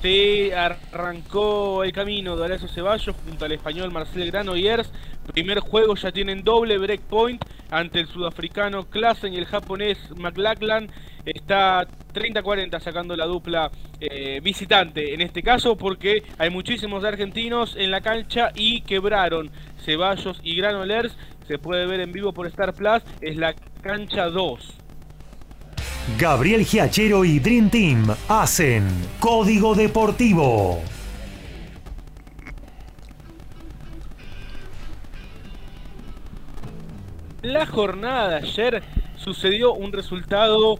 Sí, 0.00 0.50
arrancó 0.50 1.84
el 1.84 1.92
camino 1.92 2.38
de 2.38 2.58
Ceballos 2.68 3.14
junto 3.22 3.44
al 3.44 3.52
español 3.52 3.92
Marcel 3.92 4.30
Granollers. 4.30 4.90
Primer 5.26 5.60
juego 5.60 5.94
ya 5.94 6.10
tienen 6.10 6.42
doble 6.42 6.78
breakpoint 6.78 7.44
ante 7.70 8.00
el 8.00 8.08
sudafricano 8.08 8.84
Klassen 8.84 9.34
y 9.34 9.38
el 9.38 9.46
japonés 9.46 9.98
McLachlan. 10.16 10.90
está 11.24 11.86
30-40 12.12 12.80
sacando 12.80 13.16
la 13.16 13.26
dupla 13.26 13.70
eh, 14.00 14.40
visitante 14.42 15.14
en 15.14 15.20
este 15.20 15.42
caso 15.42 15.76
porque 15.76 16.24
hay 16.38 16.50
muchísimos 16.50 17.04
argentinos 17.04 17.76
en 17.76 17.90
la 17.90 18.00
cancha 18.00 18.50
y 18.54 18.82
quebraron 18.82 19.50
Ceballos 19.84 20.40
y 20.42 20.56
Granolers. 20.56 21.16
Se 21.46 21.58
puede 21.58 21.86
ver 21.86 22.00
en 22.00 22.12
vivo 22.12 22.32
por 22.32 22.46
Star 22.46 22.74
Plus, 22.74 23.02
es 23.20 23.36
la 23.36 23.54
cancha 23.82 24.26
2. 24.26 24.74
Gabriel 26.18 26.64
Giachero 26.64 27.24
y 27.24 27.38
Dream 27.38 27.70
Team 27.70 28.06
hacen 28.28 28.84
Código 29.20 29.74
Deportivo. 29.74 30.82
La 37.42 37.66
jornada 37.66 38.28
de 38.28 38.36
ayer 38.36 38.82
sucedió 39.16 39.74
un 39.74 39.92
resultado 39.92 40.78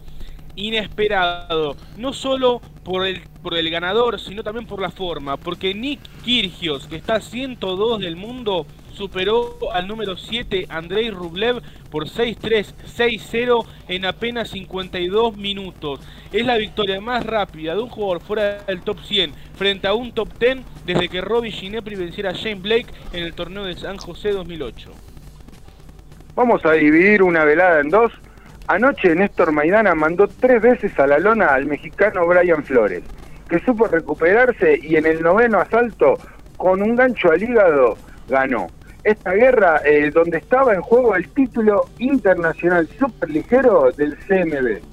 inesperado, 0.55 1.75
no 1.97 2.13
solo 2.13 2.61
por 2.85 3.05
el, 3.05 3.21
por 3.41 3.57
el 3.57 3.69
ganador, 3.69 4.17
sino 4.17 4.43
también 4.43 4.65
por 4.65 4.81
la 4.81 4.89
forma, 4.89 5.35
porque 5.35 5.73
Nick 5.73 5.99
Kirgios, 6.23 6.87
que 6.87 6.95
está 6.95 7.19
102 7.19 7.99
del 7.99 8.15
mundo, 8.15 8.65
superó 8.93 9.57
al 9.73 9.89
número 9.89 10.15
7 10.15 10.67
Andrei 10.69 11.09
Rublev 11.09 11.61
por 11.91 12.07
6-3, 12.07 12.73
6-0 12.95 13.65
en 13.89 14.05
apenas 14.05 14.51
52 14.51 15.35
minutos. 15.35 15.99
Es 16.31 16.45
la 16.45 16.55
victoria 16.55 17.01
más 17.01 17.25
rápida 17.25 17.75
de 17.75 17.81
un 17.81 17.89
jugador 17.89 18.21
fuera 18.21 18.63
del 18.63 18.83
top 18.83 18.99
100 19.03 19.33
frente 19.55 19.87
a 19.87 19.93
un 19.93 20.13
top 20.13 20.29
10 20.39 20.59
desde 20.85 21.09
que 21.09 21.19
Robbie 21.19 21.51
Ginepri 21.51 21.95
venciera 21.95 22.29
a 22.29 22.33
Shane 22.33 22.61
Blake 22.61 22.87
en 23.11 23.23
el 23.23 23.33
torneo 23.33 23.65
de 23.65 23.75
San 23.75 23.97
José 23.97 24.31
2008. 24.31 25.02
Vamos 26.35 26.65
a 26.65 26.71
dividir 26.71 27.21
una 27.21 27.45
velada 27.45 27.79
en 27.79 27.89
dos. 27.89 28.11
Anoche 28.67 29.13
Néstor 29.13 29.51
Maidana 29.51 29.93
mandó 29.93 30.27
tres 30.27 30.61
veces 30.61 30.97
a 30.97 31.05
la 31.05 31.19
lona 31.19 31.47
al 31.47 31.67
mexicano 31.67 32.25
Brian 32.25 32.63
Flores, 32.63 33.03
que 33.47 33.59
supo 33.59 33.85
recuperarse 33.85 34.79
y 34.81 34.95
en 34.95 35.05
el 35.05 35.21
noveno 35.21 35.59
asalto, 35.59 36.17
con 36.57 36.81
un 36.81 36.95
gancho 36.95 37.29
al 37.31 37.43
hígado, 37.43 37.97
ganó. 38.27 38.67
Esta 39.03 39.33
guerra 39.33 39.81
eh, 39.85 40.09
donde 40.11 40.37
estaba 40.37 40.73
en 40.73 40.81
juego 40.81 41.15
el 41.15 41.27
título 41.29 41.85
internacional 41.99 42.87
superligero 42.97 43.91
del 43.91 44.17
CMB. 44.17 44.92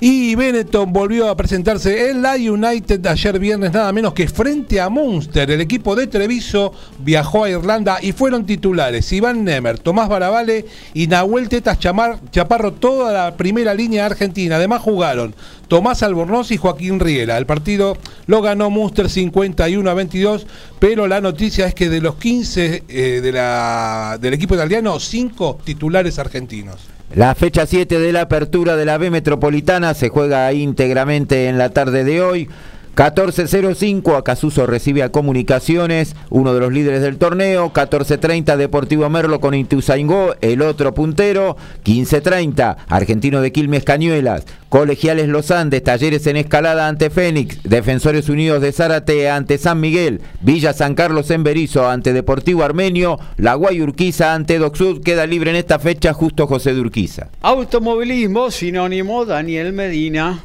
Y 0.00 0.34
Benetton 0.34 0.92
volvió 0.92 1.28
a 1.28 1.36
presentarse 1.36 2.10
en 2.10 2.20
la 2.20 2.34
United 2.34 3.06
ayer 3.06 3.38
viernes, 3.38 3.72
nada 3.72 3.92
menos 3.92 4.12
que 4.12 4.26
frente 4.26 4.80
a 4.80 4.88
Munster. 4.88 5.48
El 5.50 5.60
equipo 5.60 5.94
de 5.94 6.08
Treviso 6.08 6.72
viajó 6.98 7.44
a 7.44 7.50
Irlanda 7.50 7.98
y 8.02 8.10
fueron 8.10 8.44
titulares 8.44 9.12
Iván 9.12 9.44
Nemer, 9.44 9.78
Tomás 9.78 10.08
Barabale 10.08 10.66
y 10.94 11.06
Nahuel 11.06 11.48
Tetas 11.48 11.78
Chamar, 11.78 12.18
Chaparro, 12.32 12.72
toda 12.72 13.12
la 13.12 13.36
primera 13.36 13.72
línea 13.72 14.04
argentina. 14.04 14.56
Además 14.56 14.82
jugaron 14.82 15.34
Tomás 15.68 16.02
Albornoz 16.02 16.50
y 16.50 16.56
Joaquín 16.56 16.98
Riera. 16.98 17.38
El 17.38 17.46
partido 17.46 17.96
lo 18.26 18.42
ganó 18.42 18.70
Munster 18.70 19.08
51 19.08 19.88
a 19.88 19.94
22, 19.94 20.46
pero 20.80 21.06
la 21.06 21.20
noticia 21.20 21.66
es 21.66 21.74
que 21.74 21.88
de 21.88 22.00
los 22.00 22.16
15 22.16 22.82
eh, 22.88 23.20
de 23.22 23.32
la, 23.32 24.18
del 24.20 24.34
equipo 24.34 24.54
italiano, 24.54 24.98
5 24.98 25.60
titulares 25.64 26.18
argentinos. 26.18 26.93
La 27.14 27.36
fecha 27.36 27.64
7 27.64 28.00
de 28.00 28.12
la 28.12 28.22
apertura 28.22 28.74
de 28.74 28.84
la 28.84 28.98
B 28.98 29.08
Metropolitana 29.08 29.94
se 29.94 30.08
juega 30.08 30.52
íntegramente 30.52 31.46
en 31.46 31.58
la 31.58 31.68
tarde 31.68 32.02
de 32.02 32.20
hoy. 32.20 32.48
14.05 32.94 34.16
Acasuso 34.16 34.66
recibe 34.66 35.02
a 35.02 35.10
Comunicaciones, 35.10 36.14
uno 36.30 36.54
de 36.54 36.60
los 36.60 36.72
líderes 36.72 37.02
del 37.02 37.18
torneo. 37.18 37.72
14.30 37.72 38.56
Deportivo 38.56 39.10
Merlo 39.10 39.40
con 39.40 39.54
Intuzaingó, 39.54 40.36
el 40.40 40.62
otro 40.62 40.94
puntero. 40.94 41.56
15.30 41.84 42.76
Argentino 42.88 43.40
de 43.40 43.50
Quilmes 43.50 43.82
Cañuelas. 43.82 44.44
Colegiales 44.68 45.28
Los 45.28 45.50
Andes, 45.50 45.82
Talleres 45.82 46.26
en 46.28 46.36
Escalada 46.36 46.86
ante 46.86 47.10
Fénix. 47.10 47.62
Defensores 47.64 48.28
Unidos 48.28 48.62
de 48.62 48.70
Zárate 48.70 49.28
ante 49.28 49.58
San 49.58 49.80
Miguel. 49.80 50.20
Villa 50.40 50.72
San 50.72 50.94
Carlos 50.94 51.32
en 51.32 51.42
Berizo 51.42 51.88
ante 51.88 52.12
Deportivo 52.12 52.62
Armenio. 52.62 53.18
La 53.36 53.54
Guay 53.54 53.80
Urquiza 53.80 54.34
ante 54.34 54.58
Docsud. 54.60 55.02
Queda 55.02 55.26
libre 55.26 55.50
en 55.50 55.56
esta 55.56 55.80
fecha 55.80 56.12
justo 56.12 56.46
José 56.46 56.74
de 56.74 56.80
Urquiza. 56.80 57.28
Automovilismo, 57.42 58.52
sinónimo 58.52 59.24
Daniel 59.24 59.72
Medina. 59.72 60.44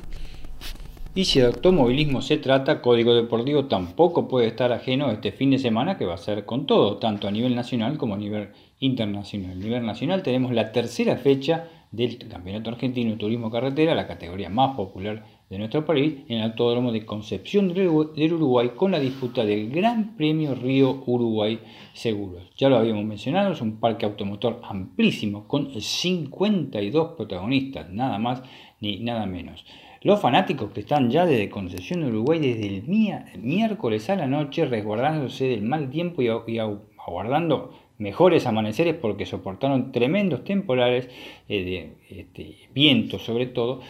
Y 1.15 1.25
si 1.25 1.39
de 1.39 1.47
automovilismo 1.47 2.21
se 2.21 2.37
trata, 2.37 2.81
Código 2.81 3.15
Deportivo 3.15 3.65
tampoco 3.65 4.27
puede 4.27 4.47
estar 4.47 4.71
ajeno 4.71 5.09
este 5.09 5.31
fin 5.31 5.49
de 5.49 5.57
semana 5.57 5.97
que 5.97 6.05
va 6.05 6.13
a 6.13 6.17
ser 6.17 6.45
con 6.45 6.67
todo, 6.67 6.97
tanto 6.97 7.27
a 7.27 7.31
nivel 7.31 7.55
nacional 7.55 7.97
como 7.97 8.13
a 8.13 8.17
nivel 8.17 8.49
internacional. 8.79 9.51
A 9.51 9.55
nivel 9.55 9.85
nacional 9.85 10.21
tenemos 10.21 10.53
la 10.53 10.71
tercera 10.71 11.17
fecha 11.17 11.67
del 11.91 12.19
Campeonato 12.29 12.69
Argentino 12.69 13.09
de 13.09 13.17
Turismo 13.17 13.49
Carretera, 13.49 13.95
la 13.95 14.05
categoría 14.05 14.51
más 14.51 14.75
popular 14.75 15.25
de 15.49 15.57
nuestro 15.57 15.83
país, 15.83 16.13
en 16.27 16.37
el 16.37 16.43
Autódromo 16.43 16.91
de 16.91 17.03
Concepción 17.03 17.73
del 17.73 17.87
Uruguay, 17.87 18.73
con 18.75 18.91
la 18.91 18.99
disputa 18.99 19.43
del 19.43 19.71
Gran 19.71 20.15
Premio 20.15 20.53
Río 20.53 21.01
Uruguay 21.07 21.59
Seguros. 21.93 22.43
Ya 22.55 22.69
lo 22.69 22.77
habíamos 22.77 23.03
mencionado, 23.03 23.53
es 23.53 23.61
un 23.61 23.79
parque 23.79 24.05
automotor 24.05 24.61
amplísimo, 24.63 25.47
con 25.47 25.71
52 25.81 27.13
protagonistas, 27.17 27.89
nada 27.89 28.19
más 28.19 28.43
ni 28.79 28.99
nada 28.99 29.25
menos. 29.25 29.65
Los 30.01 30.21
fanáticos 30.21 30.71
que 30.71 30.79
están 30.79 31.09
ya 31.09 31.25
desde 31.25 31.49
Concepción 31.49 32.05
Uruguay 32.05 32.39
desde 32.39 32.67
el 32.67 32.83
miércoles 33.37 34.09
a 34.09 34.15
la 34.15 34.27
noche 34.27 34.65
resguardándose 34.65 35.45
del 35.45 35.61
mal 35.61 35.89
tiempo 35.89 36.21
y, 36.21 36.29
aguardando 36.57 37.77
mejores 37.97 38.47
amaneceres 38.47 38.95
porque 38.95 39.25
soportaron 39.25 39.91
tremendos 39.91 40.45
temporales 40.45 41.09
eh, 41.49 41.95
de 42.09 42.17
este, 42.17 42.55
viento 42.73 43.19
sobre 43.19 43.47
todo, 43.47 43.81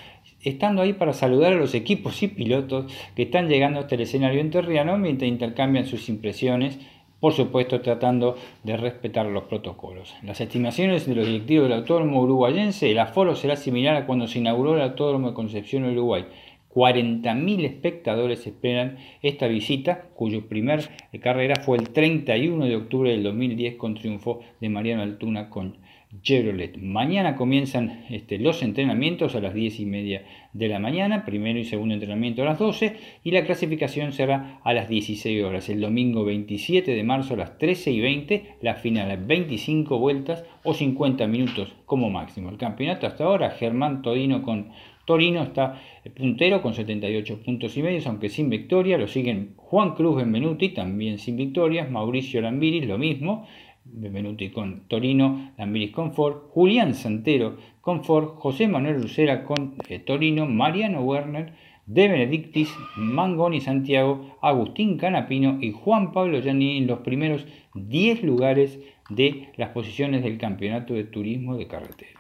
estando 0.41 0.81
ahí 0.81 0.93
para 0.93 1.13
saludar 1.13 1.53
a 1.53 1.57
los 1.57 1.75
equipos 1.75 2.23
y 2.23 2.27
pilotos 2.27 2.91
que 3.15 3.23
están 3.23 3.47
llegando 3.47 3.79
hasta 3.79 3.93
el 3.93 4.01
escenario 4.01 4.41
enterriano 4.41 4.97
mientras 4.97 5.29
intercambian 5.29 5.85
sus 5.85 6.09
impresiones 6.09 6.79
por 7.19 7.33
supuesto 7.33 7.81
tratando 7.81 8.35
de 8.63 8.77
respetar 8.77 9.25
los 9.25 9.43
protocolos. 9.43 10.15
Las 10.23 10.41
estimaciones 10.41 11.05
de 11.05 11.15
los 11.15 11.27
directivos 11.27 11.67
del 11.67 11.79
Autódromo 11.79 12.21
Uruguayense, 12.21 12.91
el 12.91 12.99
aforo 12.99 13.35
será 13.35 13.55
similar 13.55 13.95
a 13.95 14.05
cuando 14.05 14.27
se 14.27 14.39
inauguró 14.39 14.75
el 14.75 14.81
Autódromo 14.81 15.29
de 15.29 15.33
Concepción 15.33 15.83
Uruguay. 15.85 16.25
40.000 16.73 17.65
espectadores 17.65 18.45
esperan 18.45 18.97
esta 19.23 19.47
visita, 19.47 20.05
cuyo 20.13 20.47
primer 20.47 20.87
carrera 21.19 21.55
fue 21.55 21.77
el 21.77 21.89
31 21.89 22.65
de 22.65 22.75
octubre 22.75 23.09
del 23.11 23.23
2010 23.23 23.75
con 23.75 23.95
triunfo 23.95 24.41
de 24.61 24.69
Mariano 24.69 25.01
Altuna 25.01 25.49
con 25.49 25.77
Chevrolet. 26.23 26.75
Mañana 26.77 27.35
comienzan 27.35 28.05
este, 28.09 28.39
los 28.39 28.63
entrenamientos 28.63 29.35
a 29.35 29.41
las 29.41 29.53
10 29.53 29.79
y 29.79 29.85
media 29.85 30.25
de 30.53 30.67
la 30.67 30.79
mañana, 30.79 31.23
primero 31.23 31.59
y 31.59 31.65
segundo 31.65 31.93
entrenamiento 31.93 32.41
a 32.41 32.45
las 32.45 32.57
12 32.57 32.95
y 33.23 33.29
la 33.29 33.45
clasificación 33.45 34.11
será 34.11 34.59
a 34.63 34.73
las 34.73 34.89
16 34.89 35.43
horas. 35.43 35.69
El 35.69 35.81
domingo 35.81 36.25
27 36.25 36.95
de 36.95 37.03
marzo 37.03 37.35
a 37.35 37.37
las 37.37 37.59
13 37.59 37.91
y 37.91 38.01
20, 38.01 38.55
la 38.61 38.73
final 38.73 39.11
a 39.11 39.17
25 39.17 39.99
vueltas 39.99 40.43
o 40.63 40.73
50 40.73 41.27
minutos 41.27 41.75
como 41.85 42.09
máximo. 42.09 42.49
El 42.49 42.57
campeonato 42.57 43.05
hasta 43.05 43.25
ahora, 43.25 43.51
Germán 43.51 44.01
Todino 44.01 44.41
con 44.41 44.71
Torino 45.05 45.41
está 45.41 45.81
puntero 46.15 46.61
con 46.61 46.73
78 46.73 47.41
puntos 47.43 47.75
y 47.77 47.83
medios, 47.83 48.05
aunque 48.07 48.29
sin 48.29 48.49
victoria. 48.49 48.97
Lo 48.97 49.07
siguen 49.07 49.53
Juan 49.57 49.95
Cruz 49.95 50.17
Benvenuti, 50.17 50.69
también 50.69 51.17
sin 51.17 51.35
victorias. 51.35 51.89
Mauricio 51.89 52.41
Lambiris, 52.41 52.85
lo 52.85 52.97
mismo. 52.97 53.47
Benvenuti 53.91 54.51
con 54.51 54.87
Torino, 54.87 55.51
Lambiris 55.57 55.91
con 55.91 56.13
Ford, 56.13 56.49
Julián 56.49 56.93
Santero 56.93 57.57
con 57.81 58.03
Ford, 58.03 58.35
José 58.35 58.67
Manuel 58.67 59.01
Lucera 59.01 59.43
con 59.43 59.75
eh, 59.87 59.99
Torino, 59.99 60.45
Mariano 60.45 61.01
Werner, 61.01 61.53
De 61.85 62.07
Benedictis, 62.07 62.71
Mangoni 62.95 63.61
Santiago, 63.61 64.37
Agustín 64.41 64.97
Canapino 64.97 65.57
y 65.59 65.71
Juan 65.71 66.11
Pablo 66.11 66.39
Gianni 66.39 66.77
en 66.77 66.87
los 66.87 66.99
primeros 66.99 67.47
10 67.73 68.23
lugares 68.23 68.79
de 69.09 69.49
las 69.57 69.69
posiciones 69.69 70.23
del 70.23 70.37
Campeonato 70.37 70.93
de 70.93 71.05
Turismo 71.05 71.57
de 71.57 71.67
Carretera. 71.67 72.18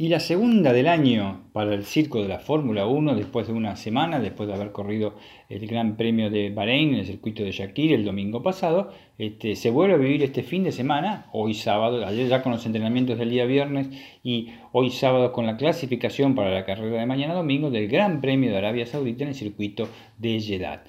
Y 0.00 0.10
la 0.10 0.20
segunda 0.20 0.72
del 0.72 0.86
año 0.86 1.50
para 1.52 1.74
el 1.74 1.84
circo 1.84 2.22
de 2.22 2.28
la 2.28 2.38
Fórmula 2.38 2.86
1, 2.86 3.16
después 3.16 3.48
de 3.48 3.52
una 3.52 3.74
semana, 3.74 4.20
después 4.20 4.48
de 4.48 4.54
haber 4.54 4.70
corrido 4.70 5.16
el 5.48 5.66
Gran 5.66 5.96
Premio 5.96 6.30
de 6.30 6.50
Bahrein 6.50 6.90
en 6.90 7.00
el 7.00 7.06
circuito 7.06 7.42
de 7.42 7.50
Shakir 7.50 7.92
el 7.92 8.04
domingo 8.04 8.40
pasado, 8.40 8.92
este, 9.18 9.56
se 9.56 9.70
vuelve 9.70 9.94
a 9.94 9.96
vivir 9.96 10.22
este 10.22 10.44
fin 10.44 10.62
de 10.62 10.70
semana, 10.70 11.26
hoy 11.32 11.52
sábado, 11.52 12.06
ayer 12.06 12.28
ya 12.28 12.44
con 12.44 12.52
los 12.52 12.64
entrenamientos 12.64 13.18
del 13.18 13.30
día 13.30 13.44
viernes 13.44 13.88
y 14.22 14.50
hoy 14.70 14.90
sábado 14.90 15.32
con 15.32 15.46
la 15.46 15.56
clasificación 15.56 16.36
para 16.36 16.54
la 16.54 16.64
carrera 16.64 17.00
de 17.00 17.06
mañana 17.06 17.34
domingo 17.34 17.68
del 17.68 17.88
Gran 17.88 18.20
Premio 18.20 18.52
de 18.52 18.58
Arabia 18.58 18.86
Saudita 18.86 19.24
en 19.24 19.30
el 19.30 19.34
circuito 19.34 19.88
de 20.16 20.38
Jeddah. 20.38 20.84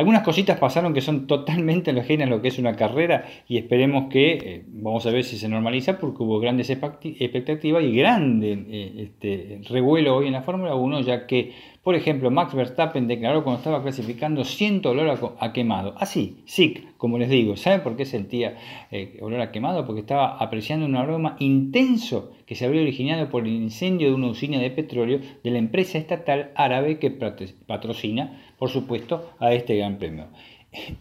Algunas 0.00 0.22
cositas 0.22 0.58
pasaron 0.58 0.94
que 0.94 1.02
son 1.02 1.26
totalmente 1.26 1.90
ajenas 1.90 2.26
a 2.26 2.30
lo 2.30 2.40
que 2.40 2.48
es 2.48 2.58
una 2.58 2.74
carrera 2.74 3.26
y 3.46 3.58
esperemos 3.58 4.10
que, 4.10 4.32
eh, 4.32 4.62
vamos 4.66 5.04
a 5.04 5.10
ver 5.10 5.24
si 5.24 5.36
se 5.36 5.46
normaliza, 5.46 5.98
porque 5.98 6.22
hubo 6.22 6.40
grandes 6.40 6.70
expectativas 6.70 7.84
y 7.84 7.92
grande 7.94 8.64
eh, 8.70 8.92
este, 8.96 9.60
revuelo 9.68 10.16
hoy 10.16 10.28
en 10.28 10.32
la 10.32 10.42
Fórmula 10.42 10.74
1, 10.74 11.00
ya 11.02 11.26
que, 11.26 11.52
por 11.82 11.94
ejemplo, 11.94 12.30
Max 12.30 12.54
Verstappen 12.54 13.08
declaró 13.08 13.44
cuando 13.44 13.58
estaba 13.58 13.82
clasificando 13.82 14.42
siento 14.44 14.90
olor 14.90 15.36
a, 15.38 15.52
quemado. 15.52 15.94
Así, 15.98 16.38
sí, 16.46 16.88
como 16.96 17.18
les 17.18 17.28
digo, 17.28 17.56
¿saben 17.56 17.82
por 17.82 17.96
qué 17.96 18.06
sentía 18.06 18.56
eh, 18.90 19.18
olor 19.20 19.42
a 19.42 19.52
quemado? 19.52 19.84
Porque 19.84 20.00
estaba 20.00 20.38
apreciando 20.38 20.86
un 20.86 20.96
aroma 20.96 21.36
intenso 21.40 22.32
que 22.46 22.54
se 22.54 22.64
había 22.64 22.80
originado 22.80 23.28
por 23.28 23.44
el 23.44 23.52
incendio 23.52 24.08
de 24.08 24.14
una 24.14 24.28
usina 24.28 24.58
de 24.58 24.70
petróleo 24.70 25.20
de 25.44 25.50
la 25.50 25.58
empresa 25.58 25.98
estatal 25.98 26.52
árabe 26.54 26.98
que 26.98 27.10
patrocina, 27.10 28.40
por 28.60 28.70
supuesto, 28.70 29.32
a 29.40 29.52
este 29.52 29.76
gran 29.76 29.98
premio. 29.98 30.26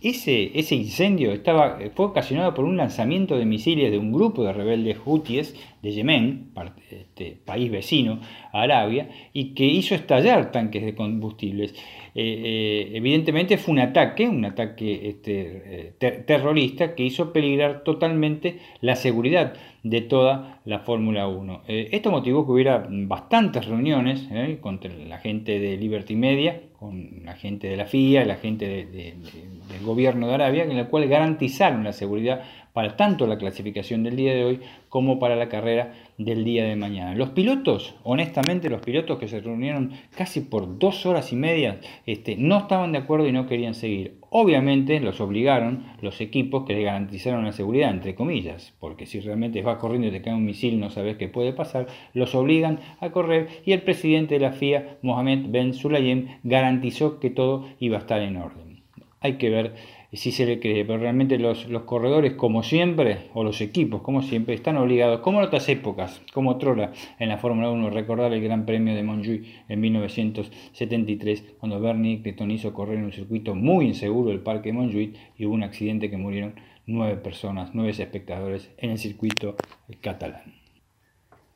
Ese, 0.02 0.58
ese 0.58 0.74
incendio 0.74 1.32
estaba, 1.32 1.78
fue 1.94 2.08
ocasionado 2.08 2.56
por 2.56 2.66
un 2.66 2.76
lanzamiento 2.76 3.38
de 3.38 3.46
misiles 3.46 3.92
de 3.92 4.00
un 4.00 4.12
grupo 4.12 4.44
de 4.44 4.52
rebeldes 4.52 4.98
hutíes 5.06 5.56
de 5.84 5.92
Yemen, 5.92 6.52
este, 6.90 7.38
país 7.46 7.70
vecino 7.70 8.20
a 8.52 8.64
Arabia, 8.64 9.10
y 9.32 9.54
que 9.54 9.66
hizo 9.66 9.94
estallar 9.94 10.52
tanques 10.52 10.84
de 10.84 10.96
combustibles. 10.96 11.74
Eh, 12.16 12.42
eh, 12.46 12.92
evidentemente 12.96 13.60
fue 13.60 13.74
un 13.74 13.80
ataque, 13.82 14.28
un 14.28 14.44
ataque 14.44 15.08
este, 15.08 15.94
eh, 16.00 16.24
terrorista 16.26 16.96
que 16.96 17.04
hizo 17.04 17.32
peligrar 17.32 17.84
totalmente 17.84 18.58
la 18.82 18.96
seguridad 18.96 19.54
de 19.84 20.02
toda 20.02 20.62
la 20.66 20.80
Fórmula 20.80 21.28
1. 21.28 21.62
esto 21.68 22.10
motivó 22.10 22.46
que 22.46 22.52
hubiera 22.54 22.88
bastantes 22.90 23.66
reuniones 23.66 24.28
contra 24.62 24.92
la 24.92 25.20
gente 25.20 25.60
de 25.60 25.78
Liberty 25.78 26.16
Media, 26.16 26.60
con 26.80 27.26
la 27.26 27.36
gente 27.36 27.68
de 27.68 27.76
la 27.76 27.86
FIA, 27.86 28.24
la 28.24 28.38
gente 28.38 28.86
del 28.86 29.84
gobierno 29.84 30.28
de 30.28 30.36
Arabia, 30.36 30.64
en 30.64 30.78
la 30.78 30.88
cual 30.88 31.10
garantizaron 31.10 31.84
la 31.84 31.92
seguridad 31.92 32.42
para 32.74 32.96
tanto 32.96 33.28
la 33.28 33.38
clasificación 33.38 34.04
del 34.04 34.16
día 34.16 34.34
de 34.34 34.46
hoy 34.46 34.60
como 34.90 35.20
para 35.20 35.36
la 35.36 35.50
carrera 35.50 35.94
del 36.18 36.44
día 36.44 36.66
de 36.66 36.76
mañana. 36.76 37.16
Los 37.16 37.30
pilotos, 37.30 37.96
honestamente, 38.04 38.70
los 38.70 38.82
pilotos 38.82 39.20
que 39.20 39.28
se 39.28 39.40
reunieron 39.40 39.92
casi 40.16 40.42
por 40.42 40.80
dos 40.80 41.06
horas 41.06 41.32
y 41.32 41.36
media, 41.36 41.80
este, 42.06 42.36
no 42.36 42.58
estaban 42.58 42.92
de 42.92 43.00
acuerdo 43.00 43.28
y 43.28 43.32
no 43.32 43.48
querían 43.48 43.74
seguir. 43.74 44.18
Obviamente 44.32 45.00
los 45.00 45.22
obligaron 45.22 45.86
los 46.02 46.22
equipos 46.22 46.66
que 46.66 46.74
le 46.74 46.84
garantizaron 46.84 47.46
la 47.46 47.52
seguridad, 47.52 47.90
entre 47.90 48.16
comillas, 48.16 48.74
porque 48.80 49.06
si 49.06 49.20
realmente 49.20 49.62
vas 49.62 49.78
corriendo 49.78 50.08
y 50.08 50.12
te 50.12 50.22
cae 50.22 50.34
un 50.34 50.46
misil 50.46 50.80
no 50.80 50.90
sabes 50.92 51.18
qué 51.18 51.28
puede 51.28 51.54
pasar, 51.54 51.88
los 52.14 52.36
obligan 52.36 52.80
a 53.00 53.10
correr 53.12 53.48
y 53.66 53.72
el 53.72 53.82
presidente 53.82 54.36
de 54.36 54.42
la 54.42 54.52
FIA, 54.52 54.98
Mohamed 55.02 55.48
Ben 55.50 55.74
Sulayem, 55.74 56.28
garantizó 56.44 57.20
que 57.20 57.30
todo 57.30 57.68
iba 57.80 57.98
a 57.98 58.02
estar 58.02 58.22
en 58.22 58.38
orden. 58.38 58.84
Hay 59.22 59.34
que 59.34 59.50
ver 59.50 59.74
si 60.18 60.32
se 60.32 60.46
le 60.46 60.60
cree, 60.60 60.86
pero 60.86 61.00
realmente 61.00 61.38
los, 61.38 61.68
corredores, 61.86 62.34
como 62.34 62.64
siempre, 62.64 63.30
o 63.34 63.44
los 63.44 63.62
equipos, 63.62 64.02
como 64.02 64.22
siempre, 64.22 64.56
están 64.56 64.78
obligados, 64.78 65.20
como 65.20 65.40
en 65.40 65.46
otras 65.46 65.70
épocas, 65.70 66.22
como 66.34 66.58
Trola 66.58 66.92
en 67.20 67.30
la 67.30 67.38
Fórmula 67.38 67.70
1, 67.70 67.92
recordar 67.92 68.34
el 68.34 68.42
Gran 68.42 68.66
Premio 68.66 68.96
de 68.96 69.04
Montjuic 69.04 69.46
en 69.68 69.80
1973, 69.80 71.56
cuando 71.60 71.80
Bernie 71.80 72.16
Eccleston 72.16 72.52
hizo 72.52 72.74
correr 72.74 72.98
en 72.98 73.06
un 73.06 73.12
circuito 73.12 73.54
muy 73.54 73.86
inseguro 73.86 74.32
el 74.32 74.40
Parque 74.40 74.74
Montjuic 74.74 75.16
y 75.38 75.46
hubo 75.46 75.54
un 75.54 75.64
accidente 75.64 76.10
que 76.10 76.18
murieron 76.18 76.56
nueve 76.88 77.18
personas, 77.18 77.72
nueve 77.74 77.92
espectadores 77.92 78.72
en 78.78 78.90
el 78.90 78.98
circuito 78.98 79.56
catalán. 80.02 80.59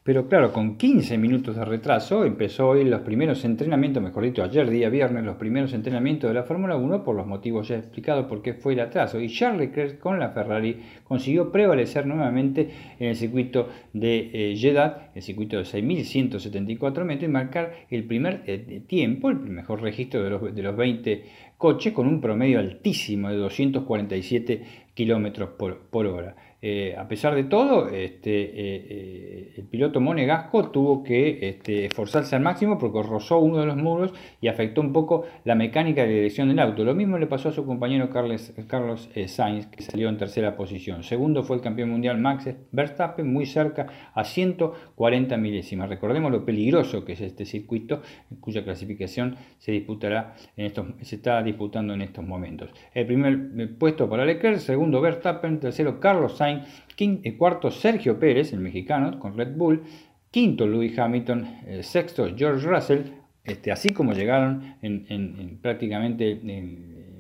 Pero 0.03 0.27
claro, 0.27 0.51
con 0.51 0.75
15 0.75 1.17
minutos 1.17 1.55
de 1.55 1.63
retraso 1.63 2.25
empezó 2.25 2.67
hoy 2.67 2.84
los 2.84 2.99
primeros 3.01 3.45
entrenamientos, 3.45 4.03
mejor 4.03 4.25
dicho, 4.25 4.43
ayer 4.43 4.69
día 4.69 4.89
viernes, 4.89 5.23
los 5.23 5.38
primeros 5.38 5.71
entrenamientos 5.71 6.30
de 6.30 6.34
la 6.34 6.43
Fórmula 6.43 6.75
1 6.75 7.05
por 7.05 7.15
los 7.15 7.25
motivos 7.25 7.69
ya 7.69 7.77
explicados 7.77 8.25
por 8.25 8.41
qué 8.41 8.53
fue 8.53 8.73
el 8.73 8.81
atraso. 8.81 9.21
Y 9.21 9.30
Charles 9.30 9.69
Leclerc 9.69 9.99
con 9.99 10.19
la 10.19 10.31
Ferrari 10.31 10.77
consiguió 11.05 11.53
prevalecer 11.53 12.05
nuevamente 12.05 12.69
en 12.99 13.07
el 13.07 13.15
circuito 13.15 13.69
de 13.93 14.30
eh, 14.34 14.57
Jeddah, 14.57 15.11
el 15.15 15.21
circuito 15.21 15.55
de 15.55 15.63
6.174 15.63 17.05
metros, 17.05 17.30
y 17.30 17.31
marcar 17.31 17.71
el 17.89 18.03
primer 18.03 18.43
eh, 18.45 18.84
tiempo, 18.85 19.30
el 19.30 19.38
mejor 19.38 19.81
registro 19.81 20.21
de 20.21 20.30
los, 20.31 20.53
de 20.53 20.63
los 20.63 20.75
20 20.75 21.23
coches, 21.57 21.93
con 21.93 22.07
un 22.07 22.19
promedio 22.19 22.59
altísimo 22.59 23.30
de 23.30 23.38
247 23.38 24.63
kilómetros 24.93 25.51
por 25.51 26.07
hora. 26.07 26.35
Eh, 26.65 26.95
a 26.98 27.10
pesar 27.10 27.35
de 27.35 27.44
todo, 27.44 27.90
este, 27.90 28.41
eh, 28.41 28.88
eh, 28.90 29.53
el 29.57 29.65
piloto 29.65 29.99
Monegasco 29.99 30.69
tuvo 30.72 31.03
que 31.03 31.49
este, 31.49 31.88
esforzarse 31.88 32.38
al 32.38 32.41
máximo 32.41 32.77
porque 32.77 33.03
rozó 33.03 33.40
uno 33.40 33.57
de 33.57 33.65
los 33.65 33.76
muros 33.76 34.14
y 34.40 34.48
afectó 34.48 34.80
un 34.80 34.94
poco 34.94 35.26
la 35.44 35.56
mecánica 35.56 36.03
de 36.03 36.14
dirección 36.14 36.48
del 36.48 36.60
auto. 36.60 36.85
Lo 36.85 36.95
mismo 36.95 37.18
le 37.18 37.27
pasó 37.27 37.49
a 37.49 37.52
su 37.52 37.65
compañero 37.65 38.10
Carlos, 38.10 39.10
Sainz, 39.27 39.68
que 39.68 39.84
salió 39.84 40.07
en 40.07 40.15
tercera 40.15 40.56
posición. 40.56 41.03
Segundo 41.03 41.44
fue 41.44 41.57
el 41.57 41.61
campeón 41.61 41.90
mundial 41.90 42.18
Max 42.18 42.49
Verstappen, 42.72 43.34
muy 43.34 43.45
cerca 43.45 43.88
a 44.14 44.23
140 44.23 45.35
milésimas. 45.35 45.90
Recordemos 45.90 46.31
lo 46.31 46.45
peligroso 46.45 47.03
que 47.03 47.11
es 47.11 47.19
este 47.19 47.44
circuito, 47.44 48.02
cuya 48.40 48.64
clasificación 48.64 49.35
se 49.57 49.73
disputará 49.73 50.35
en 50.56 50.68
estos, 50.68 50.88
se 51.02 51.18
está 51.18 51.44
disputando 51.44 51.94
en 51.94 52.03
estos 52.03 52.26
momentos. 52.26 52.69
El 52.94 53.06
primer 53.06 53.77
puesto 53.77 54.10
para 54.10 54.23
Leclerc, 54.23 54.60
segundo 54.60 55.02
Verstappen, 55.02 55.60
tercero 55.60 55.99
Carlos 55.99 56.38
Sainz 56.38 56.52
eh, 56.97 57.38
cuarto 57.38 57.71
Sergio 57.71 58.19
Pérez, 58.19 58.53
el 58.53 58.59
mexicano, 58.59 59.19
con 59.19 59.38
Red 59.38 59.55
Bull, 59.55 59.84
quinto 60.31 60.65
Louis 60.65 60.97
Hamilton, 60.97 61.47
eh, 61.67 61.84
sexto 61.84 62.27
George 62.35 62.65
Russell, 62.67 63.01
este, 63.43 63.71
así 63.71 63.89
como 63.89 64.13
llegaron 64.13 64.75
en, 64.81 65.59
prácticamente 65.61 66.39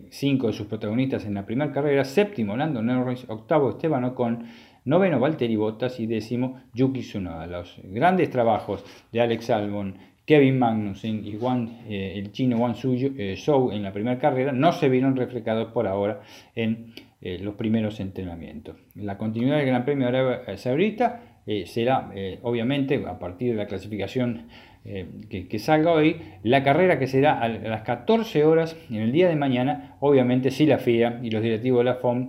cinco 0.09 0.47
de 0.47 0.53
sus 0.53 0.67
protagonistas 0.67 1.25
en 1.25 1.33
la 1.33 1.45
primera 1.45 1.71
carrera, 1.71 2.05
séptimo 2.05 2.55
Lando 2.55 2.81
Norris, 2.81 3.25
octavo 3.27 3.71
Esteban 3.71 4.05
Ocon, 4.05 4.45
noveno 4.85 5.19
Valtteri 5.19 5.55
Bottas 5.55 5.99
y 5.99 6.07
décimo 6.07 6.61
Yuki 6.73 7.01
Tsunoda. 7.01 7.47
Los 7.47 7.79
grandes 7.83 8.29
trabajos 8.29 8.85
de 9.11 9.21
Alex 9.21 9.49
Albon, 9.49 9.97
Kevin 10.25 10.57
Magnussen 10.57 11.25
y 11.25 11.37
Juan, 11.37 11.81
eh, 11.87 12.13
el 12.15 12.31
chino 12.31 12.57
Juan 12.57 12.75
Zhou 12.75 13.71
en 13.71 13.83
la 13.83 13.91
primera 13.91 14.17
carrera 14.17 14.53
no 14.53 14.71
se 14.71 14.87
vieron 14.87 15.17
reflejados 15.17 15.73
por 15.73 15.85
ahora 15.87 16.21
en 16.55 16.93
eh, 17.25 17.39
los 17.39 17.55
primeros 17.55 18.01
entrenamientos. 18.01 18.75
La 18.95 19.17
continuidad 19.17 19.55
del 19.55 19.67
Gran 19.67 19.85
Premio 19.85 20.11
de 20.11 20.17
Arabia 20.17 20.57
Saudita 20.57 21.39
eh, 21.47 21.65
será, 21.67 22.11
eh, 22.13 22.39
obviamente, 22.41 23.01
a 23.07 23.17
partir 23.17 23.51
de 23.51 23.57
la 23.57 23.65
clasificación 23.65 24.49
que, 24.83 25.59
salga 25.59 25.93
hoy, 25.93 26.17
la 26.43 26.61
carrera 26.61 26.99
que 26.99 27.07
será 27.07 27.39
a 27.39 27.47
las 27.47 27.83
14 27.83 28.43
horas 28.43 28.75
en 28.89 28.97
el 28.97 29.13
día 29.13 29.29
de 29.29 29.37
mañana, 29.37 29.95
obviamente 30.01 30.51
si 30.51 30.65
la 30.65 30.77
FIA 30.77 31.21
y 31.23 31.29
los 31.29 31.41
directivos 31.41 31.79
de 31.79 31.83
la 31.85 31.95
FOM 31.95 32.27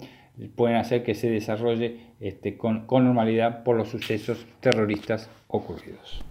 pueden 0.54 0.76
hacer 0.76 1.02
que 1.02 1.16
se 1.16 1.28
desarrolle 1.28 1.96
este, 2.20 2.56
con 2.56 2.86
normalidad 2.88 3.64
por 3.64 3.74
los 3.74 3.88
sucesos 3.88 4.46
terroristas 4.60 5.28
ocurridos. 5.48 6.24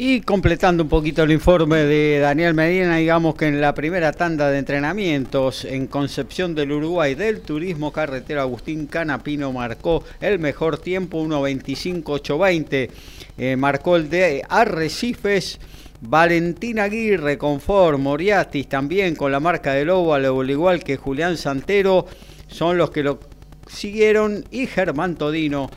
Y 0.00 0.20
completando 0.20 0.84
un 0.84 0.88
poquito 0.88 1.24
el 1.24 1.32
informe 1.32 1.78
de 1.78 2.20
Daniel 2.20 2.54
Medina, 2.54 2.98
digamos 2.98 3.34
que 3.34 3.48
en 3.48 3.60
la 3.60 3.74
primera 3.74 4.12
tanda 4.12 4.48
de 4.48 4.60
entrenamientos 4.60 5.64
en 5.64 5.88
Concepción 5.88 6.54
del 6.54 6.70
Uruguay 6.70 7.16
del 7.16 7.40
Turismo 7.40 7.90
Carretero 7.90 8.40
Agustín 8.40 8.86
Canapino 8.86 9.52
marcó 9.52 10.04
el 10.20 10.38
mejor 10.38 10.78
tiempo, 10.78 11.20
1.25.820. 11.24 12.90
Eh, 13.38 13.56
marcó 13.56 13.96
el 13.96 14.08
de 14.08 14.44
Arrecifes. 14.48 15.58
Valentín 16.00 16.78
Aguirre 16.78 17.36
con 17.36 17.60
Ford, 17.60 17.98
Moriatis 17.98 18.68
también 18.68 19.16
con 19.16 19.32
la 19.32 19.40
marca 19.40 19.72
de 19.72 19.84
Lobo, 19.84 20.14
al 20.14 20.48
igual 20.48 20.84
que 20.84 20.96
Julián 20.96 21.36
Santero, 21.36 22.06
son 22.46 22.78
los 22.78 22.92
que 22.92 23.02
lo 23.02 23.18
siguieron 23.66 24.44
y 24.52 24.68
Germán 24.68 25.16
Todino 25.16 25.68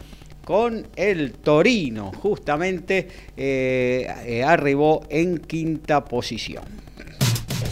con 0.51 0.85
el 0.97 1.31
Torino, 1.31 2.11
justamente 2.11 3.07
eh, 3.37 4.05
eh, 4.25 4.43
arribó 4.43 5.01
en 5.07 5.37
quinta 5.37 6.03
posición. 6.03 6.65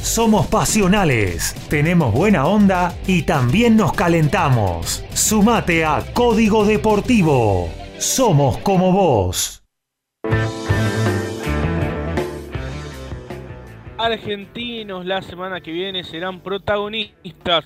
Somos 0.01 0.47
pasionales, 0.47 1.55
tenemos 1.69 2.13
buena 2.13 2.47
onda 2.47 2.95
y 3.05 3.23
también 3.23 3.75
nos 3.75 3.91
calentamos. 3.91 5.03
Sumate 5.13 5.83
a 5.83 6.05
Código 6.13 6.63
Deportivo. 6.63 7.69
Somos 7.97 8.59
como 8.59 8.93
vos. 8.93 9.61
Argentinos 13.97 15.05
la 15.05 15.21
semana 15.21 15.59
que 15.59 15.73
viene 15.73 16.05
serán 16.05 16.39
protagonistas 16.39 17.65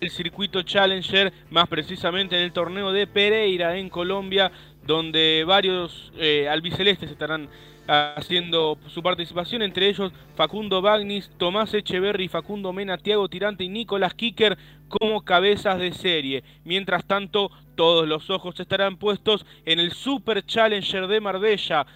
el 0.00 0.10
circuito 0.10 0.62
Challenger, 0.62 1.32
más 1.50 1.68
precisamente 1.68 2.36
en 2.36 2.42
el 2.42 2.52
torneo 2.52 2.92
de 2.92 3.06
Pereira 3.06 3.76
en 3.76 3.88
Colombia, 3.88 4.50
donde 4.84 5.44
varios 5.46 6.12
eh, 6.16 6.48
albicelestes 6.48 7.10
estarán 7.10 7.48
haciendo 7.86 8.78
su 8.86 9.02
participación, 9.02 9.62
entre 9.62 9.88
ellos 9.88 10.12
Facundo 10.36 10.80
Bagnis, 10.80 11.28
Tomás 11.38 11.74
Echeverri, 11.74 12.28
Facundo 12.28 12.72
Mena, 12.72 12.98
Tiago 12.98 13.28
Tirante 13.28 13.64
y 13.64 13.68
Nicolás 13.68 14.14
Kicker 14.14 14.56
como 14.88 15.22
cabezas 15.22 15.78
de 15.78 15.92
serie. 15.92 16.44
Mientras 16.64 17.04
tanto, 17.04 17.50
todos 17.74 18.06
los 18.06 18.30
ojos 18.30 18.58
estarán 18.60 18.96
puestos 18.96 19.44
en 19.64 19.80
el 19.80 19.92
Super 19.92 20.44
Challenger 20.46 21.08
de 21.08 21.20
Marbella, 21.20 21.86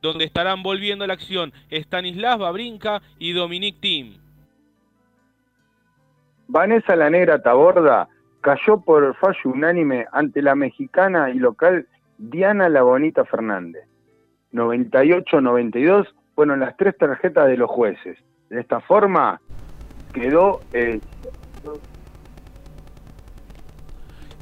donde 0.00 0.24
estarán 0.24 0.62
volviendo 0.62 1.04
a 1.04 1.08
la 1.08 1.14
acción 1.14 1.52
Stanislav 1.70 2.38
Babrinka 2.38 3.02
y 3.18 3.32
Dominic 3.32 3.80
Thiem. 3.80 4.19
Vanessa 6.50 6.96
la 6.96 7.08
Negra 7.08 7.40
Taborda 7.40 8.08
cayó 8.40 8.80
por 8.80 9.14
fallo 9.16 9.38
unánime 9.44 10.06
ante 10.10 10.42
la 10.42 10.56
mexicana 10.56 11.30
y 11.30 11.34
local 11.34 11.86
Diana 12.18 12.68
La 12.68 12.82
Bonita 12.82 13.24
Fernández. 13.24 13.84
98-92 14.52 16.08
fueron 16.34 16.58
las 16.58 16.76
tres 16.76 16.98
tarjetas 16.98 17.46
de 17.46 17.56
los 17.56 17.70
jueces. 17.70 18.18
De 18.48 18.60
esta 18.60 18.80
forma 18.80 19.40
quedó 20.12 20.60
eh, 20.72 20.98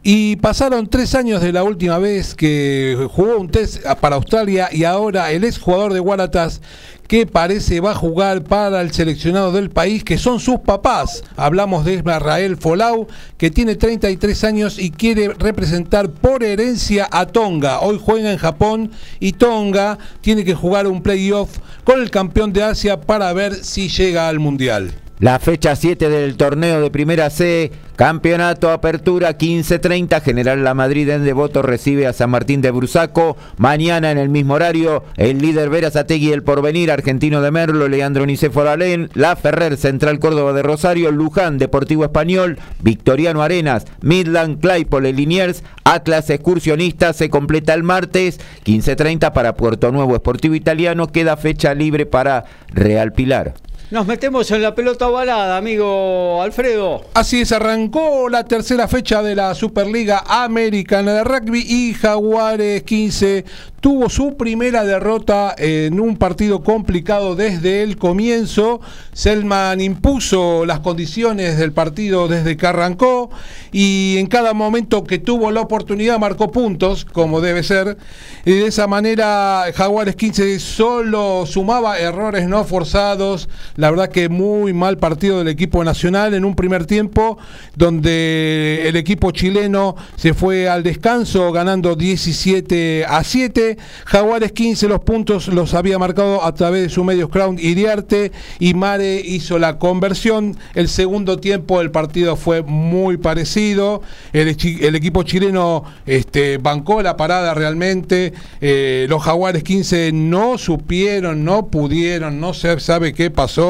Y 0.02 0.36
pasaron 0.36 0.86
tres 0.86 1.14
años 1.14 1.42
de 1.42 1.52
la 1.52 1.62
última 1.62 1.98
vez 1.98 2.34
que 2.34 2.96
jugó 3.10 3.36
un 3.36 3.50
test 3.50 3.84
para 4.00 4.16
Australia 4.16 4.68
y 4.72 4.84
ahora 4.84 5.30
el 5.32 5.44
ex 5.44 5.58
jugador 5.58 5.92
de 5.92 6.00
Waratahs 6.00 6.62
que 7.08 7.26
parece 7.26 7.80
va 7.80 7.92
a 7.92 7.94
jugar 7.94 8.44
para 8.44 8.82
el 8.82 8.92
seleccionado 8.92 9.50
del 9.50 9.70
país, 9.70 10.04
que 10.04 10.18
son 10.18 10.38
sus 10.38 10.60
papás. 10.60 11.24
Hablamos 11.36 11.86
de 11.86 11.94
Israel 11.94 12.58
Folau, 12.58 13.08
que 13.38 13.50
tiene 13.50 13.74
33 13.74 14.44
años 14.44 14.78
y 14.78 14.90
quiere 14.90 15.28
representar 15.38 16.10
por 16.10 16.44
herencia 16.44 17.08
a 17.10 17.26
Tonga. 17.26 17.80
Hoy 17.80 17.98
juega 18.00 18.30
en 18.30 18.38
Japón 18.38 18.92
y 19.18 19.32
Tonga 19.32 19.98
tiene 20.20 20.44
que 20.44 20.54
jugar 20.54 20.86
un 20.86 21.02
playoff 21.02 21.58
con 21.82 22.00
el 22.00 22.10
campeón 22.10 22.52
de 22.52 22.62
Asia 22.62 23.00
para 23.00 23.32
ver 23.32 23.54
si 23.64 23.88
llega 23.88 24.28
al 24.28 24.38
Mundial. 24.38 24.92
La 25.20 25.40
fecha 25.40 25.74
7 25.74 26.10
del 26.10 26.36
torneo 26.36 26.80
de 26.80 26.92
Primera 26.92 27.28
C, 27.28 27.72
Campeonato 27.96 28.70
Apertura 28.70 29.36
15-30, 29.36 30.22
General 30.22 30.62
La 30.62 30.74
Madrid 30.74 31.08
en 31.08 31.24
Devoto 31.24 31.60
recibe 31.60 32.06
a 32.06 32.12
San 32.12 32.30
Martín 32.30 32.60
de 32.60 32.70
Brusaco. 32.70 33.36
Mañana 33.56 34.12
en 34.12 34.18
el 34.18 34.28
mismo 34.28 34.54
horario, 34.54 35.02
el 35.16 35.38
líder 35.38 35.70
Verazategui 35.70 36.30
El 36.30 36.44
Porvenir, 36.44 36.92
Argentino 36.92 37.42
de 37.42 37.50
Merlo, 37.50 37.88
Leandro 37.88 38.26
Nicéforo 38.26 38.70
Alén, 38.70 39.10
La 39.14 39.34
Ferrer, 39.34 39.76
Central 39.76 40.20
Córdoba 40.20 40.52
de 40.52 40.62
Rosario, 40.62 41.10
Luján, 41.10 41.58
Deportivo 41.58 42.04
Español, 42.04 42.56
Victoriano 42.80 43.42
Arenas, 43.42 43.86
Midland, 44.00 44.60
Claypole, 44.60 45.12
Liniers, 45.12 45.64
Atlas 45.82 46.30
Excursionista 46.30 47.12
se 47.12 47.28
completa 47.28 47.74
el 47.74 47.82
martes, 47.82 48.38
15-30 48.64 49.32
para 49.32 49.56
Puerto 49.56 49.90
Nuevo 49.90 50.14
Esportivo 50.14 50.54
Italiano, 50.54 51.08
queda 51.08 51.36
fecha 51.36 51.74
libre 51.74 52.06
para 52.06 52.44
Real 52.72 53.12
Pilar. 53.12 53.54
Nos 53.90 54.06
metemos 54.06 54.50
en 54.50 54.60
la 54.60 54.74
pelota 54.74 55.08
ovalada, 55.08 55.56
amigo 55.56 56.42
Alfredo. 56.42 57.06
Así 57.14 57.40
es, 57.40 57.52
arrancó 57.52 58.28
la 58.28 58.44
tercera 58.44 58.86
fecha 58.86 59.22
de 59.22 59.34
la 59.34 59.54
Superliga 59.54 60.22
Americana 60.28 61.14
de 61.14 61.24
Rugby 61.24 61.64
y 61.66 61.94
Jaguares 61.94 62.82
15 62.82 63.46
tuvo 63.80 64.08
su 64.08 64.36
primera 64.36 64.84
derrota 64.84 65.54
en 65.56 66.00
un 66.00 66.16
partido 66.16 66.62
complicado 66.62 67.36
desde 67.36 67.82
el 67.82 67.96
comienzo. 67.96 68.80
Selman 69.12 69.80
impuso 69.80 70.66
las 70.66 70.80
condiciones 70.80 71.58
del 71.58 71.72
partido 71.72 72.28
desde 72.28 72.56
que 72.56 72.66
arrancó 72.66 73.30
y 73.72 74.16
en 74.18 74.26
cada 74.26 74.52
momento 74.52 75.04
que 75.04 75.18
tuvo 75.18 75.50
la 75.50 75.60
oportunidad 75.60 76.18
marcó 76.18 76.50
puntos, 76.50 77.04
como 77.04 77.40
debe 77.40 77.62
ser. 77.62 77.96
Y 78.44 78.52
de 78.52 78.66
esa 78.66 78.86
manera 78.86 79.64
Jaguares 79.74 80.16
15 80.16 80.58
solo 80.58 81.44
sumaba 81.46 81.98
errores 81.98 82.48
no 82.48 82.64
forzados. 82.64 83.48
La 83.78 83.90
verdad 83.90 84.08
que 84.08 84.28
muy 84.28 84.72
mal 84.72 84.98
partido 84.98 85.38
del 85.38 85.46
equipo 85.46 85.84
nacional 85.84 86.34
en 86.34 86.44
un 86.44 86.56
primer 86.56 86.84
tiempo 86.84 87.38
donde 87.76 88.82
el 88.88 88.96
equipo 88.96 89.30
chileno 89.30 89.94
se 90.16 90.34
fue 90.34 90.68
al 90.68 90.82
descanso 90.82 91.52
ganando 91.52 91.94
17 91.94 93.06
a 93.08 93.22
7 93.22 93.78
Jaguares 94.04 94.50
15 94.50 94.88
los 94.88 95.00
puntos 95.02 95.46
los 95.46 95.74
había 95.74 95.96
marcado 95.96 96.44
a 96.44 96.52
través 96.54 96.82
de 96.82 96.88
su 96.88 97.04
medio 97.04 97.30
Crown 97.30 97.56
Iriarte 97.60 98.32
y 98.58 98.74
Mare 98.74 99.20
hizo 99.20 99.58
la 99.58 99.78
conversión. 99.78 100.56
El 100.74 100.88
segundo 100.88 101.38
tiempo 101.38 101.78
del 101.78 101.90
partido 101.90 102.36
fue 102.36 102.62
muy 102.62 103.16
parecido. 103.16 104.02
El, 104.32 104.48
equipo 104.48 105.22
chileno 105.22 105.84
este, 106.06 106.58
bancó 106.58 107.02
la 107.02 107.16
parada 107.16 107.54
realmente. 107.54 108.32
Eh, 108.60 109.06
los 109.08 109.22
Jaguares 109.22 109.62
15 109.62 110.12
no 110.12 110.58
supieron, 110.58 111.44
no 111.44 111.66
pudieron, 111.66 112.40
no 112.40 112.54
se 112.54 112.80
sabe 112.80 113.12
qué 113.12 113.30
pasó, 113.30 113.67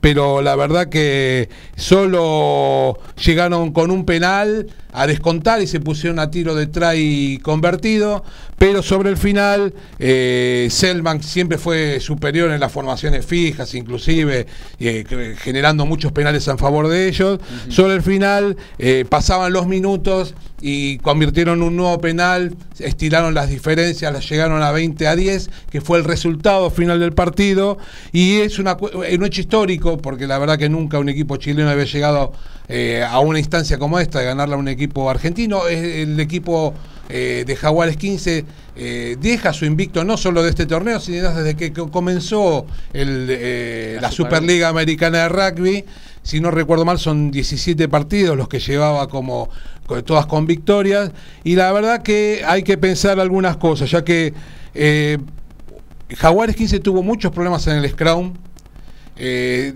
pero 0.00 0.42
la 0.42 0.56
verdad 0.56 0.88
que 0.88 1.48
solo 1.76 2.98
llegaron 3.16 3.72
con 3.72 3.90
un 3.90 4.04
penal 4.04 4.66
a 4.92 5.06
descontar 5.06 5.62
y 5.62 5.66
se 5.66 5.80
pusieron 5.80 6.18
a 6.18 6.30
tiro 6.30 6.54
de 6.54 6.66
try 6.66 7.38
convertido, 7.42 8.24
pero 8.58 8.82
sobre 8.82 9.10
el 9.10 9.16
final 9.16 9.72
eh, 9.98 10.68
Selman 10.70 11.22
siempre 11.22 11.58
fue 11.58 12.00
superior 12.00 12.50
en 12.50 12.60
las 12.60 12.72
formaciones 12.72 13.24
fijas, 13.24 13.74
inclusive 13.74 14.46
eh, 14.78 15.36
generando 15.38 15.86
muchos 15.86 16.12
penales 16.12 16.46
en 16.48 16.58
favor 16.58 16.88
de 16.88 17.08
ellos. 17.08 17.40
Sobre 17.68 17.94
el 17.94 18.02
final 18.02 18.56
eh, 18.78 19.04
pasaban 19.08 19.52
los 19.52 19.66
minutos 19.66 20.34
y 20.60 20.98
convirtieron 20.98 21.62
un 21.62 21.76
nuevo 21.76 22.00
penal, 22.00 22.54
estiraron 22.78 23.34
las 23.34 23.48
diferencias, 23.48 24.12
las 24.12 24.28
llegaron 24.28 24.62
a 24.62 24.70
20 24.72 25.06
a 25.06 25.16
10, 25.16 25.50
que 25.70 25.80
fue 25.80 25.98
el 25.98 26.04
resultado 26.04 26.70
final 26.70 27.00
del 27.00 27.12
partido, 27.12 27.78
y 28.12 28.40
es 28.40 28.58
una, 28.58 28.76
un 28.76 29.24
hecho 29.24 29.40
histórico, 29.40 29.98
porque 29.98 30.26
la 30.26 30.38
verdad 30.38 30.58
que 30.58 30.68
nunca 30.68 30.98
un 30.98 31.08
equipo 31.08 31.36
chileno 31.36 31.70
había 31.70 31.84
llegado 31.84 32.32
eh, 32.72 33.02
a 33.02 33.18
una 33.18 33.40
instancia 33.40 33.78
como 33.78 33.98
esta, 33.98 34.20
de 34.20 34.26
ganarle 34.26 34.54
a 34.54 34.58
un 34.58 34.68
equipo 34.68 35.10
argentino. 35.10 35.66
El 35.66 36.20
equipo 36.20 36.72
eh, 37.08 37.42
de 37.44 37.56
Jaguares 37.56 37.96
15 37.96 38.44
eh, 38.76 39.16
deja 39.20 39.52
su 39.52 39.64
invicto 39.64 40.04
no 40.04 40.16
solo 40.16 40.44
de 40.44 40.50
este 40.50 40.66
torneo, 40.66 41.00
sino 41.00 41.34
desde 41.34 41.56
que 41.56 41.72
comenzó 41.72 42.66
la, 42.92 44.12
Superliga 44.12 44.68
Americana 44.68 45.22
de 45.24 45.28
Rugby. 45.30 45.84
Si 46.22 46.40
no 46.40 46.50
recuerdo 46.50 46.84
mal, 46.84 46.98
son 46.98 47.30
17 47.30 47.88
partidos 47.88 48.36
los 48.36 48.48
que 48.48 48.58
llevaba 48.58 49.08
como 49.08 49.48
todas 50.04 50.26
con 50.26 50.46
victorias. 50.46 51.12
Y 51.44 51.56
la 51.56 51.72
verdad 51.72 52.02
que 52.02 52.42
hay 52.46 52.62
que 52.62 52.78
pensar 52.78 53.18
algunas 53.20 53.56
cosas, 53.56 53.90
ya 53.90 54.04
que 54.04 54.34
Jaguares 56.16 56.56
15 56.56 56.80
tuvo 56.80 57.02
muchos 57.02 57.32
problemas 57.32 57.66
en 57.66 57.76
el 57.76 57.88
Scrum 57.88 58.34
eh, 59.22 59.74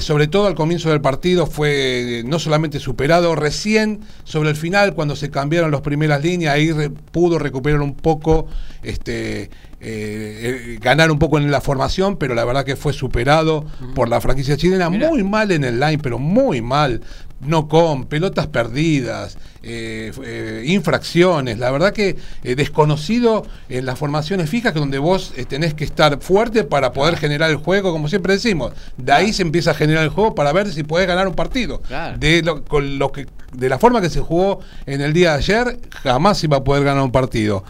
sobre 0.00 0.26
todo 0.26 0.46
al 0.46 0.54
comienzo 0.54 0.88
del 0.88 1.02
partido 1.02 1.46
fue 1.46 2.22
no 2.24 2.38
solamente 2.38 2.80
superado, 2.80 3.34
recién 3.34 4.00
sobre 4.24 4.48
el 4.48 4.56
final, 4.56 4.94
cuando 4.94 5.16
se 5.16 5.30
cambiaron 5.30 5.70
las 5.70 5.82
primeras 5.82 6.22
líneas, 6.24 6.54
ahí 6.54 6.72
pudo 7.12 7.38
recuperar 7.38 7.82
un 7.82 7.92
poco, 7.94 8.46
este, 8.82 9.50
eh, 9.82 10.74
eh, 10.74 10.78
ganar 10.78 11.10
un 11.10 11.18
poco 11.18 11.38
en 11.38 11.50
la 11.50 11.62
formación, 11.62 12.16
pero 12.18 12.34
la 12.34 12.44
verdad 12.44 12.66
que 12.66 12.76
fue 12.76 12.92
superado 12.92 13.64
por 13.94 14.10
la 14.10 14.20
franquicia 14.20 14.54
chilena, 14.54 14.90
muy 14.90 15.24
mal 15.24 15.50
en 15.52 15.64
el 15.64 15.80
line, 15.80 15.98
pero 15.98 16.18
muy 16.18 16.60
mal 16.60 17.00
no 17.40 17.66
con, 17.66 18.04
pelotas 18.04 18.48
perdidas, 18.48 19.38
eh, 19.62 20.62
infracciones. 20.66 21.58
La 21.58 21.70
verdad 21.70 21.94
que 21.94 22.18
desconocido 22.42 23.46
en 23.70 23.86
las 23.86 23.98
formaciones 23.98 24.50
fijas, 24.50 24.74
donde 24.74 24.98
vos 24.98 25.32
tenés 25.48 25.72
que 25.72 25.84
estar 25.84 26.20
fuerte 26.20 26.64
para 26.64 26.92
poder 26.92 27.16
generar 27.16 27.48
el 27.48 27.56
juego, 27.56 27.92
como 27.92 28.08
siempre 28.08 28.34
decimos. 28.34 28.74
De 28.98 29.12
ahí 29.12 29.32
se 29.32 29.40
empieza 29.40 29.70
a 29.70 29.74
generar 29.74 30.04
el 30.04 30.10
juego 30.10 30.34
para 30.34 30.52
ver 30.52 30.70
si 30.70 30.82
podés 30.82 31.06
ganar 31.06 31.26
un 31.26 31.34
partido. 31.34 31.80
De, 32.18 32.44
con 32.68 32.98
lo 32.98 33.10
que, 33.10 33.26
de 33.54 33.70
la 33.70 33.78
forma 33.78 34.02
que 34.02 34.10
se 34.10 34.20
jugó 34.20 34.60
en 34.84 35.00
el 35.00 35.14
día 35.14 35.30
de 35.30 35.38
ayer, 35.38 35.80
jamás 36.02 36.44
iba 36.44 36.58
a 36.58 36.64
poder 36.64 36.84
ganar 36.84 37.02
un 37.02 37.12
partido. 37.12 37.64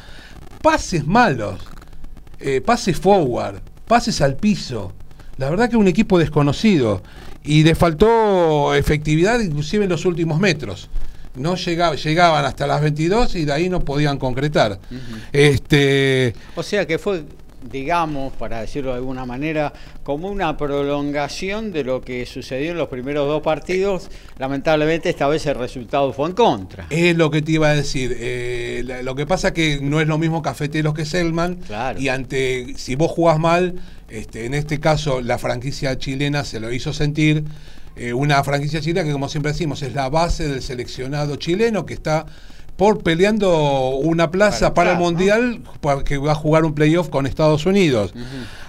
Pases 0.62 1.06
malos, 1.06 1.60
pases 2.64 2.98
forward, 2.98 3.60
pases 3.86 4.20
al 4.20 4.36
piso. 4.36 4.92
La 5.36 5.48
verdad 5.50 5.70
que 5.70 5.76
un 5.76 5.88
equipo 5.88 6.18
desconocido 6.18 7.02
y 7.42 7.64
le 7.64 7.74
faltó 7.74 8.74
efectividad 8.74 9.40
inclusive 9.40 9.84
en 9.84 9.90
los 9.90 10.04
últimos 10.04 10.38
metros. 10.38 10.88
No 11.36 11.54
llegaba, 11.54 11.94
llegaban 11.94 12.44
hasta 12.44 12.66
las 12.66 12.82
22 12.82 13.36
y 13.36 13.44
de 13.44 13.52
ahí 13.52 13.68
no 13.68 13.80
podían 13.80 14.18
concretar. 14.18 14.78
este, 15.32 16.34
o 16.56 16.62
sea 16.62 16.86
que 16.86 16.98
fue, 16.98 17.24
digamos, 17.62 18.32
para 18.34 18.60
decirlo 18.60 18.90
de 18.90 18.96
alguna 18.96 19.26
manera, 19.26 19.72
como 20.02 20.28
una 20.28 20.56
prolongación 20.56 21.72
de 21.72 21.84
lo 21.84 22.00
que 22.00 22.26
sucedió 22.26 22.72
en 22.72 22.78
los 22.78 22.88
primeros 22.88 23.28
dos 23.28 23.42
partidos. 23.42 24.10
Lamentablemente 24.38 25.10
esta 25.10 25.28
vez 25.28 25.46
el 25.46 25.56
resultado 25.56 26.12
fue 26.12 26.28
en 26.28 26.34
contra. 26.34 26.86
Es 26.90 27.16
lo 27.16 27.30
que 27.30 27.42
te 27.42 27.52
iba 27.52 27.68
a 27.68 27.74
decir. 27.74 28.16
Eh, 28.18 29.00
lo 29.02 29.14
que 29.14 29.26
pasa 29.26 29.52
que 29.52 29.80
no 29.80 30.00
es 30.00 30.08
lo 30.08 30.18
mismo 30.18 30.42
Cafeteros 30.42 30.94
que 30.94 31.04
Selman. 31.04 31.58
Y 31.98 32.08
ante, 32.08 32.74
si 32.76 32.94
vos 32.94 33.10
jugás 33.10 33.38
mal 33.38 33.74
este, 34.10 34.44
en 34.44 34.54
este 34.54 34.80
caso, 34.80 35.20
la 35.20 35.38
franquicia 35.38 35.96
chilena 35.96 36.44
se 36.44 36.60
lo 36.60 36.72
hizo 36.72 36.92
sentir. 36.92 37.44
Eh, 37.96 38.12
una 38.12 38.42
franquicia 38.42 38.80
chilena 38.80 39.06
que, 39.06 39.12
como 39.12 39.28
siempre 39.28 39.52
decimos, 39.52 39.82
es 39.82 39.94
la 39.94 40.08
base 40.08 40.48
del 40.48 40.62
seleccionado 40.62 41.36
chileno 41.36 41.86
que 41.86 41.94
está 41.94 42.26
por 42.80 43.02
peleando 43.02 43.90
una 43.90 44.30
plaza 44.30 44.72
para, 44.72 44.92
el 44.92 44.98
Mundial, 44.98 45.60
que 46.02 46.16
va 46.16 46.32
a 46.32 46.34
jugar 46.34 46.64
un 46.64 46.72
playoff 46.72 47.10
con 47.10 47.26
Estados 47.26 47.66
Unidos. 47.66 48.14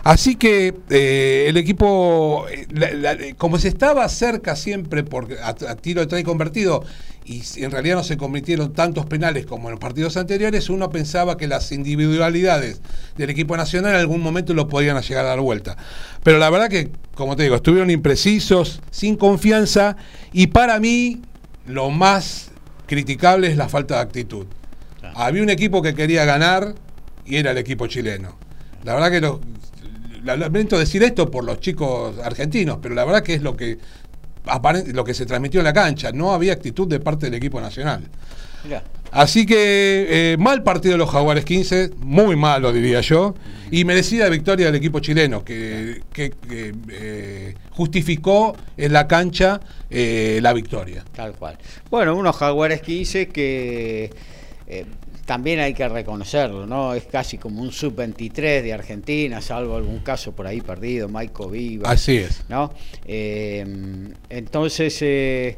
Así 0.04 0.36
que 0.36 0.74
eh, 0.90 1.46
el 1.48 1.56
equipo, 1.56 2.46
eh, 2.50 3.36
como 3.38 3.58
se 3.58 3.70
estaba 3.70 4.10
cerca 4.10 4.58
siempre 4.58 5.06
por, 5.06 5.30
a, 5.42 5.54
tiro 5.76 6.02
de 6.02 6.08
try 6.08 6.24
convertido, 6.24 6.84
y 7.24 7.42
en 7.64 7.72
realidad 7.72 7.96
no 7.96 8.04
se 8.04 8.18
cometieron 8.18 8.74
tantos 8.74 9.06
penales 9.06 9.46
como 9.46 9.70
en 9.70 9.76
los 9.76 9.80
partidos 9.80 10.18
anteriores, 10.18 10.70
uno 10.70 10.90
pensaba 10.90 11.38
que 11.38 11.48
las 11.48 11.72
individualidades 11.72 12.82
del 13.16 13.30
equipo 13.30 13.56
nacional 13.56 13.94
en 13.94 14.02
algún 14.02 14.20
momento 14.20 14.54
lo 14.54 14.68
podían 14.68 15.02
llegar 15.02 15.24
a 15.24 15.30
dar 15.30 15.40
vuelta. 15.40 15.78
Pero 16.22 16.38
la 16.38 16.50
verdad 16.50 16.68
que, 16.68 16.92
como 17.16 17.38
te 17.38 17.44
digo, 17.44 17.56
estuvieron 17.56 17.90
imprecisos, 17.90 18.82
sin 18.92 19.16
confianza, 19.16 19.96
y 20.34 20.48
para 20.48 20.82
mí 20.82 21.22
lo 21.66 21.92
más 21.92 22.51
criticable 22.92 23.48
es 23.48 23.56
la 23.56 23.70
falta 23.70 23.96
de 23.96 24.02
actitud. 24.02 24.46
Había 25.16 25.42
un 25.42 25.50
equipo 25.50 25.82
que 25.82 25.96
quería 25.96 26.26
ganar 26.26 26.76
y 27.26 27.38
era 27.38 27.52
el 27.52 27.58
equipo 27.58 27.88
chileno. 27.88 28.36
La 28.84 28.94
verdad 28.94 29.10
que 29.10 29.22
lo, 29.22 29.40
lamento 30.26 30.78
decir 30.78 31.02
esto 31.02 31.32
por 31.32 31.46
los 31.46 31.62
chicos 31.62 32.18
argentinos, 32.20 32.80
pero 32.82 32.94
la 32.94 33.06
verdad 33.06 33.24
que 33.24 33.34
es 33.34 33.42
lo 33.44 33.56
que 33.56 33.78
aparente- 34.46 34.92
lo 34.92 35.06
que 35.06 35.14
se 35.14 35.26
transmitió 35.26 35.62
en 35.62 35.66
la 35.68 35.72
cancha. 35.74 36.12
No 36.12 36.34
había 36.34 36.52
actitud 36.52 36.86
de 36.86 37.00
parte 37.00 37.28
del 37.28 37.36
equipo 37.36 37.62
nacional. 37.62 38.04
Mirá. 38.66 38.84
Así 39.12 39.46
que 39.46 40.34
eh, 40.34 40.38
mal 40.38 40.64
partido 40.64 40.94
de 40.94 40.98
los 40.98 41.10
Jaguares 41.10 41.44
15, 41.46 41.92
muy 42.00 42.36
malo 42.36 42.72
diría 42.72 43.02
yo, 43.02 43.36
y 43.70 43.84
merecida 43.84 44.30
victoria 44.30 44.68
del 44.68 44.76
equipo 44.76 45.00
chileno, 45.00 45.44
que, 45.44 46.02
que, 46.14 46.32
que, 46.32 46.74
eh, 46.92 47.56
justificó 47.72 48.56
en 48.78 48.94
la 48.94 49.08
cancha 49.08 49.60
eh, 49.90 50.40
la 50.42 50.54
victoria. 50.54 51.04
Tal 51.14 51.34
cual. 51.34 51.58
Bueno, 51.90 52.16
unos 52.16 52.36
Jaguares 52.38 52.82
15 52.82 53.28
que 53.28 54.12
eh, 54.68 54.86
también 55.26 55.60
hay 55.60 55.74
que 55.74 55.88
reconocerlo, 55.88 56.66
¿no? 56.66 56.94
Es 56.94 57.06
casi 57.06 57.38
como 57.38 57.62
un 57.62 57.72
sub-23 57.72 58.62
de 58.62 58.74
Argentina, 58.74 59.42
salvo 59.42 59.78
algún 59.78 60.00
caso 60.00 60.34
por 60.34 60.48
ahí 60.48 60.62
perdido, 60.62 61.08
Maico 61.08 61.50
Viva. 61.50 61.90
Así 61.90 62.18
es. 62.18 62.44
¿no? 62.50 62.74
Eh, 63.06 63.66
entonces, 64.30 64.98
eh, 65.02 65.58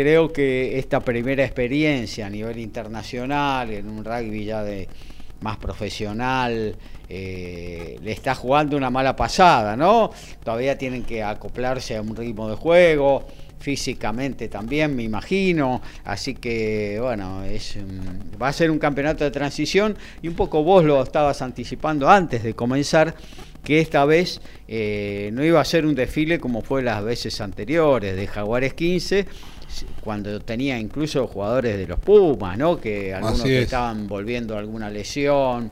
creo 0.00 0.32
que 0.32 0.78
esta 0.78 1.00
primera 1.00 1.44
experiencia 1.44 2.26
a 2.26 2.30
nivel 2.30 2.58
internacional, 2.58 3.70
en 3.70 3.86
un 3.86 4.02
rugby 4.02 4.46
ya 4.46 4.64
de 4.64 4.88
más 5.42 5.58
profesional, 5.58 6.74
eh, 7.06 7.98
le 8.02 8.12
está 8.12 8.34
jugando 8.34 8.78
una 8.78 8.88
mala 8.88 9.14
pasada, 9.14 9.76
¿no? 9.76 10.10
Todavía 10.42 10.78
tienen 10.78 11.02
que 11.02 11.22
acoplarse 11.22 11.98
a 11.98 12.00
un 12.00 12.16
ritmo 12.16 12.48
de 12.48 12.56
juego, 12.56 13.26
físicamente 13.58 14.48
también, 14.48 14.96
me 14.96 15.02
imagino. 15.02 15.82
Así 16.04 16.34
que, 16.34 16.98
bueno, 16.98 17.44
es, 17.44 17.76
va 18.40 18.48
a 18.48 18.52
ser 18.54 18.70
un 18.70 18.78
campeonato 18.78 19.24
de 19.24 19.30
transición 19.30 19.98
y 20.22 20.28
un 20.28 20.34
poco 20.34 20.64
vos 20.64 20.82
lo 20.82 21.02
estabas 21.02 21.42
anticipando 21.42 22.08
antes 22.08 22.42
de 22.42 22.54
comenzar 22.54 23.14
que 23.62 23.80
esta 23.80 24.04
vez 24.04 24.40
eh, 24.68 25.30
no 25.32 25.44
iba 25.44 25.60
a 25.60 25.64
ser 25.64 25.84
un 25.84 25.94
desfile 25.94 26.38
como 26.38 26.62
fue 26.62 26.82
las 26.82 27.04
veces 27.04 27.40
anteriores 27.40 28.16
de 28.16 28.26
Jaguares 28.26 28.74
15, 28.74 29.26
cuando 30.00 30.40
tenía 30.40 30.78
incluso 30.78 31.26
jugadores 31.26 31.76
de 31.76 31.86
los 31.86 31.98
Pumas, 31.98 32.56
¿no? 32.56 32.80
Que 32.80 33.14
algunos 33.14 33.42
que 33.42 33.58
es. 33.58 33.64
estaban 33.64 34.08
volviendo 34.08 34.56
a 34.56 34.58
alguna 34.58 34.90
lesión, 34.90 35.70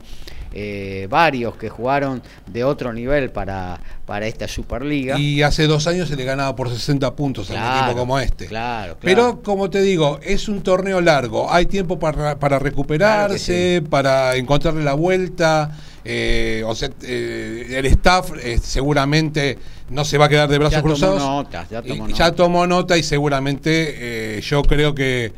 eh, 0.53 1.07
varios 1.09 1.55
que 1.55 1.69
jugaron 1.69 2.21
de 2.47 2.63
otro 2.63 2.91
nivel 2.93 3.29
para, 3.31 3.79
para 4.05 4.27
esta 4.27 4.47
Superliga. 4.47 5.17
Y 5.19 5.41
hace 5.43 5.67
dos 5.67 5.85
años 5.87 6.09
se 6.09 6.15
le 6.15 6.23
ganaba 6.23 6.55
por 6.55 6.69
60 6.69 7.15
puntos 7.15 7.49
a 7.51 7.53
un 7.53 7.77
equipo 7.83 7.99
como 7.99 8.19
este. 8.19 8.47
Claro, 8.47 8.97
claro. 8.97 8.99
Pero 9.01 9.41
como 9.43 9.69
te 9.69 9.81
digo, 9.81 10.19
es 10.23 10.47
un 10.47 10.61
torneo 10.63 11.01
largo, 11.01 11.51
hay 11.51 11.65
tiempo 11.67 11.99
para, 11.99 12.39
para 12.39 12.57
recuperarse, 12.59 13.83
para 13.89 14.35
encontrarle 14.35 14.83
la 14.83 14.93
vuelta. 14.93 15.71
eh, 16.05 16.63
o 16.65 16.73
sea, 16.75 16.89
eh, 17.03 17.67
el 17.77 17.85
staff 17.87 18.31
eh, 18.41 18.57
seguramente 18.61 19.57
no 19.89 20.05
se 20.05 20.17
va 20.17 20.25
a 20.25 20.29
quedar 20.29 20.49
de 20.49 20.57
brazos 20.57 20.73
Ya 20.77 20.81
tomó 20.81 20.93
cruzados. 20.93 21.19
nota, 21.21 21.67
ya 21.69 21.81
tomó 21.81 21.93
Y 21.95 21.99
nota. 22.11 22.13
ya 22.13 22.31
tomó 22.31 22.67
nota 22.67 22.97
y 22.97 23.03
seguramente 23.03 24.39
yo 24.41 24.61
creo 24.63 24.95
que, 24.95 25.33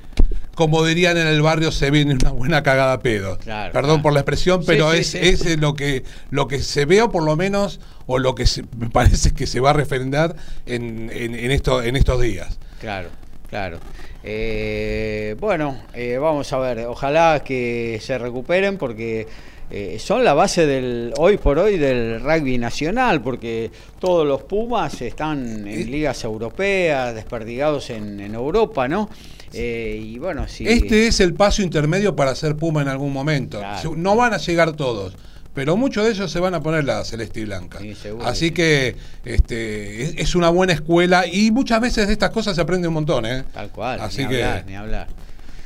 como 0.62 0.86
dirían 0.86 1.18
en 1.18 1.26
el 1.28 1.42
barrio, 1.42 1.72
se 1.72 1.90
viene 1.92 2.14
una 2.14 2.30
buena 2.32 2.62
cagada 2.64 3.00
pedo. 3.00 3.38
Claro, 3.40 3.74
Perdón 3.74 3.90
claro. 3.96 4.04
por 4.04 4.14
la 4.14 4.20
expresión, 4.20 4.64
pero 4.66 4.92
sí, 4.92 5.00
es, 5.00 5.08
sí. 5.08 5.18
es 5.22 5.60
lo 5.60 5.74
que 5.74 6.04
lo 6.30 6.48
que 6.48 6.60
se 6.60 6.86
ve 6.86 7.02
o 7.02 7.12
por 7.12 7.24
lo 7.24 7.36
menos 7.36 7.80
o 8.06 8.20
lo 8.20 8.36
que 8.36 8.46
se- 8.46 8.64
me 8.78 8.90
parece 8.90 9.32
que 9.34 9.48
se 9.48 9.60
va 9.60 9.72
a 9.72 9.74
refrendar 9.74 10.36
en, 10.68 11.10
en, 11.14 11.34
en 11.36 11.50
esto, 11.52 11.82
en 11.82 11.96
estos 11.96 12.22
días. 12.22 12.60
Claro, 12.80 13.10
claro. 13.50 13.80
Eh, 14.24 15.36
bueno, 15.40 15.78
eh, 15.94 16.18
vamos 16.20 16.54
a 16.54 16.60
ver, 16.60 16.86
ojalá 16.86 17.42
que 17.44 18.00
se 18.02 18.18
recuperen 18.20 18.78
porque 18.78 19.28
eh, 19.72 19.98
son 20.00 20.24
la 20.24 20.34
base 20.34 20.66
del 20.66 21.14
hoy 21.18 21.38
por 21.38 21.58
hoy 21.58 21.78
del 21.78 22.22
rugby 22.22 22.58
nacional, 22.58 23.22
porque 23.22 23.72
todos 24.00 24.28
los 24.28 24.44
Pumas 24.44 25.02
están 25.02 25.68
en 25.68 25.90
ligas 25.90 26.24
europeas, 26.26 27.16
desperdigados 27.16 27.90
en, 27.90 28.20
en 28.20 28.36
Europa, 28.36 28.88
¿no? 28.88 29.10
Eh, 29.54 30.00
y 30.02 30.18
bueno, 30.18 30.48
si 30.48 30.68
Este 30.68 31.08
es 31.08 31.20
el 31.20 31.34
paso 31.34 31.62
intermedio 31.62 32.16
para 32.16 32.36
ser 32.36 32.56
Puma 32.56 32.82
en 32.82 32.88
algún 32.88 33.14
momento. 33.14 33.60
Claro. 33.60 33.94
No 33.96 34.16
van 34.16 34.34
a 34.34 34.38
llegar 34.38 34.74
todos, 34.74 35.14
pero 35.54 35.76
muchos 35.76 36.06
de 36.06 36.12
ellos 36.12 36.32
se 36.32 36.40
van 36.40 36.54
a 36.54 36.62
poner 36.62 36.86
la 36.86 37.04
celeste 37.04 37.42
y 37.42 37.46
blanca. 37.46 37.80
seguro 38.02 38.26
Así 38.26 38.52
que 38.52 38.96
que 39.24 39.34
este, 39.34 40.04
es, 40.04 40.16
es 40.18 40.36
una 40.36 40.50
buena 40.50 40.74
escuela 40.74 41.26
y 41.28 41.52
muchas 41.52 41.82
veces 41.82 42.08
de 42.08 42.14
estas 42.14 42.30
cosas 42.32 42.56
se 42.56 42.62
aprende 42.62 42.88
un 42.88 42.94
montón. 42.94 43.26
¿eh? 43.26 43.44
tal 43.54 43.70
cual, 43.70 44.00
Así 44.02 44.24
ni 44.24 44.30
que, 44.30 44.44
hablar, 44.44 44.66
ni 44.66 44.76
hablar. 44.76 45.08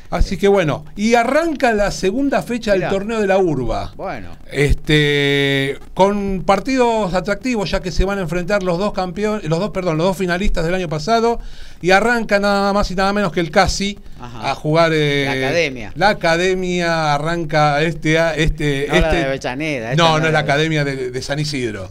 Así 0.09 0.37
que 0.37 0.47
bueno, 0.47 0.85
y 0.95 1.15
arranca 1.15 1.73
la 1.73 1.91
segunda 1.91 2.41
fecha 2.41 2.73
Mirá. 2.73 2.87
del 2.89 2.97
torneo 2.97 3.21
de 3.21 3.27
la 3.27 3.37
urba. 3.37 3.93
Bueno, 3.95 4.29
Este, 4.51 5.77
con 5.93 6.43
partidos 6.45 7.13
atractivos 7.13 7.71
ya 7.71 7.81
que 7.81 7.91
se 7.91 8.05
van 8.05 8.19
a 8.19 8.21
enfrentar 8.21 8.63
los 8.63 8.77
dos 8.77 8.93
campeones, 8.93 9.47
los 9.49 9.59
dos, 9.59 9.71
perdón, 9.71 9.97
los 9.97 10.07
dos 10.07 10.17
finalistas 10.17 10.65
del 10.65 10.75
año 10.75 10.89
pasado 10.89 11.39
y 11.81 11.91
arranca 11.91 12.39
nada 12.39 12.73
más 12.73 12.89
y 12.91 12.95
nada 12.95 13.13
menos 13.13 13.31
que 13.31 13.39
el 13.39 13.51
Casi 13.51 13.99
Ajá. 14.19 14.51
a 14.51 14.55
jugar 14.55 14.91
eh, 14.93 15.25
La 15.25 15.31
academia. 15.47 15.91
La 15.95 16.09
academia 16.09 17.13
arranca 17.13 17.81
este 17.81 18.15
este 18.41 18.87
no 18.87 18.99
la 18.99 19.33
este 19.33 19.57
de 19.57 19.95
no, 19.95 20.19
no 20.19 20.27
es 20.27 20.33
la 20.33 20.39
academia 20.39 20.83
de, 20.83 21.11
de 21.11 21.21
San 21.21 21.39
Isidro. 21.39 21.89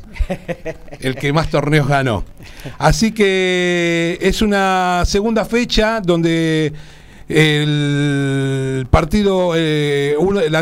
el 1.00 1.14
que 1.16 1.32
más 1.32 1.50
torneos 1.50 1.88
ganó. 1.88 2.24
Así 2.78 3.12
que 3.12 4.18
es 4.20 4.42
una 4.42 5.02
segunda 5.06 5.44
fecha 5.44 6.00
donde 6.00 6.72
el 7.28 8.86
partido, 8.90 9.52
eh, 9.56 10.14
uno- 10.18 10.40
la- 10.48 10.60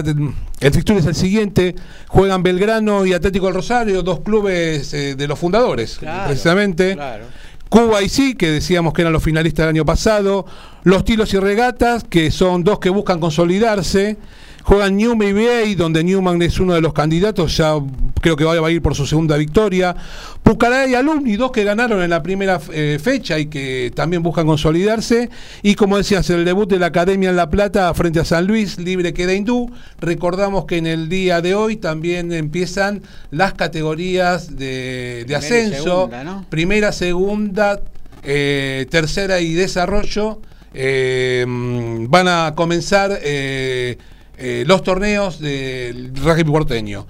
el 0.61 0.73
fixture 0.73 0.99
es 1.01 1.07
el 1.07 1.15
siguiente, 1.15 1.75
juegan 2.09 2.43
Belgrano 2.43 3.05
y 3.07 3.13
Atlético 3.13 3.47
del 3.47 3.55
Rosario, 3.57 4.03
dos 4.03 4.21
clubes 4.21 4.93
eh, 4.95 5.15
de 5.17 5.29
los 5.29 5.39
fundadores, 5.39 5.97
Claro, 5.99 6.27
precisamente. 6.29 6.95
claro. 6.95 7.25
Cuba 7.69 8.03
y 8.03 8.09
sí, 8.11 8.35
que 8.35 8.51
decíamos 8.51 8.93
que 8.93 9.01
eran 9.01 9.15
los 9.15 9.23
finalistas 9.23 9.65
del 9.65 9.71
año 9.77 9.87
pasado. 9.87 10.45
Los 10.85 11.05
Tilos 11.07 11.33
y 11.33 11.39
Regatas, 11.39 12.05
que 12.05 12.31
son 12.31 12.65
dos 12.65 12.79
que 12.79 12.91
buscan 12.91 13.19
consolidarse. 13.19 14.19
Juegan 14.65 14.97
Newman 14.97 15.29
y 15.29 15.33
Bay, 15.33 15.75
donde 15.75 16.05
Newman 16.05 16.41
es 16.43 16.59
uno 16.61 16.75
de 16.75 16.81
los 16.81 16.93
candidatos, 16.93 17.57
ya 17.57 17.75
creo 18.21 18.37
que 18.37 18.45
va 18.45 18.67
a 18.67 18.71
ir 18.71 18.81
por 18.83 18.95
su 18.95 19.07
segunda 19.07 19.37
victoria. 19.37 19.95
Pucará 20.43 20.87
y 20.87 20.95
Alumni, 20.95 21.37
dos 21.37 21.51
que 21.53 21.65
ganaron 21.65 22.03
en 22.03 22.11
la 22.11 22.23
primera 22.23 22.61
eh, 22.73 22.99
fecha 23.03 23.39
y 23.39 23.47
que 23.47 23.93
también 23.95 24.23
buscan 24.23 24.47
consolidarse. 24.47 25.31
Y 25.63 25.75
como 25.75 25.97
decías, 25.97 26.29
el 26.31 26.45
debut 26.45 26.69
de 26.69 26.79
la 26.79 26.87
Academia 26.87 27.31
en 27.31 27.37
La 27.37 27.51
Plata 27.51 27.93
frente 27.95 28.21
a 28.21 28.25
San 28.25 28.47
Luis, 28.47 28.79
libre 28.79 29.13
queda 29.13 29.35
hindú. 29.35 29.71
Recordamos 30.01 30.67
que 30.67 30.79
en 30.79 30.87
el 30.87 31.09
día 31.09 31.41
de 31.41 31.55
hoy 31.55 31.77
también 31.77 32.33
empiezan 32.33 33.03
las 33.31 33.55
categorías 33.55 34.57
de, 34.57 35.25
de 35.25 35.25
Primera 35.25 35.33
y 35.33 35.35
ascenso 35.35 35.83
segunda, 35.85 36.25
¿no? 36.25 36.47
primera, 36.49 36.93
segunda, 36.93 37.81
eh, 38.23 38.87
tercera 38.91 39.41
y 39.41 39.55
desarrollo. 39.55 40.41
eh, 40.75 41.45
mm, 41.47 42.07
van 42.09 42.29
a 42.29 42.53
comenzar 42.55 43.19
eh, 43.23 43.99
eh, 44.43 44.65
los 44.67 44.83
torneos 44.83 45.39
del 45.39 46.11
rugby 46.17 46.43
porteño. 46.45 47.07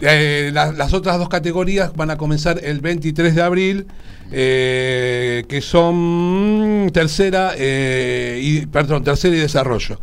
Eh, 0.00 0.50
la- 0.52 0.72
las 0.72 0.92
otras 0.92 1.18
dos 1.18 1.28
categorías 1.28 1.92
van 1.94 2.10
a 2.10 2.16
comenzar 2.18 2.60
el 2.64 2.80
23 2.80 3.34
de 3.36 3.42
abril, 3.42 3.86
eh, 4.32 5.44
que 5.48 5.60
son 5.60 6.90
tercera 6.92 7.52
eh, 7.56 8.40
y 8.42 8.66
perdón, 8.66 9.04
tercera 9.04 9.36
y 9.36 9.38
desarrollo. 9.38 10.00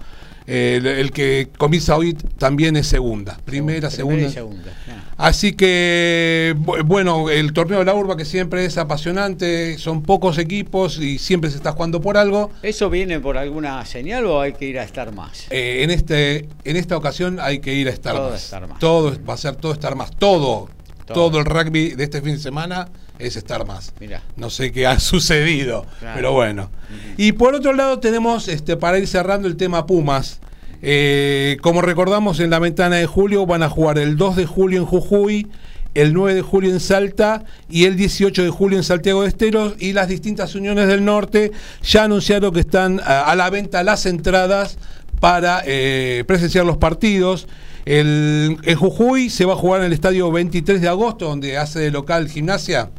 Eh, 0.54 0.76
el, 0.78 0.86
el 0.86 1.12
que 1.12 1.48
comienza 1.58 1.96
hoy 1.96 2.14
también 2.38 2.76
es 2.76 2.86
segunda, 2.88 3.40
primera, 3.46 3.90
segunda. 3.90 4.16
Primera 4.16 4.32
y 4.32 4.34
segunda. 4.34 4.72
Así 5.16 5.54
que, 5.54 6.56
bu- 6.58 6.84
bueno, 6.84 7.30
el 7.30 7.54
torneo 7.54 7.80
de 7.80 7.86
la 7.86 7.94
urba 7.94 8.18
que 8.18 8.26
siempre 8.26 8.66
es 8.66 8.78
apasionante, 8.78 9.78
son 9.78 10.02
pocos 10.04 10.38
equipos 10.38 10.98
y 11.00 11.20
siempre 11.20 11.50
se 11.52 11.56
está 11.58 11.72
jugando 11.72 12.02
por 12.02 12.18
algo. 12.18 12.52
¿Eso 12.64 12.90
viene 12.90 13.20
por 13.20 13.38
alguna 13.38 13.86
señal 13.86 14.26
o 14.26 14.42
hay 14.42 14.54
que 14.54 14.66
ir 14.66 14.80
a 14.80 14.84
estar 14.84 15.14
más? 15.14 15.46
Eh, 15.52 15.84
en 15.84 15.92
este 15.92 16.50
en 16.66 16.76
esta 16.76 16.98
ocasión 16.98 17.40
hay 17.40 17.60
que 17.60 17.74
ir 17.74 17.88
a 17.88 17.92
estar 17.92 18.16
Todo 18.16 18.32
más. 18.32 18.44
estar 18.44 18.68
más. 18.68 18.80
Todo 18.80 19.16
va 19.24 19.36
a 19.36 19.38
ser 19.38 19.56
todo 19.56 19.72
estar 19.74 19.96
más. 19.96 20.12
Todo, 20.18 20.70
Todo. 21.14 21.30
todo, 21.32 21.40
el 21.40 21.46
rugby 21.46 21.90
de 21.92 22.04
este 22.04 22.22
fin 22.22 22.34
de 22.34 22.40
semana 22.40 22.88
es 23.20 23.36
estar 23.36 23.66
más. 23.66 23.94
Mirá. 24.00 24.22
No 24.36 24.50
sé 24.50 24.72
qué 24.72 24.88
ha 24.88 25.00
sucedido, 25.00 25.86
Claro. 26.00 26.16
pero 26.16 26.32
bueno. 26.34 26.70
Y 27.18 27.34
por 27.34 27.56
otro 27.56 27.74
lado 27.74 28.00
tenemos, 28.00 28.48
este, 28.48 28.78
para 28.78 28.98
ir 29.00 29.08
cerrando 29.08 29.48
el 29.48 29.56
tema 29.58 29.86
Pumas, 29.86 30.40
eh, 30.82 31.58
como 31.62 31.82
recordamos 31.82 32.40
en 32.40 32.50
la 32.50 32.60
ventana 32.60 32.96
de 32.96 33.06
julio 33.06 33.46
van 33.46 33.62
a 33.64 33.70
jugar 33.70 33.98
el 34.00 34.18
2 34.18 34.36
de 34.36 34.46
julio 34.46 34.80
en 34.80 34.86
Jujuy, 34.86 35.48
el 35.94 36.14
9 36.14 36.34
de 36.36 36.42
julio 36.42 36.72
en 36.72 36.80
Salta 36.80 37.44
y 37.70 37.84
el 37.86 37.98
18 37.98 38.44
de 38.44 38.50
julio 38.50 38.78
en 38.78 38.84
Santiago 38.84 39.22
de 39.24 39.28
Esteros 39.28 39.76
y 39.78 39.94
las 39.94 40.08
distintas 40.08 40.56
uniones 40.56 40.88
del 40.88 41.04
norte 41.06 41.52
ya 41.84 42.06
anunciaron 42.06 42.52
que 42.54 42.62
están 42.62 43.00
a, 43.04 43.22
a 43.30 43.36
la 43.36 43.50
venta 43.50 43.84
las 43.84 44.06
entradas 44.06 44.78
para 45.20 45.62
eh, 45.66 46.24
presenciar 46.26 46.66
los 46.66 46.78
partidos. 46.78 47.48
El, 47.92 48.58
Jujuy 48.78 49.30
se 49.30 49.44
va 49.44 49.52
a 49.52 49.56
jugar 49.58 49.82
en 49.82 49.88
el 49.88 49.94
estadio 49.94 50.32
23 50.32 50.80
de 50.80 50.88
agosto, 50.88 51.28
donde 51.28 51.58
hace 51.58 51.80
de 51.80 51.92
local 51.92 52.30
gimnasia 52.30 52.90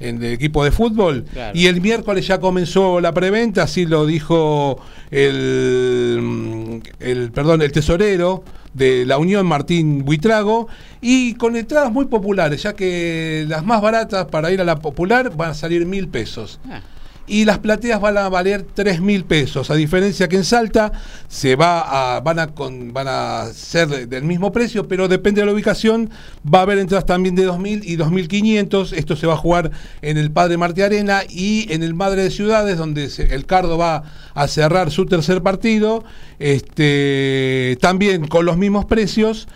en 0.00 0.16
el 0.16 0.32
equipo 0.32 0.64
de 0.64 0.72
fútbol. 0.72 1.24
Claro. 1.32 1.56
Y 1.56 1.66
el 1.66 1.80
miércoles 1.80 2.26
ya 2.26 2.40
comenzó 2.40 3.00
la 3.00 3.12
preventa, 3.12 3.62
así 3.62 3.86
lo 3.86 4.06
dijo 4.06 4.80
el, 5.12 6.82
el, 6.98 7.30
perdón, 7.30 7.62
el 7.62 7.70
tesorero 7.70 8.42
de 8.74 9.06
la 9.06 9.18
Unión 9.18 9.46
Martín 9.46 10.04
Buitrago 10.04 10.66
y 11.00 11.34
con 11.34 11.54
entradas 11.54 11.92
muy 11.92 12.06
populares, 12.06 12.64
ya 12.64 12.74
que 12.74 13.44
las 13.48 13.64
más 13.64 13.80
baratas 13.80 14.26
para 14.26 14.50
ir 14.50 14.60
a 14.60 14.64
la 14.64 14.80
popular 14.80 15.36
van 15.36 15.50
a 15.50 15.54
salir 15.54 15.86
mil 15.86 16.08
pesos 16.08 16.58
Ah, 16.68 16.80
y 17.30 17.44
las 17.44 17.60
plateas 17.60 18.00
van 18.00 18.18
a 18.18 18.28
valer 18.28 18.66
3 18.74 19.00
mil 19.00 19.24
pesos, 19.24 19.70
a 19.70 19.74
diferencia 19.76 20.28
que 20.28 20.36
en 20.36 20.44
Salta 20.44 20.90
se 21.28 21.54
va 21.56 22.20
van, 22.20 22.38
a 22.40 22.50
van 22.56 23.06
a 23.08 23.46
ser 23.54 23.88
de- 23.88 24.06
del 24.06 24.24
mismo 24.24 24.50
precio, 24.52 24.88
pero 24.88 25.06
depende 25.08 25.40
de 25.40 25.46
la 25.46 25.52
ubicación, 25.52 26.10
va 26.44 26.58
a 26.58 26.62
haber 26.62 26.78
entradas 26.78 27.06
también 27.06 27.36
de 27.36 27.46
2.000 27.46 27.82
y 27.84 27.96
2.500, 27.96 28.92
esto 28.94 29.14
se 29.16 29.26
va 29.28 29.34
a 29.34 29.36
jugar 29.36 29.70
en 30.02 30.18
el 30.18 30.30
Padre 30.32 30.56
Martí 30.56 30.82
Arena 30.82 31.22
y 31.28 31.72
en 31.72 31.82
el 31.84 31.94
Madre 31.94 32.24
de 32.24 32.30
Ciudades, 32.30 32.76
donde 32.76 33.08
el 33.30 33.46
Cardo 33.46 33.78
va 33.78 34.02
a 34.34 34.48
cerrar 34.48 34.90
su 34.90 35.06
tercer 35.06 35.40
partido, 35.42 36.04
este, 36.40 37.78
también 37.80 38.26
con 38.26 38.44
los 38.44 38.56
mismos 38.56 38.84
precios, 38.86 39.46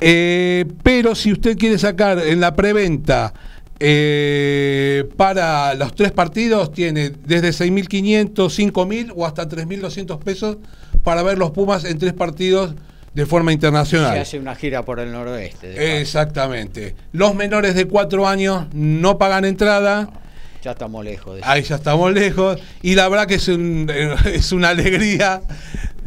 eh, 0.00 0.64
pero 0.84 1.14
si 1.16 1.32
usted 1.32 1.58
quiere 1.58 1.78
sacar 1.78 2.18
en 2.20 2.40
la 2.40 2.54
preventa 2.54 3.34
eh, 3.80 5.08
para 5.16 5.74
los 5.74 5.94
tres 5.94 6.12
partidos, 6.12 6.72
tiene 6.72 7.10
desde 7.24 7.50
6.500, 7.50 8.32
5.000 8.34 9.12
o 9.14 9.26
hasta 9.26 9.48
3.200 9.48 10.18
pesos 10.18 10.56
para 11.04 11.22
ver 11.22 11.38
los 11.38 11.50
Pumas 11.52 11.84
en 11.84 11.98
tres 11.98 12.12
partidos 12.12 12.74
de 13.14 13.26
forma 13.26 13.50
se 13.50 13.54
internacional. 13.54 14.18
hace 14.18 14.38
una 14.38 14.54
gira 14.54 14.84
por 14.84 15.00
el 15.00 15.10
noroeste. 15.12 16.00
Exactamente. 16.00 16.94
Los 17.12 17.34
menores 17.34 17.74
de 17.74 17.86
4 17.86 18.28
años 18.28 18.66
no 18.72 19.18
pagan 19.18 19.44
entrada. 19.44 20.10
Ya 20.62 20.72
estamos 20.72 21.04
lejos 21.04 21.34
de 21.34 21.40
eso. 21.40 21.48
Ahí 21.50 21.62
ya 21.62 21.76
estamos 21.76 22.12
lejos. 22.12 22.60
Y 22.82 22.94
la 22.96 23.08
verdad 23.08 23.26
que 23.26 23.36
es, 23.36 23.48
un- 23.48 23.90
es 24.32 24.52
una 24.52 24.70
alegría 24.70 25.40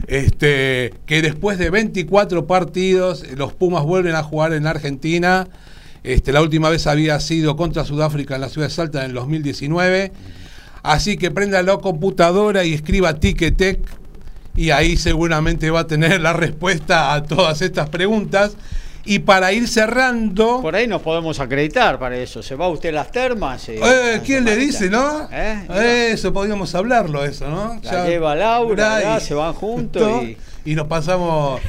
este, 0.08 0.94
que 1.06 1.22
después 1.22 1.58
de 1.58 1.70
24 1.70 2.46
partidos 2.48 3.26
los 3.36 3.54
Pumas 3.54 3.84
vuelven 3.84 4.16
a 4.16 4.24
jugar 4.24 4.54
en 4.54 4.68
Argentina. 4.68 5.48
Este, 6.04 6.32
la 6.32 6.42
última 6.42 6.70
vez 6.70 6.88
había 6.88 7.20
sido 7.20 7.56
contra 7.56 7.86
Sudáfrica 7.86 8.36
en 8.36 8.42
la 8.42 8.50
ciudad 8.50 8.68
de 8.68 8.74
Salta 8.74 9.00
en 9.02 9.12
el 9.12 9.14
2019. 9.14 10.12
Así 10.84 11.16
que 11.18 11.30
prenda 11.30 11.62
la 11.62 11.78
computadora 11.78 12.64
y 12.64 12.74
escriba 12.74 13.20
Ticketek 13.20 13.80
y 14.56 14.72
ahí 14.72 14.98
seguramente 14.98 15.70
va 15.70 15.82
a 15.82 15.88
tener 15.88 16.20
la 16.22 16.34
respuesta 16.34 17.14
a 17.14 17.24
todas 17.24 17.62
estas 17.62 17.90
preguntas. 17.90 18.58
Y 19.04 19.20
para 19.20 19.52
ir 19.52 19.68
cerrando... 19.68 20.62
Por 20.62 20.76
ahí 20.76 20.86
nos 20.88 21.02
podemos 21.02 21.40
acreditar 21.40 21.98
para 21.98 22.18
eso. 22.18 22.44
¿Se 22.44 22.54
va 22.56 22.68
usted 22.68 22.90
a 22.90 22.92
las 22.94 23.12
termas? 23.12 23.68
eh, 23.70 23.80
Eh, 23.84 24.22
¿Quién 24.24 24.46
le 24.46 24.56
dice, 24.56 24.92
no? 24.92 25.28
¿Eh? 25.32 26.10
Eso, 26.14 26.32
podríamos 26.32 26.74
hablarlo, 26.76 27.24
eso, 27.26 27.50
¿no? 27.50 27.80
La 27.84 28.06
lleva 28.06 28.36
Laura, 28.36 29.18
y- 29.18 29.22
se 29.22 29.34
van 29.34 29.54
juntos 29.54 30.24
y- 30.24 30.38
y 30.66 30.76
nos 30.76 30.86
pasamos 30.88 31.60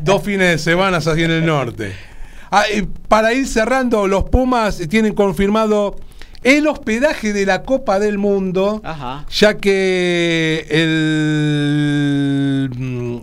dos 0.00 0.22
fines 0.24 0.50
de 0.50 0.58
semana 0.58 0.96
aquí 0.98 1.22
en 1.22 1.30
el 1.30 1.46
norte. 1.46 1.92
Ah, 2.50 2.64
para 3.08 3.32
ir 3.32 3.46
cerrando, 3.46 4.08
los 4.08 4.24
Pumas 4.24 4.78
tienen 4.88 5.14
confirmado 5.14 5.94
el 6.42 6.66
hospedaje 6.66 7.32
de 7.32 7.46
la 7.46 7.62
Copa 7.62 8.00
del 8.00 8.18
Mundo, 8.18 8.80
Ajá. 8.82 9.24
ya 9.30 9.56
que 9.58 10.66
el, 10.70 12.70
mm, 12.76 13.18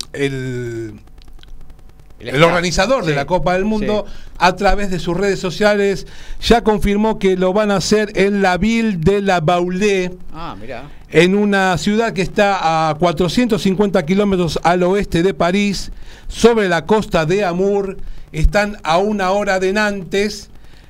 el 2.20 2.44
organizador 2.44 3.06
de 3.06 3.14
la 3.16 3.26
Copa 3.26 3.54
del 3.54 3.66
Mundo, 3.66 4.06
sí. 4.08 4.14
a 4.40 4.56
través 4.56 4.90
de 4.90 5.00
sus 5.00 5.16
redes 5.16 5.40
sociales, 5.40 6.08
ya 6.42 6.64
confirmó 6.64 7.20
que 7.20 7.38
lo 7.38 7.54
van 7.54 7.72
a 7.72 7.76
hacer 7.78 8.12
en 8.16 8.42
la 8.42 8.58
Ville 8.58 8.98
de 8.98 9.22
la 9.22 9.40
Baulé, 9.40 10.12
Ah, 10.34 10.56
mirá. 10.60 10.84
en 11.10 11.36
una 11.36 11.78
ciudad 11.78 12.14
que 12.14 12.22
está 12.24 12.90
a 12.90 12.96
450 12.96 14.04
kilómetros 14.06 14.60
al 14.64 14.84
oeste 14.84 15.22
de 15.24 15.34
París, 15.34 15.92
sobre 16.28 16.68
la 16.70 16.86
costa 16.86 17.26
de 17.26 17.46
Amur. 17.46 17.98
Están 18.32 18.78
a 18.84 18.98
una 18.98 19.32
hora 19.32 19.60
de 19.60 19.72
Nantes. 19.74 20.50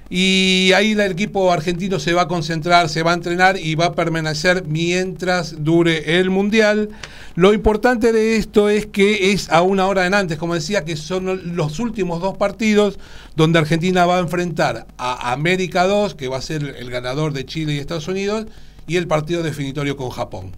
Y 0.09 0.71
ahí 0.73 0.93
el 0.93 1.01
equipo 1.01 1.51
argentino 1.51 1.99
se 1.99 2.13
va 2.13 2.23
a 2.23 2.27
concentrar, 2.27 2.87
se 2.87 3.03
va 3.03 3.11
a 3.11 3.13
entrenar 3.13 3.57
y 3.57 3.75
va 3.75 3.87
a 3.87 3.93
permanecer 3.93 4.65
mientras 4.65 5.63
dure 5.63 6.19
el 6.19 6.29
Mundial. 6.29 6.89
Lo 7.35 7.53
importante 7.53 8.13
de 8.13 8.37
esto 8.37 8.69
es 8.69 8.85
que 8.85 9.31
es 9.31 9.49
a 9.49 9.61
una 9.61 9.85
hora 9.85 10.03
de 10.03 10.09
Nantes, 10.09 10.37
como 10.37 10.53
decía, 10.53 10.85
que 10.85 10.95
son 10.95 11.55
los 11.55 11.79
últimos 11.79 12.21
dos 12.21 12.37
partidos 12.37 12.99
donde 13.35 13.59
Argentina 13.59 14.05
va 14.05 14.17
a 14.17 14.19
enfrentar 14.19 14.87
a 14.97 15.33
América 15.33 15.85
2, 15.85 16.15
que 16.15 16.29
va 16.29 16.37
a 16.37 16.41
ser 16.41 16.75
el 16.79 16.89
ganador 16.89 17.33
de 17.33 17.45
Chile 17.45 17.73
y 17.73 17.79
Estados 17.79 18.07
Unidos, 18.07 18.47
y 18.87 18.95
el 18.95 19.07
partido 19.07 19.43
definitorio 19.43 19.97
con 19.97 20.09
Japón. 20.09 20.53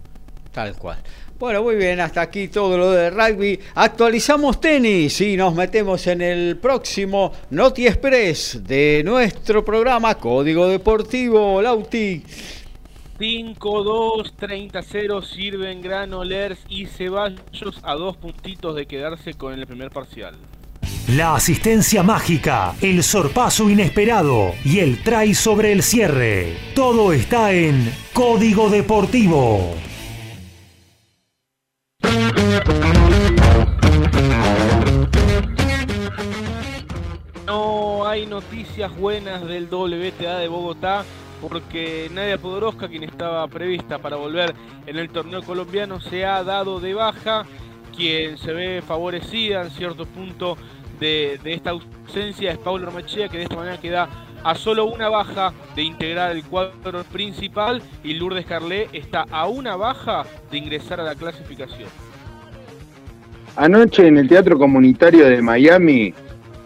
Tal 0.52 0.74
cual. 0.76 0.98
Bueno, 1.40 1.62
muy 1.62 1.76
bien, 1.76 2.00
hasta 2.00 2.20
aquí 2.20 2.48
todo 2.48 2.76
lo 2.76 2.90
de 2.90 3.08
rugby. 3.08 3.58
Actualizamos 3.74 4.60
tenis 4.60 5.22
y 5.22 5.38
nos 5.38 5.54
metemos 5.54 6.06
en 6.06 6.20
el 6.20 6.58
próximo 6.58 7.32
Noti 7.48 7.86
Express 7.86 8.60
de 8.62 9.00
nuestro 9.02 9.64
programa 9.64 10.16
Código 10.16 10.68
Deportivo 10.68 11.62
Lauti. 11.62 12.22
5-2-30-0 13.18 15.24
sirven 15.24 15.80
Granolers 15.80 16.58
y 16.68 16.84
Ceballos 16.84 17.80
a 17.84 17.94
dos 17.94 18.18
puntitos 18.18 18.76
de 18.76 18.84
quedarse 18.84 19.32
con 19.32 19.58
el 19.58 19.66
primer 19.66 19.90
parcial. 19.90 20.34
La 21.08 21.36
asistencia 21.36 22.02
mágica, 22.02 22.74
el 22.82 23.02
sorpaso 23.02 23.70
inesperado 23.70 24.52
y 24.62 24.80
el 24.80 25.02
try 25.02 25.32
sobre 25.32 25.72
el 25.72 25.82
cierre. 25.82 26.54
Todo 26.74 27.14
está 27.14 27.54
en 27.54 27.90
Código 28.12 28.68
Deportivo. 28.68 29.74
No 37.46 38.06
hay 38.06 38.26
noticias 38.26 38.96
buenas 38.96 39.46
del 39.46 39.64
WTA 39.72 40.38
de 40.38 40.48
Bogotá 40.48 41.04
porque 41.40 42.10
Nadia 42.12 42.38
Podoroska, 42.38 42.88
quien 42.88 43.02
estaba 43.02 43.46
prevista 43.48 43.98
para 43.98 44.16
volver 44.16 44.54
en 44.86 44.98
el 44.98 45.08
torneo 45.10 45.42
colombiano, 45.42 46.00
se 46.00 46.24
ha 46.24 46.44
dado 46.44 46.80
de 46.80 46.94
baja. 46.94 47.46
Quien 47.96 48.38
se 48.38 48.52
ve 48.52 48.82
favorecida 48.86 49.62
en 49.62 49.70
cierto 49.70 50.06
punto 50.06 50.56
de, 50.98 51.40
de 51.42 51.54
esta 51.54 51.70
ausencia 51.70 52.52
es 52.52 52.58
Paulo 52.58 52.86
Armachea, 52.86 53.28
que 53.28 53.38
de 53.38 53.44
esta 53.44 53.56
manera 53.56 53.78
queda 53.78 54.08
a 54.44 54.54
solo 54.54 54.86
una 54.86 55.08
baja 55.08 55.52
de 55.74 55.82
integrar 55.82 56.32
el 56.32 56.44
cuadro 56.44 57.04
principal 57.04 57.82
y 58.02 58.14
Lourdes 58.14 58.46
Carlet 58.46 58.88
está 58.92 59.26
a 59.30 59.46
una 59.46 59.76
baja 59.76 60.24
de 60.50 60.58
ingresar 60.58 61.00
a 61.00 61.04
la 61.04 61.14
clasificación. 61.14 61.88
Anoche 63.56 64.06
en 64.06 64.16
el 64.16 64.28
Teatro 64.28 64.58
Comunitario 64.58 65.26
de 65.26 65.42
Miami, 65.42 66.14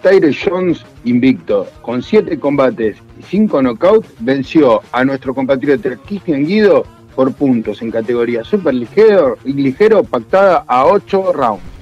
Tyre 0.02 0.32
Jones, 0.34 0.84
invicto, 1.05 1.66
con 1.82 2.02
7 2.02 2.38
combates 2.38 2.98
y 3.18 3.22
5 3.22 3.62
knockouts, 3.62 4.09
venció 4.20 4.82
a 4.92 5.05
nuestro 5.05 5.34
compatriota 5.34 5.96
Christian 5.96 6.44
Guido 6.44 6.84
por 7.14 7.32
puntos 7.32 7.80
en 7.80 7.90
categoría 7.90 8.44
super 8.44 8.74
ligero, 8.74 9.38
y 9.44 9.52
ligero 9.55 10.05
pactada 10.05 10.64
a 10.66 10.84
8 10.86 11.32
rounds. 11.32 11.73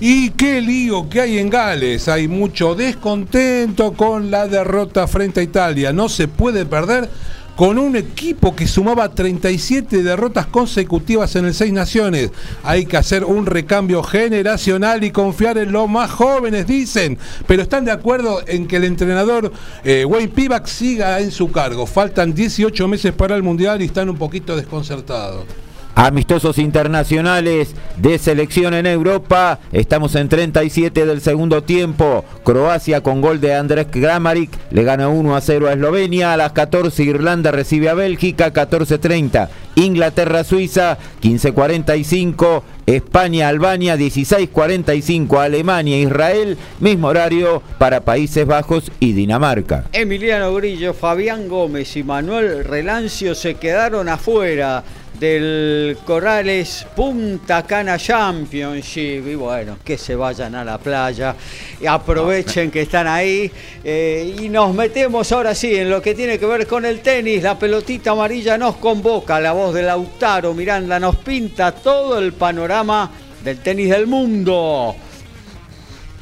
Y 0.00 0.30
qué 0.30 0.60
lío 0.60 1.08
que 1.08 1.20
hay 1.20 1.38
en 1.38 1.50
Gales. 1.50 2.08
Hay 2.08 2.28
mucho 2.28 2.76
descontento 2.76 3.94
con 3.94 4.30
la 4.30 4.46
derrota 4.46 5.08
frente 5.08 5.40
a 5.40 5.42
Italia. 5.42 5.92
No 5.92 6.08
se 6.08 6.28
puede 6.28 6.64
perder 6.66 7.10
con 7.56 7.76
un 7.76 7.96
equipo 7.96 8.54
que 8.54 8.68
sumaba 8.68 9.08
37 9.08 10.04
derrotas 10.04 10.46
consecutivas 10.46 11.34
en 11.34 11.46
el 11.46 11.54
Seis 11.54 11.72
Naciones. 11.72 12.30
Hay 12.62 12.86
que 12.86 12.96
hacer 12.96 13.24
un 13.24 13.46
recambio 13.46 14.04
generacional 14.04 15.02
y 15.02 15.10
confiar 15.10 15.58
en 15.58 15.72
los 15.72 15.88
más 15.88 16.12
jóvenes, 16.12 16.68
dicen. 16.68 17.18
Pero 17.48 17.62
están 17.62 17.84
de 17.84 17.90
acuerdo 17.90 18.44
en 18.46 18.68
que 18.68 18.76
el 18.76 18.84
entrenador 18.84 19.52
eh, 19.82 20.04
Wayne 20.04 20.28
Pivac 20.28 20.66
siga 20.66 21.18
en 21.18 21.32
su 21.32 21.50
cargo. 21.50 21.86
Faltan 21.86 22.32
18 22.32 22.86
meses 22.86 23.12
para 23.12 23.34
el 23.34 23.42
Mundial 23.42 23.82
y 23.82 23.86
están 23.86 24.08
un 24.08 24.16
poquito 24.16 24.54
desconcertados. 24.54 25.67
Amistosos 25.98 26.58
internacionales 26.58 27.74
de 27.96 28.18
selección 28.18 28.72
en 28.72 28.86
Europa. 28.86 29.58
Estamos 29.72 30.14
en 30.14 30.28
37 30.28 31.04
del 31.04 31.20
segundo 31.20 31.64
tiempo. 31.64 32.24
Croacia 32.44 33.00
con 33.00 33.20
gol 33.20 33.40
de 33.40 33.54
Andrés 33.54 33.88
Kramaric 33.90 34.50
le 34.70 34.84
gana 34.84 35.08
1 35.08 35.34
a 35.36 35.40
0 35.40 35.68
a 35.68 35.72
Eslovenia. 35.72 36.32
A 36.32 36.36
las 36.36 36.52
14 36.52 37.02
Irlanda 37.02 37.50
recibe 37.50 37.88
a 37.88 37.94
Bélgica, 37.94 38.52
14.30 38.52 39.48
Inglaterra-Suiza, 39.74 40.98
15.45 41.20 42.62
España-Albania, 42.86 43.96
16.45 43.96 45.40
Alemania-Israel, 45.40 46.56
mismo 46.80 47.08
horario 47.08 47.62
para 47.78 48.00
Países 48.00 48.46
Bajos 48.46 48.90
y 48.98 49.12
Dinamarca. 49.12 49.84
Emiliano 49.92 50.54
Grillo, 50.54 50.94
Fabián 50.94 51.48
Gómez 51.48 51.96
y 51.96 52.02
Manuel 52.02 52.64
Relancio 52.64 53.34
se 53.34 53.54
quedaron 53.54 54.08
afuera 54.08 54.84
del 55.18 55.98
Corrales 56.04 56.86
Punta 56.94 57.62
Cana 57.64 57.98
Championship. 57.98 59.26
Y 59.26 59.34
bueno, 59.34 59.78
que 59.84 59.98
se 59.98 60.14
vayan 60.14 60.54
a 60.54 60.64
la 60.64 60.78
playa. 60.78 61.34
Y 61.80 61.86
aprovechen 61.86 62.70
que 62.70 62.82
están 62.82 63.06
ahí. 63.06 63.50
Eh, 63.82 64.36
y 64.40 64.48
nos 64.48 64.74
metemos 64.74 65.30
ahora 65.32 65.54
sí 65.54 65.76
en 65.76 65.90
lo 65.90 66.00
que 66.00 66.14
tiene 66.14 66.38
que 66.38 66.46
ver 66.46 66.66
con 66.66 66.84
el 66.84 67.00
tenis, 67.00 67.42
la 67.42 67.58
pelotita 67.58 68.12
amarilla 68.12 68.58
nos 68.58 68.76
convoca, 68.76 69.40
la 69.40 69.52
voz 69.52 69.74
de 69.74 69.82
Lautaro 69.82 70.54
Miranda 70.54 70.98
nos 70.98 71.16
pinta 71.16 71.72
todo 71.72 72.18
el 72.18 72.32
panorama 72.32 73.10
del 73.42 73.58
tenis 73.58 73.90
del 73.90 74.06
mundo. 74.06 74.94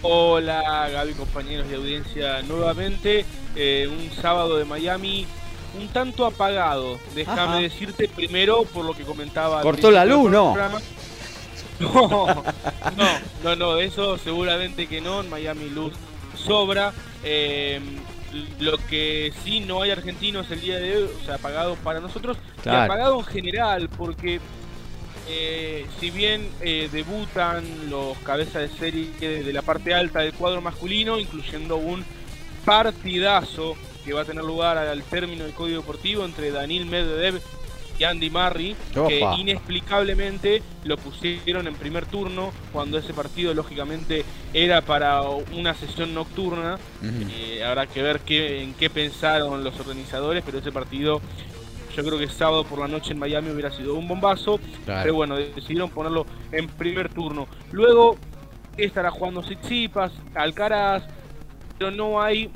Hola 0.03 0.89
Gaby, 0.93 1.13
compañeros 1.15 1.69
de 1.69 1.77
audiencia, 1.77 2.43
nuevamente 2.43 3.25
eh, 3.57 3.89
un 3.89 4.11
sábado 4.23 4.57
de 4.59 4.65
Miami 4.65 5.27
un 5.79 5.89
tanto 5.89 6.27
apagado, 6.27 6.99
déjame 7.15 7.63
decirte 7.63 8.09
primero 8.09 8.65
por 8.65 8.85
lo 8.85 8.95
que 8.95 9.05
comentaba. 9.05 9.63
Cortó 9.63 9.91
la 9.91 10.05
luz. 10.05 10.31
No, 11.79 12.27
no, 12.27 13.05
no, 13.45 13.57
no, 13.57 13.79
eso 13.79 14.17
seguramente 14.17 14.87
que 14.87 15.03
no, 15.03 15.21
en 15.21 15.29
Miami 15.29 15.69
luz 15.69 15.93
sobra. 16.35 16.93
Eh, 17.23 17.81
lo 18.61 18.79
que 18.79 19.33
sí 19.45 19.61
no 19.61 19.83
hay 19.83 19.91
argentinos 19.91 20.51
el 20.51 20.61
día 20.61 20.79
de 20.79 20.97
hoy, 20.97 21.11
o 21.21 21.25
sea, 21.25 21.35
apagado 21.37 21.75
para 21.77 22.01
nosotros, 22.01 22.37
Claro. 22.63 22.79
y 22.79 22.85
apagado 22.85 23.19
en 23.19 23.25
general, 23.27 23.89
porque 23.91 24.41
eh, 25.29 25.87
si 26.01 26.11
bien 26.11 26.49
eh, 26.61 26.89
debutan 26.93 27.65
los 27.91 28.17
cabezas 28.19 28.63
de 28.63 28.79
serie 28.79 29.11
de 29.43 29.53
la 29.53 29.63
parte 29.63 29.93
alta 29.95 30.21
del 30.21 30.33
cuadro 30.33 30.61
masculino, 30.61 31.19
incluyendo 31.19 31.77
un 31.77 32.05
partidazo 32.65 33.75
que 34.07 34.13
va 34.13 34.23
a 34.23 34.25
tener 34.25 34.45
lugar 34.45 34.79
al 34.79 35.03
término 35.03 35.45
del 35.45 35.53
código 35.53 35.81
deportivo 35.81 36.25
entre 36.25 36.53
Daniel 36.53 36.87
Medvedev 36.87 37.43
y 37.99 38.05
Andy 38.05 38.31
Murray, 38.31 38.77
que 39.09 39.21
inexplicablemente 39.39 40.63
lo 40.85 40.97
pusieron 40.97 41.67
en 41.67 41.75
primer 41.75 42.07
turno 42.07 42.53
cuando 42.73 42.99
ese 42.99 43.13
partido 43.15 43.53
lógicamente 43.53 44.25
era 44.55 44.81
para 44.83 45.23
una 45.23 45.75
sesión 45.75 46.15
nocturna. 46.15 46.79
Eh, 47.03 47.65
habrá 47.65 47.87
que 47.87 48.03
ver 48.03 48.21
qué, 48.21 48.63
en 48.63 48.75
qué 48.75 48.91
pensaron 48.91 49.65
los 49.65 49.79
organizadores, 49.81 50.45
pero 50.47 50.59
ese 50.59 50.71
partido 50.71 51.21
yo 51.97 52.05
creo 52.05 52.19
que 52.19 52.29
sábado 52.29 52.65
por 52.65 52.79
la 52.79 52.89
noche 52.89 53.13
en 53.13 53.19
Miami 53.19 53.51
hubiera 53.51 53.73
sido 53.73 53.95
un 53.95 54.07
bombazo. 54.07 54.61
Claro. 54.85 55.03
Pero 55.03 55.15
bueno, 55.15 55.37
decidieron 55.37 55.91
ponerlo 55.91 56.27
en 56.53 56.69
primer 56.69 57.13
turno. 57.13 57.49
Luego 57.73 58.19
estará 58.77 59.11
jugando 59.11 59.41
Tsitsipas, 59.41 60.13
Alcaraz, 60.35 61.05
pero 61.79 61.91
no 61.91 62.21
hay 62.21 62.51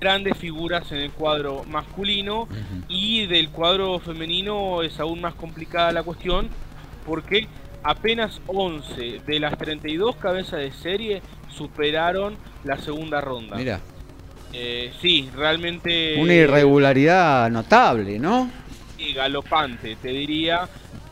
grandes 0.00 0.36
figuras 0.36 0.90
en 0.92 0.98
el 0.98 1.10
cuadro 1.10 1.64
masculino 1.64 2.48
y 2.88 3.26
del 3.26 3.50
cuadro 3.50 3.98
femenino 3.98 4.82
es 4.82 4.98
aún 5.00 5.20
más 5.20 5.34
complicada 5.34 5.92
la 5.92 6.02
cuestión 6.02 6.48
porque 7.04 7.48
apenas 7.82 8.40
11 8.46 9.20
de 9.26 9.40
las 9.40 9.56
32 9.58 10.16
cabezas 10.16 10.60
de 10.60 10.72
serie 10.72 11.22
superaron 11.48 12.36
la 12.64 12.78
segunda 12.78 13.20
ronda. 13.20 13.56
Mira, 13.56 13.80
Eh, 14.52 14.92
sí, 15.02 15.28
realmente 15.36 16.16
una 16.18 16.32
irregularidad 16.32 17.50
notable, 17.50 18.18
¿no? 18.18 18.50
y 18.98 19.12
galopante, 19.12 19.96
te 19.96 20.08
diría, 20.08 20.68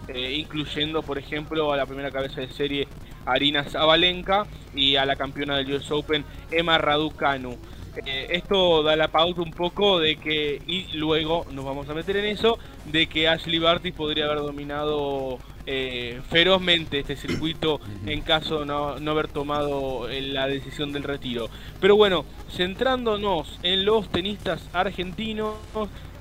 eh, 0.08 0.32
incluyendo, 0.32 1.02
por 1.02 1.18
ejemplo, 1.18 1.72
a 1.72 1.76
la 1.76 1.86
primera 1.86 2.10
cabeza 2.10 2.40
de 2.40 2.48
serie 2.48 2.88
Arina 3.24 3.64
Zabalenka 3.64 4.46
y 4.74 4.96
a 4.96 5.04
la 5.04 5.16
campeona 5.16 5.56
del 5.56 5.72
US 5.74 5.90
Open 5.90 6.24
Emma 6.50 6.78
Raducanu. 6.78 7.56
Eh, 8.04 8.26
esto 8.30 8.82
da 8.82 8.94
la 8.96 9.08
pauta 9.08 9.40
un 9.40 9.52
poco 9.52 9.98
de 9.98 10.16
que, 10.16 10.60
y 10.66 10.88
luego 10.96 11.46
nos 11.52 11.64
vamos 11.64 11.88
a 11.88 11.94
meter 11.94 12.16
en 12.16 12.26
eso, 12.26 12.58
de 12.84 13.06
que 13.06 13.28
Ashley 13.28 13.58
Barty 13.58 13.92
podría 13.92 14.26
haber 14.26 14.38
dominado 14.38 15.38
eh, 15.64 16.20
ferozmente 16.28 17.00
este 17.00 17.16
circuito 17.16 17.80
en 18.04 18.20
caso 18.20 18.60
de 18.60 18.66
no, 18.66 18.98
no 18.98 19.10
haber 19.12 19.28
tomado 19.28 20.08
eh, 20.08 20.20
la 20.20 20.46
decisión 20.46 20.92
del 20.92 21.04
retiro. 21.04 21.48
Pero 21.80 21.96
bueno, 21.96 22.24
centrándonos 22.50 23.58
en 23.62 23.84
los 23.84 24.08
tenistas 24.10 24.68
argentinos, 24.72 25.54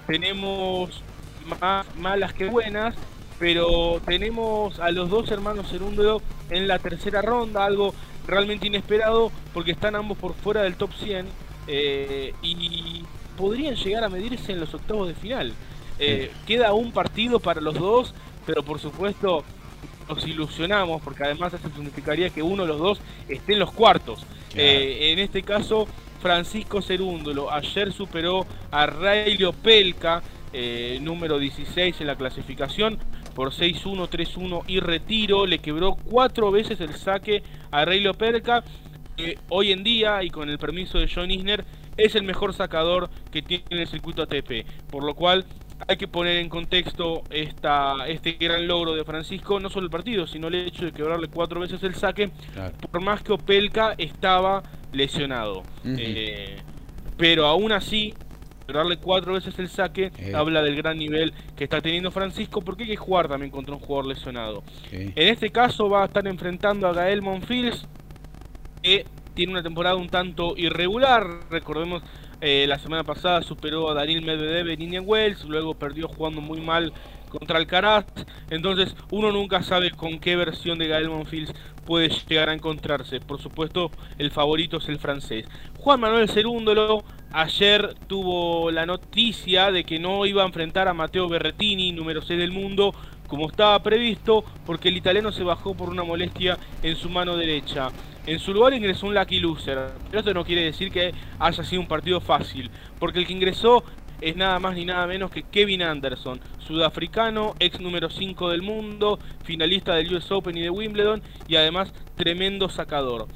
tenemos 0.08 1.02
más 1.62 1.86
malas 1.98 2.34
que 2.34 2.46
buenas, 2.46 2.96
pero 3.38 4.02
tenemos 4.06 4.80
a 4.80 4.92
los 4.92 5.10
dos 5.10 5.30
hermanos 5.30 5.70
Cerúndolo 5.70 6.22
en 6.50 6.68
la 6.70 6.80
tercera 6.80 7.22
ronda, 7.22 7.66
algo 7.66 7.94
realmente 8.26 8.68
inesperado 8.68 9.32
porque 9.54 9.72
están 9.72 9.96
ambos 9.96 10.18
por 10.18 10.34
fuera 10.34 10.64
del 10.64 10.76
top 10.76 10.92
100 10.94 11.45
eh, 11.68 12.34
y 12.42 13.04
podrían 13.38 13.76
llegar 13.76 14.04
a 14.04 14.10
medirse 14.10 14.52
en 14.52 14.60
los 14.60 14.74
octavos 14.74 15.08
de 15.08 15.16
final. 15.16 15.54
Eh, 16.00 16.32
Queda 16.46 16.74
un 16.74 16.92
partido 16.92 17.40
para 17.40 17.62
los 17.62 17.76
dos, 17.76 18.14
pero 18.46 18.64
por 18.64 18.80
supuesto 18.80 19.44
nos 20.08 20.26
ilusionamos 20.28 21.02
porque 21.02 21.24
además 21.24 21.54
eso 21.54 21.70
significaría 21.70 22.30
que 22.30 22.44
uno 22.44 22.64
de 22.64 22.70
los 22.70 22.80
dos 22.80 23.02
esté 23.28 23.54
en 23.54 23.60
los 23.60 23.72
cuartos. 23.72 24.26
Eh, 24.56 25.12
en 25.12 25.20
este 25.20 25.44
caso, 25.44 25.88
Francisco 26.22 26.82
Cerúndolo 26.82 27.52
ayer 27.52 27.92
superó 27.92 28.46
a 28.72 28.86
Railio 28.86 29.54
Pelca, 29.54 30.22
eh, 30.54 31.00
número 31.02 31.40
16 31.40 32.00
en 32.00 32.08
la 32.08 32.16
clasificación, 32.16 32.98
por 33.34 33.52
6-1, 33.52 34.08
3-1 34.08 34.64
y 34.68 34.80
retiro. 34.80 35.46
Le 35.46 35.60
quebró 35.60 35.96
cuatro 35.96 36.52
veces 36.52 36.80
el 36.80 36.96
saque 36.96 37.44
a 37.72 37.84
Railio 37.84 38.14
Pelca. 38.14 38.64
Que 39.16 39.38
hoy 39.50 39.72
en 39.72 39.84
día, 39.84 40.24
y 40.24 40.30
con 40.30 40.50
el 40.50 40.58
permiso 40.58 40.98
de 41.00 41.10
John 41.14 41.32
Isner, 41.32 41.66
es 41.98 42.16
el 42.16 42.24
mejor 42.24 42.54
sacador 42.54 43.10
que 43.32 43.42
tiene 43.42 43.64
el 43.70 43.88
circuito 43.88 44.24
ATP. 44.24 44.66
Por 44.92 45.04
lo 45.04 45.16
cual 45.16 45.46
hay 45.88 45.98
que 45.98 46.08
poner 46.08 46.38
en 46.38 46.50
contexto 46.50 47.24
esta, 47.30 48.08
este 48.08 48.34
gran 48.34 48.68
logro 48.68 48.94
de 48.96 49.04
Francisco, 49.04 49.60
no 49.60 49.70
solo 49.70 49.86
el 49.86 49.92
partido, 49.92 50.26
sino 50.28 50.48
el 50.48 50.56
hecho 50.56 50.86
de 50.86 50.92
quebrarle 50.92 51.28
cuatro 51.28 51.60
veces 51.60 51.84
el 51.84 51.96
saque, 51.96 52.30
por 52.92 53.02
más 53.02 53.22
que 53.24 53.34
Opelka 53.34 53.94
estaba 53.98 54.64
lesionado. 54.94 55.64
Eh, 55.86 56.58
pero 57.18 57.46
aún 57.46 57.72
así, 57.72 58.14
quebrarle 58.66 58.98
cuatro 58.98 59.34
veces 59.34 59.58
el 59.60 59.68
saque 59.70 60.12
Eh. 60.18 60.34
habla 60.34 60.62
del 60.62 60.76
gran 60.76 60.98
nivel 60.98 61.34
que 61.56 61.66
está 61.66 61.82
teniendo 61.82 62.10
Francisco, 62.12 62.62
porque 62.62 62.84
hay 62.84 62.90
que 62.90 62.96
jugar 62.96 63.28
también 63.28 63.52
contra 63.52 63.74
un 63.76 63.80
jugador 63.80 64.08
lesionado. 64.08 64.64
En 64.92 65.28
este 65.28 65.50
caso 65.50 65.90
va 65.90 66.04
a 66.04 66.06
estar 66.06 66.26
enfrentando 66.28 66.88
a 66.88 66.94
Gael 66.94 67.22
Monfils, 67.22 67.86
tiene 69.34 69.52
una 69.52 69.64
temporada 69.64 69.96
un 69.96 70.10
tanto 70.10 70.56
irregular. 70.58 71.26
Recordemos, 71.50 72.04
eh, 72.42 72.66
la 72.68 72.80
semana 72.80 73.04
pasada 73.04 73.42
superó 73.42 73.90
a 73.90 73.94
Daniel 73.94 74.24
Medvedev 74.24 74.70
en 74.70 74.82
Indian 74.82 75.04
Wells, 75.06 75.44
luego 75.46 75.76
perdió 75.76 76.08
jugando 76.08 76.42
muy 76.42 76.62
mal 76.62 76.94
contra 77.30 77.58
Alcaraz. 77.58 78.06
Entonces, 78.50 78.96
uno 79.12 79.32
nunca 79.32 79.62
sabe 79.62 79.92
con 79.92 80.20
qué 80.20 80.36
versión 80.36 80.78
de 80.80 80.88
Gael 80.88 81.10
Monfils 81.10 81.54
puede 81.86 82.10
llegar 82.10 82.50
a 82.50 82.54
encontrarse. 82.54 83.20
Por 83.20 83.42
supuesto, 83.42 83.92
el 84.18 84.32
favorito 84.32 84.78
es 84.78 84.88
el 84.90 85.00
francés. 85.00 85.46
Juan 85.78 86.00
Manuel 86.00 86.30
Cerúndolo 86.30 87.04
ayer 87.32 87.96
tuvo 88.08 88.72
la 88.72 88.86
noticia 88.86 89.72
de 89.72 89.84
que 89.84 90.00
no 90.00 90.26
iba 90.26 90.44
a 90.44 90.46
enfrentar 90.46 90.88
a 90.88 90.94
Matteo 90.94 91.28
Berrettini, 91.28 91.92
número 91.92 92.22
6 92.22 92.40
del 92.40 92.52
mundo, 92.52 92.94
como 93.28 93.48
estaba 93.50 93.82
previsto, 93.82 94.44
porque 94.66 94.90
el 94.90 94.98
italiano 94.98 95.32
se 95.32 95.44
bajó 95.44 95.76
por 95.76 95.90
una 95.90 96.04
molestia 96.04 96.58
en 96.84 96.96
su 96.96 97.10
mano 97.10 97.36
derecha. 97.38 97.90
En 98.26 98.40
su 98.40 98.54
lugar 98.54 98.74
ingresó 98.74 99.08
un 99.08 99.14
lucky 99.14 99.40
loser, 99.40 99.92
pero 100.10 100.20
esto 100.20 100.34
no 100.34 100.44
quiere 100.44 100.64
decir 100.64 100.92
que 100.92 101.14
haya 101.40 101.64
sido 101.64 101.82
un 101.82 101.88
partido 101.88 102.20
fácil, 102.20 102.72
porque 103.00 103.20
el 103.20 103.28
que 103.28 103.34
ingresó 103.34 103.84
es 104.22 104.36
nada 104.36 104.60
más 104.60 104.76
ni 104.76 104.86
nada 104.86 105.06
menos 105.08 105.30
que 105.30 105.44
Kevin 105.44 105.84
Anderson, 105.84 106.40
sudafricano, 106.60 107.54
ex 107.60 107.80
número 107.80 108.10
5 108.10 108.50
del 108.50 108.62
mundo, 108.62 109.20
finalista 109.44 109.94
del 109.94 110.14
US 110.16 110.32
Open 110.32 110.58
y 110.58 110.62
de 110.62 110.70
Wimbledon, 110.70 111.22
y 111.48 111.56
además 111.56 111.94
tremendo 112.16 112.70
sacador. 112.70 113.28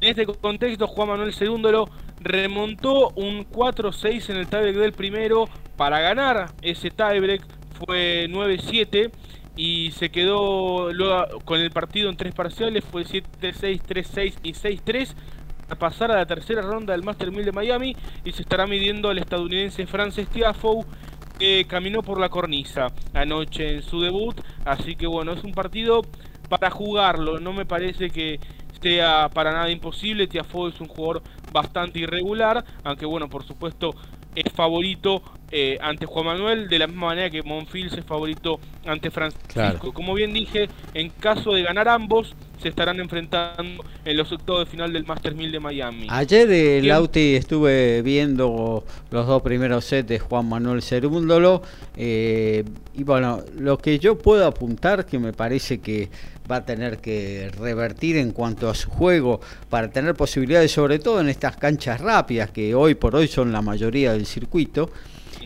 En 0.00 0.10
este 0.10 0.26
contexto, 0.26 0.86
Juan 0.86 1.08
Manuel 1.08 1.32
Segúndolo 1.32 1.88
remontó 2.20 3.10
un 3.14 3.48
4-6 3.48 4.30
en 4.30 4.36
el 4.36 4.48
tiebreak 4.48 4.76
del 4.76 4.92
primero 4.92 5.48
para 5.76 6.00
ganar 6.00 6.52
ese 6.60 6.90
tiebreak, 6.90 7.42
fue 7.78 8.26
9-7 8.28 9.10
y 9.56 9.90
se 9.92 10.10
quedó 10.10 10.92
luego 10.92 11.40
con 11.44 11.60
el 11.60 11.70
partido 11.70 12.10
en 12.10 12.16
tres 12.16 12.34
parciales, 12.34 12.84
fue 12.84 13.04
7-6, 13.04 13.82
3-6 13.82 14.34
y 14.42 14.52
6-3 14.52 15.14
a 15.68 15.74
pasar 15.74 16.12
a 16.12 16.16
la 16.16 16.26
tercera 16.26 16.62
ronda 16.62 16.92
del 16.92 17.02
Master 17.02 17.32
1000 17.32 17.46
de 17.46 17.52
Miami 17.52 17.96
y 18.24 18.32
se 18.32 18.42
estará 18.42 18.66
midiendo 18.66 19.08
al 19.08 19.18
estadounidense 19.18 19.86
Frances 19.86 20.28
Tiafoe 20.28 20.84
eh, 21.40 21.64
caminó 21.68 22.02
por 22.02 22.20
la 22.20 22.28
cornisa 22.28 22.86
anoche 23.12 23.74
en 23.74 23.82
su 23.82 24.00
debut, 24.00 24.40
así 24.64 24.96
que 24.96 25.06
bueno, 25.06 25.32
es 25.32 25.44
un 25.44 25.52
partido 25.52 26.02
para 26.48 26.70
jugarlo, 26.70 27.40
no 27.40 27.52
me 27.52 27.66
parece 27.66 28.10
que 28.10 28.38
sea 28.80 29.28
para 29.28 29.52
nada 29.52 29.70
imposible, 29.70 30.28
Tiafoe 30.28 30.70
es 30.70 30.80
un 30.80 30.88
jugador 30.88 31.22
bastante 31.52 31.98
irregular, 31.98 32.64
aunque 32.84 33.04
bueno, 33.04 33.28
por 33.28 33.44
supuesto 33.44 33.94
es 34.36 34.52
favorito 34.52 35.22
eh, 35.50 35.78
ante 35.80 36.06
Juan 36.06 36.26
Manuel, 36.26 36.68
de 36.68 36.78
la 36.78 36.86
misma 36.86 37.06
manera 37.06 37.30
que 37.30 37.42
Monfils 37.42 37.92
es 37.94 38.04
favorito 38.04 38.60
ante 38.84 39.10
Francisco. 39.10 39.92
Como 39.92 40.14
bien 40.14 40.32
dije, 40.32 40.68
en 40.94 41.10
caso 41.10 41.52
de 41.52 41.62
ganar 41.62 41.88
ambos, 41.88 42.34
se 42.60 42.68
estarán 42.68 42.98
enfrentando 43.00 43.84
en 44.04 44.16
los 44.16 44.32
octavos 44.32 44.64
de 44.64 44.70
final 44.70 44.92
del 44.92 45.04
Master 45.04 45.34
1000 45.34 45.52
de 45.52 45.60
Miami. 45.60 46.06
Ayer 46.10 46.48
de 46.48 46.82
Lauti 46.82 47.34
estuve 47.34 48.02
viendo 48.02 48.84
los 49.10 49.26
dos 49.26 49.42
primeros 49.42 49.84
sets 49.84 50.08
de 50.08 50.18
Juan 50.18 50.48
Manuel 50.48 50.82
Cerúndolo 50.82 51.62
eh, 51.96 52.64
y 52.94 53.04
bueno, 53.04 53.42
lo 53.56 53.78
que 53.78 53.98
yo 53.98 54.18
puedo 54.18 54.46
apuntar 54.46 55.06
que 55.06 55.18
me 55.18 55.32
parece 55.32 55.80
que 55.80 56.08
va 56.50 56.56
a 56.56 56.64
tener 56.64 56.98
que 56.98 57.50
revertir 57.58 58.16
en 58.16 58.32
cuanto 58.32 58.68
a 58.68 58.74
su 58.74 58.90
juego 58.90 59.40
para 59.68 59.90
tener 59.90 60.14
posibilidades, 60.14 60.72
sobre 60.72 60.98
todo 60.98 61.20
en 61.20 61.28
estas 61.28 61.56
canchas 61.56 62.00
rápidas 62.00 62.50
que 62.50 62.74
hoy 62.74 62.94
por 62.94 63.16
hoy 63.16 63.28
son 63.28 63.52
la 63.52 63.62
mayoría 63.62 64.12
del 64.12 64.26
circuito, 64.26 64.90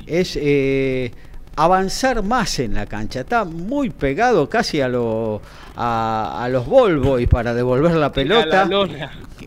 es 0.07 0.37
eh, 0.41 1.13
avanzar 1.57 2.23
más 2.23 2.59
en 2.59 2.75
la 2.75 2.87
cancha. 2.87 3.21
Está 3.21 3.45
muy 3.45 3.91
pegado 3.91 4.49
casi 4.49 4.81
a, 4.81 4.89
lo, 4.89 5.41
a, 5.77 6.49
los 6.51 6.67
Volvo 6.67 7.19
y 7.19 7.27
para 7.27 7.55
devolver 7.55 7.93
la 7.97 8.13
pelota. 8.13 8.69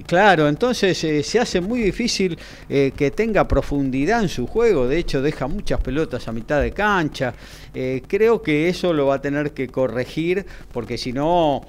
Claro, 0.07 0.47
entonces 0.47 1.01
eh, 1.03 1.23
se 1.23 1.39
hace 1.39 1.61
muy 1.61 1.79
difícil 1.79 2.37
eh, 2.67 2.91
que 2.95 3.11
tenga 3.11 3.47
profundidad 3.47 4.21
en 4.21 4.29
su 4.29 4.47
juego. 4.47 4.87
De 4.87 4.97
hecho, 4.97 5.21
deja 5.21 5.47
muchas 5.47 5.79
pelotas 5.81 6.27
a 6.27 6.31
mitad 6.31 6.61
de 6.61 6.71
cancha. 6.71 7.33
creo 8.07 8.41
que 8.41 8.69
eso 8.69 8.93
lo 8.93 9.07
va 9.07 9.15
a 9.15 9.21
tener 9.21 9.51
que 9.51 9.67
corregir 9.67 10.45
porque 10.71 10.97
si 10.97 11.13
no... 11.13 11.61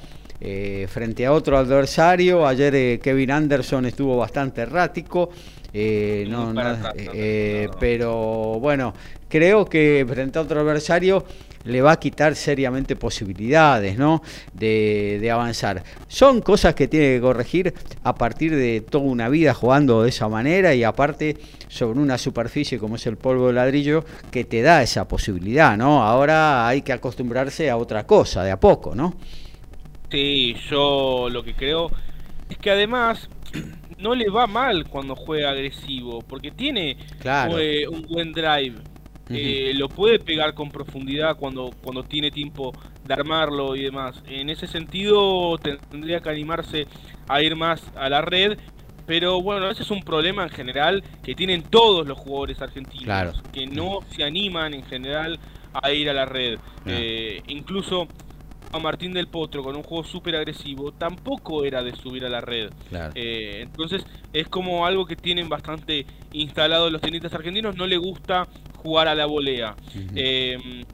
frente 0.88 1.24
a 1.24 1.32
otro 1.32 1.56
adversario, 1.56 2.46
ayer 2.46 3.00
Kevin 3.00 3.30
Anderson 3.30 3.86
estuvo 3.86 4.16
bastante 4.18 4.62
errático, 4.62 5.30
eh, 5.76 6.24
no, 6.28 6.54
eh, 6.94 7.68
pero 7.80 8.60
bueno, 8.60 8.94
creo 9.34 9.64
que 9.64 10.06
frente 10.08 10.38
a 10.38 10.42
otro 10.42 10.60
adversario 10.60 11.24
le 11.64 11.82
va 11.82 11.90
a 11.90 11.98
quitar 11.98 12.36
seriamente 12.36 12.94
posibilidades 12.94 13.98
¿no? 13.98 14.22
de, 14.52 15.28
avanzar. 15.28 15.82
Son 16.06 16.40
cosas 16.40 16.76
que 16.76 16.86
tiene 16.86 17.16
que 17.16 17.20
corregir 17.20 17.74
a 18.04 18.14
partir 18.14 18.54
de 18.54 18.80
toda 18.82 19.02
una 19.02 19.28
vida 19.28 19.52
jugando 19.52 20.04
de 20.04 20.10
esa 20.10 20.28
manera 20.28 20.72
y 20.72 20.84
aparte 20.84 21.36
sobre 21.66 21.98
una 21.98 22.16
superficie 22.16 22.78
como 22.78 22.94
es 22.94 23.08
el 23.08 23.16
polvo 23.16 23.48
de 23.48 23.54
ladrillo 23.54 24.04
que 24.30 24.44
te 24.44 24.62
da 24.62 24.84
esa 24.84 25.08
posibilidad. 25.08 25.76
¿no? 25.76 26.04
Ahora 26.04 26.68
hay 26.68 26.82
que 26.82 26.92
acostumbrarse 26.92 27.68
a 27.70 27.76
otra 27.76 28.06
cosa, 28.06 28.44
de 28.44 28.52
a 28.52 28.60
poco. 28.60 28.94
¿no? 28.94 29.16
Sí, 30.12 30.54
yo 30.70 31.28
lo 31.28 31.42
que 31.42 31.54
creo 31.54 31.90
es 32.48 32.56
que 32.58 32.70
además 32.70 33.28
no 33.98 34.14
le 34.14 34.30
va 34.30 34.46
mal 34.46 34.86
cuando 34.88 35.16
juega 35.16 35.50
agresivo, 35.50 36.22
porque 36.22 36.52
tiene 36.52 36.98
un 37.90 38.02
buen 38.02 38.32
drive. 38.32 38.93
Eh, 39.30 39.72
lo 39.74 39.88
puede 39.88 40.18
pegar 40.18 40.54
con 40.54 40.70
profundidad 40.70 41.36
cuando, 41.36 41.70
cuando 41.82 42.02
tiene 42.02 42.30
tiempo 42.30 42.72
de 43.04 43.14
armarlo 43.14 43.74
y 43.74 43.82
demás. 43.82 44.22
En 44.26 44.50
ese 44.50 44.66
sentido 44.66 45.58
tendría 45.90 46.20
que 46.20 46.28
animarse 46.28 46.86
a 47.28 47.42
ir 47.42 47.56
más 47.56 47.82
a 47.96 48.08
la 48.08 48.20
red, 48.20 48.58
pero 49.06 49.40
bueno, 49.40 49.70
ese 49.70 49.82
es 49.82 49.90
un 49.90 50.02
problema 50.02 50.44
en 50.44 50.50
general 50.50 51.02
que 51.22 51.34
tienen 51.34 51.62
todos 51.62 52.06
los 52.06 52.18
jugadores 52.18 52.60
argentinos, 52.60 53.42
que 53.52 53.66
no 53.66 54.00
se 54.10 54.24
animan 54.24 54.74
en 54.74 54.84
general 54.84 55.38
a 55.72 55.90
ir 55.92 56.08
a 56.10 56.12
la 56.12 56.26
red. 56.26 56.58
Eh, 56.86 57.42
incluso 57.48 58.08
a 58.72 58.78
Martín 58.80 59.12
del 59.12 59.28
Potro 59.28 59.62
con 59.62 59.76
un 59.76 59.84
juego 59.84 60.02
súper 60.04 60.34
agresivo, 60.34 60.92
tampoco 60.92 61.64
era 61.64 61.82
de 61.82 61.94
subir 61.94 62.24
a 62.24 62.28
la 62.28 62.40
red. 62.40 62.72
Eh, 63.14 63.60
entonces 63.62 64.04
es 64.32 64.48
como 64.48 64.84
algo 64.84 65.06
que 65.06 65.16
tienen 65.16 65.48
bastante 65.48 66.06
instalado 66.32 66.90
los 66.90 67.00
tenistas 67.00 67.32
argentinos, 67.34 67.76
no 67.76 67.86
le 67.86 67.96
gusta 67.96 68.48
jugar 68.84 69.08
a 69.08 69.14
la 69.14 69.26
volea. 69.26 69.74
Eh, 70.14 70.84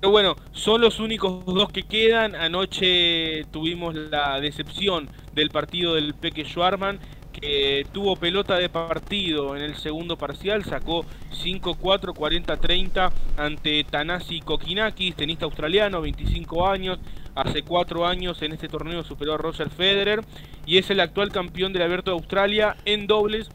pero 0.00 0.10
bueno, 0.10 0.36
son 0.52 0.80
los 0.80 0.98
únicos 0.98 1.44
dos 1.44 1.70
que 1.70 1.82
quedan. 1.82 2.34
Anoche 2.34 3.44
tuvimos 3.52 3.94
la 3.94 4.40
decepción 4.40 5.08
del 5.34 5.50
partido 5.50 5.94
del 5.94 6.14
Peque 6.14 6.44
Schwarman 6.44 6.98
que 7.32 7.86
tuvo 7.92 8.16
pelota 8.16 8.56
de 8.56 8.68
partido 8.68 9.54
en 9.54 9.62
el 9.62 9.76
segundo 9.76 10.16
parcial, 10.18 10.64
sacó 10.64 11.04
5-4, 11.44 12.12
40-30 12.12 13.12
ante 13.36 13.84
Tanasi 13.84 14.40
Kokinakis, 14.40 15.14
tenista 15.14 15.44
australiano, 15.44 16.00
25 16.00 16.68
años, 16.68 16.98
hace 17.36 17.62
4 17.62 18.06
años 18.06 18.42
en 18.42 18.52
este 18.52 18.68
torneo 18.68 19.04
superó 19.04 19.34
a 19.34 19.38
Roger 19.38 19.70
Federer 19.70 20.24
y 20.66 20.78
es 20.78 20.90
el 20.90 20.98
actual 20.98 21.30
campeón 21.30 21.72
del 21.72 21.82
Abierto 21.82 22.10
de 22.10 22.16
Australia 22.16 22.76
en 22.84 23.06
dobles 23.06 23.48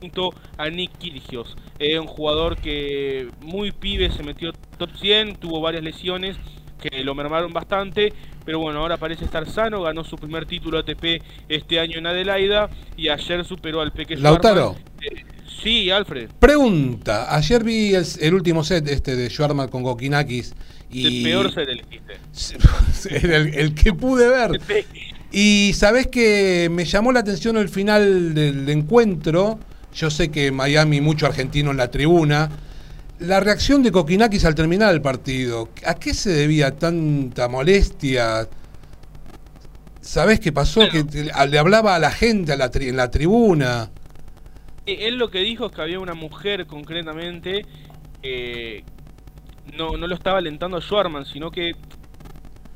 junto 0.00 0.34
a 0.56 0.68
Nick 0.68 0.98
Kyrgios. 0.98 1.56
Es 1.78 1.98
un 1.98 2.06
jugador 2.06 2.56
que 2.56 3.28
muy 3.40 3.72
pibe 3.72 4.10
se 4.10 4.22
metió 4.22 4.52
top 4.78 4.90
100, 4.96 5.36
tuvo 5.36 5.60
varias 5.60 5.82
lesiones 5.82 6.36
que 6.78 7.02
lo 7.02 7.14
mermaron 7.14 7.52
bastante, 7.52 8.12
pero 8.44 8.60
bueno, 8.60 8.80
ahora 8.80 8.96
parece 8.96 9.24
estar 9.24 9.48
sano, 9.50 9.82
ganó 9.82 10.04
su 10.04 10.16
primer 10.16 10.46
título 10.46 10.78
ATP 10.78 11.22
este 11.48 11.80
año 11.80 11.98
en 11.98 12.06
Adelaida 12.06 12.70
y 12.96 13.08
ayer 13.08 13.44
superó 13.44 13.80
al 13.80 13.92
Peque 13.92 14.16
Lautaro. 14.16 14.76
Eh, 15.00 15.24
sí, 15.62 15.90
Alfred. 15.90 16.30
Pregunta, 16.38 17.34
ayer 17.34 17.64
vi 17.64 17.94
el, 17.94 18.34
último 18.34 18.62
set 18.64 18.88
este 18.88 19.16
de 19.16 19.28
Schwarman 19.28 19.68
con 19.68 19.82
Gokinakis 19.82 20.54
y... 20.90 21.18
El 21.18 21.22
peor 21.24 21.52
set 21.52 21.68
elegiste. 21.68 22.18
el, 23.26 23.54
el 23.54 23.74
que 23.74 23.92
pude 23.92 24.28
ver. 24.28 24.60
Y 25.30 25.72
sabes 25.74 26.06
que 26.06 26.68
me 26.70 26.84
llamó 26.84 27.12
la 27.12 27.20
atención 27.20 27.56
el 27.56 27.68
final 27.68 28.34
del 28.34 28.68
encuentro. 28.68 29.58
Yo 29.98 30.10
sé 30.10 30.30
que 30.30 30.52
Miami, 30.52 31.00
mucho 31.00 31.26
argentino 31.26 31.72
en 31.72 31.76
la 31.76 31.90
tribuna, 31.90 32.48
la 33.18 33.40
reacción 33.40 33.82
de 33.82 33.90
Kokinakis 33.90 34.44
al 34.44 34.54
terminar 34.54 34.94
el 34.94 35.02
partido, 35.02 35.70
¿a 35.84 35.94
qué 35.94 36.14
se 36.14 36.30
debía 36.30 36.70
tanta 36.70 37.48
molestia? 37.48 38.48
¿Sabés 40.00 40.38
qué 40.38 40.52
pasó? 40.52 40.82
Que 40.88 41.02
le 41.48 41.58
hablaba 41.58 41.96
a 41.96 41.98
la 41.98 42.12
gente 42.12 42.52
a 42.52 42.56
la 42.56 42.70
en 42.72 42.96
la 42.96 43.10
tribuna. 43.10 43.90
Él 44.86 45.16
lo 45.18 45.32
que 45.32 45.40
dijo 45.40 45.66
es 45.66 45.72
que 45.72 45.82
había 45.82 45.98
una 45.98 46.14
mujer 46.14 46.66
concretamente 46.66 47.66
que 48.22 48.84
no, 49.76 49.96
no 49.96 50.06
lo 50.06 50.14
estaba 50.14 50.38
alentando 50.38 50.76
a 50.76 50.80
Schwarman, 50.80 51.26
sino 51.26 51.50
que 51.50 51.74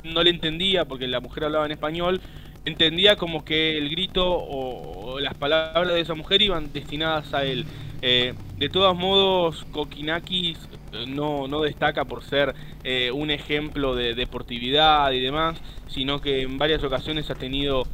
no 0.03 0.25
le 0.25 0.31
entendía 0.31 0.87
porque 0.87 1.07
la 1.07 1.21
mujer 1.21 1.45
hablaba 1.45 1.67
en 1.67 1.73
español, 1.73 2.21
entendía 2.65 3.17
como 3.17 3.45
que 3.45 3.77
el 3.79 3.89
grito 3.91 4.25
o 4.27 5.19
las 5.21 5.35
palabras 5.35 5.95
de 5.95 6.01
esa 6.01 6.15
mujer 6.15 6.43
iban 6.43 6.73
destinadas 6.73 7.33
a 7.35 7.45
él. 7.45 7.67
Eh, 8.03 8.35
de 8.59 8.69
todos 8.69 8.97
modos, 8.97 9.65
Kokinakis 9.71 10.59
eh, 10.93 11.05
no, 11.07 11.47
no 11.47 11.61
destaca 11.61 12.05
por 12.05 12.25
ser 12.25 12.55
eh, 12.83 13.11
un 13.13 13.31
ejemplo 13.31 13.95
de 13.95 14.15
deportividad 14.15 15.13
y 15.13 15.21
demás, 15.21 15.61
sino 15.87 16.21
que 16.21 16.43
en 16.43 16.59
varias 16.59 16.83
ocasiones 16.83 17.31
ha 17.31 17.37
tenido 17.37 17.85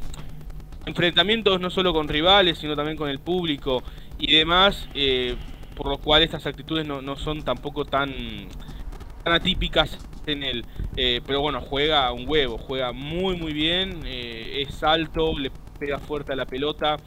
enfrentamientos 0.87 1.61
no 1.61 1.69
solo 1.69 1.93
con 1.93 2.07
rivales, 2.07 2.57
sino 2.57 2.75
también 2.75 2.97
con 2.97 3.09
el 3.09 3.19
público 3.19 3.83
y 4.17 4.31
demás, 4.31 4.89
por 5.75 5.87
lo 5.87 5.97
cual 5.99 6.23
estas 6.23 6.45
actitudes 6.47 6.87
no, 6.87 7.01
no 7.01 7.15
son 7.15 7.43
tampoco 7.43 7.85
tan, 7.85 8.11
tan 9.23 9.33
atípicas 9.33 10.08
en 10.29 10.43
él. 10.43 10.65
pero 11.25 11.41
bueno, 11.41 11.61
juega 11.61 12.11
un 12.11 12.27
huevo, 12.27 12.57
juega 12.57 12.91
muy 12.91 13.35
muy 13.35 13.53
bien, 13.53 14.01
es 14.05 14.83
alto, 14.83 15.37
le 15.37 15.51
pega 15.79 15.99
fuerte 15.99 16.33
a 16.33 16.35
la 16.35 16.45
pelota 16.45 16.97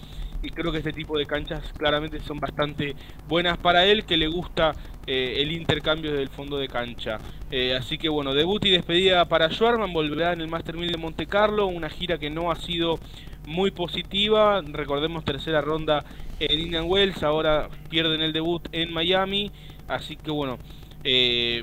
y 0.42 0.50
creo 0.50 0.72
que 0.72 0.78
este 0.78 0.92
tipo 0.92 1.16
de 1.16 1.24
canchas 1.24 1.72
claramente 1.76 2.20
son 2.20 2.40
bastante 2.40 2.96
buenas 3.28 3.56
para 3.58 3.86
él, 3.86 4.04
que 4.04 4.16
le 4.16 4.26
gusta 4.26 4.72
eh, 5.06 5.36
el 5.38 5.52
intercambio 5.52 6.12
del 6.12 6.28
fondo 6.28 6.58
de 6.58 6.66
cancha. 6.68 7.18
Eh, 7.50 7.76
así 7.76 7.96
que 7.96 8.08
bueno, 8.08 8.34
debut 8.34 8.64
y 8.64 8.70
despedida 8.70 9.24
para 9.26 9.50
Schwarman, 9.50 9.92
volverá 9.92 10.32
en 10.32 10.40
el 10.40 10.48
Master 10.48 10.76
1000 10.76 10.92
de 10.92 10.98
Monte 10.98 11.26
Carlo, 11.26 11.66
una 11.66 11.88
gira 11.88 12.18
que 12.18 12.28
no 12.28 12.50
ha 12.50 12.56
sido 12.56 12.98
muy 13.46 13.70
positiva, 13.70 14.60
recordemos 14.62 15.24
tercera 15.24 15.60
ronda 15.60 16.04
en 16.40 16.58
Indian 16.58 16.84
Wells, 16.86 17.22
ahora 17.22 17.68
pierden 17.88 18.20
el 18.20 18.32
debut 18.32 18.68
en 18.72 18.92
Miami, 18.92 19.50
así 19.86 20.16
que 20.16 20.30
bueno, 20.30 20.58
eh, 21.04 21.62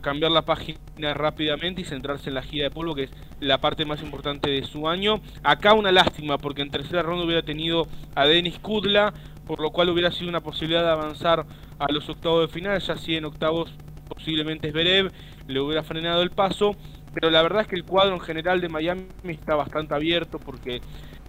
cambiar 0.00 0.32
la 0.32 0.42
página 0.42 0.78
rápidamente 1.14 1.82
y 1.82 1.84
centrarse 1.84 2.28
en 2.28 2.34
la 2.34 2.42
gira 2.42 2.64
de 2.64 2.70
polvo, 2.70 2.94
que 2.94 3.04
es 3.04 3.10
la 3.40 3.58
parte 3.58 3.84
más 3.84 4.02
importante 4.02 4.50
de 4.50 4.64
su 4.64 4.88
año. 4.88 5.20
Acá 5.42 5.74
una 5.74 5.92
lástima, 5.92 6.38
porque 6.38 6.62
en 6.62 6.70
tercera 6.70 7.02
ronda 7.02 7.24
hubiera 7.24 7.42
tenido 7.42 7.86
a 8.14 8.26
Denis 8.26 8.58
Kudla, 8.58 9.12
por 9.46 9.60
lo 9.60 9.70
cual 9.70 9.88
hubiera 9.90 10.10
sido 10.12 10.28
una 10.28 10.40
posibilidad 10.40 10.82
de 10.82 10.90
avanzar 10.90 11.46
a 11.78 11.92
los 11.92 12.08
octavos 12.08 12.46
de 12.46 12.52
final, 12.52 12.80
ya 12.80 12.96
si 12.96 13.16
en 13.16 13.24
octavos 13.24 13.72
posiblemente 14.08 14.68
es 14.68 14.74
Berev, 14.74 15.12
le 15.48 15.60
hubiera 15.60 15.82
frenado 15.82 16.22
el 16.22 16.30
paso, 16.30 16.76
pero 17.14 17.30
la 17.30 17.42
verdad 17.42 17.62
es 17.62 17.68
que 17.68 17.76
el 17.76 17.84
cuadro 17.84 18.14
en 18.14 18.20
general 18.20 18.60
de 18.60 18.68
Miami 18.68 19.04
está 19.24 19.54
bastante 19.54 19.94
abierto 19.94 20.38
porque 20.38 20.80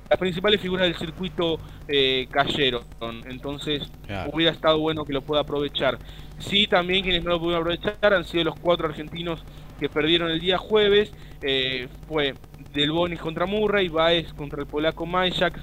las 0.10 0.20
principales 0.20 0.62
figuras 0.62 0.86
del 0.86 0.96
circuito 0.96 1.60
eh, 1.88 2.28
cayeron. 2.30 2.84
Entonces 3.30 3.90
Claro. 4.06 4.32
hubiera 4.34 4.52
estado 4.52 4.80
bueno 4.80 5.06
que 5.06 5.14
lo 5.14 5.22
pueda 5.22 5.42
aprovechar. 5.42 5.98
Sí, 6.40 6.68
también 6.68 7.04
quienes 7.04 7.24
no 7.24 7.32
lo 7.32 7.40
pudieron 7.40 7.62
aprovechar 7.62 8.14
han 8.14 8.26
sido 8.26 8.46
los 8.46 8.56
cuatro 8.60 8.88
argentinos 8.88 9.44
que 9.80 9.90
perdieron 9.90 10.30
el 10.30 10.40
día 10.40 10.58
jueves. 10.58 11.12
Eh, 11.42 11.88
fue 12.08 12.36
Del 12.74 12.92
Bonis 12.92 13.20
contra 13.20 13.46
Murray, 13.46 13.88
Baez 13.90 14.34
contra 14.34 14.60
el 14.62 14.68
polaco 14.68 15.06
Majak, 15.06 15.60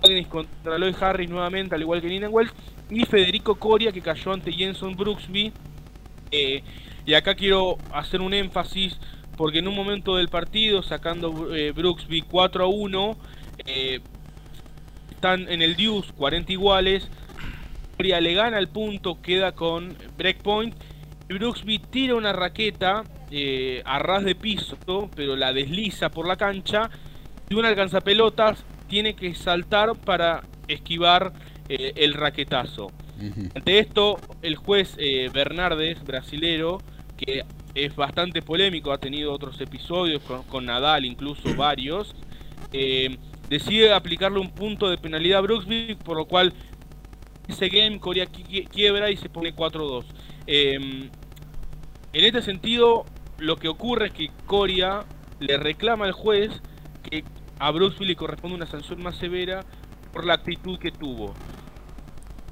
Bagnis 0.00 0.26
contra 0.26 0.78
Lloyd 0.78 0.94
Harris 1.00 1.28
nuevamente, 1.30 1.74
al 1.74 1.80
igual 1.82 2.00
que 2.00 2.08
Nina 2.08 2.28
Wells, 2.28 2.52
y 2.90 3.04
Federico 3.04 3.54
Coria 3.56 3.92
que 3.92 4.00
cayó 4.00 4.32
ante 4.32 4.52
Jenson 4.52 4.94
Brooksby. 4.96 5.52
Eh, 6.30 6.62
y 7.04 7.14
acá 7.14 7.34
quiero 7.34 7.76
hacer 7.92 8.20
un 8.20 8.32
énfasis 8.32 8.98
porque 9.36 9.58
en 9.58 9.68
un 9.68 9.74
momento 9.74 10.16
del 10.16 10.28
partido, 10.28 10.82
sacando 10.82 11.54
eh, 11.54 11.72
Brooksby 11.72 12.22
4 12.22 12.64
a 12.64 12.66
1, 12.68 13.16
eh, 13.66 14.00
están 15.10 15.48
en 15.48 15.62
el 15.62 15.76
deuce 15.76 16.12
40 16.12 16.52
iguales. 16.52 17.08
Coria 17.96 18.20
le 18.20 18.34
gana 18.34 18.58
el 18.58 18.68
punto, 18.68 19.20
queda 19.20 19.52
con 19.52 19.96
breakpoint. 20.16 20.74
Brooksby 21.28 21.78
tira 21.78 22.14
una 22.14 22.32
raqueta 22.32 23.04
eh, 23.30 23.82
a 23.84 23.98
ras 23.98 24.24
de 24.24 24.34
piso, 24.34 24.76
pero 25.14 25.36
la 25.36 25.52
desliza 25.52 26.10
por 26.10 26.26
la 26.26 26.36
cancha. 26.36 26.90
Y 27.48 27.54
un 27.54 27.64
alcanzapelotas 27.64 28.64
tiene 28.88 29.14
que 29.14 29.34
saltar 29.34 29.94
para 29.96 30.42
esquivar 30.68 31.32
eh, 31.68 31.92
el 31.96 32.14
raquetazo. 32.14 32.90
Ante 33.54 33.78
esto, 33.78 34.18
el 34.42 34.56
juez 34.56 34.96
eh, 34.98 35.30
Bernardes, 35.32 36.02
brasilero, 36.02 36.78
que 37.16 37.44
es 37.74 37.94
bastante 37.94 38.42
polémico, 38.42 38.92
ha 38.92 38.98
tenido 38.98 39.32
otros 39.32 39.60
episodios 39.60 40.22
con, 40.22 40.42
con 40.42 40.66
Nadal, 40.66 41.04
incluso 41.04 41.54
varios, 41.54 42.16
eh, 42.72 43.16
decide 43.52 43.92
aplicarle 43.92 44.40
un 44.40 44.50
punto 44.50 44.88
de 44.88 44.96
penalidad 44.98 45.38
a 45.38 45.42
Brooksby, 45.42 45.94
por 45.94 46.16
lo 46.16 46.24
cual 46.24 46.54
ese 47.48 47.68
game 47.68 48.00
Corea 48.00 48.26
qui- 48.26 48.66
quiebra 48.68 49.10
y 49.10 49.16
se 49.16 49.28
pone 49.28 49.54
4-2. 49.54 50.06
Eh, 50.46 50.74
en 50.74 52.24
este 52.24 52.42
sentido, 52.42 53.04
lo 53.38 53.56
que 53.56 53.68
ocurre 53.68 54.06
es 54.06 54.12
que 54.12 54.30
Coria 54.46 55.04
le 55.38 55.56
reclama 55.58 56.06
al 56.06 56.12
juez 56.12 56.50
que 57.02 57.24
a 57.58 57.70
Brooksby 57.70 58.06
le 58.06 58.16
corresponde 58.16 58.56
una 58.56 58.66
sanción 58.66 59.02
más 59.02 59.16
severa 59.16 59.64
por 60.12 60.24
la 60.24 60.34
actitud 60.34 60.78
que 60.78 60.90
tuvo. 60.90 61.34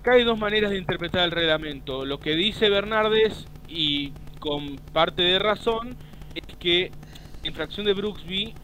Acá 0.01 0.13
hay 0.13 0.25
dos 0.25 0.39
maneras 0.39 0.71
de 0.71 0.79
interpretar 0.79 1.25
el 1.25 1.31
reglamento. 1.31 2.05
Lo 2.05 2.21
que 2.21 2.35
dice 2.37 2.69
Bernardes, 2.69 3.47
y 3.69 4.13
con 4.39 4.77
parte 4.93 5.23
de 5.23 5.39
razón, 5.39 5.97
es 6.35 6.57
que 6.59 6.91
la 7.43 7.49
infracción 7.49 7.87
de 7.87 7.93
Brooksby 7.95 8.55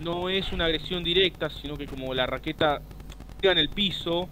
no 0.00 0.28
es 0.28 0.52
una 0.52 0.66
agresión 0.66 1.04
directa, 1.04 1.50
sino 1.50 1.76
que 1.76 1.86
como 1.86 2.14
la 2.14 2.26
raqueta 2.26 2.82
queda 3.40 3.52
en 3.52 3.58
el 3.58 3.68
piso, 3.68 4.28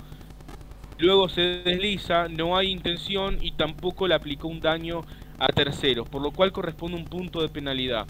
luego 0.98 1.28
se 1.28 1.62
desliza, 1.62 2.28
no 2.28 2.56
hay 2.56 2.70
intención 2.70 3.38
y 3.40 3.52
tampoco 3.52 4.06
le 4.06 4.14
aplicó 4.14 4.48
un 4.48 4.60
daño 4.60 5.02
a 5.38 5.48
terceros, 5.48 6.08
por 6.08 6.22
lo 6.22 6.30
cual 6.30 6.52
corresponde 6.52 6.96
un 6.96 7.04
punto 7.04 7.42
de 7.42 7.48
penalidad. 7.48 8.06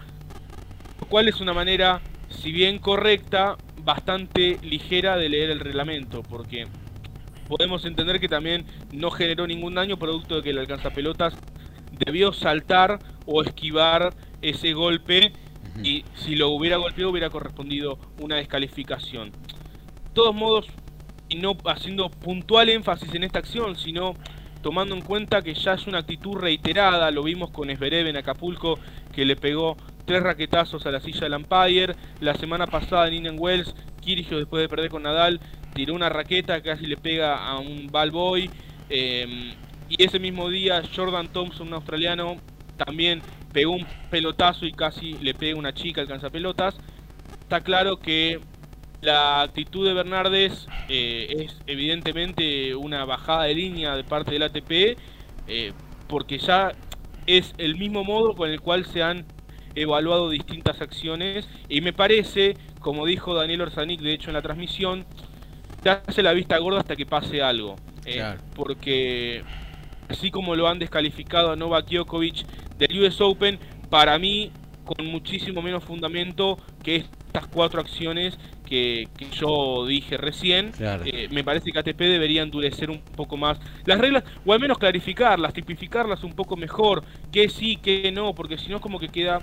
Lo 1.00 1.06
cual 1.08 1.28
es 1.28 1.40
una 1.40 1.52
manera, 1.52 2.00
si 2.28 2.52
bien 2.52 2.78
correcta, 2.78 3.56
bastante 3.78 4.58
ligera 4.62 5.16
de 5.16 5.28
leer 5.28 5.50
el 5.50 5.60
reglamento, 5.60 6.22
porque 6.22 6.66
podemos 7.48 7.84
entender 7.84 8.20
que 8.20 8.28
también 8.28 8.66
no 8.92 9.10
generó 9.10 9.46
ningún 9.46 9.74
daño 9.74 9.96
producto 9.96 10.36
de 10.36 10.42
que 10.42 10.50
el 10.50 10.58
alcanzapelotas 10.58 11.34
debió 12.04 12.32
saltar 12.32 12.98
o 13.26 13.42
esquivar 13.42 14.14
ese 14.40 14.72
golpe 14.72 15.32
y 15.82 16.04
si 16.14 16.34
lo 16.34 16.50
hubiera 16.50 16.76
golpeado 16.76 17.10
hubiera 17.10 17.30
correspondido 17.30 17.98
una 18.20 18.36
descalificación. 18.36 19.30
De 19.30 20.10
todos 20.12 20.34
modos, 20.34 20.66
y 21.28 21.36
no 21.36 21.56
haciendo 21.64 22.10
puntual 22.10 22.68
énfasis 22.68 23.14
en 23.14 23.24
esta 23.24 23.38
acción, 23.38 23.76
sino 23.76 24.14
tomando 24.62 24.94
en 24.94 25.00
cuenta 25.00 25.42
que 25.42 25.54
ya 25.54 25.74
es 25.74 25.86
una 25.86 25.98
actitud 25.98 26.36
reiterada, 26.36 27.10
lo 27.10 27.22
vimos 27.22 27.50
con 27.50 27.70
Esberev 27.70 28.06
en 28.06 28.16
Acapulco, 28.16 28.78
que 29.12 29.24
le 29.24 29.36
pegó 29.36 29.76
tres 30.04 30.22
raquetazos 30.22 30.86
a 30.86 30.90
la 30.90 31.00
silla 31.00 31.22
del 31.22 31.34
umpire, 31.34 31.94
la 32.20 32.34
semana 32.34 32.66
pasada 32.66 33.08
en 33.08 33.14
Indian 33.14 33.36
Wells, 33.38 33.74
Kirgio 34.00 34.38
después 34.38 34.62
de 34.62 34.68
perder 34.68 34.90
con 34.90 35.02
Nadal, 35.02 35.40
tiró 35.74 35.94
una 35.94 36.08
raqueta, 36.08 36.62
casi 36.62 36.86
le 36.86 36.96
pega 36.96 37.48
a 37.48 37.58
un 37.58 37.88
ball 37.88 38.10
boy, 38.10 38.50
eh, 38.90 39.54
y 39.88 40.02
ese 40.02 40.18
mismo 40.18 40.48
día 40.48 40.82
Jordan 40.94 41.28
Thompson, 41.32 41.68
un 41.68 41.74
australiano, 41.74 42.36
también 42.76 43.22
pegó 43.52 43.72
un 43.72 43.86
pelotazo 44.10 44.66
y 44.66 44.72
casi 44.72 45.14
le 45.14 45.34
pega 45.34 45.58
una 45.58 45.72
chica 45.72 46.00
alcanza 46.00 46.30
pelotas. 46.30 46.74
Está 47.40 47.60
claro 47.60 47.98
que 47.98 48.40
la 49.00 49.42
actitud 49.42 49.86
de 49.86 49.94
Bernardes 49.94 50.66
eh, 50.88 51.26
es 51.44 51.56
evidentemente 51.66 52.74
una 52.74 53.04
bajada 53.04 53.44
de 53.44 53.54
línea 53.54 53.96
de 53.96 54.04
parte 54.04 54.32
del 54.32 54.42
ATP, 54.44 54.96
eh, 55.48 55.72
porque 56.08 56.38
ya 56.38 56.72
es 57.26 57.54
el 57.58 57.76
mismo 57.76 58.04
modo 58.04 58.34
con 58.34 58.50
el 58.50 58.60
cual 58.60 58.84
se 58.86 59.02
han 59.02 59.26
evaluado 59.74 60.28
distintas 60.30 60.80
acciones 60.80 61.48
y 61.68 61.80
me 61.80 61.92
parece, 61.92 62.56
como 62.80 63.06
dijo 63.06 63.34
Daniel 63.34 63.62
Orsanic 63.62 64.00
de 64.00 64.12
hecho 64.12 64.30
en 64.30 64.34
la 64.34 64.42
transmisión, 64.42 65.06
se 65.82 65.90
hace 65.90 66.22
la 66.22 66.32
vista 66.32 66.58
gorda 66.58 66.80
hasta 66.80 66.96
que 66.96 67.06
pase 67.06 67.42
algo. 67.42 67.76
eh, 68.04 68.14
Claro. 68.14 68.40
Porque 68.54 69.44
así 70.08 70.30
como 70.30 70.54
lo 70.56 70.68
han 70.68 70.78
descalificado 70.78 71.52
a 71.52 71.56
Novak 71.56 71.88
Djokovic 71.88 72.44
del 72.78 73.00
US 73.02 73.20
Open, 73.20 73.58
para 73.90 74.18
mí 74.18 74.50
con 74.84 75.06
muchísimo 75.06 75.62
menos 75.62 75.84
fundamento 75.84 76.58
que 76.82 76.96
estas 76.96 77.46
cuatro 77.46 77.80
acciones 77.80 78.36
que, 78.66 79.08
que 79.16 79.26
yo 79.30 79.86
dije 79.86 80.16
recién. 80.16 80.72
Claro. 80.72 81.04
Eh, 81.06 81.28
me 81.30 81.44
parece 81.44 81.70
que 81.70 81.78
ATP 81.78 81.98
debería 82.00 82.42
endurecer 82.42 82.90
un 82.90 83.00
poco 83.00 83.36
más 83.36 83.58
las 83.84 83.98
reglas, 83.98 84.24
o 84.44 84.52
al 84.52 84.60
menos 84.60 84.78
clarificarlas, 84.78 85.52
tipificarlas 85.52 86.24
un 86.24 86.32
poco 86.32 86.56
mejor, 86.56 87.04
que 87.30 87.48
sí, 87.48 87.76
que 87.76 88.10
no, 88.12 88.34
porque 88.34 88.58
si 88.58 88.68
no 88.70 88.80
como 88.80 88.98
que 88.98 89.08
queda 89.08 89.40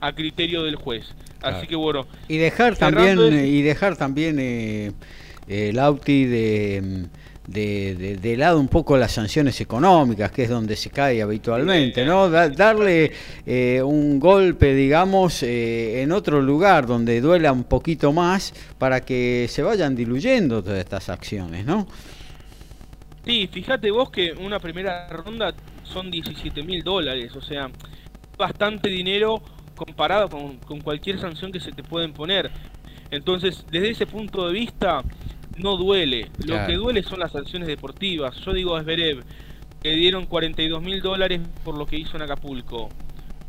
a 0.00 0.12
criterio 0.12 0.62
del 0.64 0.76
juez. 0.76 1.14
Claro. 1.38 1.56
Así 1.58 1.66
que 1.66 1.76
bueno. 1.76 2.06
Y 2.28 2.38
dejar 2.38 2.76
también, 2.76 3.18
el- 3.18 3.32
eh, 3.34 3.46
y 3.48 3.62
dejar 3.62 3.96
también 3.96 4.38
eh, 4.40 4.92
el 5.46 5.78
Auti 5.78 6.24
de, 6.24 7.06
de, 7.46 8.16
de- 8.20 8.36
lado 8.36 8.60
un 8.60 8.68
poco 8.68 8.96
las 8.96 9.12
sanciones 9.12 9.60
económicas, 9.60 10.30
que 10.32 10.44
es 10.44 10.48
donde 10.50 10.76
se 10.76 10.90
cae 10.90 11.20
habitualmente, 11.22 12.04
¿no? 12.04 12.30
Da- 12.30 12.48
darle 12.48 13.12
eh, 13.46 13.82
un 13.84 14.20
golpe, 14.20 14.74
digamos, 14.74 15.42
eh, 15.42 16.02
en 16.02 16.12
otro 16.12 16.40
lugar 16.40 16.86
donde 16.86 17.20
duela 17.20 17.52
un 17.52 17.64
poquito 17.64 18.12
más 18.12 18.54
para 18.78 19.00
que 19.04 19.46
se 19.50 19.62
vayan 19.62 19.96
diluyendo 19.96 20.62
todas 20.62 20.78
estas 20.78 21.08
acciones, 21.08 21.64
¿no? 21.66 21.86
Sí, 23.24 23.48
fíjate 23.52 23.90
vos 23.90 24.10
que 24.10 24.32
una 24.32 24.60
primera 24.60 25.08
ronda 25.08 25.54
son 25.82 26.10
17 26.10 26.62
mil 26.62 26.82
dólares, 26.82 27.34
o 27.36 27.42
sea, 27.42 27.70
bastante 28.38 28.88
dinero 28.88 29.42
comparado 29.76 30.28
con, 30.30 30.58
con 30.60 30.80
cualquier 30.80 31.18
sanción 31.20 31.52
que 31.52 31.60
se 31.60 31.72
te 31.72 31.84
pueden 31.84 32.12
poner. 32.14 32.50
Entonces, 33.10 33.66
desde 33.70 33.90
ese 33.90 34.06
punto 34.06 34.46
de 34.48 34.52
vista, 34.54 35.02
no 35.62 35.76
duele. 35.76 36.30
Lo 36.38 36.46
Claro. 36.54 36.66
que 36.66 36.74
duele 36.74 37.02
son 37.02 37.20
las 37.20 37.32
sanciones 37.32 37.68
deportivas. 37.68 38.36
Yo 38.44 38.52
digo 38.52 38.76
a 38.76 38.82
Zverev, 38.82 39.22
que 39.82 39.90
dieron 39.92 40.26
42 40.26 40.82
mil 40.82 41.00
dólares 41.00 41.40
por 41.64 41.76
lo 41.76 41.86
que 41.86 41.96
hizo 41.96 42.16
en 42.16 42.22
Acapulco. 42.22 42.88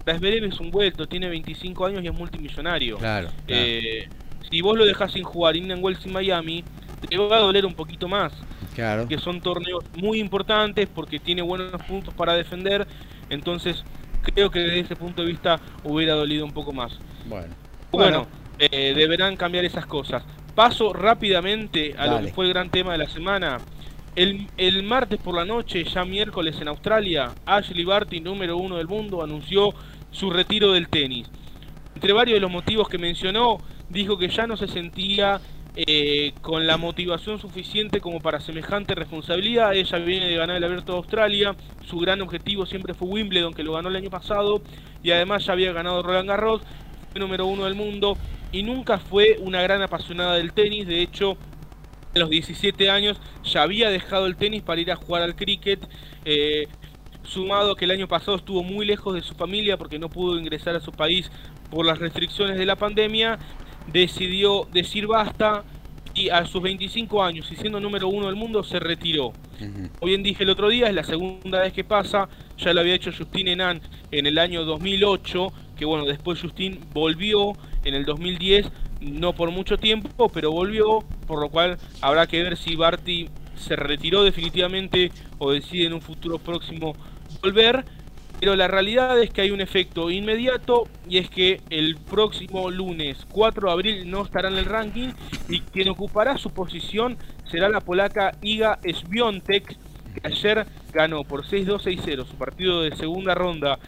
Para 0.05 0.17
Zverev 0.17 0.45
es 0.45 0.59
un 0.59 0.71
vuelto, 0.71 1.07
tiene 1.07 1.27
25 1.29 1.85
años 1.85 2.03
y 2.03 2.07
es 2.07 2.13
multimillonario. 2.13 2.97
Claro, 2.97 3.29
claro. 3.29 3.63
Eh, 3.63 4.07
si 4.49 4.61
vos 4.61 4.77
lo 4.77 4.85
dejás 4.85 5.11
sin 5.11 5.23
jugar 5.23 5.55
Indian 5.55 5.79
Wells 5.83 6.05
y 6.05 6.09
Miami, 6.09 6.63
te 7.07 7.17
va 7.17 7.37
a 7.37 7.39
doler 7.39 7.65
un 7.65 7.73
poquito 7.73 8.07
más 8.07 8.31
Claro. 8.75 9.07
que 9.07 9.17
son 9.17 9.41
torneos 9.41 9.83
muy 9.95 10.19
importantes 10.19 10.87
porque 10.93 11.19
tiene 11.19 11.41
buenos 11.41 11.81
puntos 11.83 12.13
para 12.13 12.33
defender. 12.33 12.87
Entonces, 13.29 13.83
creo 14.21 14.49
que 14.51 14.59
desde 14.59 14.79
ese 14.81 14.95
punto 14.95 15.21
de 15.23 15.29
vista 15.29 15.59
hubiera 15.83 16.13
dolido 16.13 16.45
un 16.45 16.51
poco 16.51 16.71
más. 16.73 16.97
Bueno. 17.27 17.53
Bueno, 17.91 18.27
eh, 18.61 18.93
deberán 18.95 19.37
cambiar 19.37 19.65
esas 19.65 19.87
cosas. 19.87 20.23
Paso 20.53 20.93
rápidamente 20.93 21.95
a 21.97 22.05
lo 22.05 22.21
que 22.21 22.31
fue 22.31 22.45
el 22.45 22.53
gran 22.53 22.69
tema 22.69 22.91
de 22.91 22.99
la 22.99 23.09
semana. 23.09 23.59
El, 24.15 24.47
el 24.57 24.83
martes 24.83 25.19
por 25.19 25.35
la 25.35 25.45
noche, 25.45 25.83
ya 25.83 26.05
miércoles 26.05 26.57
en 26.61 26.67
Australia, 26.67 27.31
Ashley 27.45 27.85
Barty, 27.85 28.19
número 28.19 28.57
uno 28.57 28.77
del 28.77 28.87
mundo, 28.87 29.23
anunció 29.23 29.73
su 30.11 30.29
retiro 30.29 30.73
del 30.73 30.89
tenis. 30.89 31.27
Entre 31.95 32.13
varios 32.13 32.35
de 32.35 32.41
los 32.41 32.51
motivos 32.51 32.87
que 32.87 32.99
mencionó, 32.99 33.57
dijo 33.89 34.17
que 34.19 34.27
ya 34.27 34.45
no 34.45 34.57
se 34.57 34.67
sentía 34.67 35.41
eh, 35.75 36.33
con 36.41 36.67
la 36.67 36.75
motivación 36.75 37.39
suficiente 37.39 38.01
como 38.01 38.19
para 38.19 38.41
semejante 38.41 38.93
responsabilidad. 38.93 39.73
Ella 39.73 39.97
viene 39.99 40.27
de 40.27 40.35
ganar 40.35 40.57
el 40.57 40.63
Abierto 40.65 40.91
de 40.91 40.97
Australia, 40.99 41.55
su 41.85 41.97
gran 41.97 42.21
objetivo 42.21 42.65
siempre 42.65 42.93
fue 42.93 43.07
Wimbledon, 43.07 43.53
que 43.53 43.63
lo 43.63 43.73
ganó 43.73 43.89
el 43.89 43.95
año 43.95 44.09
pasado, 44.09 44.61
y 45.01 45.11
además 45.11 45.45
ya 45.45 45.53
había 45.53 45.71
ganado 45.71 46.03
Roland 46.03 46.27
Garros, 46.27 46.61
número 47.19 47.45
uno 47.45 47.65
del 47.65 47.75
mundo, 47.75 48.17
y 48.51 48.63
nunca 48.63 48.99
fue 48.99 49.37
una 49.39 49.61
gran 49.61 49.81
apasionada 49.81 50.35
del 50.35 50.53
tenis, 50.53 50.87
de 50.87 51.01
hecho, 51.01 51.37
a 52.13 52.19
los 52.19 52.29
17 52.29 52.89
años 52.89 53.17
ya 53.43 53.63
había 53.63 53.89
dejado 53.89 54.25
el 54.25 54.35
tenis 54.35 54.61
para 54.61 54.81
ir 54.81 54.91
a 54.91 54.95
jugar 54.95 55.21
al 55.23 55.35
cricket, 55.35 55.79
eh, 56.25 56.67
sumado 57.23 57.75
que 57.75 57.85
el 57.85 57.91
año 57.91 58.07
pasado 58.07 58.35
estuvo 58.35 58.63
muy 58.63 58.85
lejos 58.85 59.13
de 59.13 59.21
su 59.21 59.35
familia 59.35 59.77
porque 59.77 59.99
no 59.99 60.09
pudo 60.09 60.37
ingresar 60.37 60.75
a 60.75 60.81
su 60.81 60.91
país 60.91 61.31
por 61.69 61.85
las 61.85 61.99
restricciones 61.99 62.57
de 62.57 62.65
la 62.65 62.75
pandemia, 62.75 63.39
decidió 63.91 64.67
decir 64.71 65.07
basta 65.07 65.63
y 66.13 66.29
a 66.29 66.45
sus 66.45 66.61
25 66.61 67.23
años 67.23 67.49
y 67.51 67.55
siendo 67.55 67.79
número 67.79 68.09
uno 68.09 68.27
del 68.27 68.35
mundo 68.35 68.63
se 68.63 68.79
retiró. 68.79 69.31
Como 69.59 70.07
bien 70.07 70.23
dije 70.23 70.43
el 70.43 70.49
otro 70.49 70.69
día, 70.69 70.87
es 70.87 70.95
la 70.95 71.03
segunda 71.03 71.61
vez 71.61 71.71
que 71.71 71.83
pasa, 71.83 72.27
ya 72.57 72.73
lo 72.73 72.81
había 72.81 72.95
hecho 72.95 73.11
Justin 73.15 73.47
Enan 73.47 73.79
en 74.09 74.25
el 74.25 74.39
año 74.39 74.65
2008, 74.65 75.53
que 75.81 75.85
bueno, 75.85 76.05
después 76.05 76.39
Justin 76.39 76.79
volvió 76.93 77.53
en 77.83 77.95
el 77.95 78.05
2010, 78.05 78.67
no 79.01 79.33
por 79.33 79.49
mucho 79.49 79.77
tiempo, 79.77 80.29
pero 80.29 80.51
volvió, 80.51 80.99
por 81.25 81.39
lo 81.39 81.49
cual 81.49 81.79
habrá 82.01 82.27
que 82.27 82.43
ver 82.43 82.55
si 82.55 82.75
Barty 82.75 83.29
se 83.55 83.75
retiró 83.75 84.23
definitivamente 84.23 85.11
o 85.39 85.51
decide 85.51 85.87
en 85.87 85.93
un 85.93 86.01
futuro 86.01 86.37
próximo 86.37 86.93
volver. 87.41 87.83
Pero 88.39 88.55
la 88.55 88.67
realidad 88.67 89.19
es 89.19 89.31
que 89.31 89.41
hay 89.41 89.49
un 89.49 89.59
efecto 89.59 90.11
inmediato 90.11 90.87
y 91.09 91.17
es 91.17 91.31
que 91.31 91.61
el 91.71 91.95
próximo 91.95 92.69
lunes 92.69 93.25
4 93.31 93.65
de 93.67 93.73
abril 93.73 94.11
no 94.11 94.21
estará 94.21 94.49
en 94.49 94.59
el 94.59 94.65
ranking 94.65 95.09
y 95.49 95.61
quien 95.61 95.89
ocupará 95.89 96.37
su 96.37 96.51
posición 96.51 97.17
será 97.49 97.69
la 97.69 97.81
polaca 97.81 98.37
Iga 98.43 98.77
Swiatek 98.83 99.77
que 100.13 100.27
ayer 100.27 100.67
ganó 100.93 101.23
por 101.23 101.43
6-2-6-0 101.43 102.27
su 102.27 102.35
partido 102.35 102.83
de 102.83 102.95
segunda 102.95 103.33
ronda 103.33 103.79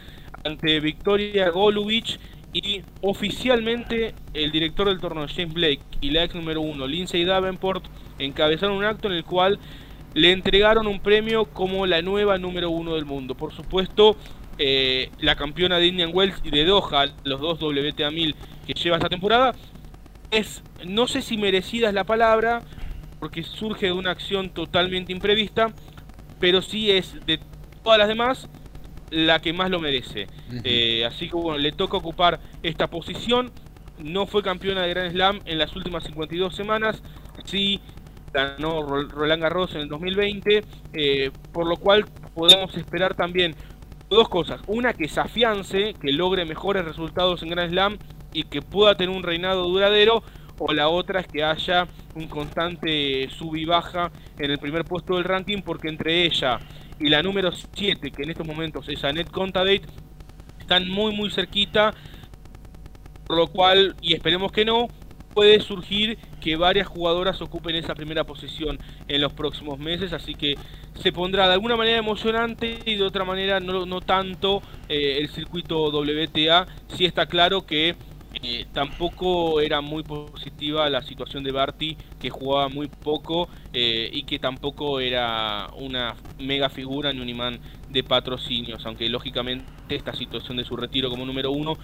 ante 0.44 0.80
Victoria 0.80 1.50
Golubic 1.50 2.18
y 2.52 2.82
oficialmente 3.00 4.14
el 4.32 4.52
director 4.52 4.88
del 4.88 5.00
torneo 5.00 5.26
James 5.28 5.52
Blake 5.52 5.80
y 6.00 6.10
la 6.10 6.24
ex 6.24 6.34
número 6.34 6.60
1 6.60 6.86
Lindsay 6.86 7.24
Davenport 7.24 7.84
encabezaron 8.18 8.76
un 8.76 8.84
acto 8.84 9.08
en 9.08 9.14
el 9.14 9.24
cual 9.24 9.58
le 10.14 10.30
entregaron 10.30 10.86
un 10.86 11.00
premio 11.00 11.46
como 11.46 11.86
la 11.86 12.00
nueva 12.00 12.38
número 12.38 12.70
1 12.70 12.94
del 12.94 13.04
mundo. 13.04 13.34
Por 13.34 13.52
supuesto, 13.52 14.16
eh, 14.58 15.10
la 15.18 15.34
campeona 15.34 15.78
de 15.78 15.88
Indian 15.88 16.10
Wells 16.14 16.40
y 16.44 16.50
de 16.50 16.64
Doha, 16.64 17.06
los 17.24 17.40
dos 17.40 17.60
WTA 17.60 18.12
1000 18.12 18.36
que 18.66 18.74
lleva 18.74 18.96
esta 18.96 19.08
temporada, 19.08 19.52
es, 20.30 20.62
no 20.86 21.08
sé 21.08 21.22
si 21.22 21.36
merecida 21.36 21.88
es 21.88 21.94
la 21.94 22.04
palabra, 22.04 22.62
porque 23.18 23.42
surge 23.42 23.86
de 23.86 23.92
una 23.92 24.12
acción 24.12 24.50
totalmente 24.50 25.12
imprevista, 25.12 25.72
pero 26.38 26.62
sí 26.62 26.92
es 26.92 27.16
de 27.26 27.40
todas 27.82 27.98
las 27.98 28.08
demás 28.08 28.48
la 29.14 29.40
que 29.40 29.52
más 29.52 29.70
lo 29.70 29.80
merece. 29.80 30.26
Eh, 30.64 31.04
así 31.04 31.28
que 31.28 31.36
bueno, 31.36 31.58
le 31.58 31.72
toca 31.72 31.96
ocupar 31.96 32.40
esta 32.62 32.88
posición. 32.88 33.52
No 33.98 34.26
fue 34.26 34.42
campeona 34.42 34.82
de 34.82 34.90
Grand 34.90 35.12
Slam 35.12 35.40
en 35.44 35.58
las 35.58 35.74
últimas 35.76 36.02
52 36.04 36.54
semanas, 36.54 37.00
sí 37.44 37.80
ganó 38.32 38.82
Roland 38.82 39.40
Garros 39.40 39.74
en 39.76 39.82
el 39.82 39.88
2020, 39.88 40.64
eh, 40.92 41.30
por 41.52 41.68
lo 41.68 41.76
cual 41.76 42.04
podemos 42.34 42.76
esperar 42.76 43.14
también 43.14 43.54
dos 44.10 44.28
cosas. 44.28 44.60
Una, 44.66 44.92
que 44.92 45.08
se 45.08 45.20
afiance, 45.20 45.94
que 45.94 46.12
logre 46.12 46.44
mejores 46.44 46.84
resultados 46.84 47.42
en 47.44 47.50
Grand 47.50 47.70
Slam 47.70 47.98
y 48.32 48.42
que 48.42 48.60
pueda 48.60 48.96
tener 48.96 49.16
un 49.16 49.22
reinado 49.22 49.68
duradero. 49.68 50.24
O 50.58 50.72
la 50.72 50.88
otra 50.88 51.20
es 51.20 51.26
que 51.26 51.42
haya 51.42 51.88
un 52.14 52.28
constante 52.28 53.28
sub 53.30 53.56
y 53.56 53.64
baja 53.64 54.12
en 54.38 54.52
el 54.52 54.58
primer 54.58 54.84
puesto 54.84 55.16
del 55.16 55.24
ranking, 55.24 55.62
porque 55.62 55.88
entre 55.88 56.24
ella 56.24 56.60
y 56.98 57.08
la 57.08 57.22
número 57.22 57.50
7, 57.52 58.10
que 58.10 58.22
en 58.22 58.30
estos 58.30 58.46
momentos 58.46 58.88
es 58.88 59.02
Annette 59.04 59.30
Contadate, 59.30 59.82
están 60.60 60.88
muy 60.88 61.14
muy 61.14 61.30
cerquita. 61.30 61.94
Por 63.26 63.38
lo 63.38 63.46
cual, 63.46 63.96
y 64.02 64.12
esperemos 64.12 64.52
que 64.52 64.66
no, 64.66 64.88
puede 65.34 65.60
surgir 65.60 66.18
que 66.40 66.56
varias 66.56 66.86
jugadoras 66.86 67.42
ocupen 67.42 67.74
esa 67.74 67.94
primera 67.94 68.24
posición 68.24 68.78
en 69.08 69.20
los 69.20 69.32
próximos 69.32 69.78
meses, 69.78 70.12
así 70.12 70.34
que 70.34 70.54
se 70.94 71.10
pondrá 71.10 71.48
de 71.48 71.54
alguna 71.54 71.76
manera 71.76 71.98
emocionante 71.98 72.78
y 72.84 72.94
de 72.94 73.02
otra 73.02 73.24
manera 73.24 73.60
no, 73.60 73.84
no 73.84 74.00
tanto 74.00 74.62
eh, 74.88 75.18
el 75.18 75.28
circuito 75.28 75.90
WTA. 75.90 76.66
Sí 76.96 77.04
está 77.04 77.26
claro 77.26 77.66
que 77.66 77.96
eh, 78.42 78.66
tampoco 78.72 79.60
era 79.60 79.80
muy 79.80 80.02
positiva 80.02 80.88
la 80.90 81.02
situación 81.02 81.44
de 81.44 81.52
Barty, 81.52 81.96
que 82.20 82.30
jugaba 82.30 82.68
muy 82.68 82.88
poco 82.88 83.48
eh, 83.72 84.10
y 84.12 84.24
que 84.24 84.38
tampoco 84.38 85.00
era 85.00 85.68
una 85.78 86.16
mega 86.38 86.68
figura 86.68 87.12
ni 87.12 87.20
un 87.20 87.28
imán 87.28 87.58
de 87.90 88.02
patrocinios, 88.02 88.84
aunque 88.86 89.08
lógicamente 89.08 89.64
esta 89.88 90.14
situación 90.14 90.56
de 90.56 90.64
su 90.64 90.76
retiro 90.76 91.10
como 91.10 91.24
número 91.24 91.50
uno 91.52 91.76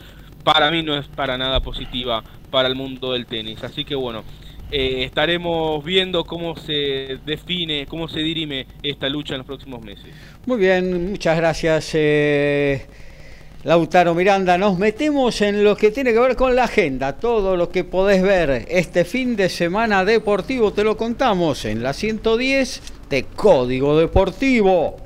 para 0.43 0.71
mí 0.71 0.83
no 0.83 0.97
es 0.97 1.07
para 1.07 1.37
nada 1.37 1.61
positiva 1.61 2.25
para 2.51 2.69
el 2.69 2.75
mundo 2.75 3.13
del 3.13 3.27
tenis. 3.27 3.63
Así 3.63 3.85
que 3.85 3.95
bueno, 3.95 4.25
eh, 4.71 5.05
estaremos 5.05 5.85
viendo 5.85 6.25
cómo 6.25 6.57
se 6.57 7.19
define, 7.25 7.87
cómo 7.87 8.09
se 8.09 8.21
dirime 8.21 8.67
esta 8.83 9.09
lucha 9.09 9.35
en 9.35 9.39
los 9.39 9.47
próximos 9.47 9.83
meses. 9.83 10.07
Muy 10.47 10.59
bien, 10.59 11.11
muchas 11.11 11.37
gracias. 11.37 11.95
Lautaro 13.63 14.15
Miranda, 14.15 14.57
nos 14.57 14.79
metemos 14.79 15.43
en 15.43 15.63
lo 15.63 15.77
que 15.77 15.91
tiene 15.91 16.15
que 16.15 16.19
ver 16.19 16.35
con 16.35 16.57
la 16.57 16.65
agenda, 16.65 17.17
todo 17.19 17.57
lo 17.57 17.69
que 17.69 17.85
podés 17.85 18.23
ver 18.23 18.65
este 18.71 19.05
fin 19.05 19.37
de 19.37 19.51
semana 19.51 20.05
deportivo, 20.07 20.73
te 20.73 20.83
lo 20.83 20.97
contamos 20.97 21.67
en 21.67 21.83
la 21.83 21.93
110 21.93 22.83
de 23.11 23.25
Código 23.25 23.99
Deportivo. 23.99 24.97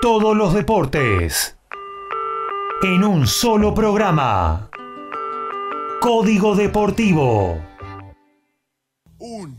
Todos 0.00 0.34
los 0.34 0.54
deportes 0.54 1.56
en 2.82 3.04
un 3.04 3.26
solo 3.26 3.74
programa. 3.74 4.70
Código 6.00 6.54
Deportivo. 6.54 7.58
Un, 9.18 9.58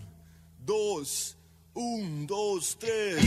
dos, 0.59 1.37
un, 1.73 2.25
dos, 2.25 2.77
tres. 2.79 3.17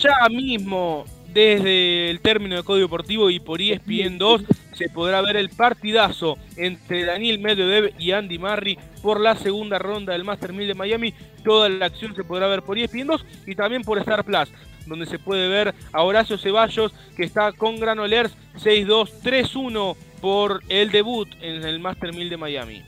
Ya 0.00 0.26
mismo, 0.30 1.04
desde 1.30 2.08
el 2.08 2.20
término 2.20 2.56
de 2.56 2.62
Código 2.62 2.86
Deportivo 2.86 3.28
y 3.28 3.38
por 3.38 3.60
ESPN 3.60 4.16
2, 4.16 4.44
se 4.72 4.88
podrá 4.88 5.20
ver 5.20 5.36
el 5.36 5.50
partidazo 5.50 6.38
entre 6.56 7.04
Daniel 7.04 7.38
Medvedev 7.38 7.92
y 7.98 8.12
Andy 8.12 8.38
Murray 8.38 8.78
por 9.02 9.20
la 9.20 9.36
segunda 9.36 9.78
ronda 9.78 10.14
del 10.14 10.24
Master 10.24 10.54
1000 10.54 10.68
de 10.68 10.74
Miami. 10.74 11.14
Toda 11.44 11.68
la 11.68 11.84
acción 11.84 12.16
se 12.16 12.24
podrá 12.24 12.46
ver 12.46 12.62
por 12.62 12.78
ESPN 12.78 13.08
2 13.08 13.26
y 13.46 13.54
también 13.54 13.82
por 13.82 13.98
Star 13.98 14.24
Plus, 14.24 14.48
donde 14.86 15.04
se 15.04 15.18
puede 15.18 15.48
ver 15.48 15.74
a 15.92 16.02
Horacio 16.02 16.38
Ceballos, 16.38 16.94
que 17.14 17.24
está 17.24 17.52
con 17.52 17.78
Granolers 17.78 18.34
6-2-3-1 18.58 19.96
por 20.22 20.62
el 20.70 20.90
debut 20.92 21.28
en 21.42 21.62
el 21.62 21.78
Master 21.78 22.14
1000 22.14 22.30
de 22.30 22.36
Miami. 22.38 22.82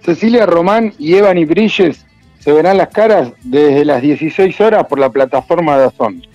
Cecilia 0.00 0.46
Román 0.46 0.94
y 0.98 1.14
Evan 1.14 1.44
Bridges 1.46 2.07
se 2.48 2.54
verán 2.54 2.78
las 2.78 2.88
caras 2.88 3.30
desde 3.42 3.84
las 3.84 4.00
16 4.00 4.58
horas 4.62 4.86
por 4.86 4.98
la 4.98 5.10
plataforma 5.10 5.76
de 5.76 5.84
Azón. 5.84 6.26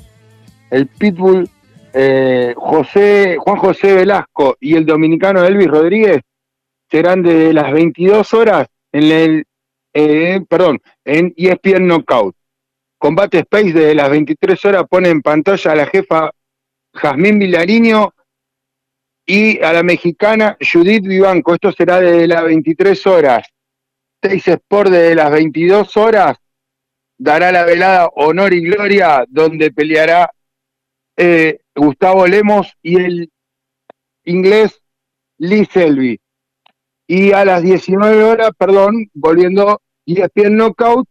El 0.70 0.86
Pitbull 0.86 1.50
eh, 1.92 2.54
José, 2.56 3.38
Juan 3.40 3.58
José 3.58 3.96
Velasco 3.96 4.56
y 4.60 4.76
el 4.76 4.86
dominicano 4.86 5.44
Elvis 5.44 5.70
Rodríguez 5.70 6.22
serán 6.92 7.24
desde 7.24 7.52
las 7.52 7.74
22 7.74 8.32
horas 8.36 8.68
en 8.92 9.12
el 9.12 9.46
eh, 9.96 10.40
perdón, 10.48 10.80
en 11.04 11.34
ESPN 11.36 11.88
Knockout. 11.88 12.36
Combate 13.00 13.40
Space 13.40 13.74
desde 13.74 13.96
las 13.96 14.12
23 14.12 14.66
horas 14.66 14.84
pone 14.88 15.10
en 15.10 15.24
pantalla 15.24 15.72
a 15.72 15.76
la 15.76 15.88
jefa 15.88 16.30
Jazmín 16.94 17.40
Vilariño 17.40 18.14
y 19.26 19.60
a 19.64 19.74
la 19.74 19.82
mexicana 19.82 20.58
Judith 20.62 21.08
Vivanco. 21.08 21.56
Esto 21.56 21.72
será 21.72 22.00
desde 22.00 22.28
las 22.28 22.44
23 22.44 23.08
horas. 23.08 23.48
Teis 24.24 24.48
Sport 24.48 24.90
desde 24.90 25.16
las 25.16 25.30
22 25.32 25.98
horas 25.98 26.38
dará 27.18 27.52
la 27.52 27.66
velada 27.66 28.08
Honor 28.16 28.54
y 28.54 28.62
Gloria, 28.62 29.26
donde 29.28 29.70
peleará 29.70 30.32
eh, 31.18 31.60
Gustavo 31.76 32.26
Lemos 32.26 32.72
y 32.82 32.96
el 32.96 33.32
inglés 34.24 34.82
Lee 35.40 35.66
Selby. 35.66 36.22
Y 37.06 37.34
a 37.34 37.44
las 37.44 37.64
19 37.64 38.24
horas, 38.24 38.52
perdón, 38.58 39.10
volviendo 39.14 39.82
ESPN 40.06 40.56
Knockout, 40.56 41.06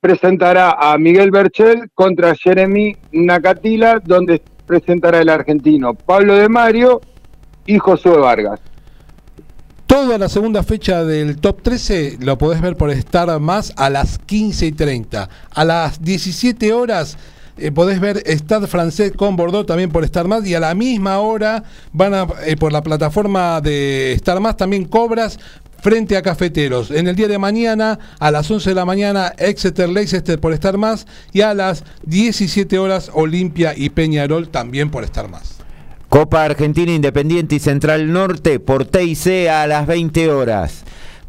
presentará 0.00 0.70
a 0.70 0.96
Miguel 0.96 1.30
Berchel 1.30 1.90
contra 1.92 2.34
Jeremy 2.34 2.96
Nakatila, 3.12 4.00
donde 4.02 4.40
presentará 4.66 5.20
el 5.20 5.28
argentino 5.28 5.92
Pablo 5.92 6.36
de 6.36 6.48
Mario 6.48 7.02
y 7.66 7.78
Josué 7.78 8.16
Vargas. 8.16 8.71
Toda 9.92 10.16
la 10.16 10.30
segunda 10.30 10.62
fecha 10.62 11.04
del 11.04 11.36
top 11.36 11.60
13 11.60 12.16
lo 12.20 12.38
podés 12.38 12.62
ver 12.62 12.78
por 12.78 12.88
Star 12.92 13.38
Más 13.40 13.74
a 13.76 13.90
las 13.90 14.18
15 14.20 14.68
y 14.68 14.72
30. 14.72 15.28
A 15.50 15.64
las 15.66 16.02
17 16.02 16.72
horas 16.72 17.18
eh, 17.58 17.70
podés 17.72 18.00
ver 18.00 18.22
Stade 18.26 18.68
Francés 18.68 19.12
con 19.14 19.36
Bordeaux 19.36 19.66
también 19.66 19.90
por 19.90 20.02
Star 20.04 20.26
Más 20.26 20.46
y 20.46 20.54
a 20.54 20.60
la 20.60 20.74
misma 20.74 21.18
hora 21.18 21.64
van 21.92 22.14
a, 22.14 22.26
eh, 22.46 22.56
por 22.56 22.72
la 22.72 22.82
plataforma 22.82 23.60
de 23.60 24.14
Star 24.14 24.40
Más 24.40 24.56
también 24.56 24.86
cobras 24.86 25.38
frente 25.82 26.16
a 26.16 26.22
Cafeteros. 26.22 26.90
En 26.90 27.06
el 27.06 27.14
día 27.14 27.28
de 27.28 27.36
mañana, 27.36 27.98
a 28.18 28.30
las 28.30 28.50
11 28.50 28.70
de 28.70 28.74
la 28.74 28.86
mañana, 28.86 29.34
Exeter 29.36 29.90
Leicester 29.90 30.40
por 30.40 30.54
Star 30.54 30.78
Más 30.78 31.06
y 31.34 31.42
a 31.42 31.52
las 31.52 31.84
17 32.06 32.78
horas, 32.78 33.10
Olimpia 33.12 33.74
y 33.76 33.90
Peñarol 33.90 34.48
también 34.48 34.90
por 34.90 35.04
Star 35.04 35.28
Más. 35.28 35.61
Copa 36.12 36.44
Argentina 36.44 36.92
Independiente 36.92 37.54
y 37.54 37.58
Central 37.58 38.12
Norte 38.12 38.60
por 38.60 38.84
TIC 38.84 39.48
a 39.48 39.66
las 39.66 39.86
20 39.86 40.30
horas. 40.30 40.84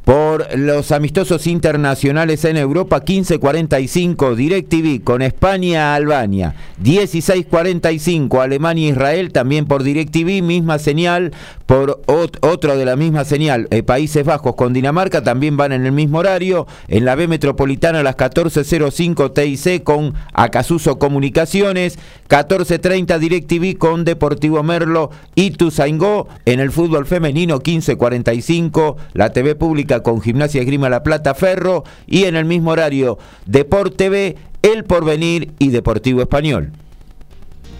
Por 0.05 0.59
los 0.59 0.91
amistosos 0.91 1.47
internacionales 1.47 2.43
en 2.43 2.57
Europa, 2.57 3.05
15.45 3.05 4.35
DirecTV 4.35 5.01
con 5.01 5.21
España-Albania, 5.21 6.55
16.45 6.83 8.43
Alemania-Israel, 8.43 9.31
también 9.31 9.65
por 9.65 9.81
DirecTV, 9.81 10.43
misma 10.43 10.77
señal, 10.77 11.31
por 11.65 12.01
otro 12.07 12.75
de 12.75 12.83
la 12.83 12.97
misma 12.97 13.23
señal, 13.23 13.69
eh, 13.71 13.81
Países 13.81 14.25
Bajos 14.25 14.55
con 14.55 14.73
Dinamarca, 14.73 15.23
también 15.23 15.55
van 15.55 15.71
en 15.71 15.85
el 15.85 15.93
mismo 15.93 16.17
horario, 16.17 16.67
en 16.89 17.05
la 17.05 17.15
B 17.15 17.29
Metropolitana 17.29 18.01
a 18.01 18.03
las 18.03 18.17
14.05 18.17 19.33
TIC 19.33 19.83
con 19.83 20.15
Acasuso 20.33 20.99
Comunicaciones, 20.99 21.97
14.30 22.27 23.19
DirecTV 23.19 23.77
con 23.77 24.03
Deportivo 24.03 24.63
Merlo 24.63 25.11
y 25.33 25.51
Tuzaingó, 25.51 26.27
en 26.45 26.59
el 26.59 26.71
fútbol 26.71 27.05
femenino 27.05 27.61
15.45, 27.61 28.97
la 29.13 29.31
TV 29.31 29.55
pública 29.55 29.92
con 30.01 30.21
Gimnasia 30.21 30.61
Esgrima 30.61 30.89
La 30.89 31.03
Plata 31.03 31.33
Ferro 31.35 31.83
y 32.07 32.23
en 32.23 32.35
el 32.35 32.45
mismo 32.45 32.71
horario 32.71 33.19
Deport 33.45 33.95
TV, 33.95 34.37
El 34.61 34.85
Porvenir 34.85 35.51
y 35.59 35.69
Deportivo 35.69 36.21
Español. 36.21 36.71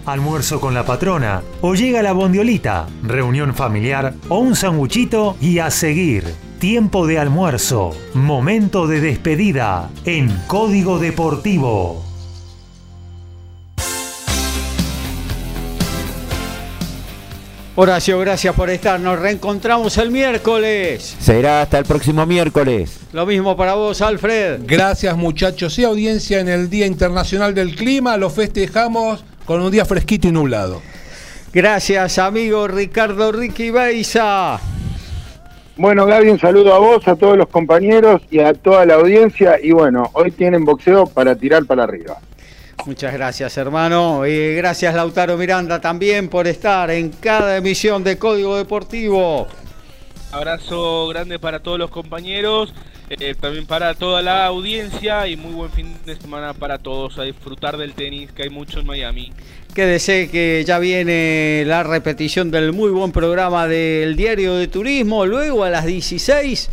Almuerzo 0.06 0.60
con 0.60 0.74
la 0.74 0.86
patrona 0.86 1.42
o 1.62 1.76
llega 1.76 2.04
la 2.04 2.12
bondiolita, 2.12 2.88
reunión 3.04 3.54
familiar 3.54 4.14
o 4.28 4.40
un 4.40 4.56
sanguchito 4.56 5.38
y 5.40 5.60
a 5.60 5.72
seguir. 5.72 6.26
Tiempo 6.60 7.08
de 7.08 7.20
almuerzo, 7.20 7.92
momento 8.14 8.88
de 8.88 9.00
despedida 9.02 9.90
en 10.06 10.30
Código 10.48 11.00
Deportivo. 11.00 12.13
Horacio, 17.76 18.20
gracias 18.20 18.54
por 18.54 18.70
estar. 18.70 19.00
Nos 19.00 19.20
reencontramos 19.20 19.98
el 19.98 20.12
miércoles. 20.12 21.16
Será 21.20 21.64
hasta 21.64 21.80
el 21.80 21.86
próximo 21.86 22.24
miércoles. 22.24 23.00
Lo 23.14 23.26
mismo 23.26 23.58
para 23.58 23.74
vos, 23.74 24.00
Alfred. 24.04 24.60
Gracias, 24.68 25.18
muchachos 25.18 25.80
y 25.80 25.84
audiencia 25.84 26.40
en 26.40 26.50
el 26.50 26.70
Día 26.70 26.86
Internacional 26.86 27.56
del 27.56 27.76
Clima. 27.76 28.16
Lo 28.18 28.30
festejamos 28.30 29.26
con 29.46 29.60
un 29.60 29.72
día 29.72 29.86
fresquito 29.86 30.28
y 30.28 30.32
nublado. 30.32 30.84
Gracias, 31.52 32.20
amigo 32.20 32.68
Ricardo 32.68 33.32
Ricky 33.32 33.72
Beiza. 33.72 34.60
Bueno, 35.76 36.06
Gaby, 36.06 36.30
un 36.30 36.40
saludo 36.40 36.76
a 36.76 36.78
vos, 36.78 37.08
a 37.08 37.16
todos 37.16 37.36
los 37.36 37.48
compañeros 37.48 38.22
y 38.30 38.40
a 38.40 38.54
toda 38.54 38.86
la 38.86 38.96
audiencia. 38.96 39.58
Y 39.60 39.72
bueno, 39.72 40.12
hoy 40.14 40.30
tienen 40.30 40.64
boxeo 40.64 41.08
para 41.08 41.36
tirar 41.36 41.66
para 41.66 41.86
arriba. 41.86 42.20
Muchas 42.86 43.14
gracias, 43.14 43.58
hermano. 43.58 44.26
Y 44.28 44.56
gracias, 44.56 44.94
Lautaro 44.94 45.38
Miranda, 45.38 45.80
también 45.80 46.28
por 46.28 46.48
estar 46.48 46.92
en 46.92 47.10
cada 47.10 47.56
emisión 47.58 48.04
de 48.04 48.18
Código 48.18 48.58
Deportivo. 48.58 49.48
Abrazo 50.32 51.08
grande 51.08 51.40
para 51.40 51.60
todos 51.60 51.78
los 51.78 51.92
compañeros, 51.92 52.74
eh, 53.10 53.36
también 53.40 53.68
para 53.68 53.94
toda 53.94 54.22
la 54.22 54.48
audiencia 54.48 55.28
y 55.28 55.38
muy 55.38 55.54
buen 55.54 55.72
fin 55.72 55.96
de 56.06 56.16
semana 56.16 56.54
para 56.54 56.80
todos. 56.80 57.18
A 57.20 57.24
disfrutar 57.24 57.78
del 57.78 57.94
tenis, 57.94 58.32
que 58.32 58.44
hay 58.44 58.50
mucho 58.50 58.80
en 58.80 58.88
Miami. 58.88 59.32
Quédese 59.74 60.30
que 60.30 60.64
ya 60.66 60.80
viene 60.80 61.64
la 61.66 61.84
repetición 61.84 62.52
del 62.52 62.74
muy 62.74 62.90
buen 62.90 63.12
programa 63.12 63.68
del 63.68 64.16
Diario 64.16 64.56
de 64.56 64.68
Turismo. 64.68 65.26
Luego 65.26 65.64
a 65.64 65.70
las 65.70 65.86
16 65.86 66.70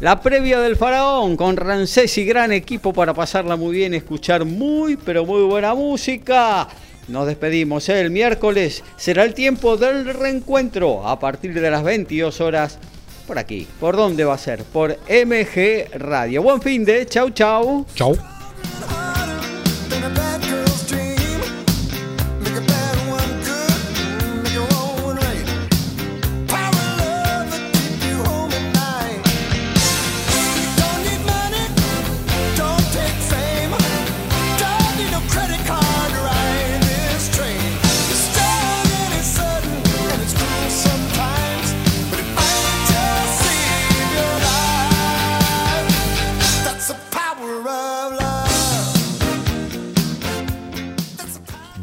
la 0.00 0.20
previa 0.20 0.60
del 0.60 0.76
Faraón 0.76 1.36
con 1.36 1.56
Rancés 1.56 2.16
y 2.18 2.24
gran 2.24 2.52
equipo 2.52 2.92
para 2.92 3.12
pasarla 3.12 3.56
muy 3.56 3.76
bien, 3.76 3.92
escuchar 3.92 4.44
muy, 4.44 4.96
pero 4.96 5.26
muy 5.26 5.42
buena 5.42 5.74
música. 5.74 6.66
Nos 7.08 7.26
despedimos 7.26 7.88
¿eh? 7.88 8.00
el 8.00 8.10
miércoles. 8.10 8.82
Será 8.96 9.24
el 9.24 9.34
tiempo 9.34 9.76
del 9.76 10.06
reencuentro 10.06 11.06
a 11.06 11.18
partir 11.18 11.52
de 11.52 11.70
las 11.70 11.82
22 11.82 12.40
horas 12.40 12.78
por 13.26 13.38
aquí. 13.38 13.66
¿Por 13.78 13.96
dónde 13.96 14.24
va 14.24 14.34
a 14.34 14.38
ser? 14.38 14.64
Por 14.64 14.98
MG 15.08 15.98
Radio. 15.98 16.42
Buen 16.42 16.62
fin 16.62 16.84
de. 16.84 17.04
Chau, 17.06 17.30
chau. 17.30 17.84
Chau. 17.94 18.16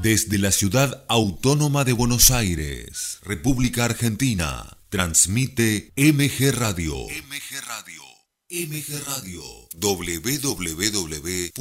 Desde 0.01 0.37
la 0.37 0.51
ciudad 0.51 1.03
autónoma 1.07 1.83
de 1.83 1.93
Buenos 1.93 2.29
Aires, 2.29 3.17
República 3.23 3.85
Argentina, 3.85 4.77
transmite 4.89 5.91
MG 5.95 6.51
Radio. 6.51 6.95
MG 7.09 7.61
Radio. 7.67 8.03
MG 8.49 9.03
Radio. 9.07 9.41
www 9.79 11.51